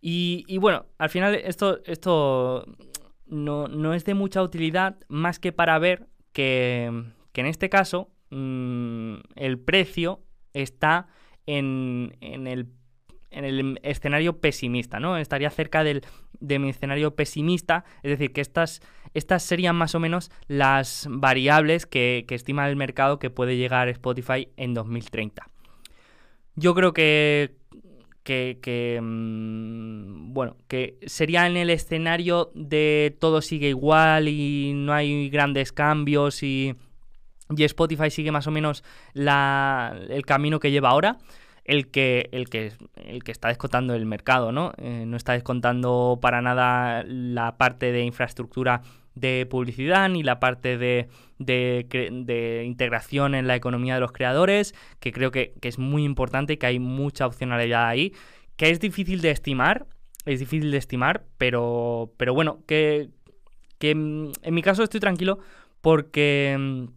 Y, 0.00 0.56
bueno, 0.56 0.86
al 0.96 1.10
final 1.10 1.34
esto, 1.34 1.80
esto 1.84 2.64
no, 3.26 3.94
es 3.94 4.06
de 4.06 4.14
mucha 4.14 4.42
utilidad 4.42 4.96
más 5.08 5.38
que 5.38 5.52
para 5.52 5.78
ver 5.78 6.08
que, 6.32 6.84
en 7.34 7.46
este 7.46 7.68
caso 7.68 8.10
mm, 8.30 9.16
el 9.36 9.58
precio 9.58 10.22
está 10.54 11.08
en, 11.44 12.16
en, 12.22 12.46
el, 12.46 12.68
en, 13.30 13.44
el, 13.44 13.80
escenario 13.82 14.40
pesimista, 14.40 14.98
¿no? 14.98 15.18
Estaría 15.18 15.50
cerca 15.50 15.84
del, 15.84 16.02
de 16.40 16.58
mi 16.58 16.70
escenario 16.70 17.14
pesimista, 17.14 17.84
es 18.02 18.12
decir, 18.12 18.32
que 18.32 18.40
estas, 18.40 18.80
estas 19.14 19.42
serían 19.42 19.76
más 19.76 19.94
o 19.94 20.00
menos 20.00 20.30
las 20.46 21.06
variables 21.10 21.86
que, 21.86 22.24
estima 22.28 22.68
el 22.68 22.76
mercado 22.76 23.18
que 23.18 23.30
puede 23.30 23.56
llegar 23.56 23.88
Spotify 23.88 24.48
en 24.56 24.74
2030. 24.74 25.48
Yo 26.56 26.74
creo 26.74 26.92
que 26.92 27.56
que, 28.22 29.00
mm, 29.02 30.32
bueno, 30.32 30.56
que 30.68 30.98
sería 31.06 31.48
en 31.48 31.56
el 31.56 31.68
escenario 31.68 32.52
de 32.54 33.16
todo 33.18 33.42
sigue 33.42 33.68
igual 33.70 34.28
y 34.28 34.72
no 34.74 34.92
hay 34.92 35.28
grandes 35.30 35.72
cambios 35.72 36.44
y, 36.44 36.76
y 37.56 37.64
Spotify 37.64 38.10
sigue 38.10 38.30
más 38.30 38.46
o 38.46 38.52
menos 38.52 38.84
la, 39.14 39.98
el 40.08 40.24
camino 40.24 40.60
que 40.60 40.70
lleva 40.70 40.90
ahora. 40.90 41.18
El 41.64 41.88
que, 41.88 42.30
el, 42.32 42.48
que, 42.48 42.72
el 42.96 43.22
que 43.22 43.30
está 43.30 43.48
descontando 43.48 43.94
el 43.94 44.04
mercado, 44.04 44.50
¿no? 44.50 44.72
Eh, 44.78 45.04
no 45.06 45.16
está 45.16 45.34
descontando 45.34 46.18
para 46.20 46.40
nada 46.40 47.04
la 47.06 47.58
parte 47.58 47.92
de 47.92 48.02
infraestructura 48.02 48.82
de 49.14 49.46
publicidad 49.46 50.08
ni 50.08 50.22
la 50.22 50.40
parte 50.40 50.78
de, 50.78 51.08
de, 51.38 52.64
integración 52.66 53.34
en 53.34 53.46
la 53.46 53.56
economía 53.56 53.94
de 53.94 54.00
los 54.00 54.12
creadores, 54.12 54.74
que 54.98 55.12
creo 55.12 55.30
que, 55.30 55.54
es 55.60 55.78
muy 55.78 56.04
importante 56.04 56.54
y 56.54 56.56
que 56.56 56.66
hay 56.66 56.78
mucha 56.78 57.26
opcionalidad 57.26 57.86
ahí, 57.86 58.12
que 58.56 58.70
es 58.70 58.80
difícil 58.80 59.20
de 59.20 59.30
estimar, 59.30 59.86
es 60.26 60.38
difícil 60.40 60.70
de 60.70 60.78
estimar, 60.78 61.24
pero, 61.38 62.12
pero 62.16 62.34
bueno, 62.34 62.62
que, 62.66 63.08
que 63.78 63.90
en 63.90 64.54
mi 64.54 64.62
caso 64.62 64.82
estoy 64.82 65.00
tranquilo 65.00 65.38
porque 65.80 66.88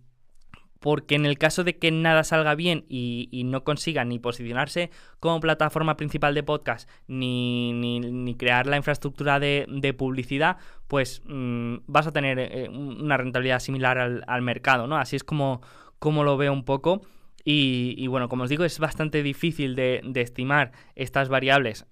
porque 0.83 1.15
en 1.15 1.25
el 1.25 1.37
caso 1.37 1.63
de 1.63 1.77
que 1.77 1.91
nada 1.91 2.25
salga 2.25 2.55
bien 2.55 2.83
y, 2.89 3.43
no 3.45 3.63
consiga 3.63 4.03
ni 4.03 4.19
posicionarse 4.19 4.91
como 5.21 5.39
plataforma 5.39 5.95
principal 5.95 6.35
de 6.35 6.43
podcast 6.43 6.89
ni, 7.07 7.71
ni, 7.71 8.35
crear 8.35 8.67
la 8.67 8.75
infraestructura 8.75 9.39
de, 9.39 9.95
publicidad, 9.97 10.57
pues 10.89 11.21
mm, 11.25 11.75
vas 11.87 12.07
a 12.07 12.11
tener 12.11 12.37
eh, 12.37 12.67
una 12.67 13.15
rentabilidad 13.15 13.59
similar 13.59 13.97
al, 13.97 14.41
mercado, 14.41 14.85
¿no? 14.85 14.97
Así 14.97 15.15
es 15.15 15.23
como, 15.23 15.61
como 15.99 16.25
lo 16.25 16.35
veo 16.35 16.51
un 16.51 16.65
poco. 16.65 17.01
Y, 17.45 18.05
bueno, 18.07 18.27
como 18.27 18.43
os 18.43 18.49
digo, 18.49 18.65
es 18.65 18.77
bastante 18.77 19.23
difícil 19.23 19.77
de, 19.77 20.01
estimar 20.15 20.73
estas 20.95 21.29
variables 21.29 21.85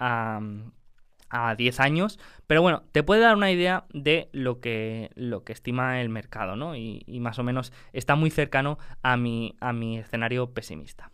a 1.32 1.56
10 1.56 1.80
años, 1.80 2.20
pero 2.46 2.62
bueno, 2.62 2.84
te 2.92 3.04
puede 3.04 3.22
dar 3.22 3.36
una 3.36 3.52
idea 3.52 3.86
de 3.94 4.30
lo 4.34 4.60
que, 4.60 5.10
lo 5.16 5.44
que 5.44 5.54
estima 5.54 6.02
el 6.02 6.10
mercado, 6.10 6.56
¿no? 6.56 6.76
Y, 6.76 7.04
más 7.22 7.40
o 7.40 7.44
menos 7.44 7.72
está 7.94 8.16
muy 8.16 8.30
cercano 8.30 8.78
a 9.02 9.16
mi, 9.16 9.56
a 9.62 9.74
mi 9.74 9.98
escenario 9.98 10.54
pesimista. 10.54 11.12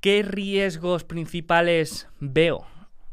¿Qué 0.00 0.22
riesgos 0.22 1.04
principales 1.04 2.08
veo? 2.20 2.66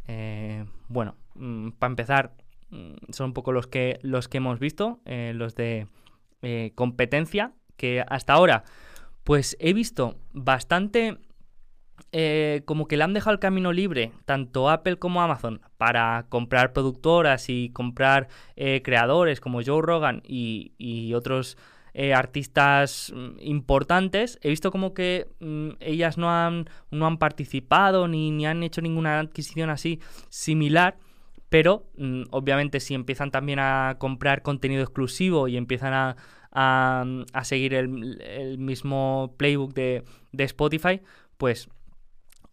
Eh, 0.07 0.65
bueno, 0.87 1.15
mm, 1.35 1.71
para 1.71 1.91
empezar, 1.91 2.33
mm, 2.69 3.11
son 3.11 3.27
un 3.27 3.33
poco 3.33 3.51
los 3.51 3.67
que, 3.67 3.99
los 4.03 4.29
que 4.29 4.37
hemos 4.37 4.59
visto, 4.59 5.01
eh, 5.05 5.33
los 5.35 5.55
de 5.55 5.87
eh, 6.43 6.71
competencia, 6.75 7.51
que 7.75 8.05
hasta 8.07 8.33
ahora, 8.33 8.63
pues 9.23 9.57
he 9.59 9.73
visto 9.73 10.15
bastante 10.31 11.17
eh, 12.11 12.61
como 12.65 12.87
que 12.87 12.95
le 12.95 13.03
han 13.03 13.13
dejado 13.13 13.33
el 13.33 13.39
camino 13.39 13.73
libre, 13.73 14.11
tanto 14.25 14.69
Apple 14.69 14.97
como 14.97 15.21
Amazon, 15.21 15.61
para 15.77 16.25
comprar 16.29 16.71
productoras 16.71 17.49
y 17.49 17.69
comprar 17.69 18.29
eh, 18.55 18.81
creadores 18.83 19.41
como 19.41 19.61
Joe 19.63 19.81
Rogan 19.81 20.21
y, 20.25 21.13
otros 21.13 21.57
eh, 21.93 22.13
artistas 22.13 23.11
mm, 23.15 23.39
importantes. 23.41 24.39
He 24.41 24.49
visto 24.49 24.71
como 24.71 24.93
que 24.93 25.27
mm, 25.39 25.69
ellas 25.79 26.17
no 26.17 26.31
han, 26.31 26.69
no 26.91 27.07
han 27.07 27.17
participado 27.17 28.07
ni, 28.07 28.31
ni 28.31 28.45
han 28.45 28.63
hecho 28.63 28.81
ninguna 28.81 29.19
adquisición 29.19 29.69
así 29.69 29.99
similar. 30.29 30.97
Pero 31.49 31.87
mm, 31.97 32.23
obviamente 32.31 32.79
si 32.79 32.93
empiezan 32.93 33.31
también 33.31 33.59
a 33.59 33.95
comprar 33.99 34.41
contenido 34.43 34.83
exclusivo 34.83 35.47
y 35.47 35.57
empiezan 35.57 35.93
a, 35.93 36.15
a, 36.51 37.43
seguir 37.43 37.73
el, 37.73 38.57
mismo 38.57 39.33
playbook 39.37 39.73
de, 39.73 40.03
de 40.31 40.43
Spotify, 40.43 41.01
pues 41.37 41.69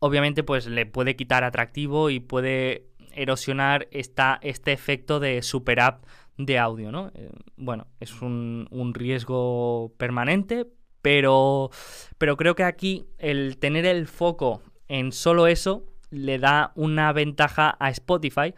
obviamente 0.04 0.42
pues 0.42 0.66
le 0.66 0.84
puede 0.84 1.16
quitar 1.16 1.44
atractivo 1.44 2.10
y 2.10 2.20
puede 2.20 2.90
erosionar 3.12 3.88
esta, 3.90 4.38
este 4.42 4.72
efecto 4.72 5.18
de 5.18 5.40
super 5.40 5.80
app 5.80 6.04
de 6.36 6.58
audio, 6.58 6.92
¿no? 6.92 7.10
Eh, 7.14 7.30
bueno, 7.56 7.86
es 8.00 8.20
un, 8.20 8.92
riesgo 8.92 9.94
permanente, 9.96 10.66
pero, 11.00 11.70
pero 12.18 12.36
creo 12.36 12.54
que 12.54 12.64
aquí 12.64 13.06
el 13.16 13.56
tener 13.56 13.86
el 13.86 14.06
foco 14.06 14.60
en 14.88 15.10
solo 15.10 15.46
eso 15.46 15.86
le 16.10 16.38
da 16.38 16.72
una 16.74 17.10
ventaja 17.14 17.74
a 17.80 17.88
Spotify. 17.88 18.52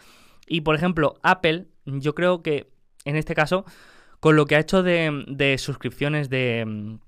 Y 0.49 0.63
por 0.63 0.75
ejemplo, 0.75 1.15
Apple, 1.23 1.67
yo 1.85 2.17
creo 2.17 2.43
que 2.43 2.73
en 3.05 3.15
este 3.15 3.37
caso, 3.37 3.65
con 4.19 4.35
lo 4.35 4.47
que 4.47 4.57
ha 4.57 4.61
hecho 4.61 4.83
de, 4.83 5.25
de 5.29 5.59
suscripciones 5.59 6.29
de, 6.29 6.99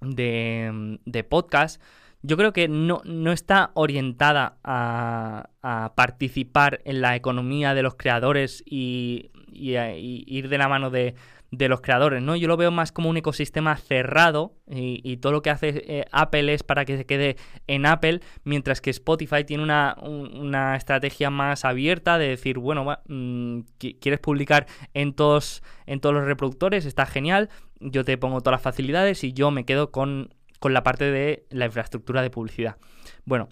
de, 0.00 0.98
de 1.04 1.24
podcast, 1.24 1.82
yo 2.22 2.36
creo 2.36 2.52
que 2.52 2.68
no, 2.68 3.02
está 3.32 3.72
orientada 3.74 4.56
a, 4.62 5.48
participar 5.94 6.80
en 6.84 7.00
la 7.00 7.14
economía 7.14 7.74
de 7.74 7.82
los 7.82 7.94
creadores 7.94 8.62
y, 8.66 9.30
ir 9.52 10.48
de 10.48 10.58
la 10.58 10.68
mano 10.68 10.90
de, 10.90 11.14
los 11.50 11.80
creadores, 11.80 12.22
¿no? 12.22 12.34
Yo 12.34 12.48
lo 12.48 12.56
veo 12.56 12.70
más 12.70 12.92
como 12.92 13.10
un 13.10 13.16
ecosistema 13.16 13.76
cerrado 13.76 14.54
y, 14.68 15.16
todo 15.18 15.32
lo 15.32 15.42
que 15.42 15.50
hace 15.50 15.84
eh, 15.86 16.04
Apple 16.12 16.54
es 16.54 16.62
para 16.62 16.84
que 16.84 16.96
se 16.96 17.06
quede 17.06 17.36
en 17.66 17.86
Apple, 17.86 18.20
mientras 18.44 18.80
que 18.80 18.90
Spotify 18.90 19.44
tiene 19.44 19.64
una, 19.64 20.76
estrategia 20.76 21.30
más 21.30 21.64
abierta 21.64 22.18
de 22.18 22.28
decir, 22.28 22.58
bueno, 22.58 22.98
mm, 23.08 23.60
quieres 24.00 24.20
publicar 24.20 24.66
en 24.94 25.12
todos, 25.12 25.62
en 25.86 26.00
todos 26.00 26.14
los 26.14 26.24
reproductores, 26.24 26.86
está 26.86 27.04
genial, 27.04 27.50
yo 27.80 28.04
te 28.04 28.16
pongo 28.16 28.40
todas 28.40 28.58
las 28.58 28.62
facilidades 28.62 29.24
y 29.24 29.32
yo 29.32 29.50
me 29.50 29.64
quedo 29.64 29.90
con 29.90 30.30
con 30.62 30.72
la 30.72 30.84
parte 30.84 31.10
de 31.10 31.44
la 31.50 31.66
infraestructura 31.66 32.22
de 32.22 32.30
publicidad. 32.30 32.76
Bueno, 33.24 33.48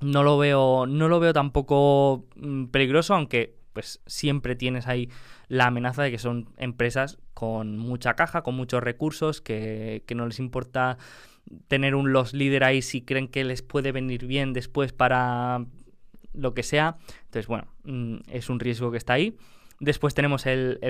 no 0.00 0.24
lo 0.24 0.36
veo, 0.36 0.84
no 0.84 1.06
lo 1.06 1.20
veo 1.20 1.32
tampoco 1.32 2.26
mm, 2.34 2.64
peligroso, 2.66 3.14
aunque 3.14 3.54
pues 3.72 4.02
siempre 4.06 4.56
tienes 4.56 4.88
ahí 4.88 5.08
la 5.46 5.66
amenaza 5.66 6.02
de 6.02 6.10
que 6.10 6.18
son 6.18 6.50
empresas 6.56 7.18
con 7.34 7.78
mucha 7.78 8.14
caja, 8.14 8.42
con 8.42 8.56
muchos 8.56 8.82
recursos, 8.82 9.40
que, 9.40 10.02
no 10.12 10.26
les 10.26 10.40
importa 10.40 10.98
tener 11.68 11.94
un 11.94 12.12
los 12.12 12.34
líder 12.34 12.64
ahí 12.64 12.82
si 12.82 13.02
creen 13.02 13.28
que 13.28 13.44
les 13.44 13.62
puede 13.62 13.92
venir 13.92 14.26
bien 14.26 14.52
después 14.52 14.92
para 14.92 15.64
lo 16.32 16.52
que 16.52 16.64
sea. 16.64 16.96
Entonces, 17.26 17.46
bueno, 17.46 17.68
mm, 17.84 18.16
es 18.26 18.50
un 18.50 18.58
riesgo 18.58 18.90
que 18.90 18.98
está 18.98 19.12
ahí. 19.12 19.36
Después 19.78 20.14
tenemos 20.14 20.46
el, 20.46 20.80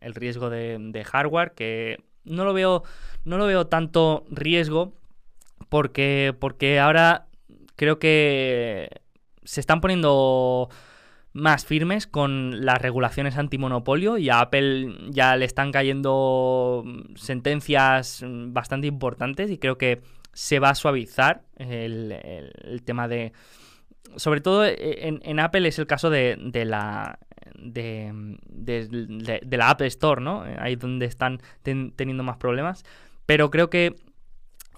riesgo 0.00 0.48
de, 0.48 0.78
de, 0.78 1.04
hardware, 1.04 1.54
que 1.56 2.04
no 2.28 2.44
lo 2.44 2.52
veo, 2.52 2.82
no 3.24 3.38
lo 3.38 3.46
veo 3.46 3.66
tanto 3.66 4.24
riesgo 4.30 4.94
porque, 5.68 6.34
porque 6.38 6.78
ahora 6.78 7.26
creo 7.76 7.98
que 7.98 8.90
se 9.44 9.60
están 9.60 9.80
poniendo 9.80 10.68
más 11.32 11.64
firmes 11.64 12.06
con 12.06 12.64
las 12.64 12.80
regulaciones 12.80 13.36
antimonopolio 13.36 14.18
y 14.18 14.30
a 14.30 14.40
Apple 14.40 14.94
ya 15.10 15.36
le 15.36 15.44
están 15.44 15.72
cayendo 15.72 16.84
sentencias 17.16 18.24
bastante 18.26 18.86
importantes 18.86 19.50
y 19.50 19.58
creo 19.58 19.78
que 19.78 20.00
se 20.32 20.58
va 20.58 20.70
a 20.70 20.74
suavizar 20.74 21.42
el, 21.56 22.82
tema 22.84 23.08
de... 23.08 23.32
Sobre 24.16 24.40
todo 24.40 24.64
en, 24.66 25.38
Apple 25.38 25.68
es 25.68 25.78
el 25.78 25.86
caso 25.86 26.10
de 26.10 26.64
la 26.64 27.18
de, 27.56 28.38
la 29.50 29.70
App 29.70 29.82
Store, 29.82 30.20
¿no? 30.22 30.44
Ahí 30.58 30.76
donde 30.76 31.06
están 31.06 31.40
teniendo 31.62 32.22
más 32.22 32.36
problemas. 32.36 32.84
Pero 33.26 33.50
creo 33.50 33.70
que 33.70 33.94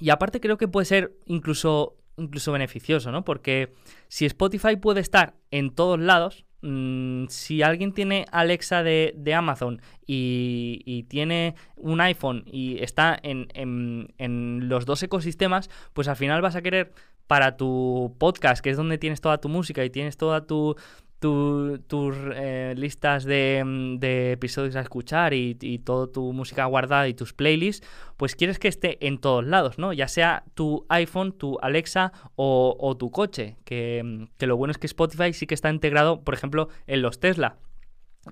Y 0.01 0.11
aparte 0.11 0.41
creo 0.41 0.57
que 0.57 0.67
puede 0.67 0.87
ser 0.87 1.13
incluso, 1.27 1.97
incluso 2.17 2.53
beneficioso, 2.53 3.13
¿no? 3.13 3.25
Porque 3.25 3.75
si 4.09 4.27
Spotify 4.27 4.77
puede 4.77 5.01
estar 5.01 5.35
en 5.51 5.71
todos 5.75 6.01
lados, 6.01 6.47
mm, 6.63 7.27
si 7.29 7.63
alguien 7.63 7.93
tiene 7.93 8.25
Alexa 8.33 8.83
de, 8.83 9.35
Amazon 9.35 9.83
y, 10.07 11.05
tiene 11.09 11.55
un 11.77 12.01
iPhone 12.01 12.45
y 12.47 12.83
está 12.83 13.19
en, 13.23 13.49
en, 13.55 14.69
los 14.69 14.87
dos 14.87 15.03
ecosistemas, 15.03 15.69
pues 15.93 16.09
al 16.09 16.17
final 16.17 16.41
vas 16.41 16.57
a 16.57 16.63
querer 16.63 16.93
para 17.27 17.57
tu 17.57 18.17
podcast, 18.19 18.61
que 18.61 18.71
es 18.71 18.77
donde 18.77 18.99
tienes 18.99 19.21
toda 19.21 19.39
tu 19.39 19.49
música 19.49 19.85
y 19.85 19.91
tienes 19.91 20.17
toda 20.17 20.47
tu, 20.47 20.77
tus 21.21 22.17
eh, 22.35 22.75
listas 22.77 23.25
de, 23.25 23.63
de, 23.99 24.33
episodios 24.33 24.75
a 24.75 24.81
escuchar 24.81 25.35
y, 25.35 25.57
y 25.61 25.81
toda 25.81 26.11
tu 26.11 26.33
música 26.33 26.65
guardada 26.65 27.09
y 27.09 27.15
tus 27.15 27.35
playlists, 27.35 27.87
pues 28.17 28.35
quieres 28.35 28.59
que 28.59 28.69
esté 28.69 29.07
en 29.07 29.19
todos 29.19 29.45
lados, 29.45 29.79
¿no? 29.79 29.93
Ya 29.93 30.09
sea 30.09 30.45
tu 30.55 30.87
iPhone, 30.89 31.33
tu 31.33 31.59
Alexa 31.61 32.13
o, 32.37 32.97
tu 32.99 33.11
coche, 33.11 33.57
que, 33.65 34.29
lo 34.41 34.57
bueno 34.57 34.73
es 34.73 34.79
que 34.79 34.87
Spotify 34.87 35.33
sí 35.33 35.47
que 35.47 35.55
está 35.55 35.71
integrado, 35.71 36.23
por 36.25 36.35
ejemplo, 36.35 36.69
en 36.87 37.03
los 37.03 37.21
Tesla. 37.21 37.57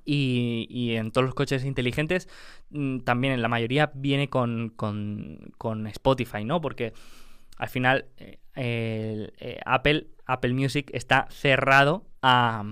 Y, 0.04 0.94
en 0.96 1.12
todos 1.12 1.24
los 1.24 1.34
coches 1.34 1.64
inteligentes, 1.64 2.28
mm, 2.70 3.00
también 3.00 3.32
en 3.32 3.42
la 3.42 3.48
mayoría 3.48 3.90
viene 3.94 4.28
con, 4.28 4.70
con 4.76 5.86
Spotify, 5.86 6.44
¿no? 6.44 6.60
Porque 6.60 6.92
al 7.58 7.68
final 7.68 8.06
eh, 8.16 9.30
eh, 9.38 9.60
Apple, 9.66 10.06
Apple 10.26 10.54
Music 10.54 10.90
está 10.94 11.26
cerrado 11.30 12.06
a, 12.22 12.64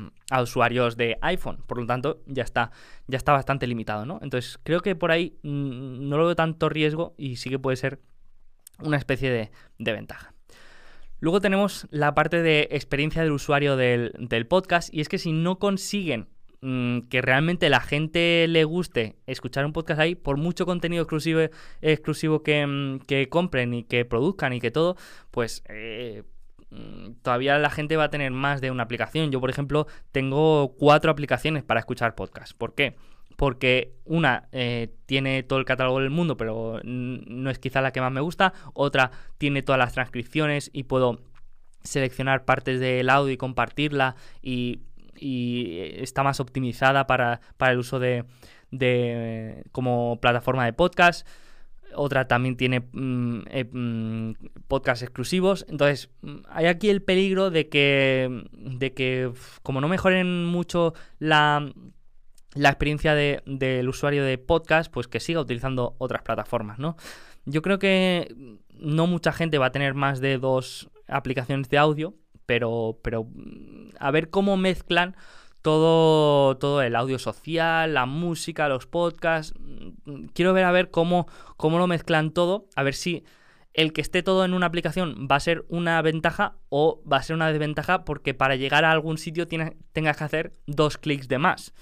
usuarios 0.43 0.97
de 0.97 1.19
iPhone, 1.21 1.63
por 1.67 1.79
lo 1.79 1.87
tanto 1.87 2.23
ya 2.27 2.43
está, 2.43 2.71
ya 3.07 3.17
está 3.17 3.33
bastante 3.33 3.67
limitado, 3.67 4.07
¿no? 4.07 4.19
Entonces 4.23 4.59
creo 4.63 4.81
que 4.81 4.95
por 4.97 5.11
ahí 5.11 5.39
mm, 5.43 6.09
no 6.09 6.17
lo 6.17 6.27
veo 6.27 6.37
tanto 6.37 6.69
riesgo 6.69 7.15
y 7.17 7.37
sí 7.37 7.51
que 7.51 7.59
puede 7.59 7.77
ser 7.77 8.01
una 8.81 8.97
especie 8.97 9.31
de, 9.31 9.51
ventaja. 9.79 10.35
Luego 11.21 11.41
tenemos 11.41 11.87
la 11.91 12.15
parte 12.15 12.43
de 12.43 12.69
experiencia 12.71 13.23
del 13.23 13.33
usuario 13.33 13.77
del, 13.77 14.47
podcast 14.49 14.93
y 14.93 15.01
es 15.01 15.09
que 15.09 15.19
si 15.19 15.33
no 15.33 15.59
consiguen 15.59 16.29
Mm, 16.63 17.03
que 17.03 17.23
realmente 17.23 17.69
la 17.69 17.81
gente 17.81 18.47
le 18.49 18.65
guste 18.65 19.17
escuchar 19.27 19.67
un 19.67 19.73
podcast 19.73 20.01
ahí, 20.01 20.15
por 20.15 20.37
mucho 20.37 20.65
contenido 20.67 21.03
exclusivo, 21.03 21.41
exclusivo 21.83 22.43
que, 22.43 22.67
mm, 22.67 23.01
que 23.07 23.29
compren 23.29 23.75
y 23.75 23.85
que 23.85 24.05
produzcan 24.05 24.53
y 24.53 24.61
que 24.61 24.71
todo, 24.71 24.97
pues 25.31 25.63
eh, 25.69 26.23
todavía 27.23 27.59
la 27.59 27.71
gente 27.71 27.97
va 27.97 28.05
a 28.05 28.11
tener 28.11 28.31
más 28.33 28.61
de 28.61 28.71
una 28.71 28.83
aplicación. 28.83 29.31
Yo, 29.31 29.41
por 29.41 29.51
ejemplo, 29.51 29.87
tengo 30.13 30.75
cuatro 30.79 31.11
aplicaciones 31.11 31.63
para 31.65 31.81
escuchar 31.81 32.15
podcast. 32.15 32.57
¿Por 32.57 32.75
qué? 32.75 32.97
Porque 33.37 33.95
una 34.05 34.49
eh, 34.53 34.95
tiene 35.07 35.43
todo 35.43 35.59
el 35.59 35.65
catálogo 35.65 36.01
del 36.01 36.11
mundo, 36.11 36.37
pero 36.37 36.81
no 36.85 37.51
es 37.51 37.59
quizá 37.59 37.81
la 37.81 37.93
que 37.93 38.01
más 38.01 38.13
me 38.13 38.21
gusta. 38.21 38.53
Otra 38.73 39.11
tiene 39.39 39.63
todas 39.63 39.79
las 39.79 39.93
transcripciones 39.93 40.71
y 40.73 40.85
puedo 40.85 41.21
seleccionar 41.83 42.45
partes 42.45 42.81
del 42.81 43.11
audio 43.11 43.33
y 43.33 43.37
compartirla 43.37 44.17
y 44.43 44.81
y 45.19 45.79
está 45.97 46.23
más 46.23 46.41
optimizada 46.41 47.07
para, 47.07 47.41
el 47.61 47.79
uso 47.79 47.99
de, 47.99 48.25
como 49.73 50.19
plataforma 50.21 50.65
de 50.65 50.73
podcast. 50.73 51.27
Otra 51.97 52.29
también 52.29 52.57
tiene 52.57 52.81
mm, 52.93 53.41
eh, 53.51 54.35
podcasts 54.69 55.03
exclusivos. 55.03 55.67
Entonces, 55.69 56.11
mm, 56.23 56.37
hay 56.49 56.67
aquí 56.67 56.91
el 56.91 57.03
peligro 57.03 57.51
de 57.51 57.69
que, 57.69 58.45
de 58.53 58.95
que 58.95 59.33
como 59.63 59.81
no 59.81 59.89
mejoren 59.89 60.45
mucho 60.45 60.95
la, 61.19 61.73
la 62.55 62.69
experiencia 62.69 63.15
del 63.15 63.89
usuario 63.89 64.25
de 64.25 64.39
podcast, 64.39 64.93
pues 64.93 65.09
que 65.09 65.21
siga 65.21 65.41
utilizando 65.41 65.97
otras 65.99 66.23
plataformas, 66.23 66.79
¿no? 66.79 66.97
Yo 67.45 67.63
creo 67.63 67.79
que 67.79 68.35
no 68.79 69.07
mucha 69.07 69.33
gente 69.33 69.59
va 69.59 69.67
a 69.67 69.73
tener 69.73 69.95
más 69.95 70.21
de 70.21 70.39
dos 70.39 70.91
aplicaciones 71.09 71.69
de 71.69 71.79
audio 71.79 72.15
pero, 72.47 72.99
pero 73.03 73.25
mm, 73.25 73.91
a 73.99 74.11
ver 74.11 74.31
cómo 74.31 74.57
mezclan 74.57 75.17
todo, 75.67 76.57
todo 76.59 76.81
el 76.81 76.95
audio 76.95 77.19
social, 77.19 77.93
la 77.93 78.07
música, 78.07 78.69
los 78.69 78.87
podcasts. 78.87 79.53
Mm, 79.59 80.27
quiero 80.27 80.53
ver 80.53 80.63
a 80.63 80.71
ver 80.71 80.93
cómo, 80.93 81.27
cómo 81.57 81.81
lo 81.81 81.89
mezclan 81.89 82.31
todo, 82.31 82.69
a 82.77 82.85
ver 82.85 82.95
si 82.95 83.25
el 83.75 83.93
que 83.93 84.01
esté 84.01 84.23
todo 84.23 84.45
en 84.45 84.55
una 84.55 84.67
aplicación 84.67 85.27
va 85.29 85.35
a 85.35 85.41
ser 85.41 85.65
una 85.69 86.01
ventaja 86.03 86.55
o 86.69 87.03
va 87.11 87.17
a 87.17 87.23
ser 87.25 87.35
una 87.35 87.51
desventaja 87.51 88.05
porque 88.05 88.33
para 88.33 88.55
llegar 88.55 88.85
a 88.85 88.93
algún 88.93 89.19
sitio 89.19 89.49
tengas 89.49 90.17
que 90.17 90.25
hacer 90.25 90.53
dos 90.69 90.99
clics 90.99 91.27
de 91.27 91.39
más. 91.39 91.75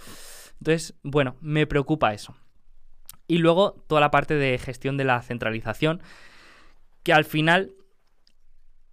Entonces, 0.61 0.94
bueno, 1.02 1.36
me 1.43 1.66
preocupa 1.66 2.15
eso. 2.15 2.35
Y 3.27 3.36
luego 3.36 3.85
toda 3.86 4.01
la 4.01 4.11
parte 4.11 4.32
de 4.32 4.56
gestión 4.56 4.97
de 4.97 5.05
la 5.05 5.20
centralización, 5.20 6.01
que 7.02 7.12
al 7.12 7.27
final 7.27 7.74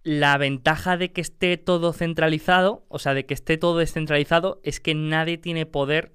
la 0.04 0.36
ventaja 0.36 0.96
de 0.96 1.12
que 1.12 1.20
esté 1.20 1.56
todo 1.56 1.92
centralizado, 1.92 2.84
o 2.88 2.98
sea, 2.98 3.14
de 3.14 3.26
que 3.26 3.34
esté 3.34 3.56
todo 3.56 3.78
descentralizado, 3.78 4.60
es 4.64 4.80
que 4.80 4.94
nadie 4.94 5.38
tiene 5.38 5.66
poder 5.66 6.12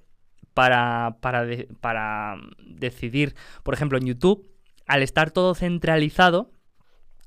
para, 0.54 1.16
para, 1.20 1.46
para 1.80 2.36
decidir. 2.58 3.34
Por 3.62 3.74
ejemplo, 3.74 3.98
en 3.98 4.06
YouTube, 4.06 4.50
al 4.86 5.02
estar 5.02 5.30
todo 5.30 5.54
centralizado, 5.54 6.50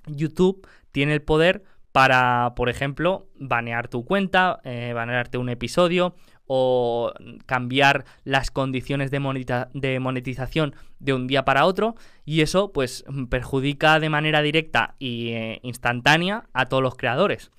YouTube 0.07 0.67
tiene 0.91 1.13
el 1.13 1.21
poder 1.21 1.63
para, 1.91 2.53
por 2.55 2.69
ejemplo, 2.69 3.27
banear 3.35 3.87
tu 3.87 4.05
cuenta, 4.05 4.59
eh, 4.63 4.91
banearte 4.93 5.37
un 5.37 5.49
episodio 5.49 6.15
o 6.53 7.13
cambiar 7.45 8.03
las 8.25 8.51
condiciones 8.51 9.09
de, 9.09 9.21
monetización 9.21 10.75
de 10.99 11.13
un 11.13 11.25
día 11.25 11.45
para 11.45 11.65
otro 11.65 11.95
y 12.25 12.41
eso 12.41 12.73
pues 12.73 13.05
perjudica 13.29 14.01
de 14.01 14.09
manera 14.09 14.41
directa 14.41 14.95
e 14.99 15.61
instantánea 15.63 16.49
a 16.51 16.65
todos 16.65 16.83
los 16.83 16.95
creadores. 16.95 17.51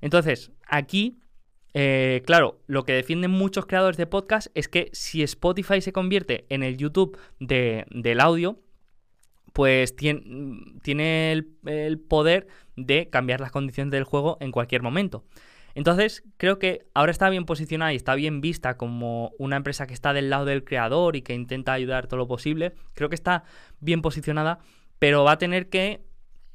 Entonces, 0.00 0.52
aquí, 0.66 1.18
eh, 1.74 2.22
claro, 2.24 2.62
lo 2.66 2.84
que 2.84 2.94
defienden 2.94 3.30
muchos 3.30 3.66
creadores 3.66 3.98
de 3.98 4.06
podcast 4.06 4.46
es 4.54 4.68
que 4.68 4.88
si 4.94 5.22
Spotify 5.22 5.82
se 5.82 5.92
convierte 5.92 6.46
en 6.48 6.62
el 6.62 6.78
YouTube 6.78 7.18
del 7.40 8.20
audio, 8.20 8.58
pues 9.52 9.96
tiene, 9.96 11.32
el 11.32 11.98
poder 12.08 12.46
de 12.76 13.10
cambiar 13.10 13.42
las 13.42 13.52
condiciones 13.52 13.92
del 13.92 14.04
juego 14.04 14.38
en 14.40 14.50
cualquier 14.50 14.80
momento. 14.80 15.24
Entonces, 15.74 16.24
creo 16.36 16.58
que 16.58 16.86
ahora 16.94 17.12
está 17.12 17.30
bien 17.30 17.44
posicionada 17.44 17.92
y 17.92 17.96
está 17.96 18.14
bien 18.14 18.40
vista 18.40 18.76
como 18.76 19.32
una 19.38 19.56
empresa 19.56 19.86
que 19.86 19.94
está 19.94 20.12
del 20.12 20.30
lado 20.30 20.44
del 20.44 20.64
creador 20.64 21.16
y 21.16 21.22
que 21.22 21.34
intenta 21.34 21.72
ayudar 21.72 22.06
todo 22.06 22.18
lo 22.18 22.26
posible. 22.26 22.74
Creo 22.94 23.08
que 23.08 23.14
está 23.14 23.44
bien 23.80 24.02
posicionada, 24.02 24.58
pero 24.98 25.24
va 25.24 25.32
a 25.32 25.38
tener 25.38 25.68
que 25.68 26.02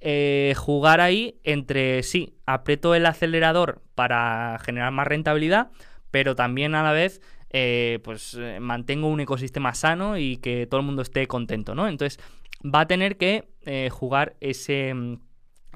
eh, 0.01 0.53
jugar 0.55 1.01
ahí 1.01 1.39
entre, 1.43 2.03
sí, 2.03 2.35
aprieto 2.45 2.93
el 2.93 3.05
acelerador 3.05 3.81
para 3.95 4.59
generar 4.59 4.91
más 4.91 5.07
rentabilidad, 5.07 5.71
pero 6.11 6.35
también 6.35 6.75
a 6.75 6.83
la 6.83 6.91
vez 6.91 7.21
eh, 7.49 7.99
pues 8.03 8.35
eh, 8.39 8.59
mantengo 8.59 9.07
un 9.07 9.21
ecosistema 9.21 9.73
sano 9.73 10.17
y 10.17 10.37
que 10.37 10.67
todo 10.67 10.81
el 10.81 10.85
mundo 10.85 11.01
esté 11.01 11.25
contento, 11.27 11.73
¿no? 11.73 11.87
Entonces 11.87 12.19
va 12.63 12.81
a 12.81 12.87
tener 12.87 13.17
que 13.17 13.47
jugar 13.89 14.35
ese, 14.41 14.93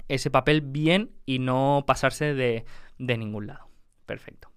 ese 0.08 0.30
papel 0.30 0.62
bien 0.62 1.10
y 1.26 1.40
no 1.40 1.84
pasarse 1.88 2.36
de, 2.36 2.66
de 3.00 3.18
ningún 3.18 3.48
lado. 3.48 3.68
Perfecto. 4.06 4.50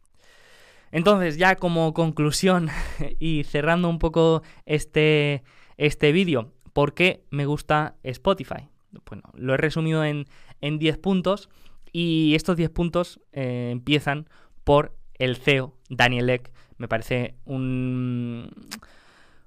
Entonces, 0.90 1.39
ya 1.39 1.56
como 1.56 1.94
conclusión 1.94 2.69
y 3.19 3.44
cerrando 3.44 3.89
un 3.89 3.98
poco 3.98 4.43
este, 4.66 5.43
este 5.78 6.12
vídeo, 6.12 6.52
¿por 6.74 6.93
qué 6.93 7.24
me 7.31 7.47
gusta 7.47 7.97
Spotify? 8.02 8.69
Bueno, 9.06 9.23
lo 9.35 9.55
he 9.55 9.56
resumido 9.56 10.05
en, 10.05 10.27
10 10.60 10.98
puntos 10.98 11.48
y 11.93 12.35
estos 12.36 12.56
10 12.56 12.70
puntos 12.70 13.20
eh, 13.32 13.70
empiezan 13.73 14.28
por 14.62 14.94
el 15.14 15.36
CEO, 15.36 15.74
Daniel 15.89 16.31
Eck. 16.31 16.52
Me 16.77 16.86
parece 16.86 17.35
un, 17.44 18.48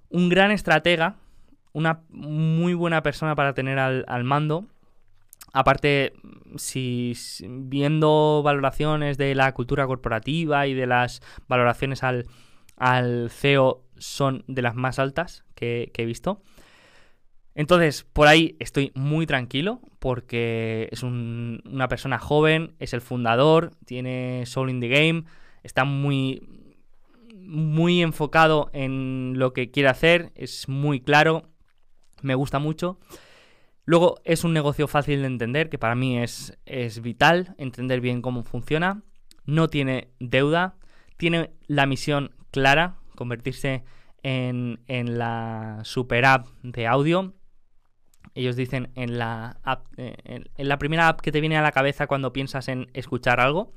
un 0.10 0.30
gran 0.30 0.52
estratega, 0.52 1.16
una 1.72 2.02
muy 2.10 2.74
buena 2.74 3.02
persona 3.02 3.36
para 3.36 3.54
tener 3.54 3.80
al 3.80 4.24
mando 4.26 4.66
Aparte, 5.56 6.12
si 6.58 7.16
viendo 7.48 8.42
valoraciones 8.44 9.18
de 9.18 9.34
la 9.36 9.54
cultura 9.54 9.88
corporativa 9.88 10.68
y 10.68 10.74
de 10.74 10.86
las 10.86 11.22
valoraciones 11.48 12.04
al, 12.04 13.30
CEO 13.30 13.82
son 13.98 14.44
de 14.48 14.62
las 14.62 14.76
más 14.76 15.00
altas 15.00 15.46
que, 15.56 15.94
he 15.96 16.06
visto. 16.06 16.42
Entonces, 17.54 18.04
por 18.04 18.28
ahí 18.28 18.58
estoy 18.60 18.92
muy 18.96 19.26
tranquilo 19.26 19.80
porque 20.00 20.90
es 20.92 21.04
una 21.04 21.88
persona 21.88 22.20
joven, 22.20 22.76
es 22.80 22.94
el 22.94 23.00
fundador, 23.00 23.72
tiene 23.86 24.44
Soul 24.48 24.70
in 24.70 24.82
the 24.82 24.90
Game, 24.90 25.24
está 25.64 25.86
muy, 25.86 26.50
muy 27.34 28.02
enfocado 28.02 28.70
en 28.74 29.40
lo 29.40 29.54
que 29.54 29.72
quiere 29.72 29.88
hacer, 29.88 30.34
es 30.36 30.68
muy 30.68 31.00
claro, 31.00 31.48
me 32.22 32.36
gusta 32.36 32.60
mucho. 32.60 33.00
Luego 33.86 34.20
es 34.24 34.44
un 34.44 34.54
negocio 34.54 34.88
fácil 34.88 35.22
de 35.22 35.28
entender, 35.28 35.70
que 35.70 35.78
para 35.78 35.96
mí 35.96 36.18
es, 36.18 36.58
es 36.66 37.02
vital 37.02 37.56
entender 37.58 38.02
bien 38.02 38.22
cómo 38.22 38.44
funciona. 38.44 39.04
No 39.46 39.68
tiene 39.70 40.10
deuda, 40.20 40.76
tiene 41.18 41.52
la 41.68 41.86
misión 41.86 42.36
clara, 42.52 42.96
convertirse 43.16 43.84
en, 44.24 44.82
en 44.88 45.20
la 45.20 45.82
super 45.84 46.26
app 46.26 46.48
de 46.64 46.88
audio. 46.88 47.36
Ellos 48.34 48.56
dicen 48.56 48.92
en 48.96 49.20
la, 49.20 49.60
app, 49.64 49.86
eh, 49.98 50.16
en 50.26 50.68
la 50.68 50.80
primera 50.80 51.08
app 51.08 51.22
que 51.22 51.32
te 51.32 51.40
viene 51.40 51.58
a 51.58 51.62
la 51.62 51.72
cabeza 51.72 52.08
cuando 52.08 52.34
piensas 52.34 52.68
en 52.68 52.88
escuchar 52.94 53.40
algo. 53.40 53.72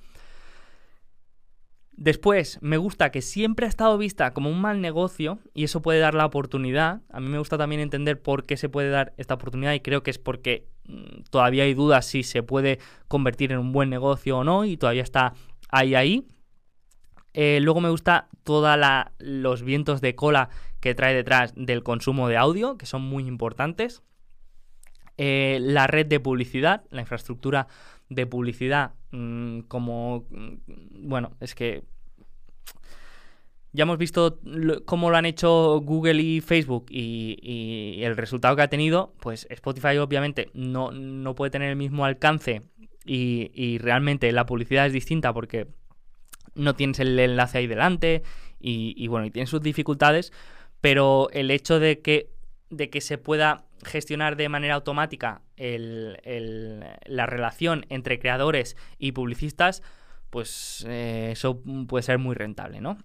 Después, 2.00 2.60
me 2.62 2.76
gusta 2.76 3.10
que 3.10 3.20
siempre 3.20 3.66
ha 3.66 3.68
estado 3.68 3.98
vista 3.98 4.32
como 4.32 4.48
un 4.48 4.60
mal 4.60 4.80
negocio 4.80 5.40
y 5.52 5.64
eso 5.64 5.82
puede 5.82 5.98
dar 5.98 6.14
la 6.14 6.26
oportunidad. 6.26 7.00
A 7.10 7.18
mí 7.18 7.28
me 7.28 7.40
gusta 7.40 7.58
también 7.58 7.80
entender 7.80 8.22
por 8.22 8.46
qué 8.46 8.56
se 8.56 8.68
puede 8.68 8.88
dar 8.88 9.14
esta 9.16 9.34
oportunidad 9.34 9.72
y 9.72 9.80
creo 9.80 10.04
que 10.04 10.12
es 10.12 10.18
porque 10.18 10.68
mm, 10.84 11.22
todavía 11.28 11.64
hay 11.64 11.74
dudas 11.74 12.06
si 12.06 12.22
se 12.22 12.44
puede 12.44 12.78
convertir 13.08 13.50
en 13.50 13.58
un 13.58 13.72
buen 13.72 13.90
negocio 13.90 14.38
o 14.38 14.44
no 14.44 14.64
y 14.64 14.76
todavía 14.76 15.02
está 15.02 15.34
ahí 15.70 15.96
ahí. 15.96 16.28
Eh, 17.34 17.58
luego 17.62 17.80
me 17.80 17.90
gusta 17.90 18.28
todos 18.44 18.78
los 19.18 19.62
vientos 19.64 20.00
de 20.00 20.14
cola 20.14 20.50
que 20.78 20.94
trae 20.94 21.16
detrás 21.16 21.52
del 21.56 21.82
consumo 21.82 22.28
de 22.28 22.36
audio, 22.36 22.78
que 22.78 22.86
son 22.86 23.02
muy 23.02 23.26
importantes. 23.26 24.04
Eh, 25.16 25.58
la 25.60 25.88
red 25.88 26.06
de 26.06 26.20
publicidad, 26.20 26.84
la 26.90 27.00
infraestructura 27.00 27.66
de 28.08 28.26
publicidad 28.26 28.94
mm, 29.10 29.60
como... 29.60 30.26
Mm, 30.30 31.08
bueno, 31.08 31.32
es 31.40 31.54
que... 31.54 31.84
Ya 33.72 33.82
hemos 33.82 33.98
visto 33.98 34.40
cómo 34.86 35.10
lo 35.10 35.16
han 35.18 35.26
hecho 35.26 35.80
Google 35.80 36.22
y 36.22 36.40
Facebook 36.40 36.86
y, 36.88 38.00
el 38.02 38.16
resultado 38.16 38.56
que 38.56 38.62
ha 38.62 38.68
tenido, 38.68 39.12
pues 39.20 39.46
Spotify 39.50 39.98
obviamente 39.98 40.50
no, 40.54 40.90
no 40.90 41.34
puede 41.34 41.50
tener 41.50 41.68
el 41.68 41.76
mismo 41.76 42.06
alcance 42.06 42.62
y, 43.04 43.50
y, 43.54 43.76
realmente 43.76 44.32
la 44.32 44.46
publicidad 44.46 44.86
es 44.86 44.94
distinta 44.94 45.34
porque 45.34 45.68
no 46.54 46.74
tienes 46.74 46.98
el 46.98 47.18
enlace 47.18 47.58
ahí 47.58 47.66
delante 47.66 48.22
y, 48.60 49.06
bueno, 49.06 49.26
y 49.26 49.30
tiene 49.30 49.46
sus 49.46 49.60
dificultades, 49.60 50.32
pero 50.80 51.28
el 51.32 51.50
hecho 51.50 51.78
de 51.78 52.00
que, 52.00 52.30
de 52.70 52.90
que 52.90 53.00
se 53.00 53.18
pueda 53.18 53.64
gestionar 53.84 54.36
de 54.36 54.48
manera 54.48 54.74
automática 54.74 55.42
la 55.56 57.26
relación 57.26 57.86
entre 57.88 58.18
creadores 58.18 58.76
y 58.98 59.12
publicistas, 59.12 59.82
pues 60.30 60.84
eh, 60.88 61.30
eso 61.32 61.62
puede 61.86 62.02
ser 62.02 62.18
muy 62.18 62.34
rentable, 62.34 62.80
¿no? 62.80 62.98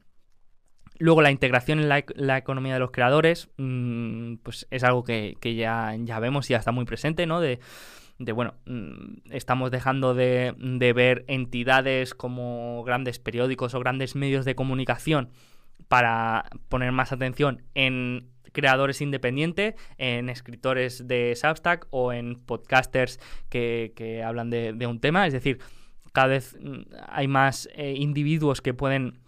Luego 0.99 1.22
la 1.22 1.31
integración 1.31 1.80
en 1.80 1.90
la, 1.90 2.38
economía 2.38 2.73
de 2.73 2.80
los 2.80 2.91
creadores, 2.91 3.49
mm, 3.57 4.35
pues 4.44 4.68
es 4.69 4.84
algo 4.84 5.03
que, 5.03 5.35
ya, 5.41 5.95
ya, 5.99 6.19
vemos 6.19 6.49
y 6.49 6.53
ya 6.53 6.57
está 6.57 6.72
muy 6.72 6.85
presente, 6.85 7.26
¿no? 7.26 7.41
De, 7.41 7.60
bueno, 8.34 8.56
mm, 8.65 9.31
estamos 9.31 9.72
dejando 9.72 10.14
de, 10.14 10.53
de, 10.57 10.94
ver 10.94 11.26
entidades 11.27 12.14
como 12.14 12.84
grandes 12.84 13.19
periódicos 13.19 13.73
o 13.73 13.80
grandes 13.80 14.15
medios 14.15 14.45
de 14.45 14.56
comunicación 14.56 15.31
para 15.88 16.45
poner 16.69 16.91
más 16.91 17.11
atención 17.11 17.64
en 17.76 18.30
creadores 18.53 19.01
independientes, 19.01 19.76
en 19.97 20.30
escritores 20.30 21.07
de 21.07 21.35
Substack 21.35 21.88
o 21.89 22.14
en 22.14 22.35
podcasters 22.35 23.19
que, 23.49 24.23
hablan 24.26 24.49
de, 24.49 24.88
un 24.88 24.99
tema. 24.99 25.27
Es 25.27 25.34
decir, 25.34 25.60
cada 26.14 26.27
vez 26.27 26.55
mm, 26.61 26.81
hay 27.10 27.27
más 27.27 27.68
eh, 27.76 27.95
individuos 27.97 28.61
que 28.61 28.73
pueden 28.73 29.19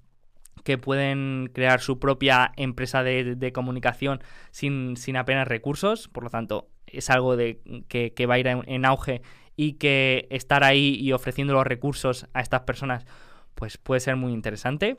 que 0.63 0.79
pueden 0.79 1.51
crear 1.53 1.79
su 1.79 1.99
propia 1.99 2.51
empresa 2.57 3.03
de, 3.03 3.51
comunicación 3.53 4.23
sin, 4.49 4.95
apenas 5.15 5.47
recursos. 5.47 6.07
Por 6.07 6.23
lo 6.23 6.31
tanto, 6.31 6.67
es 6.87 7.11
algo 7.11 7.37
de, 7.37 7.59
que, 7.87 8.25
va 8.25 8.33
a 8.33 8.39
ir 8.39 8.47
en, 8.47 8.83
auge 8.83 9.21
y 9.55 9.73
que 9.73 10.27
estar 10.31 10.63
ahí 10.63 10.97
y 10.99 11.11
ofreciendo 11.11 11.53
los 11.53 11.67
recursos 11.67 12.27
a 12.33 12.41
estas 12.41 12.61
personas 12.61 13.05
pues 13.53 13.77
puede 13.77 13.99
ser 13.99 14.15
muy 14.15 14.33
interesante. 14.33 14.97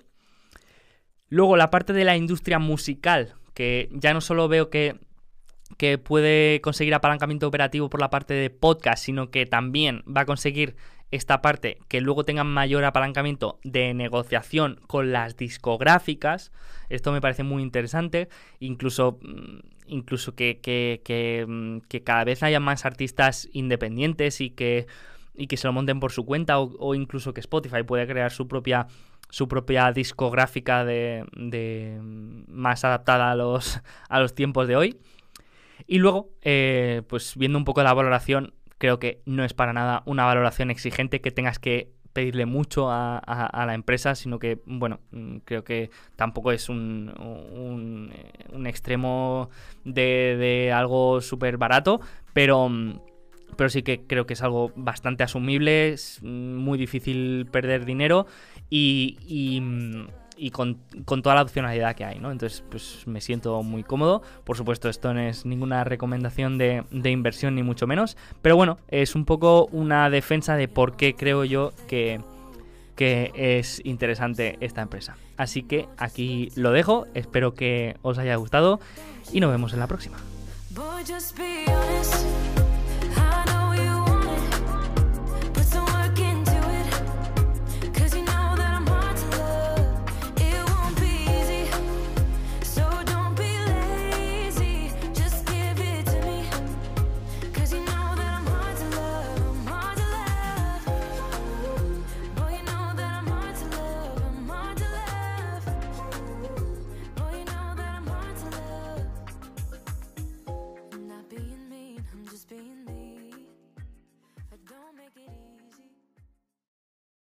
Luego 1.28 1.56
la 1.56 1.70
parte 1.70 1.92
de 1.92 2.04
la 2.04 2.16
industria 2.16 2.58
musical, 2.58 3.34
que 3.54 3.88
ya 3.92 4.14
no 4.14 4.20
solo 4.20 4.48
veo 4.48 4.70
que, 4.70 4.96
que 5.76 5.98
puede 5.98 6.60
conseguir 6.60 6.94
apalancamiento 6.94 7.48
operativo 7.48 7.90
por 7.90 8.00
la 8.00 8.10
parte 8.10 8.34
de 8.34 8.50
podcast, 8.50 9.04
sino 9.04 9.30
que 9.30 9.46
también 9.46 10.04
va 10.06 10.22
a 10.22 10.26
conseguir 10.26 10.76
esta 11.10 11.40
parte 11.40 11.78
que 11.88 12.00
luego 12.00 12.24
tengan 12.24 12.48
mayor 12.48 12.84
apalancamiento 12.84 13.58
de 13.62 13.94
negociación 13.94 14.80
con 14.86 15.12
las 15.12 15.36
discográficas. 15.36 16.52
Esto 16.88 17.12
me 17.12 17.20
parece 17.20 17.42
muy 17.42 17.62
interesante. 17.62 18.28
Incluso, 18.60 19.18
mm, 19.22 19.58
incluso 19.86 20.34
que, 20.34 20.60
que, 20.60 21.44
mm, 21.46 21.78
que, 21.88 22.02
cada 22.02 22.24
vez 22.24 22.42
haya 22.42 22.60
más 22.60 22.84
artistas 22.84 23.48
independientes 23.52 24.40
y 24.40 24.50
que, 24.50 24.86
y 25.34 25.46
que 25.46 25.56
se 25.56 25.66
lo 25.68 25.72
monten 25.72 26.00
por 26.00 26.12
su 26.12 26.24
cuenta 26.24 26.58
o 26.58 26.94
incluso 26.94 27.34
que 27.34 27.40
Spotify 27.40 27.82
pueda 27.82 28.06
crear 28.06 28.32
su 28.32 28.48
propia 28.48 28.86
su 29.28 29.48
propia 29.48 29.92
discográfica 29.92 30.84
de, 30.84 31.24
más 32.48 32.84
adaptada 32.84 33.30
a 33.30 33.34
los, 33.34 33.80
a 34.08 34.20
los 34.20 34.34
tiempos 34.34 34.68
de 34.68 34.76
hoy. 34.76 34.98
Y 35.86 35.98
luego, 35.98 36.30
eh, 36.42 37.02
pues 37.08 37.36
viendo 37.36 37.58
un 37.58 37.64
poco 37.64 37.82
la 37.82 37.94
valoración, 37.94 38.54
creo 38.78 38.98
que 38.98 39.22
no 39.24 39.44
es 39.44 39.54
para 39.54 39.72
nada 39.72 40.02
una 40.06 40.24
valoración 40.24 40.70
exigente 40.70 41.20
que 41.20 41.30
tengas 41.30 41.58
que 41.58 41.92
pedirle 42.12 42.46
mucho 42.46 42.90
a, 42.90 43.64
la 43.66 43.74
empresa, 43.74 44.14
sino 44.14 44.38
que, 44.38 44.62
bueno, 44.64 45.00
mm, 45.10 45.36
creo 45.44 45.64
que 45.64 45.90
tampoco 46.16 46.50
es 46.50 46.70
un, 46.70 47.12
un, 47.18 48.66
extremo 48.66 49.50
de, 49.84 50.36
de 50.38 50.72
algo 50.72 51.20
súper 51.20 51.58
barato, 51.58 52.00
pero 52.32 52.70
mm, 52.70 53.00
pero 53.56 53.70
sí 53.70 53.82
que 53.82 54.02
creo 54.06 54.26
que 54.26 54.34
es 54.34 54.42
algo 54.42 54.72
bastante 54.76 55.22
asumible, 55.22 55.92
es 55.92 56.22
muy 56.22 56.78
difícil 56.78 57.46
perder 57.50 57.84
dinero 57.84 58.26
y, 58.70 59.16
y, 60.36 60.50
con, 60.50 60.78
toda 61.22 61.34
la 61.34 61.42
opcionalidad 61.42 61.94
que 61.94 62.04
hay, 62.04 62.18
¿no? 62.18 62.30
Entonces, 62.30 62.62
pues 62.70 63.06
me 63.06 63.20
siento 63.20 63.62
muy 63.62 63.82
cómodo. 63.82 64.22
Por 64.44 64.56
supuesto, 64.56 64.88
esto 64.88 65.14
no 65.14 65.20
es 65.20 65.46
ninguna 65.46 65.84
recomendación 65.84 66.58
de, 66.58 66.84
inversión, 67.04 67.54
ni 67.54 67.62
mucho 67.62 67.86
menos, 67.86 68.16
pero 68.42 68.56
bueno, 68.56 68.78
es 68.88 69.14
un 69.14 69.24
poco 69.24 69.66
una 69.66 70.10
defensa 70.10 70.56
de 70.56 70.68
por 70.68 70.96
qué 70.96 71.14
creo 71.14 71.44
yo 71.44 71.72
que, 71.88 72.20
que 72.96 73.32
es 73.34 73.80
interesante 73.84 74.58
esta 74.60 74.82
empresa. 74.82 75.16
Así 75.36 75.62
que 75.62 75.88
aquí 75.96 76.50
lo 76.54 76.72
dejo, 76.72 77.06
espero 77.14 77.54
que 77.54 77.96
os 78.02 78.18
haya 78.18 78.36
gustado 78.36 78.80
y 79.32 79.40
nos 79.40 79.50
vemos 79.50 79.72
en 79.72 79.80
la 79.80 79.86
próxima. 79.86 80.18